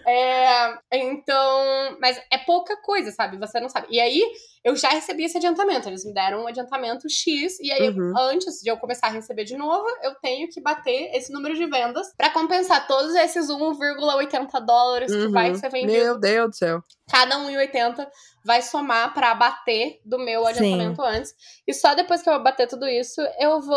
É, 0.05 0.77
então, 0.93 1.97
mas 1.99 2.21
é 2.31 2.37
pouca 2.37 2.77
coisa, 2.77 3.11
sabe? 3.11 3.37
Você 3.37 3.59
não 3.59 3.67
sabe. 3.67 3.87
E 3.89 3.99
aí, 3.99 4.21
eu 4.65 4.75
já 4.75 4.89
recebi 4.89 5.23
esse 5.25 5.37
adiantamento. 5.37 5.87
Eles 5.87 6.03
me 6.03 6.11
deram 6.13 6.41
um 6.43 6.47
adiantamento 6.47 7.07
X. 7.07 7.59
E 7.61 7.71
aí, 7.71 7.89
Uhum. 7.89 8.13
antes 8.17 8.59
de 8.61 8.69
eu 8.69 8.77
começar 8.77 9.07
a 9.07 9.11
receber 9.11 9.43
de 9.45 9.55
novo, 9.55 9.85
eu 10.01 10.15
tenho 10.15 10.49
que 10.49 10.59
bater 10.59 11.11
esse 11.15 11.31
número 11.31 11.55
de 11.55 11.67
vendas 11.67 12.07
pra 12.17 12.31
compensar 12.31 12.87
todos 12.87 13.13
esses 13.13 13.47
1,80 13.49 14.59
dólares 14.59 15.11
que 15.11 15.25
Uhum. 15.25 15.31
vai 15.31 15.53
ser 15.55 15.69
vendido 15.69 15.93
Meu 15.93 16.19
Deus 16.19 16.49
do 16.49 16.55
céu. 16.55 16.81
cada 17.11 17.37
1,80 17.37 18.09
vai 18.43 18.61
somar 18.63 19.13
pra 19.13 19.35
bater 19.35 19.99
do 20.03 20.17
meu 20.17 20.41
Sim. 20.43 20.49
adiantamento 20.49 21.01
antes. 21.03 21.33
E 21.67 21.73
só 21.73 21.93
depois 21.93 22.21
que 22.23 22.29
eu 22.29 22.41
bater 22.41 22.67
tudo 22.67 22.87
isso, 22.87 23.21
eu 23.39 23.61
vou 23.61 23.75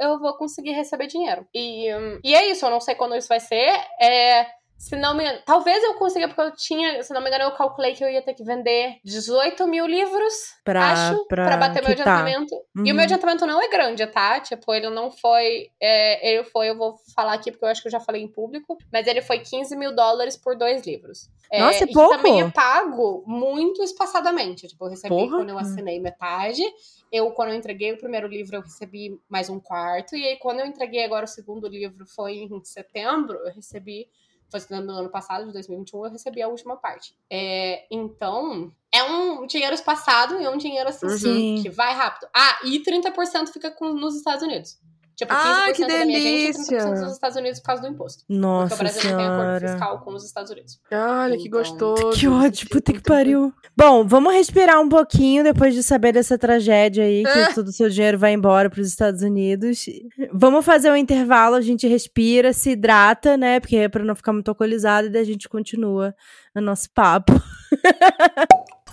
eu 0.00 0.18
vou 0.18 0.36
conseguir 0.36 0.72
receber 0.72 1.06
dinheiro. 1.06 1.46
E, 1.54 1.94
hum, 1.94 2.18
e 2.24 2.34
é 2.34 2.50
isso, 2.50 2.66
eu 2.66 2.70
não 2.70 2.80
sei 2.80 2.94
quando 2.96 3.14
isso 3.16 3.28
vai 3.28 3.38
ser. 3.40 3.70
É, 4.00 4.46
se 4.78 4.94
não 4.96 5.14
me 5.14 5.24
engano, 5.24 5.40
talvez 5.44 5.82
eu 5.82 5.94
consiga, 5.94 6.28
porque 6.28 6.40
eu 6.42 6.54
tinha, 6.54 7.02
se 7.02 7.12
não 7.12 7.20
me 7.20 7.28
engano, 7.28 7.44
eu 7.44 7.52
calculei 7.52 7.94
que 7.94 8.04
eu 8.04 8.10
ia 8.10 8.22
ter 8.22 8.34
que 8.34 8.44
vender 8.44 8.98
18 9.04 9.66
mil 9.66 9.86
livros, 9.86 10.34
Pra, 10.64 10.92
acho, 10.92 11.24
pra, 11.26 11.46
pra, 11.46 11.56
bater 11.56 11.82
meu 11.82 11.92
adiantamento. 11.92 12.54
E 12.54 12.58
o 12.58 12.80
Uhum. 12.80 12.94
meu 12.94 13.04
adiantamento 13.04 13.46
não 13.46 13.62
é 13.62 13.68
grande, 13.68 14.06
tá? 14.06 14.38
Tipo, 14.40 14.74
ele 14.74 14.90
não 14.90 15.10
foi. 15.10 15.70
é, 15.80 16.28
ele 16.34 16.44
foi, 16.44 16.68
eu 16.70 16.76
vou 16.76 16.96
falar 17.14 17.34
aqui 17.34 17.50
porque 17.50 17.64
eu 17.64 17.68
acho 17.68 17.80
que 17.82 17.88
eu 17.88 17.92
já 17.92 18.00
falei 18.00 18.22
em 18.22 18.28
público, 18.28 18.76
mas 18.92 19.06
ele 19.06 19.22
foi 19.22 19.38
15 19.38 19.76
mil 19.76 19.94
dólares 19.94 20.36
por 20.36 20.56
dois 20.56 20.84
livros. 20.86 21.28
É, 21.50 21.60
Nossa, 21.60 21.78
é 21.78 21.82
e 21.84 21.86
que 21.86 21.92
pouco. 21.94 22.16
também 22.16 22.42
é 22.42 22.50
pago 22.50 23.22
muito 23.26 23.82
espaçadamente. 23.82 24.66
Tipo, 24.66 24.84
eu 24.86 24.90
recebi 24.90 25.08
Porra. 25.14 25.36
quando 25.36 25.50
eu 25.50 25.58
assinei 25.58 26.00
metade. 26.00 26.62
Eu, 27.10 27.30
quando 27.30 27.50
eu 27.50 27.54
entreguei 27.54 27.92
o 27.92 27.98
primeiro 27.98 28.26
livro, 28.26 28.56
eu 28.56 28.60
recebi 28.62 29.16
mais 29.28 29.48
um 29.48 29.60
quarto. 29.60 30.16
E 30.16 30.26
aí, 30.26 30.36
quando 30.38 30.58
eu 30.60 30.66
entreguei 30.66 31.04
agora 31.04 31.24
o 31.24 31.28
segundo 31.28 31.68
livro, 31.68 32.04
foi 32.06 32.32
em 32.38 32.64
setembro, 32.64 33.38
eu 33.46 33.52
recebi. 33.54 34.08
Foi 34.50 34.60
no 34.80 34.92
ano 34.92 35.08
passado, 35.10 35.46
de 35.46 35.52
2021, 35.52 36.04
eu 36.04 36.10
recebi 36.10 36.40
a 36.42 36.48
última 36.48 36.76
parte. 36.76 37.16
É, 37.30 37.86
então, 37.90 38.72
é 38.92 39.02
um 39.02 39.46
dinheiro 39.46 39.74
espaçado 39.74 40.40
e 40.40 40.44
é 40.44 40.50
um 40.50 40.56
dinheiro 40.56 40.88
assim, 40.88 41.06
Uhum. 41.06 41.62
Que 41.62 41.68
vai 41.68 41.92
rápido. 41.94 42.28
Ah, 42.34 42.60
e 42.64 42.80
30% 42.80 43.48
fica 43.52 43.70
com, 43.70 43.92
nos 43.92 44.16
Estados 44.16 44.42
Unidos. 44.42 44.78
Tipo, 45.16 45.32
15% 45.32 45.36
Ah, 45.46 45.72
que 45.72 45.86
da 45.86 46.04
minha 46.04 46.20
gente 46.20 46.50
e 46.50 46.52
30% 46.52 46.68
delícia. 46.68 46.86
nos 47.06 47.12
Estados 47.14 47.36
Unidos 47.38 47.58
por 47.60 47.66
causa 47.66 47.82
do 47.82 47.88
imposto. 47.88 48.18
porque 48.26 48.34
o 48.34 48.38
Nossa 48.38 48.76
Brasil 48.76 49.10
não 49.10 49.16
tem 49.16 49.26
acordo 49.26 49.40
senhora. 49.58 49.68
fiscal 49.68 49.98
com 50.00 50.10
os 50.14 50.24
Estados 50.26 50.50
Unidos. 50.50 50.80
Olha, 50.92 51.36
que 51.38 51.48
Então, 51.48 51.58
gostoso. 51.58 52.18
Que 52.20 52.28
ódio, 52.28 52.68
puta 52.68 52.92
que 52.92 53.00
pariu. 53.00 53.50
Bom, 53.74 54.06
vamos 54.06 54.34
respirar 54.34 54.78
um 54.78 54.88
pouquinho 54.90 55.42
depois 55.42 55.72
de 55.74 55.82
saber 55.82 56.12
dessa 56.12 56.36
tragédia 56.36 57.04
aí, 57.04 57.22
que 57.22 57.28
É. 57.30 57.52
todo 57.54 57.68
o 57.68 57.72
seu 57.72 57.88
dinheiro 57.88 58.18
vai 58.18 58.32
embora 58.34 58.68
pros 58.68 58.86
Estados 58.88 59.22
Unidos. 59.22 59.86
Vamos 60.34 60.64
fazer 60.66 60.90
um 60.90 60.96
intervalo, 60.96 61.54
a 61.56 61.62
gente 61.62 61.86
respira, 61.88 62.52
se 62.52 62.72
hidrata, 62.72 63.38
né? 63.38 63.58
Porque 63.58 63.76
é 63.76 63.88
pra 63.88 64.04
não 64.04 64.14
ficar 64.14 64.34
muito 64.34 64.48
alcoolizado 64.50 65.06
e 65.06 65.10
daí 65.10 65.22
a 65.22 65.26
gente 65.26 65.48
continua 65.48 66.14
no 66.54 66.60
nosso 66.60 66.90
papo. 66.94 67.32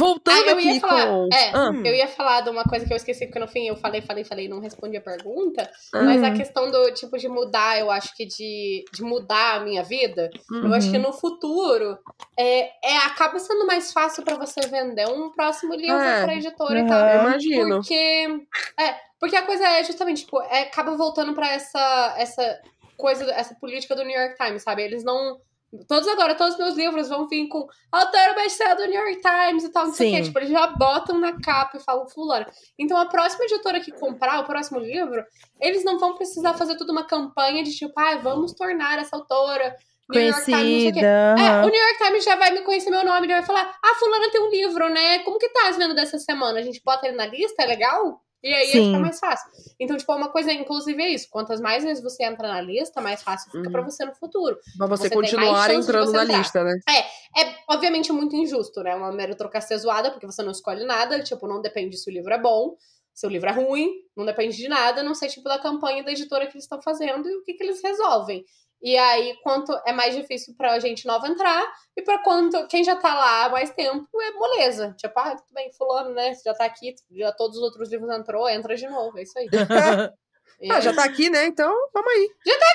Voltando 0.00 0.36
Ah, 0.48 0.50
eu 0.52 0.60
ia 0.60 0.70
aqui 0.70 0.80
falar, 0.80 1.06
com... 1.06 1.28
é, 1.32 1.50
Ah, 1.54 1.70
eu 1.84 1.94
ia 1.94 2.08
falar 2.08 2.40
de 2.40 2.48
uma 2.50 2.64
coisa 2.64 2.86
que 2.86 2.92
eu 2.92 2.96
esqueci, 2.96 3.26
porque 3.26 3.38
no 3.38 3.46
fim 3.46 3.68
eu 3.68 3.76
falei, 3.76 4.00
falei, 4.00 4.24
falei, 4.24 4.48
não 4.48 4.58
respondi 4.60 4.96
a 4.96 5.00
pergunta. 5.00 5.70
ah, 5.94 6.02
Mas 6.02 6.22
a 6.22 6.30
questão 6.32 6.70
do 6.70 6.92
tipo 6.94 7.18
de 7.18 7.28
mudar, 7.28 7.78
eu 7.78 7.90
acho 7.90 8.16
que 8.16 8.24
de, 8.24 8.84
de 8.92 9.02
mudar 9.02 9.56
a 9.56 9.60
minha 9.60 9.82
vida, 9.82 10.30
eu 10.50 10.72
acho 10.72 10.90
que 10.90 10.96
Uhum. 10.96 11.02
no 11.02 11.12
futuro 11.12 11.98
é, 12.38 12.70
é 12.82 12.96
acaba 12.98 13.38
sendo 13.38 13.66
mais 13.66 13.92
fácil 13.92 14.22
pra 14.24 14.36
você 14.36 14.60
vender 14.62 15.06
um 15.08 15.30
próximo 15.30 15.74
livro 15.74 15.96
É. 16.00 16.24
pra 16.24 16.34
editora 16.34 16.78
e 16.78 16.82
Uhum. 16.82 16.88
tal. 16.88 17.06
eu 17.08 17.20
imagino. 17.20 17.74
Porque. 17.76 18.46
É, 18.78 18.94
porque 19.20 19.36
a 19.36 19.42
coisa 19.42 19.64
é 19.66 19.84
justamente, 19.84 20.24
tipo, 20.24 20.40
é, 20.40 20.62
acaba 20.62 20.96
voltando 20.96 21.34
pra 21.34 21.52
essa, 21.52 22.14
essa 22.16 22.58
coisa, 22.96 23.30
essa 23.32 23.54
política 23.54 23.94
do 23.94 24.02
New 24.04 24.18
York 24.18 24.36
Times, 24.42 24.62
sabe? 24.62 24.82
Eles 24.82 25.04
não. 25.04 25.38
Todos 25.86 26.08
agora, 26.08 26.34
todos 26.34 26.54
os 26.54 26.58
meus 26.58 26.76
livros 26.76 27.08
vão 27.08 27.28
vir 27.28 27.46
com 27.48 27.66
autor 27.92 28.34
best-seller 28.34 28.76
do 28.76 28.86
New 28.86 29.00
York 29.00 29.20
Times 29.20 29.64
e 29.64 29.68
tal, 29.70 29.86
não 29.86 29.92
sei 29.92 30.08
o 30.08 30.16
quê. 30.16 30.22
Tipo, 30.22 30.38
eles 30.40 30.50
já 30.50 30.66
botam 30.66 31.18
na 31.18 31.40
capa 31.40 31.76
e 31.76 31.80
falam 31.80 32.08
fulano. 32.08 32.44
Então, 32.78 32.96
a 32.96 33.06
próxima 33.06 33.44
editora 33.44 33.78
que 33.80 33.92
comprar 33.92 34.40
o 34.40 34.44
próximo 34.46 34.80
livro, 34.80 35.24
eles 35.60 35.84
não 35.84 35.98
vão 35.98 36.14
precisar 36.16 36.54
fazer 36.54 36.76
toda 36.76 36.90
uma 36.92 37.04
campanha 37.04 37.62
de 37.62 37.70
tipo, 37.72 37.92
ah, 37.98 38.16
vamos 38.16 38.52
tornar 38.52 38.98
essa 38.98 39.14
autora 39.16 39.76
New 40.12 40.20
York 40.26 40.44
Times, 40.44 40.72
não 40.72 40.80
sei 40.80 40.90
o 40.90 40.92
quê. 40.92 41.00
Conhecida. 41.00 41.34
É, 41.38 41.64
o 41.64 41.68
New 41.68 41.80
York 41.80 41.98
Times 42.04 42.24
já 42.24 42.36
vai 42.36 42.50
me 42.50 42.62
conhecer 42.62 42.90
meu 42.90 43.04
nome, 43.04 43.28
já 43.28 43.34
vai 43.36 43.46
falar: 43.46 43.78
Ah, 43.82 43.94
fulana 43.94 44.28
tem 44.30 44.40
um 44.40 44.50
livro, 44.50 44.88
né? 44.88 45.20
Como 45.20 45.38
que 45.38 45.48
tá 45.50 45.68
as 45.68 45.76
vendas 45.76 45.94
dessa 45.94 46.18
semana? 46.18 46.58
A 46.58 46.62
gente 46.62 46.82
bota 46.84 47.06
ele 47.06 47.16
na 47.16 47.26
lista, 47.26 47.62
é 47.62 47.66
legal? 47.66 48.20
E 48.42 48.54
aí 48.54 48.66
Sim. 48.68 48.86
fica 48.86 48.98
mais 48.98 49.18
fácil. 49.18 49.50
Então, 49.78 49.96
tipo, 49.96 50.14
uma 50.14 50.30
coisa, 50.30 50.50
inclusive, 50.52 51.02
é 51.02 51.10
isso. 51.10 51.28
Quantas 51.30 51.60
mais 51.60 51.84
vezes 51.84 52.02
você 52.02 52.24
entra 52.24 52.48
na 52.48 52.60
lista, 52.60 53.00
mais 53.00 53.22
fácil 53.22 53.50
fica 53.50 53.66
Uhum. 53.66 53.72
pra 53.72 53.82
você 53.82 54.04
no 54.04 54.14
futuro. 54.14 54.58
Pra 54.78 54.86
você, 54.86 55.08
você 55.08 55.14
continuar 55.14 55.70
entrando 55.74 56.12
na 56.12 56.24
entrar. 56.24 56.38
lista, 56.38 56.64
né? 56.64 56.72
É, 56.88 57.54
obviamente, 57.68 58.10
muito 58.12 58.34
injusto, 58.34 58.82
né? 58.82 58.94
Uma 58.94 59.12
meritocracia 59.12 59.76
zoada, 59.76 60.10
porque 60.10 60.26
você 60.26 60.42
não 60.42 60.52
escolhe 60.52 60.84
nada. 60.84 61.22
Tipo, 61.22 61.46
não 61.46 61.60
depende 61.60 61.96
se 61.98 62.08
o 62.10 62.12
livro 62.12 62.32
é 62.32 62.38
bom, 62.38 62.76
se 63.12 63.26
o 63.26 63.30
livro 63.30 63.50
é 63.50 63.52
ruim, 63.52 63.90
não 64.16 64.24
depende 64.24 64.56
de 64.56 64.68
nada, 64.68 65.02
não 65.02 65.14
sei, 65.14 65.28
tipo, 65.28 65.46
da 65.46 65.58
campanha 65.58 66.02
da 66.02 66.10
editora 66.10 66.46
que 66.46 66.52
eles 66.52 66.64
estão 66.64 66.80
fazendo 66.80 67.28
e 67.28 67.36
o 67.36 67.42
que, 67.42 67.52
que 67.52 67.62
eles 67.62 67.82
resolvem. 67.82 68.42
E 68.82 68.96
aí, 68.96 69.36
quanto 69.42 69.72
é 69.86 69.92
mais 69.92 70.14
difícil 70.16 70.54
pra 70.56 70.78
gente 70.78 71.06
nova 71.06 71.28
entrar, 71.28 71.62
e 71.96 72.02
pra 72.02 72.18
quanto 72.18 72.66
quem 72.66 72.82
já 72.82 72.96
tá 72.96 73.12
lá 73.14 73.44
há 73.44 73.48
mais 73.50 73.70
tempo, 73.70 74.08
é 74.20 74.30
moleza. 74.32 74.94
Tipo, 74.96 75.18
ah, 75.18 75.36
tudo 75.36 75.52
bem, 75.52 75.70
fulano, 75.72 76.14
né? 76.14 76.32
Você 76.32 76.42
já 76.44 76.54
tá 76.54 76.64
aqui, 76.64 76.94
já 77.10 77.30
todos 77.32 77.58
os 77.58 77.62
outros 77.62 77.90
livros 77.90 78.10
entrou, 78.10 78.48
entra 78.48 78.74
de 78.74 78.88
novo, 78.88 79.18
é 79.18 79.22
isso 79.22 79.38
aí. 79.38 79.48
E 79.50 80.68
Ah, 80.72 80.80
já 80.80 80.92
tá 80.92 81.04
aqui, 81.04 81.30
né? 81.30 81.46
Então, 81.46 81.72
vamos 81.94 82.12
aí. 82.12 82.28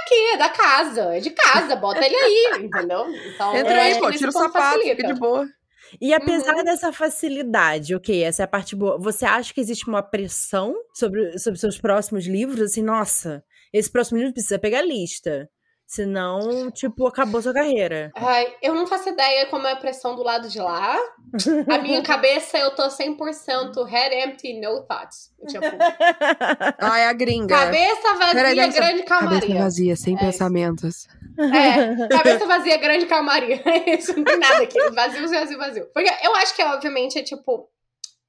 aqui, 0.06 0.34
é 0.34 0.38
da 0.38 0.50
casa, 0.50 1.16
é 1.16 1.20
de 1.20 1.30
casa, 1.32 1.76
bota 1.76 2.04
ele 2.06 2.16
aí, 2.16 2.52
entendeu? 2.66 3.06
Então, 3.28 3.56
Entra 3.56 3.74
eu 3.74 3.82
aí, 3.82 4.00
pô, 4.00 4.12
tira 4.12 4.30
o 4.30 4.34
sapato, 4.34 4.78
facilita. 4.80 4.96
fica 4.98 5.14
de 5.14 5.20
boa. 5.20 5.46
E 6.02 6.14
apesar 6.14 6.56
Uhum. 6.56 6.64
dessa 6.64 6.92
facilidade, 6.92 7.96
ok, 7.96 8.24
essa 8.24 8.44
é 8.44 8.46
a 8.46 8.48
parte 8.48 8.76
boa. 8.76 8.98
Você 8.98 9.24
acha 9.26 9.54
que 9.54 9.62
existe 9.62 9.88
uma 9.88 10.02
pressão 10.02 10.76
sobre, 10.94 11.38
sobre 11.38 11.60
seus 11.60 11.78
próximos 11.78 12.26
livros? 12.26 12.60
Assim, 12.60 12.82
nossa, 12.82 13.44
esse 13.72 13.90
próximo 13.92 14.18
livro 14.18 14.34
precisa 14.34 14.58
pegar 14.58 14.82
lista. 14.82 15.48
Senão, 15.88 16.72
tipo, 16.72 17.06
acabou 17.08 17.42
sua 17.42 17.54
carreira. 17.54 18.12
Ai, 18.16 18.56
eu 18.62 18.74
não 18.74 18.88
faço 18.88 19.10
ideia 19.10 19.46
como 19.46 19.68
é 19.68 19.74
a 19.74 19.76
pressão 19.76 20.16
do 20.16 20.24
lado 20.24 20.48
de 20.50 20.60
lá. 20.60 20.98
A 21.70 21.78
minha 21.78 22.02
cabeça, 22.04 22.58
eu 22.58 22.72
tô 22.76 22.88
100% 22.88 23.86
head 23.86 24.16
empty, 24.16 24.60
no 24.60 24.82
thoughts. 24.84 25.32
Tipo, 25.48 25.64
Ah, 26.80 27.00
é 27.00 27.08
a 27.08 27.14
gringa. 27.14 27.56
cabeça 27.56 28.14
vazia, 28.16 28.34
grande 28.68 29.04
Cabeça 29.04 29.04
calmaria. 29.04 29.62
vazia, 29.62 29.96
sem 29.96 30.16
É 30.16 30.20
pensamentos. 30.20 31.08
É, 31.38 32.08
cabeça 32.10 32.46
vazia, 32.48 32.78
grande 32.78 33.06
calmaria. 33.06 33.62
Isso, 33.88 34.16
não 34.18 34.24
tem 34.24 34.38
nada 34.40 34.64
aqui. 34.64 34.80
Vazio, 34.90 35.30
vazio, 35.30 35.58
vazio. 35.58 35.86
Porque 35.94 36.12
eu 36.24 36.36
acho 36.38 36.56
que, 36.56 36.64
obviamente, 36.64 37.20
é 37.20 37.24
tipo. 37.24 37.70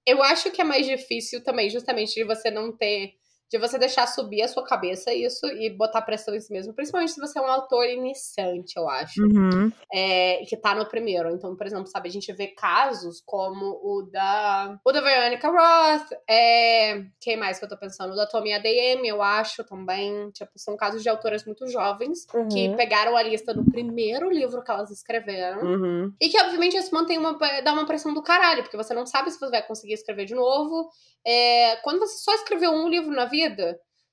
Eu 0.06 0.22
acho 0.22 0.50
que 0.52 0.60
é 0.60 0.64
mais 0.64 0.86
difícil 0.86 1.42
também, 1.42 1.68
justamente, 1.70 2.14
de 2.14 2.22
você 2.24 2.50
não 2.50 2.70
ter. 2.70 3.14
De 3.50 3.58
você 3.58 3.78
deixar 3.78 4.06
subir 4.06 4.42
a 4.42 4.48
sua 4.48 4.64
cabeça 4.64 5.12
isso 5.14 5.46
e 5.46 5.70
botar 5.70 6.02
pressão 6.02 6.34
em 6.34 6.40
si 6.40 6.52
mesmo. 6.52 6.74
Principalmente 6.74 7.12
se 7.12 7.20
você 7.20 7.38
é 7.38 7.42
um 7.42 7.46
autor 7.46 7.84
iniciante, 7.86 8.74
eu 8.76 8.88
acho. 8.88 9.22
Uhum. 9.22 9.70
é, 9.92 10.42
que 10.48 10.56
tá 10.56 10.74
no 10.74 10.86
primeiro. 10.88 11.30
Então, 11.30 11.54
por 11.54 11.66
exemplo, 11.66 11.86
sabe, 11.86 12.08
a 12.08 12.12
gente 12.12 12.32
vê 12.32 12.48
casos 12.48 13.22
como 13.24 13.78
o 13.82 14.02
da. 14.10 14.78
O 14.84 14.92
da 14.92 15.00
Veronica 15.00 15.48
Roth, 15.48 16.10
é, 16.28 17.04
quem 17.20 17.36
mais 17.36 17.58
que 17.58 17.64
eu 17.64 17.68
tô 17.68 17.76
pensando? 17.76 18.12
O 18.12 18.16
da 18.16 18.26
Tommy 18.26 18.52
ADM, 18.52 19.04
eu 19.06 19.22
acho 19.22 19.62
também. 19.64 20.30
Tipo, 20.32 20.52
são 20.56 20.76
casos 20.76 21.02
de 21.02 21.08
autoras 21.08 21.44
muito 21.44 21.66
jovens 21.68 22.24
que 22.50 22.68
Uhum. 22.68 22.76
pegaram 22.76 23.16
a 23.16 23.22
lista 23.22 23.54
no 23.54 23.64
primeiro 23.70 24.28
livro 24.30 24.62
que 24.62 24.70
elas 24.70 24.90
escreveram. 24.90 25.62
Uhum. 25.62 26.12
E 26.20 26.28
que, 26.28 26.40
obviamente, 26.40 26.76
isso 26.76 26.94
mantém 26.94 27.18
uma, 27.18 27.32
dá 27.62 27.72
uma 27.72 27.86
pressão 27.86 28.12
do 28.12 28.22
caralho, 28.22 28.62
porque 28.62 28.76
você 28.76 28.92
não 28.92 29.06
sabe 29.06 29.30
se 29.30 29.38
você 29.38 29.50
vai 29.50 29.62
conseguir 29.66 29.92
escrever 29.94 30.24
de 30.24 30.34
novo. 30.34 30.88
É, 31.24 31.76
quando 31.82 31.98
você 32.00 32.18
só 32.18 32.32
escreveu 32.34 32.70
um 32.70 32.88
livro 32.88 33.10
na 33.10 33.24
vida, 33.24 33.35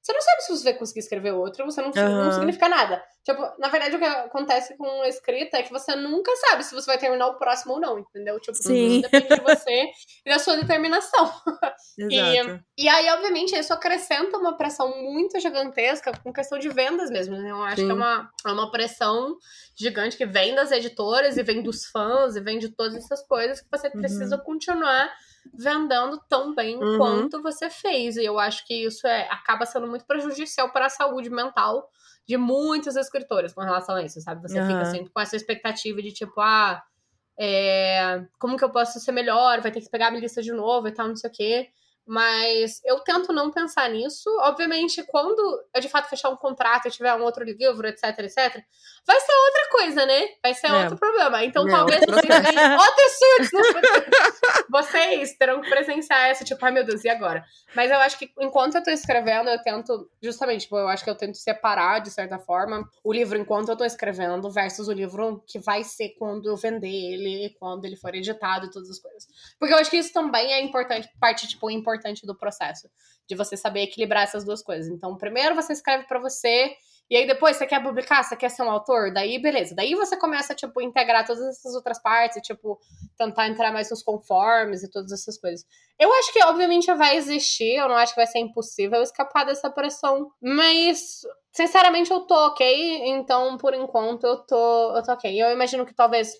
você 0.03 0.11
não 0.11 0.21
sabe 0.21 0.41
se 0.41 0.51
você 0.51 0.63
vai 0.65 0.73
conseguir 0.73 0.99
escrever 0.99 1.31
outro, 1.31 1.63
você 1.63 1.81
não, 1.81 1.89
não 1.91 2.03
Aham. 2.03 2.31
significa 2.33 2.67
nada. 2.67 3.01
Tipo, 3.23 3.41
na 3.57 3.69
verdade, 3.69 3.95
o 3.95 3.99
que 3.99 4.03
acontece 4.03 4.75
com 4.75 5.01
a 5.01 5.07
escrita 5.07 5.57
é 5.57 5.63
que 5.63 5.71
você 5.71 5.95
nunca 5.95 6.29
sabe 6.35 6.63
se 6.63 6.75
você 6.75 6.85
vai 6.85 6.97
terminar 6.97 7.27
o 7.27 7.37
próximo 7.37 7.75
ou 7.75 7.79
não, 7.79 7.97
entendeu? 7.97 8.37
Tipo, 8.41 8.57
Sim. 8.57 8.99
depende 8.99 9.29
de 9.29 9.41
você 9.41 9.85
e 10.25 10.29
da 10.29 10.39
sua 10.39 10.57
determinação. 10.57 11.31
Exato. 11.97 12.65
E 12.77 12.89
aí, 12.89 13.09
obviamente, 13.11 13.55
isso 13.55 13.73
acrescenta 13.73 14.37
uma 14.37 14.57
pressão 14.57 14.89
muito 15.01 15.39
gigantesca 15.39 16.11
com 16.21 16.33
questão 16.33 16.59
de 16.59 16.67
vendas 16.67 17.09
mesmo. 17.09 17.37
Né? 17.37 17.51
Eu 17.51 17.63
acho 17.63 17.77
Sim. 17.77 17.85
que 17.85 17.91
é 17.91 17.95
uma, 17.95 18.29
é 18.45 18.51
uma 18.51 18.71
pressão 18.71 19.37
gigante 19.73 20.17
que 20.17 20.25
vem 20.25 20.53
das 20.53 20.69
editoras 20.73 21.37
e 21.37 21.43
vem 21.43 21.63
dos 21.63 21.85
fãs 21.85 22.35
e 22.35 22.41
vem 22.41 22.59
de 22.59 22.75
todas 22.75 22.97
essas 22.97 23.25
coisas 23.25 23.61
que 23.61 23.67
você 23.71 23.89
precisa 23.89 24.37
continuar 24.37 25.09
vendendo 25.53 26.19
tão 26.29 26.53
bem 26.55 26.81
Uhum. 26.81 26.93
quanto 26.95 27.41
você 27.41 27.69
fez. 27.69 28.17
E 28.17 28.23
eu 28.25 28.39
acho 28.39 28.65
que 28.67 28.85
isso 28.85 29.07
é, 29.07 29.27
acaba 29.29 29.65
sendo 29.65 29.87
muito 29.87 30.05
prejudicial 30.05 30.71
para 30.71 30.85
a 30.87 30.89
saúde 30.89 31.29
mental 31.29 31.89
de 32.27 32.37
muitos 32.37 32.95
escritores 32.95 33.53
com 33.53 33.61
relação 33.61 33.95
a 33.95 34.03
isso, 34.03 34.21
sabe? 34.21 34.41
Você 34.41 34.61
fica 34.61 34.85
Aham. 34.85 34.85
sempre 34.85 35.11
com 35.11 35.19
essa 35.19 35.35
expectativa 35.35 36.01
de 36.01 36.11
tipo, 36.13 36.39
ah, 36.41 36.81
é, 37.39 38.25
como 38.39 38.57
que 38.57 38.63
eu 38.63 38.71
posso 38.71 38.99
ser 38.99 39.11
melhor? 39.11 39.61
Vai 39.61 39.71
ter 39.71 39.81
que 39.81 39.89
pegar 39.89 40.07
a 40.07 40.11
minha 40.11 40.21
lista 40.21 40.41
de 40.41 40.51
novo 40.53 40.87
e 40.87 40.93
tal, 40.93 41.07
não 41.07 41.15
sei 41.15 41.29
o 41.29 41.33
quê. 41.33 41.69
Mas 42.05 42.81
eu 42.83 42.99
tento 42.99 43.31
não 43.31 43.49
pensar 43.49 43.89
nisso. 43.89 44.29
Obviamente, 44.41 45.01
quando 45.03 45.39
eu 45.73 45.79
de 45.81 45.87
fato 45.87 46.09
fechar 46.09 46.29
um 46.29 46.35
contrato 46.35 46.87
e 46.87 46.91
tiver 46.91 47.13
um 47.15 47.23
outro 47.23 47.43
livro, 47.45 47.87
etc, 47.87 48.03
etc, 48.19 48.61
vai 49.07 49.19
ser 49.19 49.31
outra 49.33 49.69
coisa, 49.71 50.05
né? 50.05 50.27
Vai 50.41 50.53
ser 50.53 50.67
É. 50.67 50.73
outro 50.73 50.97
problema. 50.97 51.43
Então 51.45 51.65
É, 51.67 51.71
talvez 51.71 52.01
vocês 52.05 52.21
tenham 52.21 52.73
outros 52.77 53.11
surtos 53.19 53.51
no 53.53 53.63
futuro. 53.65 54.05
Vocês 54.69 55.37
terão 55.37 55.61
que 55.61 55.69
presenciar 55.69 56.29
essa, 56.29 56.43
tipo, 56.43 56.63
ai 56.65 56.71
meu 56.71 56.83
Deus, 56.83 57.03
e 57.05 57.09
agora? 57.09 57.43
Mas 57.75 57.89
eu 57.89 57.97
acho 57.97 58.17
que 58.19 58.31
enquanto 58.39 58.75
eu 58.75 58.83
tô 58.83 58.91
escrevendo, 58.91 59.49
eu 59.49 59.61
tento, 59.61 60.09
justamente, 60.21 60.61
tipo, 60.61 60.77
eu 60.77 60.87
acho 60.89 61.03
que 61.03 61.09
eu 61.09 61.15
tento 61.15 61.37
separar, 61.37 61.99
de 61.99 62.11
certa 62.11 62.37
forma, 62.37 62.83
o 63.03 63.13
livro 63.13 63.37
enquanto 63.37 63.69
eu 63.69 63.77
tô 63.77 63.85
escrevendo 63.85 64.51
versus 64.51 64.87
o 64.87 64.91
livro 64.91 65.41
que 65.47 65.57
vai 65.59 65.83
ser 65.83 66.09
quando 66.19 66.49
eu 66.49 66.57
vender 66.57 66.87
ele, 66.87 67.55
quando 67.59 67.85
ele 67.85 67.95
for 67.95 68.13
editado 68.13 68.65
e 68.65 68.71
todas 68.71 68.89
as 68.89 68.99
coisas. 68.99 69.25
Porque 69.57 69.73
eu 69.73 69.77
acho 69.77 69.89
que 69.89 69.97
isso 69.97 70.11
também 70.11 70.51
é 70.53 70.61
importante, 70.61 71.09
parte, 71.19 71.47
tipo, 71.47 71.71
importante 71.71 71.92
do 72.25 72.35
processo. 72.37 72.89
De 73.27 73.35
você 73.35 73.57
saber 73.57 73.83
equilibrar 73.83 74.23
essas 74.23 74.43
duas 74.43 74.61
coisas. 74.61 74.91
Então, 74.91 75.17
primeiro 75.17 75.55
você 75.55 75.73
escreve 75.73 76.05
pra 76.05 76.19
você, 76.19 76.75
e 77.09 77.17
aí 77.17 77.27
depois 77.27 77.57
você 77.57 77.67
quer 77.67 77.83
publicar, 77.83 78.23
você 78.23 78.35
quer 78.35 78.49
ser 78.49 78.63
um 78.63 78.71
autor, 78.71 79.13
daí 79.13 79.37
beleza. 79.39 79.75
Daí 79.75 79.93
você 79.93 80.17
começa, 80.17 80.55
tipo, 80.55 80.81
integrar 80.81 81.25
todas 81.25 81.43
essas 81.45 81.75
outras 81.75 82.01
partes, 82.01 82.37
e, 82.37 82.41
tipo, 82.41 82.79
tentar 83.17 83.47
entrar 83.47 83.71
mais 83.71 83.89
nos 83.89 84.01
conformes 84.01 84.83
e 84.83 84.89
todas 84.89 85.11
essas 85.11 85.37
coisas. 85.37 85.65
Eu 85.99 86.11
acho 86.13 86.33
que, 86.33 86.43
obviamente, 86.43 86.91
vai 86.93 87.17
existir, 87.17 87.75
eu 87.75 87.87
não 87.87 87.95
acho 87.95 88.13
que 88.13 88.19
vai 88.19 88.27
ser 88.27 88.39
impossível 88.39 89.01
escapar 89.01 89.45
dessa 89.45 89.69
pressão, 89.69 90.31
mas, 90.41 91.21
sinceramente, 91.51 92.09
eu 92.09 92.21
tô 92.21 92.35
ok, 92.47 93.09
então, 93.09 93.57
por 93.57 93.73
enquanto, 93.73 94.25
eu 94.25 94.37
tô, 94.37 94.97
eu 94.97 95.03
tô 95.03 95.11
ok. 95.11 95.41
Eu 95.41 95.51
imagino 95.51 95.85
que 95.85 95.93
talvez 95.93 96.33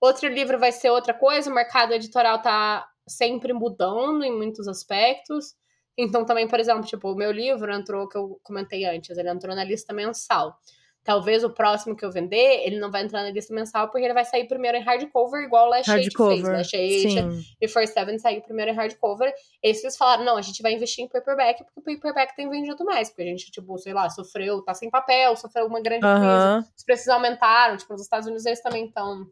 outro 0.00 0.28
livro 0.28 0.58
vai 0.58 0.70
ser 0.70 0.90
outra 0.90 1.14
coisa, 1.14 1.50
o 1.50 1.54
mercado 1.54 1.92
editorial 1.94 2.40
tá 2.42 2.86
sempre 3.06 3.52
mudando 3.52 4.24
em 4.24 4.36
muitos 4.36 4.66
aspectos. 4.68 5.54
Então, 5.96 6.24
também, 6.24 6.48
por 6.48 6.58
exemplo, 6.58 6.84
tipo, 6.84 7.12
o 7.12 7.16
meu 7.16 7.30
livro 7.30 7.72
entrou, 7.72 8.08
que 8.08 8.16
eu 8.16 8.40
comentei 8.42 8.84
antes, 8.84 9.16
ele 9.16 9.30
entrou 9.30 9.54
na 9.54 9.64
lista 9.64 9.92
mensal. 9.92 10.56
Talvez 11.04 11.44
o 11.44 11.50
próximo 11.50 11.94
que 11.94 12.02
eu 12.02 12.10
vender, 12.10 12.62
ele 12.64 12.80
não 12.80 12.90
vai 12.90 13.02
entrar 13.02 13.22
na 13.22 13.30
lista 13.30 13.54
mensal, 13.54 13.90
porque 13.90 14.06
ele 14.06 14.14
vai 14.14 14.24
sair 14.24 14.48
primeiro 14.48 14.78
em 14.78 14.82
hardcover, 14.82 15.44
igual 15.44 15.66
o 15.66 15.68
Last 15.68 15.90
Eight 15.90 16.16
fez. 16.16 16.42
Hardcover. 16.42 16.56
Last 16.56 16.76
e 17.60 17.68
First 17.68 17.92
Seven 17.92 18.18
saiu 18.18 18.40
primeiro 18.40 18.70
em 18.70 18.74
hardcover. 18.74 19.30
Esses 19.62 19.98
falaram, 19.98 20.24
não, 20.24 20.38
a 20.38 20.42
gente 20.42 20.62
vai 20.62 20.72
investir 20.72 21.04
em 21.04 21.08
paperback, 21.08 21.62
porque 21.74 21.92
o 21.92 22.00
paperback 22.00 22.34
tem 22.34 22.48
vendido 22.48 22.82
mais. 22.86 23.10
Porque 23.10 23.20
a 23.20 23.26
gente, 23.26 23.50
tipo, 23.50 23.76
sei 23.78 23.92
lá, 23.92 24.08
sofreu, 24.08 24.62
tá 24.62 24.72
sem 24.72 24.88
papel, 24.88 25.36
sofreu 25.36 25.66
uma 25.66 25.82
grande 25.82 26.00
crise. 26.00 26.24
Aham. 26.24 26.64
Os 26.74 26.84
preços 26.84 27.08
aumentaram, 27.08 27.76
tipo, 27.76 27.92
nos 27.92 28.02
Estados 28.02 28.26
Unidos 28.26 28.46
eles 28.46 28.62
também 28.62 28.86
estão 28.86 29.26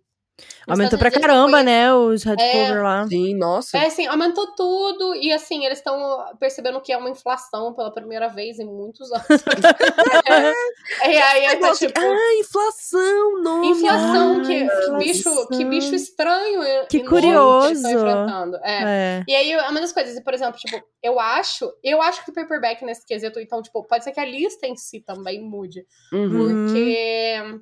Aumentou 0.68 0.98
pra 0.98 1.10
caramba, 1.10 1.50
foi- 1.58 1.62
né? 1.64 1.92
Os 1.92 2.22
hardcover 2.22 2.76
É. 2.76 2.82
lá. 2.82 3.06
Sim, 3.08 3.34
nossa. 3.36 3.78
É 3.78 3.86
assim, 3.86 4.06
aumentou 4.06 4.46
tudo 4.54 5.14
e 5.16 5.32
assim, 5.32 5.64
eles 5.66 5.78
estão 5.78 6.24
percebendo 6.38 6.80
que 6.80 6.92
é 6.92 6.96
uma 6.96 7.10
inflação 7.10 7.74
pela 7.74 7.92
primeira 7.92 8.28
vez 8.28 8.58
em 8.60 8.64
muitos 8.66 9.10
anos. 9.12 9.26
e 11.04 11.16
aí 11.18 11.42
tá 11.46 11.54
Negócio- 11.54 11.88
tipo. 11.88 12.00
Ah, 12.00 12.40
inflação, 12.40 13.42
nossa. 13.42 13.66
Inflação, 13.70 14.36
Ah, 14.36 14.40
que, 14.40 14.46
que 14.46 14.64
inflação. 14.64 14.98
bicho, 14.98 15.48
que 15.48 15.64
bicho 15.64 15.94
estranho. 15.94 16.62
e- 16.62 16.86
Que 16.86 16.98
eles 16.98 17.08
curioso. 17.08 17.72
estão 17.72 17.90
enfrentando. 17.90 18.56
É. 18.62 18.82
É. 18.84 19.24
E 19.28 19.34
aí, 19.34 19.56
uma 19.56 19.80
das 19.80 19.92
coisas, 19.92 20.22
por 20.22 20.34
exemplo, 20.34 20.56
tipo, 20.58 20.82
eu 21.02 21.18
acho, 21.18 21.72
eu 21.82 22.00
acho 22.00 22.24
que 22.24 22.30
o 22.30 22.34
paperback 22.34 22.84
nesse 22.84 23.04
quesito, 23.06 23.40
então, 23.40 23.62
tipo, 23.62 23.82
pode 23.86 24.04
ser 24.04 24.12
que 24.12 24.20
a 24.20 24.24
lista 24.24 24.66
em 24.66 24.76
si 24.76 25.00
também 25.00 25.42
mude. 25.42 25.84
Uhum. 26.12 26.66
Porque. 26.66 27.60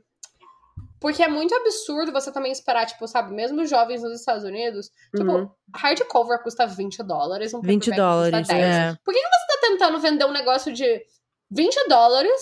Porque 1.01 1.23
é 1.23 1.29
muito 1.29 1.55
absurdo 1.55 2.13
você 2.13 2.31
também 2.31 2.53
esperar, 2.53 2.85
tipo, 2.87 3.07
sabe, 3.09 3.33
mesmo 3.35 3.65
jovens 3.65 4.03
nos 4.03 4.21
Estados 4.21 4.45
Unidos, 4.45 4.91
tipo, 5.17 5.31
Uhum. 5.33 5.51
hardcover 5.75 6.43
custa 6.43 6.67
20 6.67 7.03
dólares, 7.03 7.55
um 7.55 7.61
20 7.63 7.91
paperback 7.91 7.97
dólares, 8.01 8.39
custa 8.41 8.55
10. 8.55 8.67
é. 8.77 8.97
Por 9.05 9.15
que, 9.15 9.21
que 9.21 9.27
você 9.29 9.47
tá 9.47 9.59
tentando 9.63 9.99
vender 9.99 10.25
um 10.27 10.33
negócio 10.33 10.73
de 10.73 11.03
20 11.51 11.89
dólares, 11.89 12.33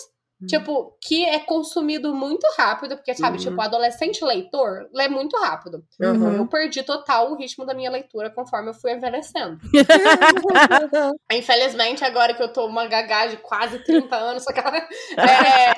tipo, 0.46 0.96
que 1.02 1.24
é 1.24 1.38
consumido 1.40 2.14
muito 2.14 2.46
rápido, 2.56 2.96
porque, 2.96 3.12
sabe, 3.14 3.38
Uhum. 3.38 3.44
tipo, 3.44 3.56
o 3.56 3.60
adolescente 3.60 4.24
leitor 4.24 4.88
lê 4.92 5.08
muito 5.08 5.36
rápido. 5.36 5.82
Uhum. 6.00 6.36
Eu 6.36 6.46
perdi 6.46 6.82
total 6.84 7.32
o 7.32 7.36
ritmo 7.36 7.64
da 7.64 7.74
minha 7.74 7.90
leitura 7.90 8.30
conforme 8.30 8.70
eu 8.70 8.74
fui 8.74 8.92
envelhecendo. 8.92 9.58
Infelizmente, 11.32 12.04
agora 12.04 12.34
que 12.34 12.42
eu 12.42 12.52
tô 12.52 12.66
uma 12.66 12.86
gagá 12.86 13.26
de 13.26 13.36
quase 13.38 13.78
30 13.80 14.16
anos, 14.16 14.44
só 14.44 14.52
que 14.52 14.60
ela- 14.60 14.76
é, 14.76 15.70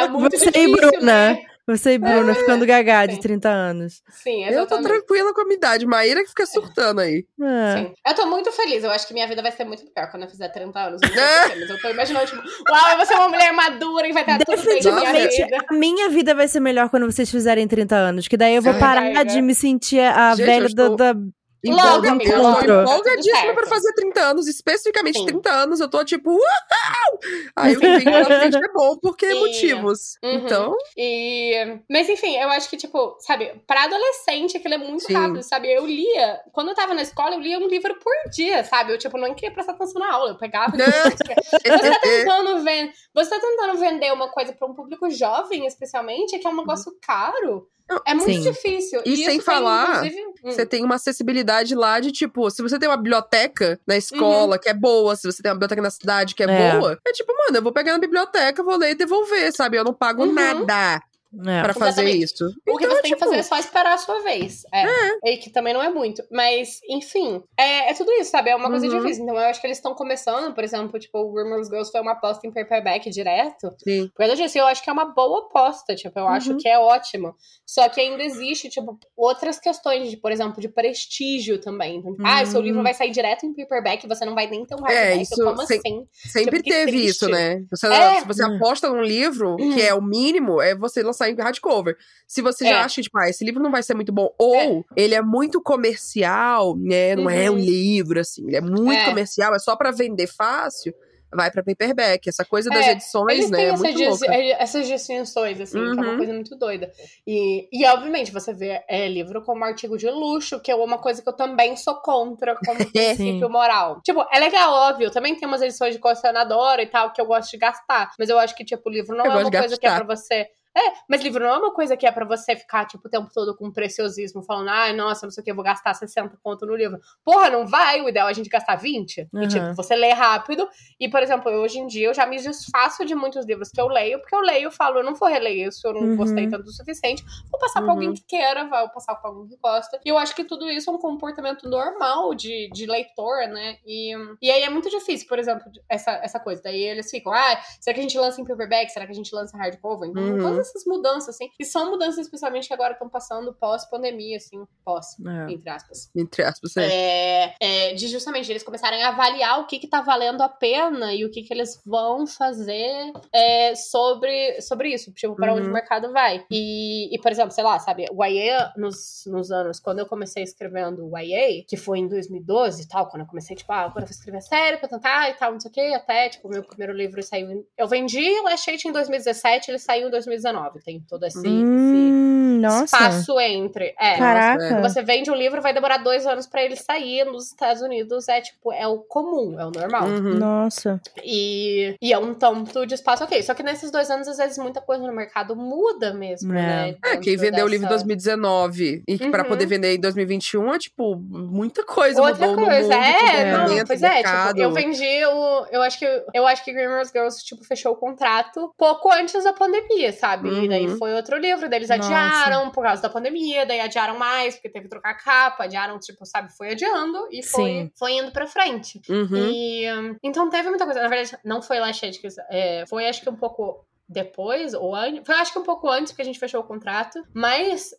é, 0.00 0.04
é 0.04 0.08
muito 0.08 0.36
Você 0.38 0.48
e 0.48 0.52
difícil, 0.52 0.90
Bruna. 0.90 1.00
né? 1.02 1.42
Você 1.66 1.92
e 1.92 1.98
Bruna 1.98 2.34
ficando 2.34 2.66
gagá 2.66 3.06
de 3.06 3.14
sim. 3.14 3.20
30 3.20 3.48
anos. 3.48 4.02
Sim, 4.10 4.42
Eu 4.44 4.48
tô 4.52 4.74
exatamente. 4.74 4.88
tranquila 4.88 5.32
com 5.32 5.40
a 5.42 5.44
minha 5.44 5.56
idade. 5.56 5.86
Maíra 5.86 6.22
que 6.22 6.28
fica 6.30 6.44
surtando 6.44 7.00
aí. 7.00 7.24
É. 7.40 7.76
Sim. 7.76 7.92
Eu 8.04 8.14
tô 8.14 8.26
muito 8.26 8.50
feliz. 8.50 8.82
Eu 8.82 8.90
acho 8.90 9.06
que 9.06 9.14
minha 9.14 9.28
vida 9.28 9.40
vai 9.42 9.52
ser 9.52 9.64
muito 9.64 9.84
melhor 9.84 10.10
quando 10.10 10.24
eu 10.24 10.28
fizer 10.28 10.48
30 10.48 10.78
anos. 10.80 11.00
Não 11.00 11.08
porquê, 11.08 11.60
mas 11.60 11.70
eu 11.70 11.80
tô 11.80 11.88
imaginando, 11.90 12.26
tipo, 12.26 12.42
uau, 12.68 12.90
eu 12.90 12.96
vou 12.96 13.06
ser 13.06 13.14
uma 13.14 13.28
mulher 13.28 13.52
madura 13.52 14.08
e 14.08 14.12
vai 14.12 14.22
estar 14.22 14.38
tudo 14.38 14.46
bem 14.56 14.56
na 14.56 14.64
minha 14.64 14.82
Definitivamente, 15.12 15.44
vida. 15.44 15.64
a 15.68 15.74
minha 15.74 16.08
vida 16.08 16.34
vai 16.34 16.48
ser 16.48 16.58
melhor 16.60 16.88
quando 16.90 17.06
vocês 17.06 17.30
fizerem 17.30 17.68
30 17.68 17.94
anos. 17.94 18.26
Que 18.26 18.36
daí 18.36 18.56
eu 18.56 18.62
vou 18.62 18.72
Ai, 18.72 18.80
parar 18.80 19.00
amiga. 19.02 19.24
de 19.24 19.40
me 19.40 19.54
sentir 19.54 20.00
a 20.00 20.34
Gente, 20.34 20.44
velha 20.46 20.66
estou- 20.66 20.96
da, 20.96 21.12
da- 21.12 21.20
Logo, 21.64 22.08
amiga, 22.08 22.38
logo. 22.38 22.60
empolgadíssima 22.60 23.40
Tudo 23.40 23.54
pra 23.54 23.66
fazer 23.66 23.92
30 23.94 24.20
anos, 24.20 24.48
especificamente 24.48 25.18
Sim. 25.18 25.26
30 25.26 25.50
anos, 25.50 25.80
eu 25.80 25.88
tô 25.88 26.04
tipo, 26.04 26.30
uau! 26.30 27.18
Aí 27.56 27.76
o 27.76 27.80
que 27.80 27.86
vem 27.98 28.04
pela 28.04 28.24
frente 28.24 28.56
é 28.56 28.72
bom, 28.72 28.96
porque 29.00 29.30
Sim. 29.30 29.38
motivos. 29.38 30.14
Uhum. 30.22 30.32
Então, 30.32 30.74
E... 30.96 31.78
Mas 31.88 32.08
enfim, 32.08 32.36
eu 32.36 32.48
acho 32.50 32.68
que, 32.68 32.76
tipo, 32.76 33.16
sabe, 33.20 33.52
pra 33.66 33.84
adolescente 33.84 34.56
aquilo 34.56 34.74
é 34.74 34.78
muito 34.78 35.04
Sim. 35.04 35.14
rápido, 35.14 35.42
sabe? 35.42 35.72
Eu 35.72 35.86
lia, 35.86 36.40
quando 36.52 36.68
eu 36.68 36.74
tava 36.74 36.94
na 36.94 37.02
escola, 37.02 37.34
eu 37.36 37.40
lia 37.40 37.58
um 37.58 37.68
livro 37.68 37.94
por 38.00 38.30
dia, 38.30 38.64
sabe? 38.64 38.92
Eu, 38.92 38.98
tipo, 38.98 39.16
não 39.16 39.34
queria 39.34 39.52
prestar 39.52 39.72
atenção 39.72 40.00
na 40.00 40.12
aula, 40.12 40.30
eu 40.30 40.38
pegava. 40.38 40.76
Né? 40.76 40.84
Você 40.86 41.68
tá 41.68 42.00
tentando 42.02 42.62
vender. 42.62 42.92
Você 43.14 43.30
tá 43.30 43.38
tentando 43.38 43.78
vender 43.78 44.12
uma 44.12 44.28
coisa 44.28 44.52
pra 44.52 44.66
um 44.66 44.74
público 44.74 45.08
jovem, 45.10 45.66
especialmente, 45.66 46.38
que 46.38 46.46
é 46.46 46.50
um 46.50 46.56
negócio 46.56 46.92
caro. 47.00 47.68
É 48.06 48.14
muito 48.14 48.32
Sim. 48.32 48.40
difícil. 48.40 49.00
E 49.04 49.12
isso 49.14 49.24
sem 49.24 49.38
tem, 49.38 49.40
falar, 49.40 50.04
inclusive, 50.06 50.22
hum, 50.44 50.50
você 50.52 50.66
tem 50.66 50.84
uma 50.84 50.94
acessibilidade 50.96 51.74
lá 51.74 52.00
de, 52.00 52.12
tipo, 52.12 52.50
se 52.50 52.62
você 52.62 52.78
tem 52.78 52.88
uma 52.88 52.96
biblioteca 52.96 53.78
na 53.86 53.96
escola 53.96 54.58
que 54.58 54.68
é 54.68 54.74
boa, 54.74 55.14
se 55.16 55.26
você 55.30 55.42
tem 55.42 55.50
uma 55.50 55.54
biblioteca 55.56 55.82
na 55.82 55.90
cidade 55.90 56.34
que 56.34 56.42
é, 56.42 56.46
É. 56.46 56.72
boa, 56.78 56.98
é 57.06 57.12
tipo, 57.12 57.32
mano, 57.36 57.58
eu 57.58 57.62
vou 57.62 57.72
pegar 57.72 57.92
na 57.92 57.98
biblioteca, 57.98 58.62
vou 58.62 58.76
ler 58.76 58.90
e 58.90 58.94
devolver, 58.94 59.52
sabe? 59.52 59.76
Eu 59.76 59.84
não 59.84 59.94
pago 59.94 60.24
Uhum. 60.24 60.32
nada 60.32 61.02
é. 61.46 61.62
pra 61.62 61.74
fazer 61.74 62.08
isso. 62.10 62.44
O 62.68 62.76
que 62.76 62.84
Então, 62.84 62.96
você 62.96 63.02
tem 63.02 63.10
que 63.12 63.16
tipo, 63.16 63.24
fazer 63.24 63.36
é 63.36 63.42
só 63.42 63.58
esperar 63.58 63.94
a 63.94 63.98
sua 63.98 64.20
vez. 64.22 64.62
É. 64.72 65.32
E 65.32 65.36
que 65.38 65.50
também 65.50 65.72
não 65.74 65.82
é 65.82 65.88
muito. 65.88 66.22
Mas, 66.30 66.80
enfim, 66.88 67.42
é, 67.58 67.90
é 67.90 67.94
tudo 67.94 68.10
isso, 68.12 68.30
sabe? 68.30 68.50
É 68.50 68.56
uma 68.56 68.68
coisa 68.70 68.86
Uhum. 68.86 68.98
difícil. 69.00 69.22
Então, 69.24 69.34
eu 69.36 69.46
acho 69.46 69.60
que 69.60 69.66
eles 69.66 69.78
estão 69.78 69.94
começando, 69.94 70.54
por 70.54 70.62
exemplo, 70.64 70.98
tipo, 70.98 71.18
o 71.18 71.28
Rumors 71.30 71.68
Girls 71.68 71.90
foi 71.90 72.00
uma 72.00 72.12
aposta 72.12 72.46
em 72.46 72.52
paperback 72.52 73.08
direto. 73.10 73.70
Sim. 73.82 74.08
Por 74.08 74.18
causa 74.18 74.36
disso, 74.36 74.58
eu 74.58 74.66
acho 74.66 74.82
que 74.82 74.90
é 74.90 74.92
uma 74.92 75.06
boa 75.06 75.46
aposta, 75.46 75.94
tipo, 75.94 76.18
eu 76.18 76.28
acho 76.28 76.52
Uhum. 76.52 76.58
que 76.58 76.68
é 76.68 76.78
ótimo. 76.78 77.34
Só 77.66 77.88
que 77.88 78.00
ainda 78.00 78.22
existe, 78.22 78.68
tipo, 78.68 78.98
outras 79.16 79.58
questões, 79.58 80.10
de, 80.10 80.16
por 80.16 80.30
exemplo, 80.32 80.60
de 80.60 80.68
prestígio 80.68 81.58
também. 81.60 81.96
Então, 81.96 82.12
tipo, 82.12 82.22
Ah, 82.26 82.44
seu 82.46 82.60
Hum. 82.60 82.64
livro 82.64 82.82
vai 82.82 82.94
sair 82.94 83.10
direto 83.10 83.44
em 83.46 83.54
paperback, 83.54 84.06
você 84.06 84.24
não 84.24 84.34
vai 84.34 84.46
nem 84.46 84.64
ter 84.64 84.74
um 84.74 84.86
É, 84.86 85.16
isso 85.16 85.34
Como 85.42 85.66
sem- 85.66 85.78
assim? 85.78 86.06
Sempre 86.12 86.58
Tipo, 86.62 86.70
teve 86.70 86.90
triste. 86.92 87.06
isso, 87.08 87.28
né? 87.28 87.62
Você, 87.70 87.86
É. 87.86 88.20
Se 88.20 88.26
você 88.26 88.44
Hum. 88.44 88.56
aposta 88.56 88.88
num 88.88 89.02
livro, 89.02 89.56
que 89.56 89.80
é 89.82 89.94
o 89.94 90.02
mínimo, 90.02 90.60
é 90.60 90.74
você 90.74 91.02
lançar 91.02 91.21
em 91.28 91.36
hardcover. 91.36 91.96
Se 92.26 92.40
você 92.42 92.64
É. 92.64 92.68
já 92.70 92.84
acha 92.84 92.96
que, 92.96 93.02
tipo, 93.02 93.18
ah, 93.18 93.28
esse 93.28 93.44
livro 93.44 93.62
não 93.62 93.70
vai 93.70 93.82
ser 93.82 93.94
muito 93.94 94.12
bom, 94.12 94.30
ou 94.38 94.84
ele 94.96 95.14
é 95.14 95.22
muito 95.22 95.60
comercial, 95.62 96.76
né? 96.76 97.14
Não 97.16 97.28
é 97.30 97.50
um 97.50 97.54
Uhum. 97.54 97.58
livro, 97.60 98.20
assim. 98.20 98.46
Ele 98.46 98.56
é 98.56 98.60
muito 98.60 99.00
É. 99.00 99.04
comercial, 99.04 99.54
é 99.54 99.58
só 99.58 99.76
pra 99.76 99.90
vender 99.90 100.26
fácil, 100.26 100.94
vai 101.34 101.50
pra 101.50 101.62
paperback. 101.62 102.28
Essa 102.28 102.44
coisa 102.44 102.68
das 102.68 102.86
É, 102.86 102.90
edições, 102.92 103.32
Eles 103.38 103.50
né? 103.50 103.56
têm 103.56 103.66
É 103.66 103.68
essa 103.70 103.82
muito 103.82 103.96
dis- 103.96 104.08
louca. 104.20 104.34
é, 104.34 104.62
essas 104.62 104.86
distinções, 104.86 105.58
assim, 105.60 105.78
que 105.78 105.98
é 105.98 106.02
uma 106.02 106.10
Uhum. 106.10 106.16
coisa 106.18 106.32
muito 106.34 106.54
doida. 106.58 106.92
E, 107.26 107.68
e, 107.72 107.86
obviamente, 107.86 108.30
você 108.30 108.52
vê 108.52 108.82
é, 108.88 109.08
livro 109.08 109.42
como 109.42 109.64
artigo 109.64 109.96
de 109.96 110.10
luxo, 110.10 110.60
que 110.60 110.70
é 110.70 110.74
uma 110.74 110.98
coisa 110.98 111.22
que 111.22 111.28
eu 111.28 111.32
também 111.32 111.74
sou 111.76 111.94
contra 112.02 112.54
como 112.56 112.78
princípio 112.92 113.48
moral. 113.48 114.02
Tipo, 114.02 114.26
é 114.30 114.38
legal, 114.38 114.72
óbvio. 114.90 115.10
Também 115.10 115.34
tem 115.34 115.48
umas 115.48 115.62
edições 115.62 115.94
de 115.94 116.00
colecionadora 116.00 116.82
e 116.82 116.86
tal, 116.86 117.12
que 117.12 117.20
eu 117.20 117.24
gosto 117.26 117.50
de 117.50 117.56
gastar. 117.56 118.10
Mas 118.18 118.28
eu 118.28 118.38
acho 118.38 118.54
que, 118.54 118.64
tipo, 118.64 118.82
o 118.88 118.92
livro 118.92 119.16
não 119.16 119.24
Eu 119.24 119.32
é 119.32 119.36
uma 119.36 119.50
coisa 119.50 119.78
que 119.78 119.86
é 119.86 119.88
gastar. 119.90 120.04
pra 120.04 120.14
você. 120.16 120.46
É, 120.76 120.92
mas 121.08 121.20
livro 121.22 121.44
não 121.44 121.50
é 121.54 121.58
uma 121.58 121.72
coisa 121.72 121.96
que 121.96 122.06
é 122.06 122.10
pra 122.12 122.24
você 122.24 122.56
ficar, 122.56 122.86
tipo, 122.86 123.06
o 123.06 123.10
tempo 123.10 123.28
todo 123.32 123.54
com 123.56 123.70
preciosismo, 123.70 124.42
falando, 124.42 124.68
ai, 124.70 124.92
nossa, 124.94 125.26
não 125.26 125.30
sei 125.30 125.42
o 125.42 125.44
que, 125.44 125.50
eu 125.50 125.54
vou 125.54 125.64
gastar 125.64 125.92
60 125.94 126.38
conto 126.42 126.64
no 126.64 126.74
livro. 126.74 126.98
Porra, 127.24 127.50
não 127.50 127.66
vai, 127.66 128.00
o 128.00 128.08
ideal 128.08 128.28
é 128.28 128.30
a 128.30 128.34
gente 128.34 128.48
gastar 128.48 128.76
20. 128.76 129.28
Uhum. 129.32 129.42
E, 129.42 129.48
tipo, 129.48 129.74
você 129.74 129.94
lê 129.94 130.12
rápido. 130.12 130.68
E, 130.98 131.08
por 131.08 131.22
exemplo, 131.22 131.50
eu, 131.50 131.60
hoje 131.60 131.78
em 131.78 131.86
dia 131.86 132.08
eu 132.08 132.14
já 132.14 132.24
me 132.26 132.36
desfaço 132.40 133.04
de 133.04 133.14
muitos 133.14 133.44
livros 133.46 133.70
que 133.70 133.80
eu 133.80 133.86
leio, 133.88 134.18
porque 134.20 134.34
eu 134.34 134.40
leio 134.40 134.68
e 134.68 134.72
falo, 134.72 134.98
eu 135.00 135.04
não 135.04 135.14
vou 135.14 135.28
reler 135.28 135.68
isso, 135.68 135.86
eu 135.86 135.92
não 135.92 136.00
Uhum. 136.02 136.16
gostei 136.16 136.48
tanto 136.48 136.66
o 136.66 136.72
suficiente. 136.72 137.22
Vou 137.50 137.60
passar 137.60 137.80
pra 137.80 137.88
Uhum. 137.88 137.90
alguém 137.98 138.14
que 138.14 138.22
queira, 138.26 138.64
vou 138.68 138.88
passar 138.90 139.14
pra 139.16 139.30
alguém 139.30 139.48
que 139.48 139.56
gosta. 139.62 140.00
E 140.04 140.08
eu 140.08 140.16
acho 140.18 140.34
que 140.34 140.44
tudo 140.44 140.70
isso 140.70 140.88
é 140.90 140.92
um 140.92 140.98
comportamento 140.98 141.68
normal 141.68 142.34
de, 142.34 142.70
de 142.72 142.86
leitor, 142.86 143.46
né? 143.48 143.76
E, 143.86 144.14
e 144.40 144.50
aí 144.50 144.62
é 144.62 144.70
muito 144.70 144.88
difícil, 144.88 145.28
por 145.28 145.38
exemplo, 145.38 145.64
essa, 145.88 146.12
essa 146.22 146.40
coisa. 146.40 146.62
Daí 146.62 146.80
eles 146.82 147.10
ficam, 147.10 147.32
ah, 147.32 147.60
será 147.80 147.94
que 147.94 148.00
a 148.00 148.02
gente 148.02 148.18
lança 148.18 148.40
em 148.40 148.44
paperback? 148.44 148.90
Será 148.90 149.04
que 149.06 149.12
a 149.12 149.14
gente 149.14 149.34
lança 149.34 149.56
hardcover? 149.56 150.08
Então, 150.08 150.22
Uhum. 150.22 150.61
Essas 150.68 150.84
mudanças, 150.86 151.30
assim, 151.34 151.50
e 151.58 151.64
são 151.64 151.90
mudanças 151.90 152.18
especialmente 152.26 152.68
que 152.68 152.74
agora 152.74 152.92
estão 152.92 153.08
passando 153.08 153.52
pós-pandemia, 153.54 154.36
assim, 154.36 154.64
pós, 154.84 155.16
É. 155.20 155.52
entre 155.52 155.70
aspas. 155.70 156.10
Entre 156.16 156.42
aspas, 156.42 156.76
é. 156.76 156.86
É, 156.92 157.54
é, 157.60 157.94
de 157.94 158.08
justamente 158.08 158.50
eles 158.50 158.62
começarem 158.62 159.02
a 159.02 159.08
avaliar 159.08 159.60
o 159.60 159.66
que 159.66 159.78
que 159.78 159.86
tá 159.88 160.00
valendo 160.00 160.40
a 160.42 160.48
pena 160.48 161.12
e 161.14 161.24
o 161.24 161.30
que 161.30 161.42
que 161.42 161.52
eles 161.52 161.80
vão 161.84 162.26
fazer 162.26 163.12
é, 163.32 163.74
sobre, 163.74 164.60
sobre 164.60 164.92
isso, 164.92 165.12
tipo, 165.12 165.34
para 165.36 165.52
onde 165.52 165.62
Uhum. 165.62 165.70
o 165.70 165.72
mercado 165.74 166.12
vai. 166.12 166.44
E, 166.50 167.14
e, 167.14 167.18
por 167.20 167.30
exemplo, 167.30 167.50
sei 167.52 167.64
lá, 167.64 167.78
sabe, 167.78 168.06
o 168.12 168.24
YA 168.24 168.72
nos, 168.76 169.24
nos 169.26 169.50
anos, 169.50 169.78
quando 169.80 169.98
eu 170.00 170.06
comecei 170.06 170.42
escrevendo 170.42 171.06
o 171.08 171.18
YA, 171.18 171.64
que 171.68 171.76
foi 171.76 171.98
em 171.98 172.08
2012 172.08 172.82
e 172.82 172.88
tal, 172.88 173.08
quando 173.08 173.22
eu 173.22 173.26
comecei, 173.28 173.56
tipo, 173.56 173.72
ah, 173.72 173.80
agora 173.82 174.00
eu 174.04 174.06
vou 174.06 174.10
escrever 174.10 174.40
sério 174.42 174.78
pra 174.78 174.88
tentar 174.88 175.30
e 175.30 175.34
tal, 175.34 175.52
não 175.52 175.60
sei 175.60 175.70
o 175.70 175.74
que, 175.74 175.80
até, 175.94 176.28
tipo, 176.28 176.48
meu 176.48 176.62
primeiro 176.64 176.92
livro 176.92 177.22
saiu. 177.22 177.66
Eu 177.76 177.88
vendi 177.88 178.20
o 178.40 178.44
Last 178.44 178.70
Eight 178.70 178.86
em 178.88 178.92
2017, 178.92 179.70
ele 179.70 179.78
saiu 179.78 180.08
em 180.08 180.10
2019. 180.10 180.51
Tem 180.84 181.00
todo 181.00 181.24
esse, 181.24 181.38
esse 181.38 181.46
Hum, 181.48 182.31
nossa. 182.68 182.84
espaço 182.84 183.38
entre. 183.40 183.94
É, 183.98 184.16
Caraca. 184.18 184.80
você 184.80 185.02
vende 185.02 185.30
um 185.30 185.34
livro, 185.34 185.60
vai 185.62 185.72
demorar 185.74 185.98
dois 185.98 186.26
anos 186.26 186.46
pra 186.46 186.62
ele 186.62 186.76
sair 186.76 187.24
nos 187.24 187.48
Estados 187.48 187.82
Unidos. 187.82 188.28
É 188.28 188.40
tipo, 188.40 188.72
é 188.72 188.86
o 188.86 188.98
comum, 188.98 189.58
é 189.60 189.64
o 189.66 189.70
normal. 189.70 190.04
Uhum. 190.04 190.34
Nossa. 190.38 191.00
E, 191.22 191.96
e 192.00 192.12
é 192.12 192.18
um 192.18 192.34
tanto 192.34 192.86
de 192.86 192.94
espaço, 192.94 193.24
ok. 193.24 193.42
Só 193.42 193.54
que 193.54 193.62
nesses 193.62 193.90
dois 193.90 194.10
anos, 194.10 194.28
às 194.28 194.36
vezes, 194.38 194.58
muita 194.58 194.80
coisa 194.80 195.06
no 195.06 195.12
mercado 195.12 195.54
muda 195.56 196.12
mesmo, 196.14 196.52
É. 196.52 196.56
né? 196.56 196.96
É, 197.04 197.16
quem 197.16 197.36
vendeu 197.36 197.64
o 197.64 197.68
livro 197.68 197.86
em 197.86 197.88
dessa- 197.88 198.04
2019 198.04 199.02
e 199.06 199.18
que 199.18 199.24
Uhum. 199.24 199.44
poder 199.44 199.66
vender 199.66 199.94
em 199.94 200.00
2021 200.00 200.72
é, 200.74 200.78
tipo, 200.78 201.16
muita 201.16 201.84
coisa 201.84 202.20
Outra 202.20 202.46
mudou 202.46 202.64
coisa, 202.64 202.88
no 202.88 202.88
mundo, 202.88 202.92
é, 202.92 203.44
não, 203.52 203.58
comportamento, 203.60 203.86
pois 203.86 204.02
é, 204.02 204.08
mercado. 204.14 204.48
tipo, 204.48 204.60
eu 204.60 204.72
vendi 204.72 205.26
o. 205.26 205.66
Eu 205.70 205.82
acho 205.82 205.98
que 205.98 206.22
eu 206.34 206.46
acho 206.46 206.64
que 206.64 206.72
Grimmer's 206.72 207.10
Girls, 207.10 207.44
tipo, 207.44 207.64
fechou 207.64 207.92
o 207.92 207.96
contrato 207.96 208.72
pouco 208.78 209.10
antes 209.12 209.42
da 209.44 209.52
pandemia, 209.52 210.12
sabe? 210.12 210.48
E 210.64 210.68
daí 210.68 210.86
Uhum. 210.88 210.96
foi 210.98 211.12
outro 211.14 211.36
livro, 211.36 211.68
daí 211.68 211.78
eles 211.80 211.88
Nossa. 211.88 212.04
adiaram 212.04 212.51
por 212.70 212.82
causa 212.82 213.02
da 213.02 213.08
pandemia, 213.08 213.64
daí 213.64 213.80
adiaram 213.80 214.18
mais, 214.18 214.54
porque 214.54 214.68
teve 214.68 214.84
que 214.84 214.90
trocar 214.90 215.14
capa, 215.14 215.64
adiaram, 215.64 215.98
tipo, 215.98 216.24
sabe, 216.26 216.52
foi 216.56 216.72
adiando 216.72 217.28
e 217.30 217.42
foi, 217.42 217.70
Sim. 217.70 217.92
foi 217.98 218.12
indo 218.12 218.32
pra 218.32 218.46
frente. 218.46 219.00
Uhum. 219.08 219.50
E 219.50 219.84
então 220.22 220.48
teve 220.50 220.68
muita 220.68 220.84
coisa. 220.84 221.02
Na 221.02 221.08
verdade, 221.08 221.36
não 221.44 221.62
foi 221.62 221.78
Last 221.80 222.04
Eight, 222.04 222.20
que 222.20 222.28
é, 222.50 222.84
foi 222.86 223.08
acho 223.08 223.22
que 223.22 223.30
um 223.30 223.36
pouco 223.36 223.84
depois, 224.08 224.74
ou 224.74 224.94
antes. 224.94 225.22
Foi 225.24 225.34
acho 225.36 225.52
que 225.52 225.58
um 225.58 225.64
pouco 225.64 225.88
antes, 225.88 226.12
porque 226.12 226.22
a 226.22 226.26
gente 226.26 226.38
fechou 226.38 226.60
o 226.60 226.64
contrato, 226.64 227.22
mas 227.34 227.94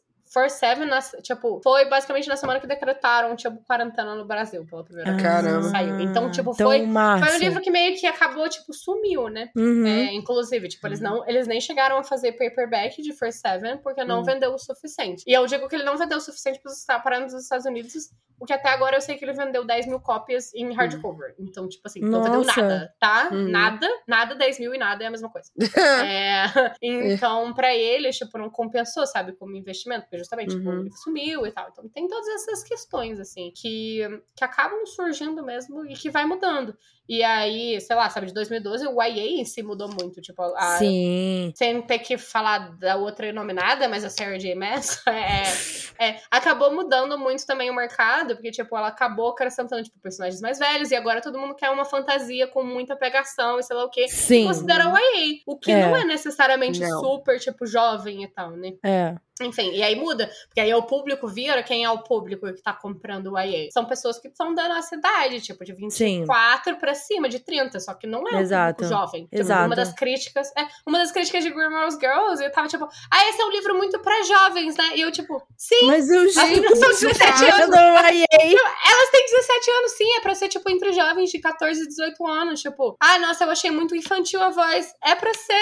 Seven, 0.49 0.89
tipo, 1.21 1.61
foi 1.63 1.85
basicamente 1.85 2.27
na 2.27 2.35
semana 2.35 2.59
que 2.59 2.67
decretaram, 2.67 3.35
tipo, 3.35 3.63
quarentena 3.65 4.15
no 4.15 4.25
Brasil 4.25 4.65
pela 4.65 4.83
primeira 4.83 5.11
vez. 5.11 5.21
Caramba. 5.23 5.61
Saiu. 5.69 5.99
Então, 5.99 6.31
tipo, 6.31 6.51
então, 6.51 6.67
foi, 6.67 6.81
massa. 6.85 7.25
foi 7.25 7.35
um 7.35 7.39
livro 7.39 7.61
que 7.61 7.69
meio 7.71 7.95
que 7.95 8.05
acabou, 8.07 8.47
tipo, 8.49 8.73
sumiu, 8.73 9.29
né? 9.29 9.49
Uhum. 9.55 9.85
É, 9.85 10.13
inclusive, 10.13 10.67
tipo, 10.67 10.85
eles 10.87 10.99
não, 10.99 11.27
eles 11.27 11.47
nem 11.47 11.61
chegaram 11.61 11.97
a 11.97 12.03
fazer 12.03 12.31
paperback 12.33 13.01
de 13.01 13.13
First 13.13 13.39
Seven 13.39 13.77
porque 13.77 14.03
não 14.03 14.21
Hum. 14.21 14.23
vendeu 14.23 14.53
o 14.53 14.57
suficiente. 14.57 15.23
E 15.27 15.33
eu 15.33 15.45
digo 15.45 15.67
que 15.67 15.75
ele 15.75 15.83
não 15.83 15.97
vendeu 15.97 16.17
o 16.17 16.21
suficiente 16.21 16.59
para 17.03 17.19
nos 17.19 17.33
Estados 17.33 17.65
Unidos, 17.65 17.93
o 18.39 18.45
que 18.45 18.53
até 18.53 18.69
agora 18.69 18.97
eu 18.97 19.01
sei 19.01 19.15
que 19.17 19.23
ele 19.23 19.33
vendeu 19.33 19.63
10 19.65 19.87
mil 19.87 19.99
cópias 19.99 20.53
em 20.53 20.73
hardcover. 20.73 21.35
Então, 21.39 21.67
tipo 21.69 21.83
assim, 21.87 21.99
não 22.01 22.23
vendeu 22.23 22.43
nada, 22.43 22.93
tá? 22.99 23.29
Hum. 23.31 23.49
Nada, 23.49 23.87
nada, 24.07 24.35
10 24.35 24.59
mil 24.59 24.73
e 24.73 24.77
nada 24.77 25.03
é 25.03 25.07
a 25.07 25.11
mesma 25.11 25.29
coisa. 25.29 25.49
É, 26.05 26.45
então, 26.81 27.53
pra 27.53 27.73
eles, 27.73 28.17
tipo, 28.17 28.37
não 28.37 28.49
compensou, 28.49 29.05
sabe, 29.07 29.33
como 29.33 29.55
investimento, 29.55 30.01
porque 30.01 30.22
justamente, 30.23 30.55
tipo, 30.55 30.69
Uhum. 30.69 30.79
ele 30.81 30.91
sumiu 30.91 31.45
e 31.45 31.51
tal. 31.51 31.69
Então, 31.71 31.87
tem 31.89 32.07
todas 32.07 32.27
essas 32.29 32.63
questões, 32.63 33.19
assim, 33.19 33.51
que, 33.55 34.01
que 34.35 34.43
acabam 34.43 34.85
surgindo 34.85 35.43
mesmo 35.43 35.85
e 35.85 35.93
que 35.93 36.09
vai 36.09 36.25
mudando. 36.25 36.75
E 37.07 37.21
aí, 37.21 37.81
sei 37.81 37.97
lá, 37.97 38.09
sabe, 38.09 38.27
de 38.27 38.33
2012, 38.33 38.87
o 38.87 39.01
YA 39.03 39.41
em 39.41 39.43
si 39.43 39.61
mudou 39.61 39.89
muito, 39.89 40.21
tipo, 40.21 40.41
a, 40.41 40.77
Sim. 40.77 41.51
sem 41.53 41.81
ter 41.81 41.99
que 41.99 42.17
falar 42.17 42.77
da 42.77 42.95
outra 42.95 43.31
nominada, 43.33 43.89
mas 43.89 44.05
a 44.05 44.09
Sarah 44.09 44.37
J. 44.37 44.55
Maas, 44.55 45.01
é, 45.99 46.05
é, 46.11 46.19
acabou 46.31 46.73
mudando 46.73 47.17
muito 47.19 47.45
também 47.45 47.69
o 47.69 47.75
mercado, 47.75 48.35
porque, 48.35 48.51
tipo, 48.51 48.77
ela 48.77 48.87
acabou 48.87 49.31
acrescentando, 49.31 49.83
tipo, 49.83 49.99
personagens 49.99 50.39
mais 50.39 50.57
velhos, 50.57 50.91
e 50.91 50.95
agora 50.95 51.19
todo 51.21 51.37
mundo 51.37 51.55
quer 51.55 51.69
uma 51.71 51.83
fantasia 51.83 52.47
com 52.47 52.63
muita 52.63 52.95
pegação 52.95 53.59
e 53.59 53.63
sei 53.63 53.75
lá 53.75 53.83
o 53.83 53.89
quê. 53.89 54.07
Sim. 54.07 54.45
Considera 54.47 54.87
o 54.87 54.97
YA, 54.97 55.41
o 55.45 55.57
que 55.59 55.71
É. 55.73 55.85
não 55.85 55.97
é 55.97 56.05
necessariamente 56.05 56.79
Não. 56.79 57.01
super, 57.01 57.37
tipo, 57.37 57.65
jovem 57.65 58.23
e 58.23 58.27
tal, 58.29 58.51
né? 58.51 58.75
É. 58.81 59.15
Enfim, 59.41 59.71
e 59.71 59.81
aí 59.81 59.95
muda, 59.95 60.12
porque 60.47 60.59
aí 60.59 60.73
o 60.73 60.83
público 60.83 61.27
vira 61.27 61.61
quem 61.63 61.83
é 61.83 61.89
o 61.89 61.99
público 61.99 62.51
que 62.53 62.61
tá 62.61 62.73
comprando 62.73 63.31
o 63.33 63.39
YA. 63.39 63.69
São 63.71 63.85
pessoas 63.85 64.19
que 64.19 64.29
são 64.35 64.53
da 64.53 64.67
nossa 64.69 64.95
idade, 64.95 65.41
tipo, 65.41 65.63
de 65.65 65.73
24 65.73 66.77
pra 66.77 66.93
cima, 66.93 67.27
de 67.29 67.39
30, 67.39 67.79
só 67.79 67.93
que 67.93 68.07
não 68.07 68.27
é 68.27 68.41
Exato. 68.41 68.71
o 68.71 68.75
público 68.75 68.93
jovem. 69.01 69.23
Tipo, 69.25 69.35
Exato. 69.41 69.65
uma 69.65 69.75
das 69.75 69.93
críticas, 69.93 70.51
é, 70.57 70.65
uma 70.85 70.99
das 70.99 71.11
críticas 71.11 71.43
de 71.43 71.49
Grimmel's 71.49 71.95
Girls, 71.95 72.43
eu 72.43 72.51
tava 72.51 72.67
tipo, 72.67 72.87
ah, 73.11 73.29
esse 73.29 73.41
é 73.41 73.45
um 73.45 73.51
livro 73.51 73.75
muito 73.75 73.99
pra 73.99 74.21
jovens, 74.23 74.75
né? 74.75 74.91
E 74.95 75.01
eu, 75.01 75.11
tipo, 75.11 75.41
sim, 75.57 75.85
Mas 75.87 76.09
eu 76.09 76.23
as 76.23 76.35
meninas 76.35 76.79
são 76.79 76.89
17 76.89 77.45
anos. 77.45 77.69
do 77.69 77.75
YA. 77.75 78.27
Elas 78.85 79.09
têm 79.11 79.25
17 79.25 79.71
anos, 79.71 79.91
sim, 79.93 80.13
é 80.17 80.21
pra 80.21 80.35
ser, 80.35 80.47
tipo, 80.49 80.69
entre 80.69 80.91
jovens 80.93 81.29
de 81.29 81.39
14 81.39 81.81
e 81.83 81.87
18 81.87 82.27
anos. 82.27 82.61
Tipo, 82.61 82.95
ah, 82.99 83.19
nossa, 83.19 83.43
eu 83.43 83.49
achei 83.49 83.71
muito 83.71 83.95
infantil 83.95 84.41
a 84.41 84.49
voz. 84.49 84.93
É 85.03 85.15
pra 85.15 85.33
ser. 85.33 85.53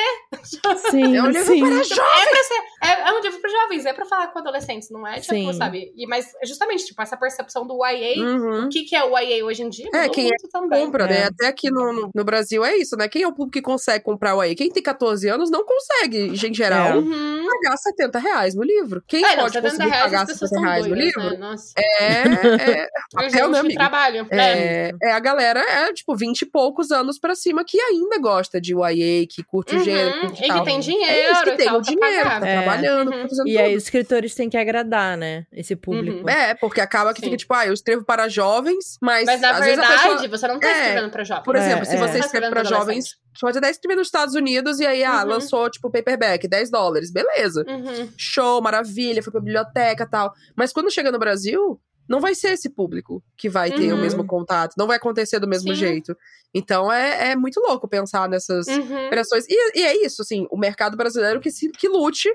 Sim, 0.91 1.15
É 1.17 1.21
um 1.21 1.27
livro 1.27 1.45
sim. 1.53 1.59
para 1.59 1.81
Tipo, 1.81 2.01
é 2.01 2.25
pra 2.29 2.43
ser. 2.43 2.61
É, 2.83 3.09
é 3.09 3.13
um 3.13 3.19
livro 3.21 3.39
pra 3.41 3.49
jovens, 3.49 3.85
é 3.85 3.93
pra 3.93 4.05
falar 4.05 4.27
com 4.27 4.39
adolescentes, 4.41 4.89
não 4.89 5.07
é? 5.07 5.19
Tipo, 5.19 5.33
Sim. 5.35 5.53
sabe? 5.53 5.91
E, 5.95 6.05
mas 6.07 6.27
justamente, 6.43 6.85
tipo, 6.85 7.01
essa 7.01 7.15
percepção 7.17 7.65
do 7.65 7.75
YA. 7.85 8.15
Uhum. 8.23 8.65
O 8.65 8.69
que, 8.69 8.83
que 8.83 8.95
é 8.95 9.03
o 9.03 9.17
YA 9.17 9.45
hoje 9.45 9.63
em 9.63 9.69
dia? 9.69 9.87
É, 9.93 10.09
quem 10.09 10.27
é 10.27 10.31
também. 10.51 10.85
Compra, 10.85 11.07
né? 11.07 11.21
É. 11.21 11.23
Até 11.25 11.47
aqui 11.47 11.69
no, 11.71 11.93
no, 11.93 12.09
no 12.13 12.23
Brasil 12.23 12.63
é 12.65 12.75
isso, 12.77 12.95
né? 12.97 13.07
Quem 13.07 13.23
é 13.23 13.27
o 13.27 13.31
público 13.33 13.51
que 13.53 13.61
consegue 13.61 14.03
comprar 14.03 14.35
o 14.35 14.41
aí? 14.41 14.55
Quem 14.55 14.69
tem 14.69 14.83
14 14.83 15.27
anos 15.29 15.49
não 15.49 15.63
consegue, 15.65 16.17
em 16.47 16.53
geral, 16.53 16.99
Uhum. 16.99 17.45
pagar 17.63 17.77
70 17.77 18.19
reais 18.19 18.55
no 18.55 18.63
livro. 18.63 19.03
Quem 19.07 19.23
É, 19.23 19.35
não, 19.35 19.43
pode 19.43 19.53
70 19.53 19.69
conseguir 19.71 19.89
reais 19.89 20.03
pagar 20.11 20.21
as 20.23 20.27
pessoas 20.31 20.49
70 20.49 20.55
são 20.55 20.63
reais 20.69 20.85
no 20.87 20.95
doidas, 20.95 21.05
livro 21.15 21.29
né? 21.31 21.37
Nossa. 21.37 21.73
é, 21.77 22.23
é, 22.81 22.87
papel, 23.13 23.51
de 23.51 23.57
amigo. 23.57 23.75
trabalho. 23.75 24.27
É. 24.29 24.41
É, 24.41 24.91
é 25.03 25.11
a 25.13 25.19
galera, 25.19 25.59
é 25.59 25.93
tipo 25.93 26.15
20 26.15 26.41
e 26.41 26.45
poucos 26.45 26.91
anos 26.91 27.19
pra 27.19 27.35
cima 27.35 27.63
que 27.65 27.79
ainda 27.79 28.17
gosta 28.19 28.59
de 28.59 28.73
YA, 28.73 29.25
que 29.29 29.43
curte 29.43 29.75
o 29.75 29.77
Uhum, 29.77 29.83
gênero, 29.83 30.21
curte 30.21 30.43
E 30.43 30.51
que 30.51 30.63
tem 30.63 30.79
dinheiro. 30.79 31.11
É 31.13 31.31
isso, 31.31 31.43
que 31.43 31.49
e 31.51 31.57
tem 31.57 31.71
o 31.73 31.81
dinheiro, 31.81 32.23
tá 32.29 32.47
É. 32.47 32.61
trabalhando, 32.61 33.11
Uhum. 33.11 33.21
tá 33.23 33.27
fazendo 33.29 33.47
E 33.47 33.53
tudo. 33.53 33.63
aí 33.65 33.75
os 33.75 33.89
escritores 34.25 34.35
têm 34.35 34.49
que 34.49 34.57
agradar, 34.57 35.17
né? 35.17 35.45
Esse 35.51 35.75
público. 35.75 36.29
É, 36.29 36.53
porque 36.55 36.79
acaba 36.81 37.13
que 37.13 37.19
Sim. 37.19 37.25
fica 37.25 37.37
tipo, 37.37 37.53
ah, 37.53 37.65
eu 37.67 37.73
escrevo 37.73 38.03
para 38.05 38.27
jovens, 38.27 38.97
mas, 39.01 39.25
Mas 39.25 39.41
na 39.41 39.51
às 39.51 39.59
vezes 39.65 39.79
a 39.79 39.81
verdade, 39.87 40.09
pessoa... 40.09 40.29
você 40.29 40.47
não 40.47 40.59
tá 40.59 40.67
É, 40.67 40.71
escrevendo 40.81 41.11
pra 41.11 41.23
jovem. 41.23 41.43
Por 41.43 41.55
exemplo, 41.55 41.81
É, 41.81 41.85
se 41.85 41.95
é. 41.95 41.99
você 41.99 42.19
Tá 42.19 42.25
escreve 42.25 42.49
pra 42.49 42.63
jovens, 42.63 43.05
você 43.33 43.41
pode 43.41 43.57
até 43.57 43.69
escrever 43.71 43.95
nos 43.97 44.07
Estados 44.07 44.35
Unidos 44.35 44.79
e 44.79 44.85
aí, 44.85 45.03
ah, 45.03 45.21
Uhum. 45.23 45.29
lançou, 45.29 45.69
tipo, 45.69 45.89
paperback, 45.91 46.47
10 46.47 46.69
dólares, 46.69 47.11
beleza. 47.11 47.63
Uhum. 47.67 48.09
Show, 48.17 48.61
maravilha, 48.61 49.21
foi 49.23 49.31
pra 49.31 49.41
biblioteca 49.41 50.03
e 50.03 50.09
tal. 50.09 50.33
Mas 50.55 50.71
quando 50.71 50.91
chega 50.91 51.11
no 51.11 51.19
Brasil, 51.19 51.79
não 52.09 52.19
vai 52.19 52.35
ser 52.35 52.49
esse 52.49 52.69
público 52.69 53.23
que 53.37 53.47
vai 53.47 53.71
ter 53.71 53.91
o 53.91 53.95
Uhum. 53.95 54.01
mesmo 54.01 54.25
contato, 54.27 54.73
não 54.77 54.87
vai 54.87 54.97
acontecer 54.97 55.39
do 55.39 55.47
mesmo 55.47 55.69
Sim. 55.69 55.75
jeito. 55.75 56.15
Então 56.53 56.91
é, 56.91 57.31
é 57.31 57.35
muito 57.37 57.59
louco 57.61 57.87
pensar 57.87 58.27
nessas 58.27 58.67
Uhum. 58.67 59.05
operações. 59.07 59.45
E, 59.47 59.79
e 59.79 59.83
é 59.83 60.05
isso, 60.05 60.21
assim, 60.21 60.45
o 60.51 60.57
mercado 60.57 60.97
brasileiro 60.97 61.39
que, 61.39 61.49
se, 61.49 61.69
que 61.69 61.87
lute 61.87 62.29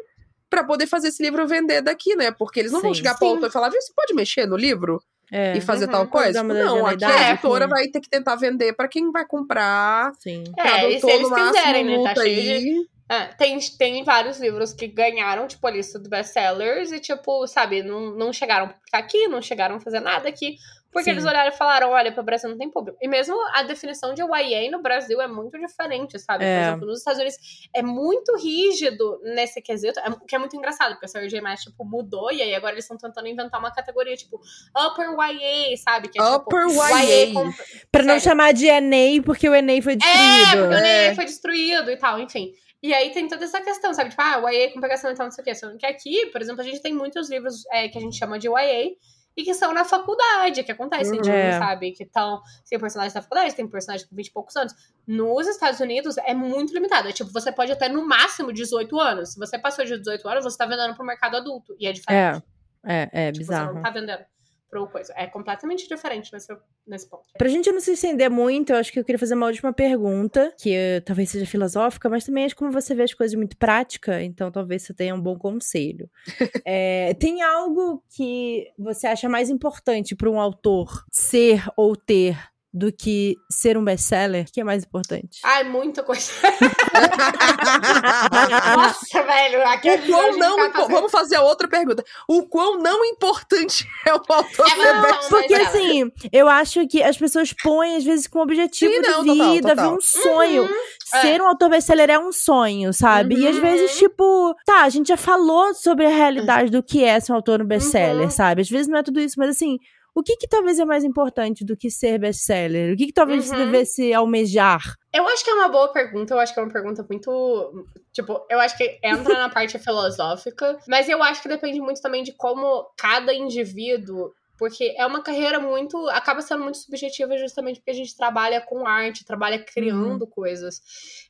pra 0.49 0.65
poder 0.65 0.87
fazer 0.87 1.09
esse 1.09 1.23
livro 1.23 1.47
vender 1.47 1.81
daqui, 1.83 2.15
né? 2.17 2.31
Porque 2.31 2.61
eles 2.61 2.73
não 2.73 2.81
vão 2.81 2.93
Sim. 2.95 2.99
chegar 2.99 3.15
pra 3.17 3.27
Sim. 3.27 3.35
autor 3.35 3.49
e 3.49 3.53
falar, 3.53 3.69
viu, 3.69 3.81
você 3.81 3.93
pode 3.95 4.15
mexer 4.15 4.47
no 4.47 4.57
livro 4.57 5.03
É. 5.33 5.57
e 5.57 5.61
fazer 5.61 5.87
Uhum. 5.87 5.91
tal 5.93 6.07
coisa? 6.07 6.43
não, 6.43 6.87
aqui 6.87 7.05
a 7.05 7.31
editora 7.33 7.67
vai 7.67 7.89
ter 7.89 8.01
que 8.01 8.09
tentar 8.09 8.37
vender 8.37 8.73
pra 8.75 8.89
quem 8.89 9.11
vai 9.11 9.27
comprar. 9.27 10.13
Sim. 10.21 10.45
É, 10.59 10.63
Cada 10.63 10.89
e 10.89 11.01
se 11.01 11.11
eles 11.11 11.29
máximo, 11.29 11.53
quiserem, 11.53 11.85
né? 11.85 12.15
Tá 12.15 12.23
cheio 12.23 12.61
de. 12.61 12.97
É, 13.09 13.27
tem, 13.39 13.57
tem 13.79 14.03
vários 14.03 14.41
livros 14.41 14.73
que 14.73 14.89
ganharam, 14.89 15.47
tipo, 15.47 15.65
a 15.65 15.71
lista 15.71 15.97
do 15.97 16.09
best-sellers 16.09 16.91
e, 16.91 16.99
tipo, 16.99 17.47
sabe, 17.47 17.81
não, 17.83 18.11
não 18.17 18.33
chegaram 18.33 18.67
a 18.67 18.69
publicar 18.71 18.99
aqui, 18.99 19.29
não 19.29 19.41
chegaram 19.41 19.77
a 19.77 19.81
fazer 19.81 20.01
nada 20.01 20.29
aqui, 20.29 20.57
porque 20.97 21.05
Sim. 21.11 21.11
eles 21.11 21.25
olharam 21.27 21.51
e 21.51 21.53
falaram, 21.53 21.91
olha, 21.91 22.11
pro 22.11 22.23
Brasil 22.23 22.49
não 22.49 22.57
tem 22.57 22.71
público. 22.71 22.97
E 23.03 23.07
mesmo 23.07 23.37
a 23.55 23.63
definição 23.63 24.15
de 24.15 24.23
YA 24.23 24.71
no 24.71 24.81
Brasil 24.81 25.21
é 25.21 25.27
muito 25.29 25.59
diferente, 25.59 26.19
sabe? 26.19 26.39
Por 26.39 26.49
É. 26.51 26.63
exemplo, 26.69 26.87
nos 26.87 26.99
Estados 27.01 27.21
Unidos 27.21 27.39
é 27.75 27.83
muito 27.83 28.35
rígido 28.37 29.21
nesse 29.23 29.61
quesito, 29.61 30.01
é, 30.01 30.09
o 30.09 30.21
que 30.21 30.35
é 30.35 30.39
muito 30.39 30.57
engraçado, 30.57 30.93
porque 30.93 31.05
a 31.05 31.09
Sarah 31.09 31.29
J. 31.29 31.41
Maas, 31.43 31.61
tipo, 31.61 31.85
mudou, 31.85 32.33
e 32.33 32.41
aí 32.41 32.55
agora 32.55 32.73
eles 32.73 32.85
estão 32.85 32.97
tentando 32.97 33.29
inventar 33.29 33.61
uma 33.61 33.71
categoria, 33.71 34.17
tipo, 34.17 34.41
Upper 34.75 35.11
YA, 35.11 35.77
sabe? 35.77 36.09
Que 36.09 36.19
é, 36.19 36.25
Upper 36.25 36.67
tipo, 36.67 36.83
YA. 36.83 37.33
com- 37.35 37.51
Pra 37.93 38.03
não 38.03 38.19
chamar 38.19 38.53
de 38.55 38.67
Enei, 38.67 39.21
porque 39.21 39.47
o 39.49 39.55
Enei 39.55 39.83
foi 39.83 39.93
é, 39.93 39.97
destruído. 39.97 40.63
porque 40.63 40.75
o 40.75 40.79
É. 40.79 40.81
NEA 40.81 41.15
foi 41.15 41.25
destruído 41.27 41.91
e 41.91 41.97
tal, 41.99 42.19
enfim. 42.19 42.53
E 42.83 42.93
aí 42.95 43.11
tem 43.11 43.27
toda 43.27 43.45
essa 43.45 43.61
questão, 43.61 43.93
sabe? 43.93 44.11
Tipo, 44.11 44.23
ah, 44.23 44.39
o 44.45 44.49
YA 44.49 44.73
com 44.73 44.81
pegação 44.81 45.11
e 45.11 45.15
tal, 45.15 45.27
não 45.27 45.31
sei 45.33 45.43
o 45.43 45.45
quê. 45.45 45.55
Só 45.55 45.69
que 45.77 45.87
aqui, 45.87 46.27
por 46.27 46.41
exemplo, 46.41 46.61
a 46.61 46.65
gente 46.65 46.81
tem 46.81 46.95
muitos 46.95 47.29
livros 47.31 47.65
é, 47.73 47.89
que 47.89 47.99
a 47.99 48.01
gente 48.01 48.17
chama 48.17 48.39
de 48.39 48.47
YA 48.49 48.91
e 49.37 49.43
que 49.45 49.53
são 49.55 49.73
na 49.75 49.85
faculdade, 49.85 50.65
que 50.65 50.73
acontecem, 50.73 51.17
Uhum. 51.17 51.23
tipo, 51.23 51.35
É. 51.37 51.59
sabe? 51.59 51.93
Que 51.93 52.05
estão. 52.05 52.41
Tem 52.69 52.79
personagens 52.79 53.13
na 53.15 53.21
faculdade, 53.23 53.55
tem 53.55 53.69
personagens 53.69 54.09
com 54.09 54.17
20 54.17 54.29
e 54.29 54.33
poucos 54.33 54.57
anos. 54.57 54.73
Nos 55.07 55.47
Estados 55.47 55.79
Unidos 55.81 56.17
é 56.19 56.35
muito 56.35 56.73
limitado. 56.73 57.09
É 57.09 57.13
tipo, 57.13 57.31
você 57.31 57.53
pode 57.53 57.71
até 57.71 57.89
no 57.89 58.07
máximo 58.07 58.53
18 58.53 58.99
anos. 58.99 59.33
Se 59.35 59.39
você 59.39 59.59
passou 59.59 59.85
de 59.85 59.99
18 59.99 60.27
anos, 60.29 60.45
você 60.45 60.57
tá 60.57 60.65
vendendo 60.65 60.95
pro 60.95 61.05
mercado 61.05 61.37
adulto. 61.37 61.77
E 61.79 61.87
é 61.87 61.93
diferente. 61.93 62.43
É, 62.85 63.03
é, 63.13 63.29
é 63.29 63.33
Tipo, 63.33 63.39
bizarro. 63.47 63.69
Você 63.69 63.75
não 63.75 63.83
tá 63.83 63.91
vendendo 63.91 64.25
pro 64.71 64.87
coisa. 64.89 65.13
É 65.17 65.27
completamente 65.27 65.89
diferente 65.89 66.33
nesse, 66.33 66.55
nesse 66.87 67.09
ponto. 67.09 67.25
Pra 67.37 67.49
gente 67.49 67.71
não 67.71 67.81
se 67.81 67.93
estender 67.93 68.31
muito, 68.31 68.71
eu 68.71 68.77
acho 68.77 68.93
que 68.93 68.99
eu 68.99 69.05
queria 69.05 69.19
fazer 69.19 69.35
uma 69.35 69.47
última 69.47 69.73
pergunta, 69.73 70.53
que 70.59 70.73
eh, 70.75 71.01
talvez 71.01 71.31
seja 71.31 71.47
filosófica, 71.47 72.09
mas 72.09 72.25
também 72.25 72.45
acho 72.45 72.55
que 72.55 72.59
como 72.59 72.73
você 72.73 72.95
vê 72.95 73.03
as 73.03 73.15
coisas 73.15 73.37
muito 73.37 73.57
prática, 73.57 74.23
então 74.23 74.51
talvez 74.51 74.83
você 74.83 74.95
tenha 74.95 75.15
um 75.15 75.21
bom 75.21 75.37
conselho. 75.37 76.11
É, 76.69 77.15
tem 77.15 77.43
algo 77.43 78.03
que 78.11 78.73
você 78.77 79.07
acha 79.07 79.29
mais 79.29 79.51
importante 79.51 80.17
para 80.17 80.29
um 80.29 80.41
autor 80.41 81.05
ser 81.11 81.63
ou 81.77 81.95
ter 81.95 82.37
do 82.73 82.93
que 82.93 83.35
ser 83.51 83.77
um 83.79 83.85
best-seller? 83.85 84.45
O 84.49 84.53
que 84.53 84.61
é 84.61 84.65
mais 84.65 84.85
importante? 84.85 85.41
Ai, 85.43 85.65
muita 85.65 86.03
coisa. 86.03 86.31
Nossa, 88.77 89.23
velho. 89.23 89.63
Aquele 89.67 90.03
O 90.03 90.07
quão 90.15 90.37
não 90.37 90.61
impo- 90.67 90.73
café- 90.73 90.93
Vamos 90.93 91.11
fazer 91.13 91.37
a 91.37 91.43
outra 91.43 91.69
pergunta. 91.69 92.05
O 92.29 92.43
quão 92.47 92.79
não 92.79 93.05
importante 93.05 93.87
é 94.07 94.13
o 94.13 94.17
autor 94.29 94.67
É, 94.67 94.71
ser 94.71 94.93
não, 94.93 95.29
Porque 95.29 95.55
ela- 95.55 95.69
assim, 95.69 96.13
eu 96.33 96.49
acho 96.49 96.87
que 96.87 97.03
as 97.03 97.17
pessoas 97.17 97.53
põem, 97.63 97.97
às 97.97 98.05
vezes, 98.05 98.27
com 98.27 98.41
um 98.41 98.43
objetivo 98.43 98.93
Sim, 98.93 99.01
não, 99.01 99.23
de 99.25 99.31
total, 99.31 99.53
vida, 99.53 99.69
total. 99.71 99.91
ver 99.91 99.97
um 99.97 100.01
sonho. 100.01 100.63
Uhum, 100.65 100.69
é. 101.15 101.21
Ser 101.23 101.41
um 101.41 101.49
autor 101.49 101.71
best-seller 101.71 102.11
é 102.11 102.19
um 102.19 102.33
sonho, 102.33 102.93
sabe? 102.93 103.37
E 103.37 103.49
às 103.49 103.57
Uhum. 103.57 103.63
vezes, 103.63 103.97
tipo, 103.97 104.55
tá, 104.67 104.83
a 104.83 104.89
gente 104.89 105.09
já 105.09 105.17
falou 105.17 105.73
sobre 105.75 106.05
a 106.07 106.11
realidade 106.11 106.71
do 106.71 106.83
que 106.83 107.03
é 107.05 107.19
ser 107.21 107.33
um 107.33 107.37
autor 107.37 107.59
no 107.61 107.65
best-seller, 107.65 108.25
Uhum. 108.25 108.31
sabe? 108.31 108.63
Às 108.63 108.69
vezes 108.69 108.89
não 108.89 108.99
é 108.99 109.03
tudo 109.03 109.21
isso, 109.21 109.37
mas 109.39 109.51
assim, 109.51 109.79
o 110.17 110.23
que 110.23 110.37
que 110.37 110.49
talvez 110.49 110.79
é 110.79 110.85
mais 110.85 111.05
importante 111.05 111.65
do 111.65 111.77
que 111.77 111.91
ser 111.91 112.19
best-seller? 112.19 112.95
O 112.95 112.97
que 112.97 113.07
que 113.07 113.13
talvez 113.13 113.45
você 113.45 113.55
Uhum. 113.55 113.67
devesse 113.67 114.13
almejar? 114.15 114.81
Eu 115.13 115.27
acho 115.29 115.45
que 115.45 115.51
é 115.51 115.55
uma 115.55 115.69
boa 115.69 115.93
pergunta, 115.93 116.33
eu 116.35 116.39
acho 116.41 116.53
que 116.55 116.59
é 116.59 116.63
uma 116.63 116.73
pergunta 116.73 117.07
muito. 117.09 117.87
Tipo, 118.13 118.45
eu 118.51 118.59
acho 118.59 118.77
que 118.77 118.99
entra 119.05 119.35
na 119.39 119.49
parte 119.51 119.79
filosófica, 119.79 120.79
mas 120.89 121.09
eu 121.09 121.23
acho 121.23 121.43
que 121.43 121.49
depende 121.49 121.81
muito 121.81 122.01
também 122.01 122.23
de 122.23 122.33
como 122.33 122.87
cada 122.97 123.33
indivíduo. 123.35 124.33
Porque 124.59 124.95
é 124.97 125.05
uma 125.05 125.23
carreira 125.23 125.61
muito. 125.61 126.09
acaba 126.09 126.41
sendo 126.41 126.63
muito 126.63 126.79
subjetiva 126.79 127.37
justamente 127.37 127.77
porque 127.79 127.91
a 127.91 127.95
gente 127.95 128.17
trabalha 128.17 128.59
com 128.63 128.87
arte, 128.87 129.23
trabalha 129.23 129.59
criando 129.63 130.27
coisas. 130.27 130.81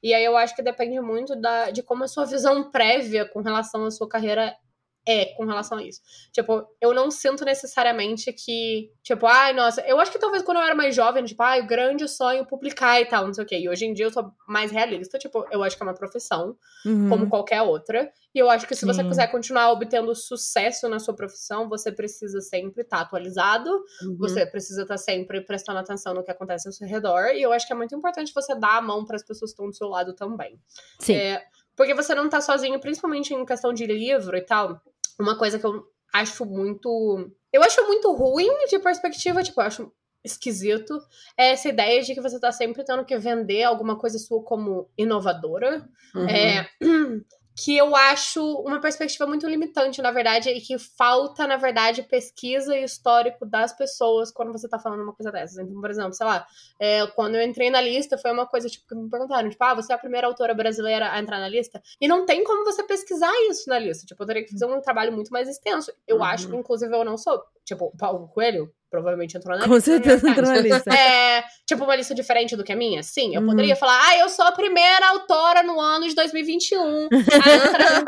E 0.01 0.15
aí 0.15 0.25
eu 0.25 0.37
acho 0.37 0.55
que 0.55 0.63
depende 0.63 1.01
muito 1.01 1.35
da, 1.35 1.71
de 1.73 1.83
como 1.83 2.05
a 2.05 2.09
sua 2.09 2.25
visão 2.25 2.71
prévia 2.71 3.25
com 3.29 3.41
relação 3.41 3.85
à 3.85 3.91
sua 3.91 4.09
carreira 4.09 4.55
é 5.09 5.27
com 5.37 5.45
relação 5.45 5.79
a 5.79 5.83
isso. 5.83 6.01
Tipo, 6.33 6.67
eu 6.81 6.93
não 6.93 7.11
sinto 7.11 7.45
necessariamente 7.45 8.33
que, 8.33 8.91
tipo, 9.03 9.27
ai, 9.27 9.53
nossa, 9.53 9.81
eu 9.83 10.01
acho 10.01 10.11
que 10.11 10.19
talvez 10.19 10.43
quando 10.43 10.59
eu 10.59 10.65
era 10.65 10.75
mais 10.75 10.95
jovem, 10.95 11.25
tipo, 11.25 11.43
ai, 11.43 11.61
o 11.63 11.67
grande 11.67 12.09
sonho 12.09 12.45
publicar 12.47 13.01
e 13.01 13.07
tal, 13.07 13.27
não 13.27 13.33
sei 13.35 13.45
o 13.45 13.47
quê. 13.47 13.59
E 13.59 13.69
hoje 13.69 13.87
em 13.87 13.93
dia 13.95 14.07
eu 14.07 14.11
sou 14.13 14.31
mais 14.49 14.71
realista, 14.71 15.19
tipo, 15.19 15.47
eu 15.51 15.63
acho 15.63 15.77
que 15.77 15.83
é 15.83 15.87
uma 15.87 15.95
profissão, 15.95 16.57
Uhum. 16.85 17.09
como 17.09 17.29
qualquer 17.29 17.63
outra. 17.63 18.11
E 18.35 18.39
eu 18.39 18.51
acho 18.51 18.67
que 18.67 18.75
se 18.75 18.85
você 18.85 19.03
Sim. 19.03 19.09
quiser 19.09 19.27
continuar 19.31 19.71
obtendo 19.73 20.15
sucesso 20.15 20.89
na 20.89 20.99
sua 20.99 21.15
profissão, 21.15 21.69
você 21.69 21.91
precisa 21.93 22.41
sempre 22.41 22.83
estar 22.83 23.01
atualizado, 23.01 23.71
Uhum. 24.03 24.17
você 24.19 24.45
precisa 24.45 24.83
estar 24.83 24.99
sempre 24.99 25.41
prestando 25.41 25.79
atenção 25.79 26.13
no 26.15 26.23
que 26.25 26.31
acontece 26.31 26.69
ao 26.69 26.73
seu 26.73 26.87
redor. 26.87 27.29
E 27.35 27.43
eu 27.43 27.53
acho 27.53 27.67
que 27.67 27.73
é 27.73 27.77
muito 27.77 27.95
importante 27.95 28.33
você 28.35 28.55
dar 28.55 28.77
a 28.79 28.83
mão 28.83 29.05
para 29.05 29.17
as 29.17 29.23
pessoas 29.23 29.51
que 29.51 29.55
estão 29.55 29.67
do 29.71 29.75
seu 29.77 29.89
lado 29.89 30.13
também. 30.15 30.59
Sim. 30.99 31.15
É, 31.15 31.43
porque 31.75 31.93
você 31.95 32.15
não 32.15 32.29
tá 32.29 32.41
sozinho, 32.41 32.79
principalmente 32.81 33.35
em 33.35 33.45
questão 33.45 33.73
de 33.73 33.87
livro 33.87 34.37
e 34.37 34.41
tal. 34.43 34.81
Uma 35.19 35.37
coisa 35.37 35.59
que 35.59 35.67
eu 35.67 35.85
acho 36.13 36.45
muito. 36.45 37.31
Eu 37.53 37.63
acho 37.63 37.87
muito 37.87 38.13
ruim 38.13 38.67
de 38.69 38.79
perspectiva, 38.79 39.43
tipo, 39.43 39.61
eu 39.61 39.67
acho 39.67 39.93
esquisito. 40.25 40.99
É 41.39 41.51
essa 41.51 41.69
ideia 41.69 42.03
de 42.03 42.15
que 42.15 42.21
você 42.21 42.39
tá 42.39 42.51
sempre 42.53 42.85
tendo 42.85 43.05
que 43.05 43.17
vender 43.17 43.63
alguma 43.63 43.97
coisa 43.97 44.19
sua 44.19 44.43
como 44.43 44.91
inovadora. 44.99 45.89
Uhum. 46.15 46.29
É, 46.29 46.69
que 47.59 47.75
eu 47.75 47.97
acho 47.97 48.45
uma 48.61 48.79
perspectiva 48.81 49.27
muito 49.27 49.49
limitante, 49.49 50.03
na 50.03 50.11
verdade, 50.11 50.51
e 50.51 50.61
que 50.61 50.79
falta, 50.79 51.47
na 51.47 51.57
verdade, 51.57 52.03
pesquisa 52.03 52.77
e 52.77 52.85
histórico 52.85 53.47
das 53.47 53.73
pessoas 53.73 54.31
quando 54.31 54.53
você 54.53 54.69
tá 54.69 54.79
falando 54.79 55.03
uma 55.03 55.15
coisa 55.15 55.33
dessas. 55.33 55.57
Então, 55.57 55.81
por 55.81 55.91
exemplo, 55.91 56.13
sei 56.13 56.27
lá, 56.27 56.47
é, 56.79 57.07
quando 57.09 57.35
eu 57.37 57.43
entrei 57.43 57.71
na 57.71 57.81
lista, 57.81 58.19
foi 58.19 58.31
uma 58.31 58.47
coisa, 58.47 58.69
tipo, 58.69 58.87
que 58.87 58.95
me 58.95 59.09
perguntaram, 59.09 59.49
tipo, 59.49 59.65
ah, 59.65 59.75
você 59.75 59.91
é 59.91 59.97
a 59.97 59.99
primeira 59.99 60.27
autora 60.27 60.53
brasileira 60.53 61.11
a 61.11 61.19
entrar 61.19 61.39
na 61.41 61.49
lista? 61.49 61.83
E 61.99 62.07
não 62.07 62.27
tem 62.27 62.45
como 62.45 62.63
você 62.63 62.83
pesquisar 62.83 63.33
isso 63.49 63.71
na 63.71 63.79
lista. 63.79 64.05
Tipo, 64.07 64.23
eu 64.23 64.27
teria 64.27 64.45
que 64.45 64.53
fazer 64.53 64.67
um 64.67 64.81
trabalho 64.83 65.13
muito 65.13 65.31
mais 65.31 65.49
extenso. 65.49 65.91
Eu 66.07 66.19
Uhum. 66.19 66.25
acho 66.25 66.49
que, 66.51 66.57
inclusive, 66.57 66.95
eu 66.95 67.05
não 67.05 67.17
sou. 67.17 67.43
Tipo, 67.65 67.87
o 67.87 67.97
Paulo 67.97 68.29
Coelho 68.29 68.71
provavelmente 68.97 69.37
entrou 69.37 69.57
na 69.59 69.67
Com 69.67 69.75
lista. 69.75 69.91
do 69.91 69.95
New 69.95 70.03
certeza 70.05 70.31
entrou 70.31 70.47
na 70.49 70.57
Times. 70.57 70.73
lista. 70.73 70.91
É, 70.97 71.45
tipo, 71.67 71.85
uma 71.85 71.95
lista 71.97 72.15
diferente 72.15 72.57
do 72.57 72.65
que 72.65 72.73
a 72.73 72.77
minha? 72.77 73.03
Sim, 73.03 73.35
eu 73.35 73.41
Uhum. 73.43 73.49
poderia 73.49 73.77
falar, 73.77 74.01
ah, 74.09 74.19
eu 74.19 74.29
sou 74.31 74.45
a 74.45 74.53
primeira 74.53 75.07
autora 75.11 75.63
no 75.63 75.79
ano 75.81 76.09
de 76.09 76.15
2021. 76.15 77.09
a 77.11 77.55
entrar 77.55 78.05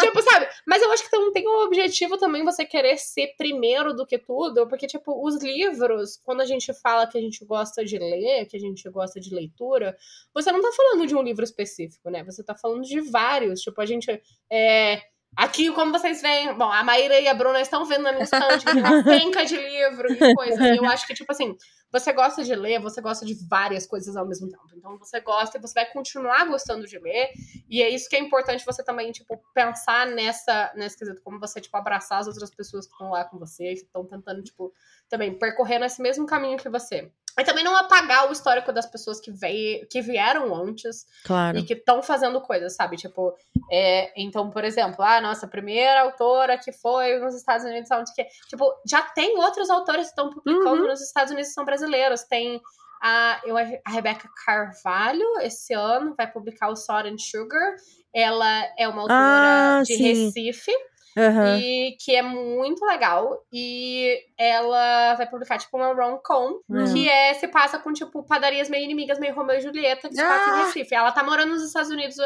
tipo, 0.00 0.22
sabe? 0.22 0.46
Mas 0.66 0.80
eu 0.82 0.92
acho 0.92 1.08
que 1.08 1.16
não 1.16 1.32
tem 1.32 1.46
um 1.48 1.62
objetivo 1.64 2.16
também 2.18 2.44
você 2.44 2.64
querer 2.64 2.96
ser 2.98 3.34
primeiro 3.36 3.92
do 3.94 4.06
que 4.06 4.18
tudo, 4.18 4.68
porque, 4.68 4.86
tipo, 4.86 5.26
os 5.26 5.42
livros, 5.42 6.18
quando 6.22 6.40
a 6.40 6.46
gente 6.46 6.72
fala 6.74 7.06
que 7.06 7.18
a 7.18 7.20
gente 7.20 7.44
gosta 7.44 7.84
de 7.84 7.98
ler, 7.98 8.46
que 8.46 8.56
a 8.56 8.60
gente 8.60 8.88
gosta 8.90 9.18
de 9.20 9.34
leitura, 9.34 9.96
você 10.32 10.52
não 10.52 10.62
tá 10.62 10.70
falando 10.76 11.06
de 11.06 11.14
um 11.16 11.22
livro 11.22 11.42
específico, 11.44 12.10
né? 12.10 12.22
Você 12.24 12.42
tá 12.44 12.54
falando 12.54 12.82
de 12.82 13.00
vários. 13.00 13.60
Tipo, 13.60 13.80
a 13.80 13.86
gente. 13.86 14.08
É... 14.50 15.00
Aqui, 15.36 15.70
como 15.72 15.92
vocês 15.92 16.20
veem, 16.20 16.52
bom, 16.54 16.70
a 16.70 16.82
Maíra 16.82 17.20
e 17.20 17.28
a 17.28 17.34
Bruna 17.34 17.60
estão 17.60 17.84
vendo 17.84 18.02
na 18.02 18.12
minha 18.12 18.24
estante, 18.24 18.64
que 18.64 18.72
tem 18.72 18.82
uma 18.82 19.02
penca 19.04 19.44
de 19.44 19.56
livro 19.56 20.12
e 20.12 20.34
coisa. 20.34 20.74
E 20.74 20.76
eu 20.76 20.84
acho 20.86 21.06
que, 21.06 21.14
tipo 21.14 21.30
assim, 21.30 21.56
você 21.92 22.12
gosta 22.12 22.42
de 22.42 22.54
ler, 22.54 22.80
você 22.80 23.00
gosta 23.00 23.24
de 23.24 23.34
várias 23.48 23.86
coisas 23.86 24.16
ao 24.16 24.26
mesmo 24.26 24.48
tempo. 24.48 24.64
Então 24.76 24.98
você 24.98 25.20
gosta 25.20 25.56
e 25.56 25.60
você 25.60 25.74
vai 25.74 25.86
continuar 25.92 26.44
gostando 26.46 26.86
de 26.86 26.98
ler. 26.98 27.30
E 27.68 27.82
é 27.82 27.88
isso 27.88 28.08
que 28.08 28.16
é 28.16 28.18
importante 28.18 28.66
você 28.66 28.82
também, 28.82 29.12
tipo, 29.12 29.40
pensar 29.54 30.06
nessa, 30.06 30.72
nesse 30.74 30.98
quesito, 30.98 31.22
como 31.22 31.38
você, 31.38 31.60
tipo, 31.60 31.76
abraçar 31.76 32.18
as 32.18 32.26
outras 32.26 32.50
pessoas 32.50 32.86
que 32.86 32.92
estão 32.92 33.10
lá 33.10 33.24
com 33.24 33.38
você, 33.38 33.74
que 33.74 33.84
estão 33.84 34.04
tentando, 34.04 34.42
tipo, 34.42 34.72
também 35.08 35.38
percorrer 35.38 35.78
nesse 35.78 36.02
mesmo 36.02 36.26
caminho 36.26 36.58
que 36.58 36.68
você. 36.68 37.10
E 37.38 37.44
também 37.44 37.62
não 37.64 37.76
apagar 37.76 38.28
o 38.28 38.32
histórico 38.32 38.72
das 38.72 38.86
pessoas 38.86 39.20
que, 39.20 39.30
veio, 39.30 39.86
que 39.88 40.00
vieram 40.02 40.54
antes 40.54 41.06
Claro. 41.24 41.56
e 41.58 41.62
que 41.62 41.74
estão 41.74 42.02
fazendo 42.02 42.40
coisas, 42.40 42.74
sabe? 42.74 42.96
Tipo, 42.96 43.32
é, 43.70 44.12
então, 44.20 44.50
por 44.50 44.64
exemplo, 44.64 45.04
a 45.04 45.20
nossa 45.20 45.46
primeira 45.46 46.02
autora 46.02 46.58
que 46.58 46.72
foi 46.72 47.18
nos 47.20 47.34
Estados 47.34 47.64
Unidos, 47.64 47.90
onde 47.92 48.12
que, 48.14 48.24
tipo, 48.48 48.72
já 48.86 49.02
tem 49.02 49.38
outros 49.38 49.70
autores 49.70 50.06
que 50.06 50.10
estão 50.10 50.30
publicando 50.30 50.82
Uhum. 50.82 50.88
nos 50.88 51.00
Estados 51.00 51.30
Unidos 51.30 51.48
que 51.50 51.54
são 51.54 51.64
brasileiros. 51.64 52.22
Tem 52.24 52.60
a, 53.00 53.40
eu, 53.44 53.56
a 53.56 53.90
Rebecca 53.90 54.28
Carvalho, 54.44 55.24
esse 55.42 55.72
ano, 55.74 56.14
vai 56.16 56.26
publicar 56.30 56.68
o 56.70 56.76
Salt 56.76 57.06
and 57.06 57.18
Sugar. 57.18 57.76
Ela 58.12 58.64
é 58.76 58.88
uma 58.88 59.02
autora 59.02 59.78
Ah, 59.78 59.82
de 59.86 59.94
sim. 59.94 60.24
Recife 60.24 60.72
Aham. 61.16 61.58
e 61.60 61.96
que 62.00 62.16
é 62.16 62.22
muito 62.22 62.84
legal. 62.84 63.44
E 63.52 64.18
ela 64.38 65.14
vai 65.16 65.28
publicar, 65.28 65.58
tipo, 65.58 65.76
uma 65.76 65.92
rom-com, 65.92 66.60
Hum. 66.70 66.92
que 66.92 67.08
é, 67.08 67.34
se 67.34 67.48
passa 67.48 67.76
com, 67.78 67.92
tipo, 67.92 68.22
padarias 68.22 68.68
meio 68.70 68.84
inimigas, 68.84 69.18
meio 69.18 69.34
Romeu 69.34 69.56
e 69.56 69.60
Julieta, 69.60 70.08
que 70.08 70.14
se 70.14 70.22
passa 70.22 70.50
Ah! 70.52 70.60
em 70.60 70.64
Recife. 70.66 70.94
Ela 70.94 71.10
tá 71.10 71.24
morando 71.24 71.50
nos 71.50 71.64
Estados 71.64 71.90
Unidos, 71.90 72.16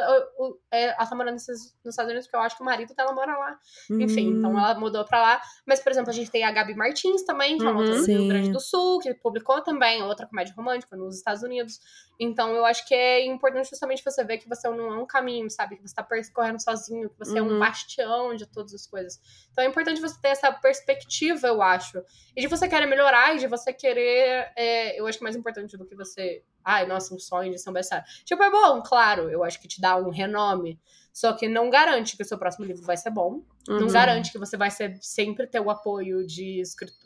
é, 0.70 0.88
ela 0.88 1.06
tá 1.06 1.16
morando 1.16 1.34
nos 1.34 1.48
Estados 1.48 2.10
Unidos, 2.10 2.26
porque 2.26 2.36
eu 2.36 2.40
acho 2.40 2.56
que 2.56 2.62
o 2.62 2.66
marido 2.66 2.94
dela 2.94 3.12
mora 3.14 3.36
lá. 3.36 3.58
Enfim, 3.90 4.34
Hum. 4.34 4.38
então 4.38 4.50
ela 4.58 4.74
mudou 4.78 5.04
pra 5.06 5.22
lá. 5.22 5.40
Mas, 5.66 5.80
por 5.80 5.90
exemplo, 5.90 6.10
a 6.10 6.14
gente 6.14 6.30
tem 6.30 6.44
a 6.44 6.52
Gabi 6.52 6.74
Martins 6.74 7.24
também, 7.24 7.56
que 7.56 7.64
é 7.64 7.68
uma 7.68 7.72
Uhum. 7.76 7.78
autora 7.80 8.00
do 8.00 8.06
Rio. 8.06 8.28
Grande 8.28 8.52
do 8.52 8.60
Sul, 8.60 8.98
que 9.00 9.14
publicou 9.14 9.62
também 9.62 10.02
outra 10.02 10.26
comédia 10.26 10.54
romântica 10.54 10.94
nos 10.96 11.16
Estados 11.16 11.42
Unidos. 11.42 11.80
Então, 12.20 12.50
eu 12.54 12.64
acho 12.66 12.86
que 12.86 12.94
é 12.94 13.24
importante 13.24 13.70
justamente 13.70 14.04
você 14.04 14.22
ver 14.22 14.36
que 14.38 14.48
você 14.48 14.68
não 14.68 14.92
é 14.94 14.98
um 15.02 15.06
caminho, 15.06 15.50
sabe? 15.50 15.76
Que 15.76 15.88
você 15.88 15.94
tá 15.94 16.02
percorrendo 16.02 16.62
sozinho, 16.62 17.08
que 17.08 17.18
você 17.18 17.38
é 17.38 17.42
um 17.42 17.52
Uhum. 17.54 17.58
bastião 17.58 18.34
de 18.36 18.46
todas 18.46 18.74
as 18.74 18.86
coisas. 18.86 19.18
Então, 19.50 19.64
é 19.64 19.66
importante 19.66 20.00
você 20.00 20.20
ter 20.20 20.28
essa 20.28 20.52
perspectiva, 20.52 21.46
eu 21.48 21.62
acho. 21.62 22.01
E 22.36 22.40
de 22.40 22.46
você 22.46 22.68
querer 22.68 22.86
melhorar 22.86 23.34
e 23.34 23.38
de 23.38 23.46
você 23.46 23.72
querer. 23.72 24.50
é, 24.56 24.98
eu 24.98 25.06
acho 25.06 25.18
que 25.18 25.24
mais 25.24 25.36
importante 25.36 25.76
do 25.76 25.84
que 25.86 25.94
você. 25.94 26.42
Ai, 26.64 26.86
nossa, 26.86 27.14
um 27.14 27.18
sonho 27.18 27.50
de 27.52 27.58
ser 27.58 27.70
um 27.70 27.72
best-seller. 27.72 28.04
Tipo, 28.24 28.42
é 28.42 28.50
bom, 28.50 28.82
claro, 28.82 29.28
eu 29.30 29.42
acho 29.42 29.60
que 29.60 29.66
te 29.68 29.80
dá 29.80 29.96
um 29.96 30.10
renome. 30.10 30.78
Só 31.12 31.32
que 31.34 31.46
não 31.46 31.68
garante 31.68 32.16
que 32.16 32.22
o 32.22 32.26
seu 32.26 32.38
próximo 32.38 32.64
livro 32.64 32.82
vai 32.84 32.96
ser 32.96 33.10
bom. 33.10 33.42
Não 33.68 33.86
Uhum. 33.86 33.92
garante 33.92 34.32
que 34.32 34.38
você 34.38 34.56
vai 34.56 34.70
ser, 34.70 34.96
sempre 35.02 35.46
ter 35.46 35.60
o 35.60 35.70
apoio 35.70 36.26
de, 36.26 36.62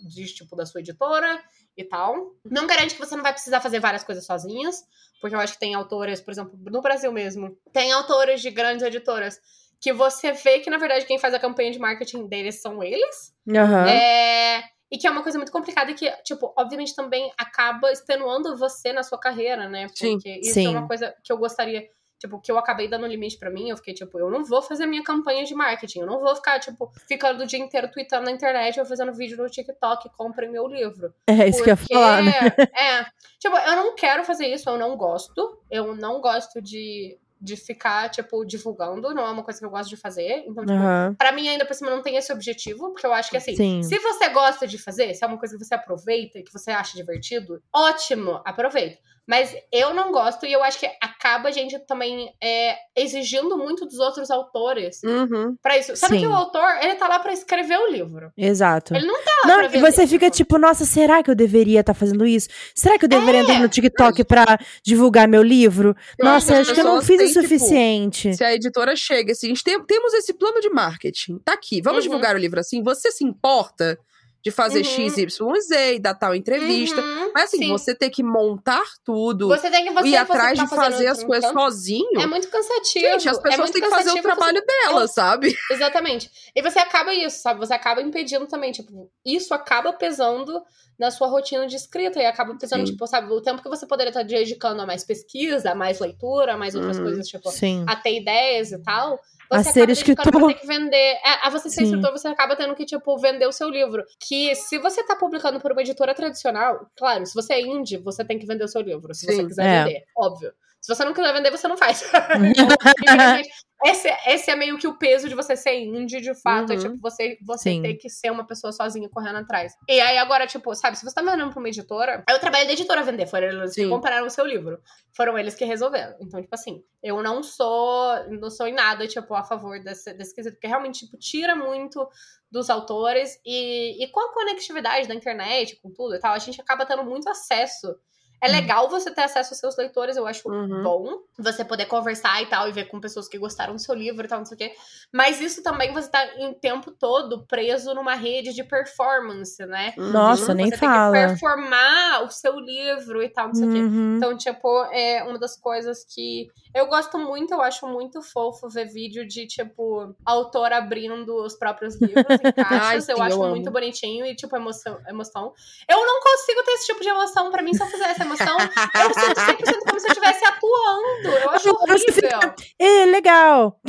de 0.08 0.26
tipo 0.26 0.54
da 0.54 0.64
sua 0.64 0.80
editora 0.80 1.42
e 1.76 1.82
tal. 1.84 2.34
Não 2.44 2.66
garante 2.66 2.94
que 2.94 3.00
você 3.00 3.16
não 3.16 3.22
vai 3.22 3.32
precisar 3.32 3.60
fazer 3.60 3.80
várias 3.80 4.04
coisas 4.04 4.24
sozinhas, 4.24 4.84
porque 5.20 5.34
eu 5.34 5.40
acho 5.40 5.54
que 5.54 5.58
tem 5.60 5.74
autoras, 5.74 6.20
por 6.20 6.30
exemplo, 6.30 6.56
no 6.70 6.80
Brasil 6.80 7.12
mesmo, 7.12 7.58
tem 7.72 7.92
autoras 7.92 8.40
de 8.40 8.50
grandes 8.50 8.86
editoras 8.86 9.40
que 9.80 9.92
você 9.92 10.32
vê 10.32 10.60
que 10.60 10.70
na 10.70 10.78
verdade 10.78 11.04
quem 11.04 11.18
faz 11.18 11.34
a 11.34 11.38
campanha 11.38 11.70
de 11.70 11.78
marketing 11.78 12.26
deles 12.26 12.60
são 12.62 12.82
eles. 12.82 13.34
Aham. 13.48 13.86
É, 13.88 14.62
e 14.90 14.98
que 14.98 15.06
é 15.06 15.10
uma 15.10 15.22
coisa 15.22 15.38
muito 15.38 15.52
complicada 15.52 15.90
e 15.90 15.94
que, 15.94 16.10
tipo, 16.22 16.52
obviamente 16.56 16.94
também 16.94 17.32
acaba 17.36 17.90
extenuando 17.90 18.56
você 18.56 18.92
na 18.92 19.02
sua 19.02 19.18
carreira, 19.18 19.68
né? 19.68 19.88
Sim. 19.94 20.12
Porque 20.12 20.40
isso 20.40 20.54
Sim. 20.54 20.66
é 20.66 20.78
uma 20.78 20.86
coisa 20.86 21.14
que 21.24 21.32
eu 21.32 21.38
gostaria, 21.38 21.88
tipo, 22.20 22.40
que 22.40 22.52
eu 22.52 22.56
acabei 22.56 22.86
dando 22.86 23.06
limite 23.06 23.36
pra 23.36 23.50
mim. 23.50 23.68
Eu 23.68 23.76
fiquei, 23.76 23.94
tipo, 23.94 24.16
eu 24.18 24.30
não 24.30 24.44
vou 24.44 24.62
fazer 24.62 24.86
minha 24.86 25.02
campanha 25.02 25.44
de 25.44 25.54
marketing. 25.54 26.00
Eu 26.00 26.06
não 26.06 26.20
vou 26.20 26.34
ficar, 26.36 26.60
tipo, 26.60 26.90
ficando 27.08 27.42
o 27.42 27.46
dia 27.46 27.58
inteiro 27.58 27.90
tweetando 27.90 28.26
na 28.26 28.30
internet 28.30 28.78
ou 28.78 28.86
fazendo 28.86 29.12
vídeo 29.12 29.36
no 29.36 29.50
TikTok, 29.50 30.08
comprem 30.16 30.50
meu 30.50 30.68
livro. 30.68 31.12
É 31.26 31.48
isso 31.48 31.64
que 31.64 31.70
eu 31.70 31.72
ia 31.72 31.76
Porque, 31.76 31.94
falar, 31.94 32.22
né? 32.22 32.32
É, 32.78 33.04
tipo, 33.40 33.56
eu 33.56 33.76
não 33.76 33.94
quero 33.96 34.24
fazer 34.24 34.46
isso, 34.46 34.70
eu 34.70 34.78
não 34.78 34.96
gosto. 34.96 35.60
Eu 35.68 35.96
não 35.96 36.20
gosto 36.20 36.62
de, 36.62 37.18
de 37.40 37.56
ficar, 37.56 38.10
tipo, 38.10 38.44
divulgando. 38.44 39.14
Não 39.14 39.26
é 39.26 39.30
uma 39.30 39.42
coisa 39.42 39.58
que 39.58 39.64
eu 39.64 39.70
gosto 39.70 39.88
de 39.88 39.96
fazer. 39.96 40.44
Então, 40.46 40.64
tipo, 40.64 40.78
Aham. 40.78 41.14
Pra 41.18 41.32
mim, 41.32 41.48
ainda 41.48 41.64
por 41.64 41.74
cima, 41.74 41.90
não 41.90 42.02
tem 42.02 42.16
esse 42.16 42.32
objetivo, 42.32 42.92
porque 42.92 43.06
eu 43.06 43.12
acho 43.12 43.30
que 43.30 43.36
assim, 43.36 43.54
Sim. 43.54 43.82
se 43.82 43.98
você 43.98 44.28
gosta 44.30 44.66
de 44.66 44.78
fazer, 44.78 45.14
se 45.14 45.24
é 45.24 45.26
uma 45.26 45.38
coisa 45.38 45.56
que 45.56 45.64
você 45.64 45.74
aproveita 45.74 46.38
e 46.38 46.42
que 46.42 46.52
você 46.52 46.70
acha 46.70 46.96
divertido, 46.96 47.62
ótimo, 47.74 48.40
aproveita. 48.44 48.98
Mas 49.28 49.52
eu 49.72 49.92
não 49.92 50.12
gosto 50.12 50.46
e 50.46 50.52
eu 50.52 50.62
acho 50.62 50.78
que 50.78 50.86
acaba 51.02 51.48
a 51.48 51.52
gente 51.52 51.76
também 51.80 52.32
é, 52.40 52.76
exigindo 52.94 53.58
muito 53.58 53.84
dos 53.84 53.98
outros 53.98 54.30
autores 54.30 55.00
Uhum. 55.02 55.56
pra 55.60 55.76
isso. 55.76 55.96
Sabe 55.96 56.14
Sim. 56.14 56.20
que 56.20 56.26
o 56.28 56.32
autor, 56.34 56.64
ele 56.80 56.94
tá 56.94 57.08
lá 57.08 57.18
pra 57.18 57.32
escrever 57.32 57.76
o 57.76 57.90
livro. 57.90 58.30
Exato. 58.36 58.94
Ele 58.94 59.06
não 59.06 59.16
tá 59.24 59.30
lá 59.44 59.48
Não, 59.62 59.68
pra 59.68 59.78
e 59.78 59.80
você 59.80 60.06
fica 60.06 60.30
tipo, 60.30 60.58
nossa, 60.58 60.84
será 60.84 61.22
que 61.24 61.30
eu 61.30 61.34
deveria 61.34 61.80
estar 61.80 61.92
fazendo 61.94 62.24
isso? 62.24 62.48
Será 62.74 62.98
que 62.98 63.04
eu 63.04 63.08
deveria 63.08 63.40
É, 63.40 63.42
entrar 63.42 63.58
no 63.58 63.68
TikTok 63.68 64.22
pra 64.24 64.58
divulgar 64.84 65.26
meu 65.26 65.42
livro? 65.42 65.96
Eu 66.18 66.24
Nossa, 66.24 66.58
acho 66.58 66.72
que 66.72 66.80
eu 66.80 66.84
não 66.84 67.02
fiz 67.02 67.20
o 67.20 67.26
tipo, 67.26 67.42
suficiente. 67.42 68.32
Se 68.34 68.44
a 68.44 68.54
editora 68.54 68.94
chega 68.94 69.32
assim, 69.32 69.46
a 69.46 69.48
gente 69.48 69.64
tem- 69.64 69.84
temos 69.84 70.14
esse 70.14 70.32
plano 70.34 70.60
de 70.60 70.70
marketing, 70.70 71.38
tá 71.44 71.52
aqui, 71.54 71.82
vamos 71.82 72.04
Uhum. 72.04 72.10
divulgar 72.10 72.36
o 72.36 72.38
livro 72.38 72.60
assim, 72.60 72.82
você 72.82 73.10
se 73.10 73.24
importa 73.24 73.98
de 74.46 74.52
fazer 74.52 74.78
Uhum. 74.78 74.84
X, 74.84 75.18
Y, 75.18 75.60
Z, 75.60 75.98
dar 75.98 76.14
tal 76.14 76.32
entrevista? 76.32 77.00
Uhum, 77.00 77.32
Mas 77.34 77.44
assim, 77.46 77.58
sim. 77.58 77.68
você 77.72 77.92
ter 77.96 78.10
que 78.10 78.22
montar 78.22 78.84
tudo, 79.04 79.48
Você 79.48 79.68
tem 79.68 79.84
que 79.86 79.90
você, 79.92 80.06
ir 80.06 80.10
você 80.12 80.16
atrás 80.18 80.56
tá 80.56 80.64
de 80.64 80.70
fazer 80.70 81.08
as 81.08 81.24
coisas 81.24 81.50
canto, 81.50 81.58
sozinho. 81.60 82.20
É 82.20 82.26
muito 82.28 82.46
cansativo. 82.48 83.04
Gente, 83.04 83.28
as 83.28 83.38
é 83.38 83.42
pessoas 83.42 83.58
muito 83.58 83.72
têm 83.72 83.82
que 83.82 83.88
fazer 83.90 84.10
o 84.12 84.22
trabalho 84.22 84.62
delas, 84.64 85.12
sabe? 85.12 85.52
Exatamente. 85.68 86.30
E 86.54 86.62
você 86.62 86.78
acaba 86.78 87.12
isso, 87.12 87.42
sabe? 87.42 87.58
Você 87.58 87.74
acaba 87.74 88.00
impedindo 88.00 88.46
também, 88.46 88.70
tipo, 88.70 89.10
isso 89.24 89.52
acaba 89.52 89.92
pesando 89.92 90.62
na 90.96 91.10
sua 91.10 91.26
rotina 91.26 91.66
de 91.66 91.74
escrita 91.74 92.20
e 92.20 92.24
acaba 92.24 92.54
pesando, 92.56 92.86
Sim. 92.86 92.92
tipo, 92.92 93.04
sabe, 93.08 93.30
o 93.32 93.40
tempo 93.40 93.60
que 93.60 93.68
você 93.68 93.84
poderia 93.84 94.10
estar 94.10 94.22
dedicando 94.22 94.80
a 94.80 94.86
mais 94.86 95.02
pesquisa, 95.02 95.72
a 95.72 95.74
mais 95.74 95.98
leitura, 95.98 96.54
a 96.54 96.56
mais 96.56 96.76
outras 96.76 96.98
Uhum. 96.98 97.02
coisas, 97.04 97.26
tipo, 97.26 97.50
Sim. 97.50 97.84
a 97.88 97.96
ter 97.96 98.16
ideias 98.20 98.70
e 98.70 98.80
tal. 98.80 99.18
A 99.48 99.58
Você 99.62 99.64
ser 99.64 99.70
acaba 99.82 99.86
dedicando 99.86 100.20
escritor. 100.22 100.48
ter 100.48 100.60
que 100.60 100.66
vender. 100.66 100.96
É, 101.24 101.46
a 101.46 101.50
você 101.50 101.68
ser 101.70 101.76
Sim. 101.76 101.84
escritor, 101.84 102.10
você 102.10 102.26
acaba 102.26 102.56
tendo 102.56 102.74
que, 102.74 102.84
tipo, 102.84 103.16
vender 103.16 103.46
o 103.46 103.52
seu 103.52 103.68
livro. 103.68 104.02
Que 104.18 104.35
se 104.54 104.78
você 104.78 105.02
tá 105.04 105.16
publicando 105.16 105.60
por 105.60 105.72
uma 105.72 105.80
editora 105.82 106.14
tradicional, 106.14 106.86
claro, 106.96 107.24
se 107.26 107.34
você 107.34 107.54
é 107.54 107.60
indie, 107.60 107.96
você 107.98 108.24
tem 108.24 108.38
que 108.38 108.46
vender 108.46 108.64
o 108.64 108.68
seu 108.68 108.80
livro. 108.80 109.14
Se 109.14 109.26
você 109.26 109.36
Sim. 109.36 109.46
quiser 109.46 109.64
É. 109.66 109.84
vender, 109.84 110.04
óbvio. 110.16 110.52
Se 110.80 110.94
você 110.94 111.04
não 111.04 111.12
quiser 111.12 111.32
vender, 111.32 111.50
você 111.50 111.66
não 111.68 111.76
faz. 111.76 112.02
Então, 112.56 113.75
esse, 113.90 114.08
esse 114.26 114.50
é 114.50 114.56
meio 114.56 114.78
que 114.78 114.86
o 114.86 114.96
peso 114.98 115.28
de 115.28 115.34
você 115.34 115.56
ser 115.56 115.78
indie, 115.78 116.20
de 116.20 116.34
fato. 116.40 116.72
É 116.72 116.76
Uhum. 116.76 116.82
tipo, 116.82 116.96
você, 117.00 117.38
você 117.42 117.70
Sim. 117.70 117.82
ter 117.82 117.94
que 117.94 118.08
ser 118.08 118.30
uma 118.30 118.46
pessoa 118.46 118.72
sozinha 118.72 119.08
correndo 119.08 119.36
atrás. 119.36 119.74
E 119.88 120.00
aí 120.00 120.18
agora, 120.18 120.46
tipo, 120.46 120.74
sabe, 120.74 120.96
se 120.98 121.04
você 121.04 121.14
tá 121.14 121.22
vendendo 121.22 121.50
pra 121.50 121.58
uma 121.58 121.68
editora. 121.68 122.24
Eu 122.28 122.38
trabalhei 122.38 122.66
da 122.66 122.72
editora 122.72 123.02
vender, 123.02 123.26
foram 123.26 123.46
eles 123.48 123.74
que 123.74 123.82
Sim. 123.82 123.90
compraram 123.90 124.26
o 124.26 124.30
seu 124.30 124.44
livro. 124.46 124.80
Foram 125.14 125.38
eles 125.38 125.54
que 125.54 125.64
resolveram. 125.64 126.14
Então, 126.20 126.40
tipo 126.40 126.54
assim, 126.54 126.82
eu 127.02 127.22
não 127.22 127.42
sou. 127.42 128.14
Não 128.30 128.50
sou 128.50 128.66
em 128.66 128.74
nada, 128.74 129.06
tipo, 129.06 129.34
a 129.34 129.42
favor 129.44 129.78
desse, 129.82 130.12
desse 130.14 130.34
quesito, 130.34 130.54
porque 130.56 130.66
realmente, 130.66 131.04
tipo, 131.04 131.16
tira 131.18 131.54
muito 131.56 132.06
dos 132.50 132.70
autores 132.70 133.40
e, 133.44 134.02
e 134.02 134.08
com 134.08 134.20
a 134.20 134.32
conectividade 134.32 135.08
da 135.08 135.14
internet, 135.14 135.76
com 135.82 135.90
tudo 135.92 136.14
e 136.14 136.18
tal, 136.18 136.32
a 136.32 136.38
gente 136.38 136.60
acaba 136.60 136.86
tendo 136.86 137.04
muito 137.04 137.28
acesso. 137.28 137.94
É 138.42 138.48
Hum. 138.48 138.52
legal 138.52 138.88
você 138.88 139.10
ter 139.10 139.22
acesso 139.22 139.52
aos 139.54 139.58
seus 139.60 139.76
leitores, 139.76 140.16
eu 140.16 140.26
acho 140.26 140.48
Uhum. 140.48 140.82
bom 140.82 141.18
você 141.38 141.64
poder 141.64 141.86
conversar 141.86 142.42
e 142.42 142.46
tal, 142.46 142.68
e 142.68 142.72
ver 142.72 142.84
com 142.86 143.00
pessoas 143.00 143.28
que 143.28 143.38
gostaram 143.38 143.74
do 143.74 143.78
seu 143.80 143.94
livro 143.94 144.24
e 144.24 144.28
tal, 144.28 144.38
não 144.38 144.46
sei 144.46 144.54
o 144.54 144.58
quê. 144.58 144.72
Mas 145.12 145.40
isso 145.40 145.62
também 145.62 145.92
você 145.92 146.10
tá 146.10 146.24
em 146.36 146.52
tempo 146.54 146.90
todo 146.90 147.46
preso 147.46 147.94
numa 147.94 148.14
rede 148.14 148.52
de 148.52 148.62
performance, 148.64 149.64
né? 149.66 149.94
Nossa, 149.96 150.52
nem 150.54 150.68
você 150.70 150.76
fala. 150.76 151.12
tem 151.12 151.28
que 151.28 151.28
performar 151.28 152.24
o 152.24 152.30
seu 152.30 152.58
livro 152.58 153.22
e 153.22 153.28
tal, 153.28 153.48
não 153.48 153.54
sei 153.54 153.68
o 153.68 153.72
quê. 153.72 153.78
Uhum. 153.78 154.16
Então, 154.16 154.36
tipo, 154.36 154.84
é 154.92 155.22
uma 155.24 155.38
das 155.38 155.56
coisas 155.58 156.04
que 156.04 156.46
eu 156.74 156.86
gosto 156.88 157.18
muito, 157.18 157.54
eu 157.54 157.62
acho 157.62 157.86
muito 157.86 158.20
fofo 158.20 158.68
ver 158.68 158.86
vídeo 158.86 159.26
de, 159.26 159.46
tipo, 159.46 160.14
autor 160.26 160.72
abrindo 160.74 161.34
os 161.42 161.56
próprios 161.56 161.94
livros 162.02 162.38
em 162.40 162.52
caixas. 162.52 162.82
Ai, 162.82 162.96
eu 162.98 163.00
sim, 163.02 163.22
acho 163.22 163.42
eu 163.42 163.48
muito 163.48 163.70
bonitinho 163.70 164.26
e, 164.26 164.34
tipo, 164.36 164.54
emoção, 164.56 165.00
emoção. 165.08 165.54
Eu 165.88 166.04
não 166.04 166.20
consigo 166.20 166.62
ter 166.64 166.72
esse 166.72 166.86
tipo 166.86 167.00
de 167.00 167.08
emoção. 167.08 167.50
Pra 167.50 167.62
mim, 167.62 167.72
se 167.72 167.82
eu 167.82 167.86
fizer 167.86 168.10
essa 168.10 168.25
emoção, 168.26 168.56
eu 168.58 169.14
sinto 169.14 169.40
100% 169.40 169.78
como 169.86 170.00
se 170.00 170.06
eu 170.06 170.10
estivesse 170.12 170.44
atuando. 170.44 171.28
Eu 171.42 171.50
acho 171.50 171.68
Você 171.88 172.12
fica- 172.12 172.36
horrível. 172.36 172.54
Ê, 172.78 173.04
legal. 173.06 173.80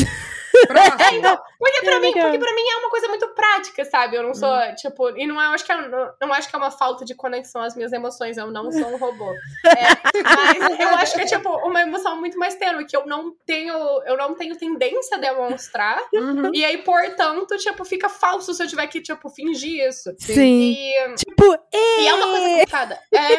É, 1.11 1.15
então, 1.15 1.37
porque 1.59 1.81
pra 1.85 1.95
É 1.95 1.99
mim, 1.99 2.07
legal. 2.07 2.23
porque 2.23 2.39
pra 2.39 2.53
mim 2.55 2.61
é 2.61 2.75
uma 2.77 2.89
coisa 2.89 3.07
muito 3.07 3.27
prática, 3.29 3.85
sabe? 3.85 4.15
Eu 4.17 4.23
não 4.23 4.33
sou, 4.33 4.49
tipo, 4.75 5.09
e 5.17 5.25
não 5.27 5.41
é, 5.41 5.45
eu 5.47 5.51
acho 5.51 5.65
que 5.65 5.71
é, 5.71 5.87
não, 5.87 6.13
não 6.21 6.33
acho 6.33 6.49
que 6.49 6.55
é 6.55 6.57
uma 6.59 6.71
falta 6.71 7.05
de 7.05 7.15
conexão 7.15 7.61
às 7.61 7.75
minhas 7.75 7.91
emoções, 7.93 8.37
eu 8.37 8.51
não 8.51 8.71
sou 8.71 8.87
um 8.87 8.97
robô. 8.97 9.31
É, 9.65 10.23
mas 10.23 10.79
eu 10.79 10.89
acho 10.89 11.13
que 11.15 11.21
é 11.21 11.25
tipo 11.25 11.49
uma 11.67 11.81
emoção 11.81 12.17
muito 12.19 12.37
mais 12.37 12.55
tênue, 12.55 12.85
que 12.85 12.95
eu 12.95 13.05
não 13.05 13.33
tenho, 13.45 13.73
eu 14.05 14.17
não 14.17 14.33
tenho 14.35 14.57
tendência 14.57 15.17
a 15.17 15.19
demonstrar. 15.19 16.01
Uhum. 16.13 16.51
E 16.53 16.63
aí, 16.65 16.77
portanto, 16.79 17.57
tipo, 17.57 17.83
fica 17.85 18.09
falso 18.09 18.53
se 18.53 18.61
eu 18.63 18.67
tiver 18.67 18.87
que, 18.87 19.01
tipo, 19.01 19.29
fingir 19.29 19.87
isso. 19.87 20.13
Sim. 20.19 20.73
E, 20.77 21.15
Tipo, 21.15 21.57
e 21.73 22.07
é 22.07 22.13
uma 22.13 22.27
coisa 22.27 22.49
complicada. 22.49 22.99
É. 23.13 23.33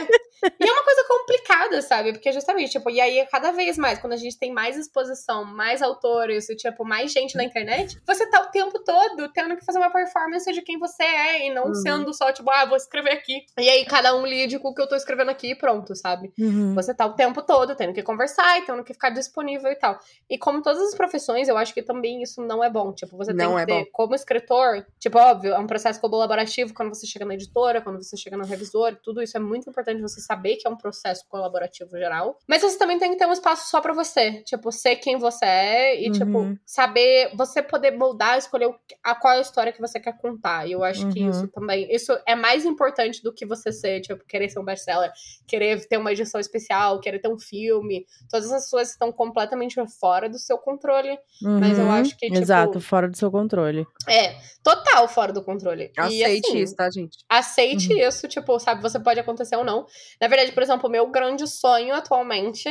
E 0.61 0.69
é 0.69 0.73
uma 0.73 0.85
coisa 0.85 1.05
complicada, 1.09 1.83
sabe? 1.83 2.13
Porque 2.13 2.31
justamente, 2.33 2.71
tipo, 2.71 2.89
e 2.91 3.01
aí 3.01 3.27
cada 3.31 3.51
vez 3.51 3.77
mais, 3.77 3.99
quando 3.99 4.13
a 4.13 4.17
gente 4.17 4.39
tem 4.39 4.53
mais 4.53 4.77
exposição, 4.77 5.45
mais 5.45 5.83
autores 5.83 6.49
e, 6.49 6.55
tipo, 6.57 6.85
mais 6.85 7.08
gente 7.09 7.37
na 7.37 7.45
internet, 7.45 7.99
você 8.07 8.27
tá 8.31 8.43
o 8.43 8.47
tempo 8.51 8.79
todo 8.85 9.29
tendo 9.33 9.57
que 9.57 9.65
fazer 9.65 9.79
uma 9.79 9.91
performance 9.91 10.51
de 10.53 10.63
quem 10.63 10.79
você 10.79 11.03
é 11.03 11.47
e 11.47 11.55
não 11.55 11.67
Uhum. 11.69 11.75
sendo 11.75 12.15
só, 12.15 12.33
tipo, 12.33 12.51
ah, 12.51 12.65
vou 12.67 12.77
escrever 12.77 13.13
aqui. 13.13 13.45
E 13.59 13.69
aí 13.69 13.85
cada 13.85 14.15
um 14.17 14.25
lide 14.27 14.59
com 14.59 14.69
o 14.69 14.75
que 14.75 14.81
eu 14.83 14.89
tô 14.89 14.95
escrevendo 14.97 15.31
aqui 15.31 15.51
e 15.51 15.55
pronto, 15.55 15.95
sabe? 15.97 16.33
Uhum. 16.39 16.75
Você 16.75 16.95
tá 16.95 17.07
o 17.07 17.15
tempo 17.15 17.43
todo 17.43 17.75
tendo 17.75 17.93
que 17.93 18.03
conversar 18.03 18.59
e 18.59 18.63
tendo 18.67 18.83
que 18.85 18.93
ficar 18.93 19.11
disponível 19.11 19.71
e 19.71 19.77
tal. 19.77 19.99
E 20.29 20.39
como 20.39 20.63
todas 20.63 20.81
as 20.83 20.95
profissões, 20.95 21.49
eu 21.49 21.57
acho 21.57 21.73
que 21.75 21.83
também 21.83 22.23
isso 22.23 22.41
não 22.43 22.63
é 22.63 22.71
bom. 22.71 22.93
Tipo, 22.93 23.17
você 23.17 23.33
Não 23.33 23.39
tem 23.55 23.57
é 23.57 23.61
que 23.61 23.67
ter, 23.67 23.85
bom. 23.85 23.91
como 23.93 24.15
escritor, 24.15 24.87
tipo, 24.99 25.19
óbvio, 25.19 25.55
é 25.55 25.59
um 25.59 25.67
processo 25.67 26.01
colaborativo 26.01 26.73
quando 26.75 26.95
você 26.95 27.07
chega 27.07 27.25
na 27.25 27.35
editora, 27.35 27.81
quando 27.81 28.03
você 28.03 28.17
chega 28.17 28.37
no 28.37 28.45
revisor, 28.45 28.97
tudo 29.03 29.23
isso 29.23 29.37
é 29.37 29.41
muito 29.41 29.69
importante 29.69 30.01
você 30.01 30.21
saber 30.21 30.57
que 30.57 30.67
é 30.67 30.71
um 30.71 30.77
processo 30.77 31.25
colaborativo 31.29 31.91
geral. 31.97 32.39
Mas 32.47 32.63
você 32.63 32.77
também 32.79 32.99
tem 32.99 33.11
que 33.11 33.17
ter 33.17 33.27
um 33.27 33.33
espaço 33.33 33.71
só 33.71 33.81
pra 33.81 33.93
você. 33.93 34.43
Tipo, 34.45 34.71
ser 34.73 34.97
quem 34.97 35.17
você 35.19 35.45
é 35.45 36.01
e, 36.03 36.07
Uhum. 36.07 36.13
tipo, 36.13 36.59
saber, 36.67 36.98
você 37.35 37.63
poder 37.63 37.93
moldar, 37.93 38.39
escolher 38.39 38.75
a 39.03 39.15
qual 39.15 39.35
é 39.35 39.39
a 39.39 39.41
história 39.41 39.73
que 39.73 39.81
você 39.81 39.99
quer 40.01 40.17
contar. 40.19 40.67
E 40.67 40.73
eu 40.73 40.83
acho 40.85 41.09
que 41.11 41.21
Uhum. 41.23 41.31
isso 41.31 41.49
também, 41.49 41.87
isso 41.95 42.17
é 42.27 42.35
mais 42.35 42.65
importante 42.65 43.23
do 43.23 43.33
que 43.33 43.45
você 43.47 43.71
ser, 43.73 44.01
tipo, 44.01 44.25
querer 44.25 44.49
ser 44.49 44.59
um 44.59 44.65
best-seller 44.65 45.11
querer 45.47 45.87
ter 45.89 45.97
uma 45.97 46.13
edição 46.13 46.41
especial, 46.41 47.01
querer 47.01 47.19
ter 47.21 47.29
um 47.29 47.39
filme. 47.39 48.07
Todas 48.31 48.51
essas 48.53 48.71
coisas 48.71 48.93
estão 48.93 49.11
completamente 49.11 49.77
fora 49.99 50.29
do 50.29 50.39
seu 50.39 50.59
controle. 50.59 51.19
Mas 51.43 51.79
eu 51.79 51.85
Uhum. 51.87 51.91
acho 51.93 52.17
que, 52.17 52.27
tipo- 52.27 52.39
Exato, 52.39 52.81
fora 52.81 53.09
do 53.09 53.17
seu 53.17 53.31
controle. 53.31 53.87
É, 54.07 54.37
total 54.63 55.09
fora 55.09 55.33
do 55.33 55.43
controle. 55.43 55.91
E, 55.97 56.01
Aceite 56.25 56.49
assim, 56.49 56.59
isso, 56.59 56.77
tá, 56.77 56.91
gente? 56.91 57.19
Aceite 57.29 57.93
isso, 57.99 58.29
tipo, 58.29 58.59
sabe, 58.59 58.83
você 58.83 58.99
pode 59.01 59.19
acontecer 59.21 59.57
ou 59.57 59.65
não. 59.65 59.87
Na 60.21 60.29
verdade, 60.29 60.53
por 60.53 60.63
exemplo, 60.63 60.89
o 60.89 60.93
meu 60.93 61.07
grande 61.09 61.47
sonho 61.47 61.95
atualmente 61.95 62.69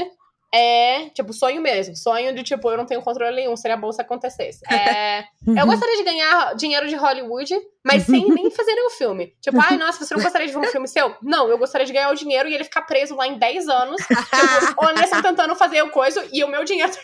é, 0.54 1.10
tipo, 1.10 1.34
sonho 1.34 1.62
mesmo. 1.62 1.96
Sonho 1.96 2.34
de, 2.34 2.44
tipo, 2.44 2.70
eu 2.70 2.78
não 2.78 2.86
tenho 2.86 3.02
controle 3.02 3.36
nenhum, 3.36 3.56
seria 3.56 3.78
bom 3.78 3.92
se 3.92 4.02
acontecesse. 4.02 4.62
É, 4.72 5.26
eu 5.46 5.66
gostaria 5.66 5.98
de 5.98 6.04
ganhar 6.04 6.56
dinheiro 6.56 6.88
de 6.88 6.96
Hollywood, 6.96 7.54
mas 7.88 8.04
sem 8.04 8.28
nem 8.30 8.52
fazer 8.52 8.76
nenhum 8.76 8.90
filme. 8.90 9.34
Tipo, 9.42 9.58
ai, 9.62 9.78
nossa, 9.78 10.04
você 10.04 10.14
não 10.14 10.22
gostaria 10.22 10.46
de 10.48 10.54
ver 10.54 10.60
um 10.60 10.64
filme 10.66 10.88
seu? 10.88 11.16
Não, 11.22 11.50
eu 11.50 11.58
gostaria 11.58 11.88
de 11.88 11.94
ganhar 11.94 12.12
o 12.12 12.16
dinheiro 12.16 12.50
e 12.50 12.54
ele 12.54 12.66
ficar 12.66 12.82
preso 12.82 13.16
lá 13.16 13.26
em 13.26 13.38
10 13.40 13.68
anos, 13.70 14.02
tipo, 14.06 14.18
honesto 14.86 15.22
tentando 15.22 15.56
fazer 15.56 15.82
o 15.82 15.90
coisa 15.90 16.28
e 16.34 16.44
o 16.44 16.48
meu 16.48 16.64
dinheiro 16.66 16.92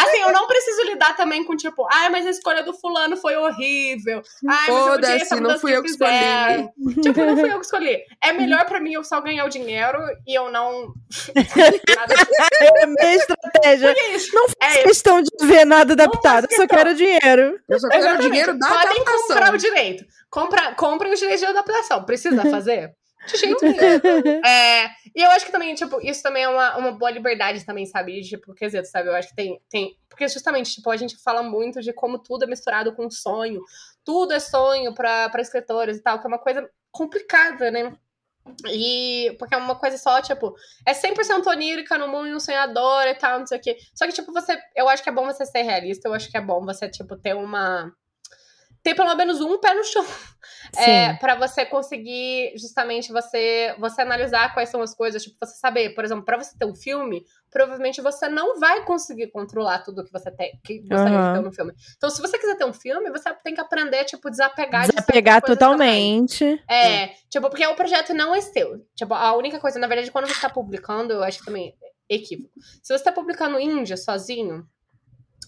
Assim, 0.00 0.20
eu 0.20 0.32
não 0.32 0.46
preciso 0.46 0.82
lidar 0.84 1.16
também 1.16 1.44
com, 1.44 1.56
tipo, 1.56 1.86
ai, 1.90 2.08
mas 2.10 2.26
a 2.26 2.30
escolha 2.30 2.62
do 2.62 2.72
fulano 2.72 3.16
foi 3.16 3.36
horrível. 3.36 4.22
Ai, 4.48 4.70
mas 4.70 4.86
eu 4.86 4.92
odiei 4.94 5.16
essa 5.16 5.40
não 5.40 5.58
fui 5.58 5.76
eu 5.76 5.82
que 5.82 5.90
escolhi. 5.90 6.10
Tipo, 7.02 7.24
não 7.24 7.36
fui 7.36 7.52
eu 7.52 7.58
que 7.60 7.64
escolhi. 7.64 8.02
É 8.22 8.32
melhor 8.32 8.64
pra 8.66 8.80
mim 8.80 8.94
eu 8.94 9.04
só 9.04 9.20
ganhar 9.20 9.44
o 9.44 9.48
dinheiro 9.48 9.98
e 10.26 10.34
eu 10.34 10.50
não. 10.50 10.92
Nada 11.96 12.14
É 12.60 12.84
a 12.84 12.86
minha 12.86 13.14
estratégia. 13.14 13.94
é 13.96 14.10
isso. 14.14 14.34
Não 14.34 14.44
É 14.44 14.66
faço 14.66 14.78
isso. 14.78 14.88
questão 14.88 15.22
de 15.22 15.46
ver 15.46 15.64
nada 15.64 15.92
adaptado, 15.92 16.46
faço 16.48 16.56
só 16.56 16.66
quero 16.66 16.94
dinheiro. 16.94 17.58
Eu 17.68 17.78
só 17.78 17.88
quero 17.88 18.02
o 18.02 18.06
Exatamente. 18.06 18.30
Dinheiro 18.40 18.58
da 18.58 18.68
Podem 18.68 18.90
adaptação. 18.90 19.26
comprar 19.28 19.54
o 19.54 19.58
direito. 19.58 20.04
Compra, 20.30 20.74
comprem 20.74 21.12
os 21.12 21.18
direitos 21.18 21.40
de 21.40 21.46
adaptação. 21.46 22.04
Precisa 22.04 22.42
fazer? 22.50 22.94
De 23.26 23.36
jeito 23.36 23.62
nenhum. 23.62 24.40
É, 24.46 24.86
e 25.14 25.22
eu 25.22 25.30
acho 25.30 25.44
que 25.44 25.52
também, 25.52 25.74
tipo, 25.74 26.00
isso 26.00 26.22
também 26.22 26.44
é 26.44 26.48
uma, 26.48 26.76
uma 26.78 26.92
boa 26.92 27.10
liberdade 27.10 27.64
também, 27.66 27.84
sabe? 27.84 28.20
Tipo, 28.22 28.54
quer 28.54 28.66
dizer, 28.66 28.84
sabe? 28.84 29.08
Eu 29.08 29.14
acho 29.14 29.28
que 29.28 29.36
tem, 29.36 29.60
tem. 29.68 29.96
Porque 30.08 30.26
justamente, 30.28 30.74
tipo, 30.74 30.90
a 30.90 30.96
gente 30.96 31.16
fala 31.22 31.42
muito 31.42 31.80
de 31.80 31.92
como 31.92 32.18
tudo 32.18 32.44
é 32.44 32.46
misturado 32.46 32.94
com 32.94 33.10
sonho. 33.10 33.60
Tudo 34.04 34.32
é 34.32 34.40
sonho 34.40 34.94
pra, 34.94 35.28
pra 35.28 35.42
escritores 35.42 35.98
e 35.98 36.02
tal, 36.02 36.18
que 36.18 36.26
é 36.26 36.28
uma 36.28 36.38
coisa 36.38 36.68
complicada, 36.90 37.70
né? 37.70 37.92
E 38.68 39.36
porque 39.38 39.54
é 39.54 39.58
uma 39.58 39.76
coisa 39.76 39.98
só, 39.98 40.20
tipo, 40.22 40.54
é 40.86 40.92
100% 40.92 41.46
onírica 41.46 41.98
no 41.98 42.08
mundo 42.08 42.34
um 42.34 42.40
sonhador 42.40 43.06
e 43.06 43.14
tal, 43.14 43.38
não 43.38 43.46
sei 43.46 43.58
o 43.58 43.60
quê. 43.60 43.76
Só 43.94 44.06
que, 44.06 44.12
tipo, 44.12 44.32
você. 44.32 44.58
Eu 44.74 44.88
acho 44.88 45.02
que 45.02 45.08
é 45.08 45.12
bom 45.12 45.26
você 45.26 45.44
ser 45.44 45.62
realista, 45.62 46.08
eu 46.08 46.14
acho 46.14 46.30
que 46.30 46.36
é 46.36 46.40
bom 46.40 46.64
você, 46.64 46.88
tipo, 46.88 47.16
ter 47.16 47.34
uma. 47.36 47.92
Ter 48.82 48.94
pelo 48.94 49.14
menos 49.14 49.40
um 49.40 49.58
pé 49.58 49.74
no 49.74 49.84
chão. 49.84 50.04
É, 50.76 51.10
Sim. 51.12 51.18
para 51.18 51.34
você 51.34 51.66
conseguir 51.66 52.52
justamente 52.56 53.10
você 53.10 53.74
você 53.78 54.02
analisar 54.02 54.54
quais 54.54 54.68
são 54.68 54.80
as 54.82 54.94
coisas, 54.94 55.22
tipo, 55.22 55.36
você 55.40 55.54
saber, 55.56 55.94
por 55.94 56.04
exemplo, 56.04 56.24
para 56.24 56.36
você 56.36 56.56
ter 56.56 56.64
um 56.64 56.74
filme, 56.74 57.24
provavelmente 57.50 58.00
você 58.00 58.28
não 58.28 58.58
vai 58.60 58.84
conseguir 58.84 59.28
controlar 59.32 59.80
tudo 59.80 60.04
que 60.04 60.12
você 60.12 60.30
tem, 60.30 60.60
que 60.64 60.78
gostaria 60.80 61.18
Aham. 61.18 61.32
de 61.32 61.38
ter 61.38 61.44
no 61.44 61.52
filme. 61.52 61.72
Então, 61.96 62.08
se 62.08 62.20
você 62.20 62.38
quiser 62.38 62.56
ter 62.56 62.64
um 62.64 62.72
filme, 62.72 63.10
você 63.10 63.32
tem 63.42 63.54
que 63.54 63.60
aprender, 63.60 64.04
tipo, 64.04 64.30
desapegar 64.30 64.82
de 64.82 64.92
Desapegar 64.92 65.40
coisas 65.40 65.58
também. 65.58 66.26
totalmente. 66.26 66.62
É, 66.68 67.08
tipo, 67.28 67.48
porque 67.50 67.66
o 67.66 67.74
projeto 67.74 68.14
não 68.14 68.34
é 68.34 68.40
seu. 68.40 68.86
Tipo, 68.94 69.14
a 69.14 69.36
única 69.36 69.58
coisa, 69.58 69.78
na 69.78 69.88
verdade, 69.88 70.10
quando 70.10 70.28
você 70.28 70.40
tá 70.40 70.48
publicando, 70.48 71.14
eu 71.14 71.22
acho 71.22 71.40
que 71.40 71.46
também 71.46 71.74
é 72.08 72.14
equívoco. 72.14 72.52
Se 72.82 72.96
você 72.96 73.02
tá 73.02 73.12
publicando 73.12 73.58
Índia 73.58 73.96
sozinho, 73.96 74.64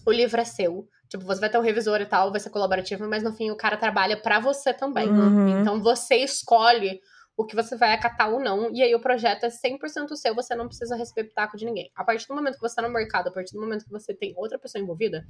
o 0.05 0.11
livro 0.11 0.41
é 0.41 0.45
seu. 0.45 0.87
Tipo, 1.13 1.25
você 1.25 1.39
vai 1.39 1.47
ter 1.47 1.59
um 1.59 1.61
revisor 1.61 2.01
e 2.01 2.07
tal, 2.07 2.31
vai 2.31 2.39
ser 2.39 2.49
colaborativo, 2.49 3.07
mas 3.07 3.21
no 3.21 3.31
fim 3.31 3.51
o 3.51 3.55
cara 3.55 3.77
trabalha 3.77 4.19
pra 4.19 4.39
você 4.39 4.73
também. 4.73 5.07
Uhum. 5.07 5.61
Então 5.61 5.79
você 5.79 6.15
escolhe 6.15 6.99
o 7.37 7.45
que 7.45 7.55
você 7.55 7.77
vai 7.77 7.93
acatar 7.93 8.31
ou 8.31 8.39
não, 8.39 8.73
e 8.73 8.81
aí 8.81 8.95
o 8.95 8.99
projeto 8.99 9.43
é 9.43 9.49
100% 9.49 10.15
seu, 10.15 10.33
você 10.33 10.55
não 10.55 10.65
precisa 10.65 10.95
receber 10.95 11.25
pitaco 11.25 11.55
de 11.55 11.65
ninguém. 11.65 11.91
A 11.95 12.03
partir 12.03 12.27
do 12.27 12.33
momento 12.33 12.55
que 12.55 12.61
você 12.61 12.75
tá 12.75 12.81
no 12.81 12.89
mercado, 12.89 13.27
a 13.27 13.31
partir 13.31 13.53
do 13.53 13.61
momento 13.61 13.85
que 13.85 13.91
você 13.91 14.11
tem 14.11 14.33
outra 14.35 14.57
pessoa 14.57 14.81
envolvida, 14.81 15.23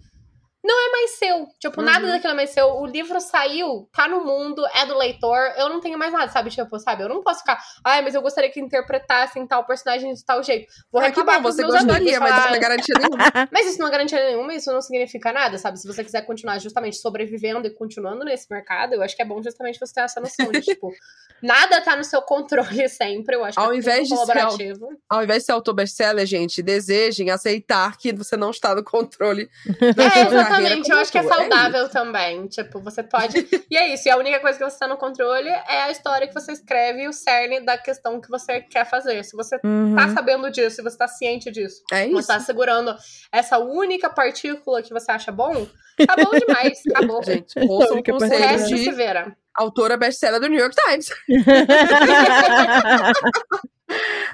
não 0.64 0.88
é 0.88 0.92
mais 0.92 1.12
seu. 1.12 1.48
Tipo, 1.60 1.82
Uhum. 1.82 1.86
nada 1.86 2.08
daquilo 2.08 2.32
é 2.32 2.36
mais 2.36 2.50
seu. 2.52 2.68
O 2.80 2.86
livro 2.86 3.20
saiu, 3.20 3.90
tá 3.94 4.08
no 4.08 4.24
mundo, 4.24 4.64
é 4.74 4.86
do 4.86 4.98
leitor, 4.98 5.38
eu 5.58 5.68
não 5.68 5.82
tenho 5.82 5.98
mais 5.98 6.14
nada, 6.14 6.32
sabe? 6.32 6.50
Tipo, 6.50 6.80
sabe? 6.80 7.04
Eu 7.04 7.10
não 7.10 7.22
posso 7.22 7.40
ficar, 7.40 7.60
ai, 7.84 8.02
mas 8.02 8.16
eu 8.16 8.22
gostaria 8.22 8.50
que 8.50 8.60
interpretassem 8.60 9.46
tal 9.46 9.66
personagem 9.66 10.14
de 10.14 10.24
tal 10.24 10.42
jeito. 10.42 10.72
Vou 10.92 11.02
Ah, 11.02 11.12
que 11.12 11.22
bom, 11.22 11.42
você 11.42 11.64
gostaria, 11.64 12.20
mas 12.20 12.38
isso 12.38 12.48
não 12.50 12.56
é 12.56 12.60
garantia 12.60 12.96
nenhuma. 12.98 13.18
mas 13.52 13.68
isso 13.68 13.80
não 13.80 13.88
é 13.88 13.92
garantia 13.92 14.26
nenhuma, 14.26 14.54
isso 14.54 14.72
não 14.72 14.82
significa 14.82 15.34
nada, 15.34 15.58
sabe? 15.58 15.80
Se 15.80 15.88
você 15.88 16.04
quiser 16.04 16.22
continuar 16.22 16.60
justamente 16.60 16.98
sobrevivendo 16.98 17.68
e 17.68 17.72
continuando 17.72 18.24
nesse 18.24 18.48
mercado, 18.50 18.94
eu 18.94 19.02
acho 19.02 19.16
que 19.16 19.22
é 19.22 19.26
bom 19.26 19.42
justamente 19.44 19.80
você 19.80 19.94
ter 19.94 20.02
essa 20.02 20.22
noção 20.22 20.50
de, 20.52 20.62
tipo, 20.62 20.92
nada 21.42 21.82
tá 21.82 21.96
no 21.96 22.04
seu 22.04 22.22
controle 22.22 22.88
sempre, 22.88 23.36
eu 23.36 23.44
acho 23.44 23.58
que 23.58 23.64
Ao 23.64 23.74
é 23.74 23.78
invés 23.78 24.08
tudo 24.08 24.20
de 24.20 24.26
ser 24.26 24.34
colaborativo. 24.34 24.90
Ao 25.10 25.24
invés 25.24 25.40
de 25.42 25.46
ser 25.48 25.52
autor 25.52 25.74
best-seller, 25.74 26.26
gente, 26.26 26.62
desejem 26.62 27.30
aceitar 27.30 27.98
que 27.98 28.14
você 28.14 28.38
não 28.38 28.52
está 28.52 28.74
no 28.74 28.84
controle 28.84 29.50
É, 30.14 30.26
Exatamente, 30.60 30.92
eu 30.92 30.98
acho 30.98 31.12
que 31.12 31.18
é 31.18 31.22
ator, 31.22 31.34
saudável 31.36 31.90
também. 31.90 32.48
Tipo, 32.48 32.80
você 32.82 33.04
pode. 33.04 33.38
e 33.70 33.78
é 33.78 33.94
isso. 33.94 34.08
E 34.08 34.12
a 34.12 34.18
única 34.18 34.40
coisa 34.40 34.58
que 34.58 34.64
você 34.64 34.78
tá 34.80 34.88
no 34.88 34.98
controle 34.98 35.50
é 35.50 35.84
a 35.84 35.92
história 35.92 36.28
que 36.28 36.34
você 36.34 36.52
escreve 36.52 37.04
e 37.04 37.08
o 37.08 37.14
cerne 37.14 37.60
da 37.62 37.78
questão 37.78 38.20
que 38.22 38.30
você 38.30 38.62
quer 38.62 38.86
fazer. 38.90 39.24
Se 39.24 39.36
você 39.36 39.60
Uhum. 39.64 39.96
tá 39.96 40.10
sabendo 40.10 40.50
disso, 40.52 40.78
se 40.78 40.82
você 40.82 40.98
tá 40.98 41.08
ciente 41.08 41.52
disso, 41.52 41.82
É 41.92 42.08
você 42.08 42.20
isso. 42.20 42.28
tá 42.28 42.40
segurando 42.40 42.96
essa 43.32 43.58
única 43.60 44.10
partícula 44.10 44.82
que 44.82 44.94
você 44.94 45.12
acha 45.12 45.32
bom, 45.32 45.66
tá 46.06 46.16
bom 46.16 46.32
demais. 46.38 46.82
Acabou. 46.94 47.24
Gente, 47.24 47.54
ouçam 47.60 47.92
o 47.92 47.94
Única 47.94 48.14
o 48.14 48.18
conselho 48.20 48.66
de 48.66 48.92
vira. 48.92 49.36
autora 49.56 49.98
best-seller 49.98 50.40
do 50.40 50.48
New 50.50 50.60
York 50.60 50.76
Times. 50.76 51.10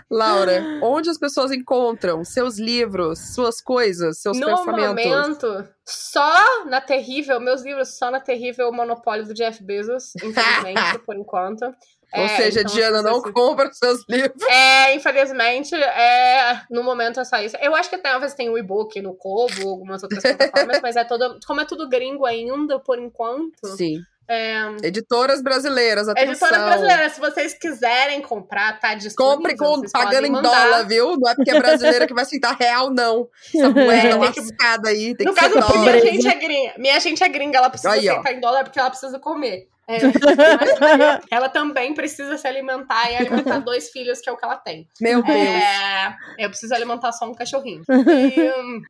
Laura, 0.10 0.64
onde 0.82 1.10
as 1.10 1.18
pessoas 1.18 1.52
encontram 1.52 2.24
seus 2.24 2.58
livros, 2.58 3.34
suas 3.36 3.62
coisas, 3.62 4.20
seus 4.22 4.38
No 4.40 4.48
pensamentos? 4.48 4.88
momento, 4.88 5.68
só 5.86 6.66
na 6.66 6.82
terrível, 6.82 7.40
meus 7.40 7.62
livros 7.64 7.98
só 7.98 8.10
na 8.10 8.20
terrível 8.20 8.72
monopólio 8.72 9.26
do 9.26 9.34
Jeff 9.34 9.64
Bezos, 9.64 10.14
infelizmente, 10.24 11.00
por 11.06 11.16
enquanto. 11.16 11.64
Ou 12.12 12.24
É, 12.24 12.28
seja, 12.38 12.62
então, 12.62 12.74
Diana 12.74 12.98
se 13.00 13.04
não 13.04 13.22
você- 13.22 13.32
compra 13.32 13.70
seus 13.72 14.04
livros. 14.10 14.42
É, 14.50 14.96
infelizmente, 14.96 15.76
é, 15.76 16.60
no 16.72 16.82
momento 16.84 17.20
é 17.20 17.24
só 17.24 17.38
isso. 17.40 17.56
Eu 17.62 17.76
acho 17.76 17.88
que 17.88 18.00
talvez 18.00 18.34
tem 18.34 18.50
o 18.50 18.58
e-book 18.58 19.00
no 19.00 19.14
Kobo, 19.14 19.70
algumas 19.70 20.02
outras 20.02 20.24
plataformas, 20.24 20.80
mas 20.82 20.96
é 20.96 21.04
todo, 21.04 21.38
como 21.46 21.62
é 21.62 21.66
tudo 21.66 21.88
gringo 21.88 22.26
ainda, 22.26 22.80
por 22.80 22.98
enquanto. 22.98 23.68
Sim. 23.78 24.00
É, 24.32 24.62
Editoras 24.84 25.42
brasileiras, 25.42 26.08
atenção. 26.08 26.32
editora 26.48 26.60
brasileira, 26.66 27.10
se 27.10 27.20
vocês 27.20 27.54
quiserem 27.56 28.22
comprar, 28.22 28.80
tá 28.80 28.94
disponível. 28.94 29.38
Compre 29.38 29.58
com, 29.58 29.82
pagando 29.92 30.28
em 30.28 30.32
dólar, 30.32 30.84
viu? 30.88 31.18
Não 31.18 31.28
é 31.32 31.34
porque 31.36 31.50
é 31.50 31.60
brasileira 31.60 32.06
que 32.06 32.14
vai 32.14 32.24
aceitar 32.24 32.56
real, 32.56 32.92
não. 32.94 33.28
Essa 33.56 33.70
moeda 33.74 33.94
É, 34.08 34.18
tem 34.20 34.32
que- 34.32 34.40
lascada 34.40 34.90
aí, 34.90 35.16
tem 35.16 35.26
No 35.26 35.34
que 35.34 35.40
ser 35.42 35.50
caso, 35.52 35.68
dólar. 35.74 35.82
minha 35.82 36.00
gente 36.02 36.28
é 36.28 36.36
gringa. 36.36 36.74
Minha 36.78 37.00
gente 37.00 37.24
é 37.24 37.28
gringa, 37.28 37.58
ela 37.58 37.70
precisa 37.72 37.92
Aí, 37.92 38.08
ó. 38.08 38.12
aceitar 38.12 38.34
em 38.34 38.40
dólar 38.40 38.64
porque 38.66 38.80
ela 38.80 38.90
precisa 38.92 39.18
comer. 39.18 39.68
É, 39.90 39.98
ela 41.36 41.50
também 41.50 41.96
precisa 41.96 42.38
se 42.38 42.48
alimentar 42.48 43.12
e 43.12 43.16
alimentar 43.16 43.58
dois 43.66 43.90
filhos, 43.90 44.22
que 44.22 44.30
é 44.30 44.32
o 44.32 44.38
que 44.38 44.46
ela 44.46 44.58
tem. 44.58 44.88
Meu 45.02 45.24
Deus. 45.24 45.36
É, 45.36 46.16
eu 46.38 46.48
preciso 46.50 46.76
alimentar 46.76 47.12
só 47.12 47.26
um 47.26 47.34
cachorrinho. 47.34 47.82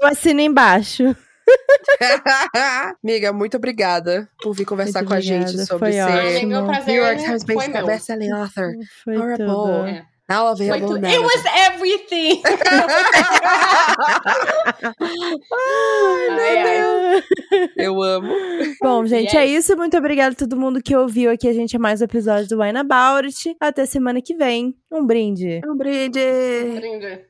Eu 0.00 0.08
assino 0.08 0.40
embaixo. 0.40 1.14
Amiga, 3.02 3.32
muito 3.32 3.56
obrigada 3.56 4.28
por 4.42 4.52
vir 4.54 4.64
conversar 4.64 5.00
Muito 5.00 5.08
com 5.08 5.14
a 5.14 5.20
gente 5.20 5.42
obrigada, 5.44 5.66
sobre 5.66 5.78
foi 5.78 5.92
ser 5.92 6.02
ótimo. 6.34 6.48
Meu 6.50 6.64
prazer 6.66 6.94
New 6.94 7.04
York 7.04 7.22
Times 7.24 7.44
foi 7.44 7.68
meu. 7.68 7.86
best-selling 7.86 8.30
author. 8.32 8.72
Foi. 9.04 9.16
Paul. 9.38 9.84
É. 9.86 10.04
Now 10.28 10.56
Foi 10.56 10.66
available 10.66 11.00
now. 11.00 11.08
It 11.08 11.20
was 11.20 11.44
everything! 11.68 12.42
Ai, 16.28 16.58
ai. 16.58 17.22
Eu 17.76 18.02
amo. 18.02 18.32
Bom, 18.82 19.06
gente, 19.06 19.36
é 19.36 19.46
Yes. 19.46 19.64
isso. 19.66 19.76
Muito 19.76 19.96
obrigada 19.96 20.32
a 20.32 20.36
todo 20.36 20.56
mundo 20.56 20.82
que 20.82 20.96
ouviu 20.96 21.30
aqui 21.30 21.46
a 21.48 21.52
gente 21.52 21.76
a 21.76 21.78
mais 21.78 22.00
um 22.00 22.04
episódio 22.04 22.48
do 22.48 22.60
Wine 22.60 22.78
About 22.78 23.24
It. 23.26 23.56
Até 23.60 23.86
semana 23.86 24.20
que 24.20 24.34
vem. 24.34 24.74
Um 24.90 25.06
brinde. 25.06 25.60
Um 25.64 25.76
brinde. 25.76 26.18
Brinde. 26.74 27.20